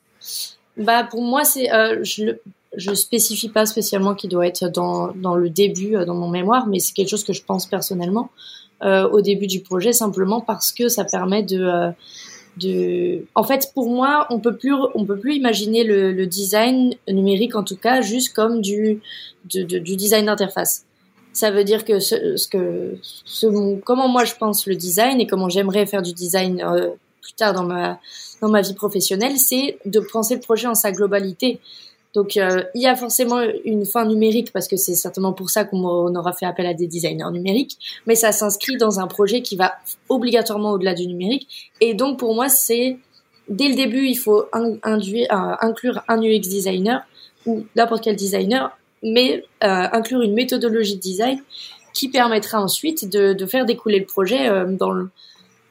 Bah 0.78 1.04
pour 1.04 1.22
moi 1.22 1.44
c'est 1.44 1.72
euh, 1.72 2.04
je 2.04 2.38
je 2.76 2.94
spécifie 2.94 3.50
pas 3.50 3.66
spécialement 3.66 4.16
qu'il 4.16 4.30
doit 4.30 4.48
être 4.48 4.68
dans 4.70 5.12
dans 5.14 5.36
le 5.36 5.50
début 5.50 5.96
euh, 5.96 6.06
dans 6.06 6.16
mon 6.16 6.30
mémoire, 6.30 6.68
mais 6.68 6.80
c'est 6.80 6.94
quelque 6.94 7.10
chose 7.10 7.24
que 7.24 7.34
je 7.34 7.44
pense 7.44 7.66
personnellement. 7.68 8.30
Euh, 8.84 9.10
au 9.10 9.22
début 9.22 9.48
du 9.48 9.62
projet 9.62 9.92
simplement 9.92 10.40
parce 10.40 10.72
que 10.72 10.88
ça 10.88 11.04
permet 11.04 11.42
de 11.42 11.60
euh, 11.60 11.90
de 12.58 13.26
en 13.34 13.44
fait 13.44 13.72
pour 13.74 13.90
moi 13.90 14.28
on 14.30 14.40
peut 14.40 14.56
plus 14.56 14.72
on 14.94 15.04
peut 15.04 15.18
plus 15.18 15.34
imaginer 15.34 15.84
le, 15.84 16.12
le 16.12 16.28
design 16.28 16.94
numérique 17.08 17.56
en 17.56 17.64
tout 17.64 17.76
cas 17.76 18.02
juste 18.02 18.36
comme 18.36 18.62
du 18.62 19.02
du 19.46 19.96
design 19.96 20.28
d'interface. 20.28 20.86
Ça 21.34 21.50
veut 21.50 21.64
dire 21.64 21.86
que 21.86 22.00
ce, 22.00 22.38
ce 22.38 22.48
que 22.48 22.98
ce, 23.02 23.80
comment 23.80 24.08
moi 24.10 24.26
je 24.26 24.36
pense 24.36 24.68
le 24.68 24.76
design 24.76 25.20
et 25.20 25.26
comment 25.26 25.50
j'aimerais 25.50 25.88
faire 25.88 26.04
du 26.04 26.14
design 26.14 26.62
euh, 26.62 26.90
plus 27.24 27.34
tard 27.34 27.56
dans 27.56 27.64
ma 27.64 28.00
dans 28.44 28.50
ma 28.50 28.62
vie 28.62 28.76
professionnelle 28.76 29.40
c'est 29.40 29.80
de 29.86 30.00
penser 30.00 30.36
le 30.36 30.42
projet 30.42 30.68
en 30.68 30.76
sa 30.76 30.92
globalité 30.92 31.60
donc 32.14 32.38
euh, 32.38 32.64
il 32.74 32.82
y 32.82 32.88
a 32.88 32.96
forcément 32.96 33.40
une 33.66 33.86
fin 33.86 34.06
numérique 34.06 34.52
parce 34.52 34.68
que 34.68 34.78
c'est 34.78 34.96
certainement 34.96 35.34
pour 35.34 35.50
ça 35.50 35.66
qu'on 35.66 36.16
aura 36.16 36.34
fait 36.34 36.46
appel 36.46 36.66
à 36.66 36.74
des 36.74 36.88
designers 36.88 37.32
numériques, 37.32 37.78
mais 38.06 38.16
ça 38.16 38.32
s'inscrit 38.32 38.78
dans 38.78 39.00
un 39.00 39.08
projet 39.08 39.42
qui 39.42 39.56
va 39.56 39.76
obligatoirement 40.10 40.72
au-delà 40.72 40.94
du 40.94 41.06
numérique. 41.08 41.72
Et 41.82 41.94
donc 41.94 42.20
pour 42.20 42.34
moi 42.34 42.50
c'est 42.50 42.98
dès 43.50 43.70
le 43.70 43.76
début 43.76 44.08
il 44.08 44.16
faut 44.16 44.46
induire, 44.84 45.28
euh, 45.32 45.56
inclure 45.62 46.02
un 46.08 46.22
UX 46.22 46.42
designer 46.42 47.06
ou 47.46 47.66
n'importe 47.76 48.04
quel 48.04 48.16
designer, 48.16 48.76
mais 49.04 49.44
euh, 49.64 49.88
inclure 49.92 50.22
une 50.22 50.34
méthodologie 50.34 50.96
de 50.96 51.02
design 51.02 51.42
qui 51.94 52.10
permettra 52.10 52.62
ensuite 52.62 53.10
de, 53.10 53.34
de 53.34 53.46
faire 53.46 53.66
découler 53.66 54.00
le 54.00 54.06
projet 54.06 54.50
dans 54.78 54.92
le 54.92 55.10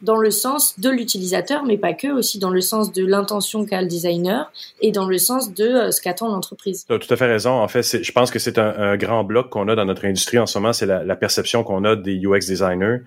dans 0.06 0.16
le 0.16 0.30
sens 0.30 0.78
de 0.78 0.88
l'utilisateur, 0.88 1.64
mais 1.64 1.76
pas 1.76 1.92
que, 1.92 2.06
aussi 2.06 2.38
dans 2.38 2.50
le 2.50 2.60
sens 2.60 2.92
de 2.92 3.04
l'intention 3.04 3.66
qu'a 3.66 3.82
le 3.82 3.88
designer 3.88 4.50
et 4.80 4.92
dans 4.92 5.06
le 5.06 5.18
sens 5.18 5.52
de 5.52 5.64
euh, 5.64 5.90
ce 5.90 6.00
qu'attend 6.00 6.28
l'entreprise. 6.28 6.86
Tu 6.86 6.94
as 6.94 6.98
tout 6.98 7.12
à 7.12 7.16
fait 7.16 7.26
raison. 7.26 7.50
En 7.50 7.66
fait, 7.66 7.82
je 8.02 8.12
pense 8.12 8.30
que 8.30 8.38
c'est 8.38 8.58
un, 8.58 8.96
grand 8.96 9.24
bloc 9.24 9.50
qu'on 9.50 9.68
a 9.68 9.74
dans 9.74 9.84
notre 9.84 10.04
industrie 10.04 10.38
en 10.38 10.46
ce 10.46 10.58
moment, 10.58 10.72
c'est 10.72 10.86
la, 10.86 11.16
perception 11.16 11.64
qu'on 11.64 11.84
a 11.84 11.96
des 11.96 12.20
UX 12.24 12.46
designers 12.46 12.98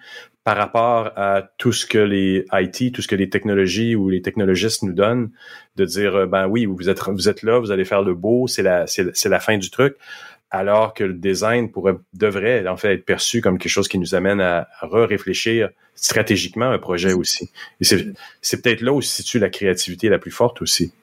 par 0.43 0.57
rapport 0.57 1.11
à 1.15 1.43
tout 1.57 1.71
ce 1.71 1.85
que 1.85 1.99
les 1.99 2.45
IT, 2.51 2.93
tout 2.93 3.01
ce 3.01 3.07
que 3.07 3.15
les 3.15 3.29
technologies 3.29 3.95
ou 3.95 4.09
les 4.09 4.21
technologistes 4.21 4.83
nous 4.83 4.93
donnent, 4.93 5.29
de 5.77 5.85
dire, 5.85 6.15
euh, 6.15 6.25
ben 6.25 6.47
oui, 6.47 6.65
vous 6.65 6.89
êtes, 6.89 7.43
là, 7.43 7.59
vous 7.59 7.71
allez 7.71 7.85
faire 7.85 8.01
le 8.01 8.13
beau, 8.13 8.47
c'est 8.47 8.61
la 8.61 9.39
fin 9.39 9.57
du 9.57 9.69
truc 9.69 9.95
alors 10.51 10.93
que 10.93 11.03
le 11.03 11.13
design 11.13 11.71
pourrait 11.71 11.95
devrait 12.13 12.67
en 12.67 12.77
fait 12.77 12.93
être 12.93 13.05
perçu 13.05 13.41
comme 13.41 13.57
quelque 13.57 13.71
chose 13.71 13.87
qui 13.87 13.99
nous 13.99 14.15
amène 14.15 14.41
à, 14.41 14.67
re-réfléchir 14.81 15.69
stratégiquement 15.95 16.71
un 16.71 16.79
projet 16.79 17.13
aussi. 17.13 17.51
Et 17.81 17.85
c'est 18.41 18.61
peut-être 18.61 18.81
là 18.81 18.93
où 18.93 19.01
se 19.01 19.11
situe 19.11 19.39
la 19.39 19.49
créativité 19.49 20.09
la 20.09 20.19
plus 20.19 20.31
forte 20.31 20.61
aussi. 20.61 20.93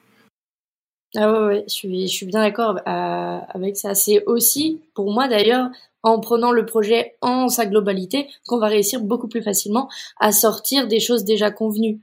Ah 1.14 1.32
ouais, 1.32 1.47
ouais 1.47 1.64
je 1.68 1.73
suis, 1.73 2.09
je 2.09 2.12
suis 2.12 2.27
bien 2.27 2.40
d'accord 2.40 2.78
euh, 2.86 3.39
avec 3.48 3.77
ça. 3.77 3.94
C'est 3.94 4.24
aussi, 4.24 4.82
pour 4.94 5.12
moi 5.12 5.28
d'ailleurs, 5.28 5.70
en 6.02 6.20
prenant 6.20 6.52
le 6.52 6.66
projet 6.66 7.16
en 7.20 7.48
sa 7.48 7.66
globalité, 7.66 8.28
qu'on 8.47 8.59
va 8.59 8.66
réussir 8.68 9.01
beaucoup 9.01 9.28
plus 9.28 9.43
facilement 9.43 9.89
à 10.18 10.32
sortir 10.32 10.89
des 10.89 11.01
choses 11.01 11.24
déjà 11.24 11.51
convenues. 11.51 12.01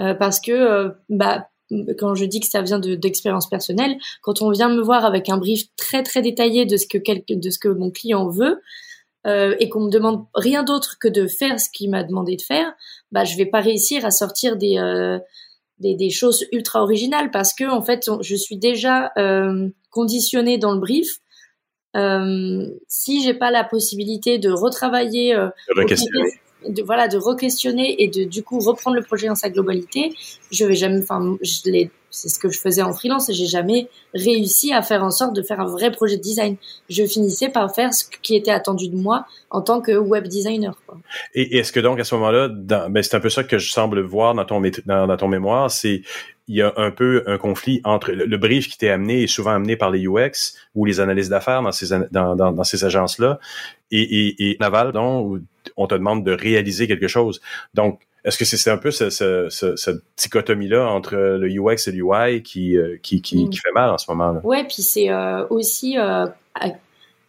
Euh, 0.00 0.14
parce 0.14 0.40
que, 0.40 0.52
euh, 0.52 0.90
bah, 1.10 1.49
quand 1.98 2.14
je 2.14 2.24
dis 2.24 2.40
que 2.40 2.46
ça 2.46 2.62
vient 2.62 2.78
d'expérience 2.78 3.48
personnelle, 3.48 3.96
quand 4.22 4.42
on 4.42 4.50
vient 4.50 4.68
me 4.68 4.80
voir 4.80 5.04
avec 5.04 5.28
un 5.28 5.38
brief 5.38 5.64
très 5.76 6.02
très 6.02 6.22
détaillé 6.22 6.66
de 6.66 6.76
ce 6.76 6.86
que 6.86 6.98
de 6.98 7.50
ce 7.50 7.58
que 7.58 7.68
mon 7.68 7.90
client 7.90 8.28
veut 8.28 8.60
euh, 9.26 9.54
et 9.60 9.68
qu'on 9.68 9.86
me 9.86 9.90
demande 9.90 10.26
rien 10.34 10.62
d'autre 10.62 10.96
que 11.00 11.08
de 11.08 11.26
faire 11.26 11.60
ce 11.60 11.68
qu'il 11.70 11.90
m'a 11.90 12.04
demandé 12.04 12.36
de 12.36 12.42
faire, 12.42 12.72
bah 13.12 13.24
je 13.24 13.36
vais 13.36 13.46
pas 13.46 13.60
réussir 13.60 14.04
à 14.04 14.10
sortir 14.10 14.56
des 14.56 14.78
euh, 14.78 15.18
des, 15.78 15.94
des, 15.94 16.10
choses 16.10 16.44
ultra 16.52 16.82
originales 16.82 17.30
parce 17.30 17.54
que 17.54 17.64
en 17.64 17.82
fait 17.82 18.10
je 18.20 18.36
suis 18.36 18.56
déjà 18.56 19.12
euh, 19.16 19.68
conditionnée 19.90 20.58
dans 20.58 20.72
le 20.72 20.80
brief. 20.80 21.20
Euh, 21.96 22.66
si 22.86 23.22
j'ai 23.22 23.34
pas 23.34 23.50
la 23.50 23.64
possibilité 23.64 24.38
de 24.38 24.50
retravailler, 24.50 25.34
euh, 25.34 25.48
de 26.68 26.82
voilà 26.82 27.08
de 27.08 27.16
re-questionner 27.16 28.02
et 28.02 28.08
de 28.08 28.24
du 28.24 28.42
coup 28.42 28.58
reprendre 28.58 28.96
le 28.96 29.02
projet 29.02 29.28
dans 29.28 29.34
sa 29.34 29.50
globalité 29.50 30.12
je 30.50 30.64
vais 30.64 30.74
jamais 30.74 31.00
enfin 31.02 31.36
je 31.42 31.88
c'est 32.12 32.28
ce 32.28 32.40
que 32.40 32.50
je 32.50 32.58
faisais 32.58 32.82
en 32.82 32.92
freelance 32.92 33.28
et 33.28 33.32
j'ai 33.32 33.46
jamais 33.46 33.88
réussi 34.14 34.72
à 34.72 34.82
faire 34.82 35.04
en 35.04 35.12
sorte 35.12 35.34
de 35.34 35.42
faire 35.42 35.60
un 35.60 35.66
vrai 35.66 35.92
projet 35.92 36.16
de 36.16 36.22
design 36.22 36.56
je 36.88 37.04
finissais 37.04 37.48
par 37.48 37.72
faire 37.74 37.94
ce 37.94 38.04
qui 38.22 38.34
était 38.34 38.50
attendu 38.50 38.88
de 38.88 38.96
moi 38.96 39.26
en 39.50 39.62
tant 39.62 39.80
que 39.80 39.92
web 39.92 40.26
designer 40.26 40.76
quoi. 40.86 40.98
et, 41.34 41.58
est-ce 41.58 41.72
que 41.72 41.80
donc 41.80 42.00
à 42.00 42.04
ce 42.04 42.14
moment-là 42.16 42.48
ben 42.48 43.02
c'est 43.02 43.14
un 43.14 43.20
peu 43.20 43.30
ça 43.30 43.44
que 43.44 43.58
je 43.58 43.70
semble 43.70 44.00
voir 44.00 44.34
dans 44.34 44.44
ton 44.44 44.60
dans 44.86 45.16
ton 45.16 45.28
mémoire 45.28 45.70
c'est 45.70 46.02
il 46.50 46.56
y 46.56 46.62
a 46.62 46.72
un 46.76 46.90
peu 46.90 47.22
un 47.26 47.38
conflit 47.38 47.80
entre 47.84 48.10
le, 48.10 48.36
brief 48.36 48.68
qui 48.68 48.76
t'est 48.76 48.90
amené 48.90 49.22
est 49.22 49.26
souvent 49.26 49.52
amené 49.52 49.76
par 49.76 49.90
les 49.90 50.06
UX 50.06 50.56
ou 50.74 50.84
les 50.84 50.98
analystes 50.98 51.30
d'affaires 51.30 51.62
dans 51.62 51.72
ces 51.72 51.88
dans, 52.10 52.34
dans, 52.34 52.52
dans 52.52 52.64
ces 52.64 52.84
agences 52.84 53.18
là 53.18 53.38
et, 53.92 54.02
et, 54.02 54.50
et 54.50 54.56
Naval 54.60 54.92
donc 54.92 55.40
on 55.76 55.86
te 55.86 55.94
demande 55.94 56.24
de 56.24 56.32
réaliser 56.32 56.86
quelque 56.86 57.08
chose. 57.08 57.40
Donc, 57.74 58.00
est-ce 58.24 58.36
que 58.36 58.44
c'est 58.44 58.70
un 58.70 58.76
peu 58.76 58.90
ce, 58.90 59.08
ce, 59.08 59.48
cette 59.76 60.02
dichotomie-là 60.18 60.86
entre 60.86 61.16
le 61.16 61.48
UX 61.48 61.88
et 61.88 61.92
l'UI 61.92 62.42
qui, 62.42 62.76
euh, 62.76 62.98
qui, 63.02 63.22
qui, 63.22 63.44
mm. 63.44 63.50
qui, 63.50 63.58
fait 63.58 63.72
mal 63.72 63.90
en 63.90 63.98
ce 63.98 64.10
moment-là? 64.10 64.40
Ouais, 64.44 64.64
puis 64.64 64.82
c'est 64.82 65.10
euh, 65.10 65.46
aussi, 65.48 65.98
euh, 65.98 66.26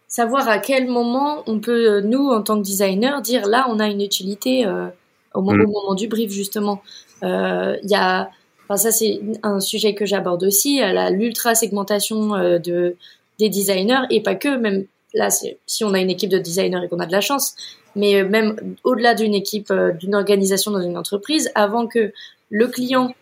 savoir 0.06 0.48
à 0.48 0.58
quel 0.58 0.88
moment 0.88 1.42
on 1.46 1.60
peut, 1.60 2.00
nous, 2.00 2.28
en 2.28 2.42
tant 2.42 2.58
que 2.58 2.64
designer, 2.64 3.22
dire 3.22 3.46
là, 3.46 3.66
on 3.70 3.80
a 3.80 3.86
une 3.86 4.02
utilité 4.02 4.66
au, 4.66 5.40
mm. 5.40 5.60
au, 5.60 5.66
moment 5.66 5.94
du 5.94 6.08
brief, 6.08 6.30
justement. 6.30 6.82
Il 7.22 7.80
y 7.84 7.94
a, 7.94 8.30
enfin, 8.64 8.76
ça, 8.76 8.92
c'est 8.92 9.20
un 9.42 9.60
sujet 9.60 9.94
que 9.94 10.06
j'aborde 10.06 10.44
aussi, 10.44 10.80
l'ultra 11.10 11.54
segmentation 11.54 12.30
de, 12.58 12.96
des 13.38 13.48
designers, 13.48 14.02
et 14.10 14.22
pas 14.22 14.34
que, 14.34 14.56
même 14.56 14.84
là, 15.14 15.28
si 15.30 15.84
on 15.84 15.94
a 15.94 16.00
une 16.00 16.10
équipe 16.10 16.30
de 16.30 16.38
designers 16.38 16.80
et 16.84 16.88
qu'on 16.88 17.00
a 17.00 17.06
de 17.06 17.12
la 17.12 17.20
chance, 17.20 17.54
mais 17.96 18.24
même 18.24 18.56
au-delà 18.84 19.14
d'une 19.14 19.34
équipe, 19.34 19.70
euh, 19.70 19.92
d'une 19.92 20.14
organisation 20.14 20.70
dans 20.70 20.80
une 20.80 20.96
entreprise, 20.96 21.50
avant 21.54 21.86
que 21.86 22.12
le 22.50 22.66
client 22.68 23.14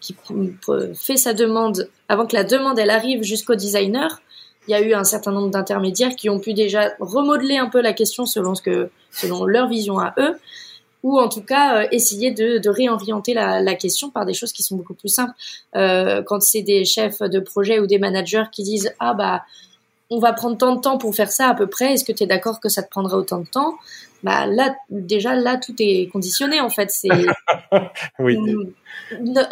qui 0.00 0.14
fait 0.94 1.16
sa 1.16 1.32
demande, 1.32 1.88
avant 2.08 2.26
que 2.26 2.36
la 2.36 2.44
demande 2.44 2.78
elle 2.78 2.90
arrive 2.90 3.22
jusqu'au 3.22 3.54
designer, 3.54 4.20
il 4.68 4.72
y 4.72 4.74
a 4.74 4.80
eu 4.80 4.92
un 4.94 5.04
certain 5.04 5.32
nombre 5.32 5.50
d'intermédiaires 5.50 6.14
qui 6.14 6.28
ont 6.28 6.38
pu 6.38 6.52
déjà 6.52 6.92
remodeler 7.00 7.56
un 7.56 7.68
peu 7.68 7.80
la 7.80 7.92
question 7.92 8.26
selon 8.26 8.54
ce 8.54 8.62
que, 8.62 8.90
selon 9.10 9.44
leur 9.44 9.68
vision 9.68 9.98
à 9.98 10.14
eux, 10.18 10.36
ou 11.04 11.20
en 11.20 11.28
tout 11.28 11.42
cas 11.42 11.82
euh, 11.82 11.88
essayer 11.92 12.32
de, 12.32 12.58
de 12.58 12.70
réorienter 12.70 13.34
la, 13.34 13.60
la, 13.60 13.74
question 13.74 14.10
par 14.10 14.24
des 14.24 14.32
choses 14.32 14.52
qui 14.52 14.64
sont 14.64 14.74
beaucoup 14.74 14.94
plus 14.94 15.10
simples. 15.10 15.34
Euh, 15.76 16.22
quand 16.22 16.40
c'est 16.40 16.62
des 16.62 16.84
chefs 16.84 17.20
de 17.20 17.38
projet 17.38 17.78
ou 17.78 17.86
des 17.86 17.98
managers 17.98 18.44
qui 18.50 18.64
disent 18.64 18.92
ah 18.98 19.14
bah 19.14 19.44
on 20.10 20.18
va 20.18 20.32
prendre 20.32 20.56
tant 20.56 20.74
de 20.74 20.80
temps 20.80 20.98
pour 20.98 21.14
faire 21.14 21.30
ça 21.30 21.48
à 21.48 21.54
peu 21.54 21.66
près. 21.66 21.92
Est-ce 21.92 22.04
que 22.04 22.12
tu 22.12 22.24
es 22.24 22.26
d'accord 22.26 22.58
que 22.58 22.68
ça 22.68 22.82
te 22.82 22.90
prendra 22.90 23.18
autant 23.18 23.38
de 23.38 23.46
temps? 23.46 23.74
Bah 24.22 24.46
là, 24.46 24.74
déjà 24.90 25.34
là, 25.34 25.58
tout 25.58 25.74
est 25.78 26.08
conditionné 26.10 26.60
en 26.60 26.70
fait. 26.70 26.90
C'est 26.90 27.08
oui. 28.18 28.38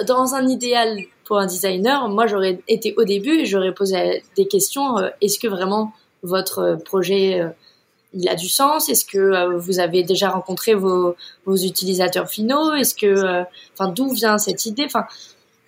Dans 0.06 0.34
un 0.34 0.48
idéal 0.48 0.98
pour 1.24 1.38
un 1.38 1.46
designer, 1.46 2.08
moi 2.08 2.26
j'aurais 2.26 2.60
été 2.66 2.94
au 2.96 3.04
début 3.04 3.40
et 3.40 3.44
j'aurais 3.44 3.74
posé 3.74 4.22
des 4.36 4.48
questions. 4.48 4.98
Euh, 4.98 5.10
est-ce 5.20 5.38
que 5.38 5.48
vraiment 5.48 5.92
votre 6.22 6.78
projet 6.84 7.42
il 8.14 8.28
a 8.28 8.34
du 8.34 8.48
sens? 8.48 8.89
Est-ce 8.89 9.05
que 9.05 9.18
euh, 9.18 9.56
vous 9.56 9.78
avez 9.78 10.02
déjà 10.02 10.30
rencontré 10.30 10.74
vos, 10.74 11.16
vos 11.47 11.56
utilisateurs 11.56 12.28
finaux? 12.28 12.74
Est-ce 12.74 12.94
que, 12.94 13.44
enfin, 13.72 13.89
d'où 13.89 14.10
vient 14.10 14.39
cette 14.39 14.66
idée? 14.66 14.84
Enfin, 14.84 15.05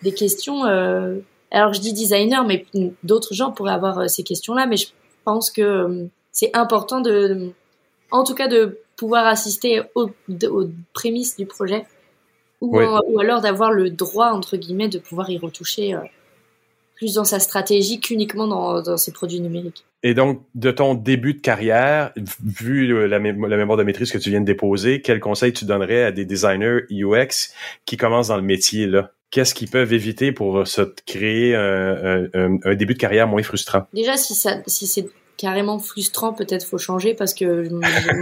des 0.02 0.12
questions 0.12 0.64
alors 1.54 1.72
je 1.72 1.80
dis 1.80 1.92
designer, 1.92 2.44
mais 2.44 2.66
d'autres 3.04 3.32
gens 3.32 3.52
pourraient 3.52 3.72
avoir 3.72 3.98
euh, 4.00 4.08
ces 4.08 4.24
questions-là, 4.24 4.66
mais 4.66 4.76
je 4.76 4.88
pense 5.24 5.50
que 5.50 5.62
euh, 5.62 6.06
c'est 6.32 6.54
important 6.54 7.00
de, 7.00 7.52
en 8.10 8.24
tout 8.24 8.34
cas, 8.34 8.48
de 8.48 8.80
pouvoir 8.96 9.26
assister 9.26 9.82
aux, 9.94 10.10
prémices 10.92 11.36
du 11.36 11.46
projet, 11.46 11.86
ou, 12.60 12.76
alors 13.18 13.40
d'avoir 13.40 13.70
le 13.70 13.90
droit 13.90 14.28
entre 14.28 14.56
guillemets 14.56 14.88
de 14.88 14.98
pouvoir 14.98 15.30
y 15.30 15.38
retoucher 15.38 15.94
euh, 15.94 16.00
plus 17.04 17.14
dans 17.14 17.24
sa 17.24 17.38
stratégie 17.38 18.00
qu'uniquement 18.00 18.46
dans, 18.46 18.96
ses 18.96 19.12
produits 19.12 19.40
numériques. 19.40 19.84
Et 20.02 20.14
donc, 20.14 20.42
de 20.54 20.70
ton 20.70 20.94
début 20.94 21.34
de 21.34 21.40
carrière, 21.40 22.12
vu 22.42 23.06
la, 23.06 23.18
mémoire 23.18 23.76
de 23.76 23.82
maîtrise 23.82 24.10
que 24.10 24.16
tu 24.16 24.30
viens 24.30 24.40
de 24.40 24.46
déposer, 24.46 25.02
quel 25.02 25.20
conseil 25.20 25.52
tu 25.52 25.66
donnerais 25.66 26.04
à 26.04 26.12
des 26.12 26.24
designers 26.24 26.80
UX 26.90 27.52
qui 27.84 27.98
commencent 27.98 28.28
dans 28.28 28.36
le 28.36 28.42
métier 28.42 28.86
là? 28.86 29.10
Qu'est-ce 29.30 29.54
qu'ils 29.54 29.68
peuvent 29.68 29.92
éviter 29.92 30.32
pour 30.32 30.66
se 30.66 30.82
créer 31.06 31.54
un, 31.54 32.74
début 32.74 32.94
de 32.94 32.98
carrière 32.98 33.28
moins 33.28 33.42
frustrant? 33.42 33.86
Déjà, 33.92 34.16
si 34.16 34.34
ça, 34.34 34.62
si 34.66 34.86
c'est 34.86 35.06
carrément 35.44 35.78
frustrant, 35.78 36.32
peut-être 36.32 36.64
faut 36.64 36.78
changer 36.78 37.12
parce 37.12 37.34
que 37.34 37.68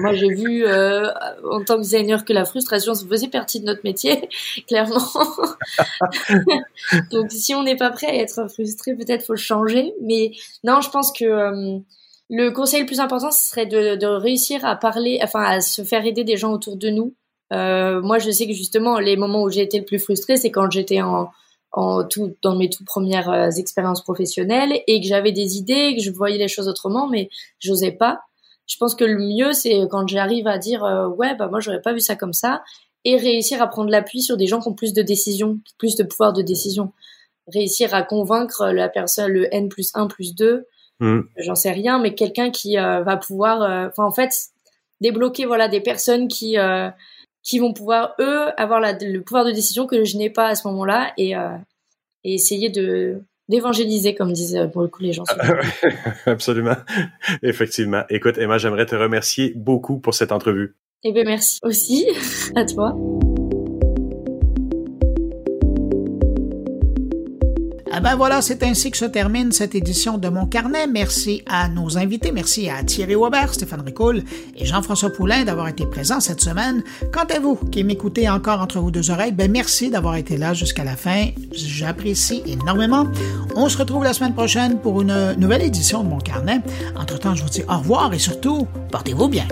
moi 0.01 0.12
j'ai 0.12 0.35
vu 0.35 0.66
euh, 0.66 1.07
en 1.49 1.62
tant 1.62 1.77
que 1.77 1.82
designer 1.82 2.24
que 2.24 2.32
la 2.32 2.44
frustration 2.44 2.94
faisait 2.97 3.28
partie 3.28 3.61
de 3.61 3.66
notre 3.66 3.82
métier, 3.85 4.28
clairement. 4.66 5.07
Donc 7.12 7.31
si 7.31 7.55
on 7.55 7.62
n'est 7.62 7.77
pas 7.77 7.90
prêt 7.90 8.09
à 8.09 8.16
être 8.16 8.51
frustré, 8.51 8.97
peut-être 8.97 9.24
faut 9.24 9.36
changer. 9.36 9.94
Mais 10.03 10.32
non, 10.65 10.81
je 10.81 10.90
pense 10.90 11.12
que 11.12 11.24
euh, 11.24 11.78
le 12.28 12.51
conseil 12.51 12.81
le 12.81 12.86
plus 12.86 12.99
important 12.99 13.31
ce 13.31 13.51
serait 13.51 13.66
de, 13.66 13.94
de 13.94 14.07
réussir 14.07 14.65
à 14.65 14.74
parler, 14.74 15.20
enfin 15.23 15.44
à 15.44 15.61
se 15.61 15.82
faire 15.85 16.05
aider 16.05 16.24
des 16.24 16.36
gens 16.36 16.53
autour 16.53 16.77
de 16.77 16.90
nous 16.90 17.15
euh, 17.53 18.01
moi, 18.01 18.19
je 18.19 18.31
sais 18.31 18.47
que 18.47 18.55
justement, 18.55 18.99
les 18.99 19.16
moments 19.16 19.43
où 19.43 19.51
j'ai 19.51 19.61
été 19.61 19.78
le 19.78 19.85
plus 19.85 19.99
frustrée, 19.99 20.39
c'est 20.39 20.51
quand 20.51 20.70
j'étais 20.70 21.03
en, 21.03 21.31
en 21.73 22.05
tout, 22.05 22.36
dans 22.43 22.57
mes 22.57 22.69
toutes 22.69 22.86
premières 22.86 23.31
euh, 23.31 23.51
expériences 23.51 24.03
professionnelles 24.03 24.82
et 24.86 25.01
que 25.01 25.07
j'avais 25.07 25.32
des 25.32 25.57
idées, 25.57 25.94
que 25.97 26.03
je 26.03 26.11
voyais 26.11 26.39
les 26.39 26.49
choses 26.49 26.69
autrement, 26.69 27.09
mais 27.09 27.31
j'osais 27.59 27.93
pas. 27.93 28.20
Je 28.66 28.77
pense 28.77 28.94
que 28.94 29.05
le 29.05 29.19
mieux, 29.19 29.53
c'est 29.53 29.81
quand 29.90 30.07
j'arrive 30.07 30.47
à 30.47 30.59
dire 30.59 30.85
euh, 30.85 31.09
ouais, 31.09 31.35
bah 31.35 31.49
moi, 31.49 31.61
j'aurais 31.61 31.81
pas 31.81 31.93
vu 31.93 32.01
ça 32.01 32.15
comme 32.15 32.35
ça, 32.35 32.62
et 33.05 33.16
réussir 33.16 33.61
à 33.62 33.66
prendre 33.66 33.90
l'appui 33.90 34.20
sur 34.20 34.36
des 34.36 34.47
gens 34.47 34.61
qui 34.61 34.69
ont 34.69 34.74
plus 34.74 34.93
de 34.93 35.03
décision, 35.03 35.59
plus 35.78 35.97
de 35.97 36.05
pouvoir 36.05 36.32
de 36.32 36.43
décision. 36.43 36.93
Réussir 37.49 37.94
à 37.94 38.03
convaincre 38.03 38.66
la 38.66 38.89
personne, 38.89 39.32
le 39.32 39.53
N 39.53 39.69
plus 39.69 39.90
1 39.94 40.07
plus 40.07 40.35
2, 40.36 40.66
mmh. 41.01 41.20
j'en 41.39 41.55
sais 41.57 41.73
rien, 41.73 41.99
mais 41.99 42.15
quelqu'un 42.15 42.51
qui 42.51 42.77
va 42.77 43.16
pouvoir, 43.16 43.89
enfin 43.89 44.05
en 44.05 44.12
fait, 44.12 44.32
débloquer 45.01 45.47
voilà 45.47 45.66
des 45.66 45.81
personnes 45.81 46.28
qui 46.28 46.57
qui 47.43 47.59
vont 47.59 47.73
pouvoir 47.73 48.14
eux 48.20 48.48
avoir 48.56 48.81
la, 48.81 48.93
le 48.93 49.20
pouvoir 49.20 49.44
de 49.44 49.51
décision 49.51 49.86
que 49.86 50.05
je 50.05 50.16
n'ai 50.16 50.31
pas 50.31 50.48
à 50.48 50.55
ce 50.55 50.66
moment-là 50.69 51.12
et, 51.16 51.36
euh, 51.36 51.56
et 52.24 52.35
essayer 52.35 52.70
de 52.70 53.23
d'évangéliser 53.48 54.14
comme 54.14 54.32
disent 54.32 54.56
euh, 54.56 54.66
pour 54.66 54.82
le 54.82 54.89
coup 54.89 55.02
les 55.02 55.12
gens. 55.12 55.24
Absolument, 56.27 56.77
effectivement. 57.43 58.05
Écoute 58.09 58.39
Emma, 58.39 58.59
j'aimerais 58.59 58.86
te 58.86 58.94
remercier 58.94 59.52
beaucoup 59.56 59.98
pour 59.98 60.14
cette 60.14 60.32
entrevue. 60.32 60.77
Eh 61.02 61.12
bien 61.12 61.24
merci 61.24 61.59
aussi 61.62 62.06
à 62.55 62.64
toi. 62.64 62.97
Ah 67.94 68.01
ben 68.01 68.16
voilà, 68.16 68.40
c'est 68.40 68.62
ainsi 68.62 68.90
que 68.90 68.97
se 68.97 69.05
termine 69.05 69.52
cette 69.52 69.74
édition 69.74 70.16
de 70.16 70.27
Mon 70.31 70.47
Carnet. 70.47 70.86
Merci 70.86 71.43
à 71.47 71.69
nos 71.69 71.98
invités. 71.98 72.32
Merci 72.32 72.70
à 72.70 72.82
Thierry 72.82 73.14
Weber, 73.14 73.52
Stéphane 73.52 73.82
Ricoul 73.82 74.24
et 74.56 74.64
Jean-François 74.64 75.10
Poulain 75.10 75.44
d'avoir 75.44 75.69
été 75.69 75.85
présents 75.85 76.19
cette 76.19 76.40
semaine. 76.40 76.82
Quant 77.12 77.27
à 77.28 77.39
vous 77.39 77.56
qui 77.56 77.85
m'écoutez 77.85 78.31
encore 78.31 78.62
entre 78.62 78.81
vos 78.81 78.90
deux 78.90 79.10
oreilles, 79.10 79.32
ben 79.32 79.52
merci 79.52 79.90
d'avoir 79.90 80.16
été 80.16 80.39
là 80.39 80.55
jusqu'à 80.55 80.85
la 80.85 80.97
fin. 80.97 81.27
J'apprécie 81.52 82.43
énormément. 82.47 83.06
On 83.56 83.69
se 83.69 83.77
retrouve 83.77 84.05
la 84.05 84.14
semaine 84.14 84.32
prochaine 84.32 84.78
pour 84.78 85.02
une 85.02 85.35
nouvelle 85.36 85.62
édition 85.62 86.02
de 86.02 86.09
Mon 86.09 86.19
Carnet. 86.19 86.62
Entre-temps, 86.97 87.35
je 87.35 87.43
vous 87.43 87.51
dis 87.51 87.62
au 87.69 87.77
revoir 87.77 88.14
et 88.14 88.19
surtout, 88.19 88.66
portez-vous 88.90 89.28
bien. 89.28 89.47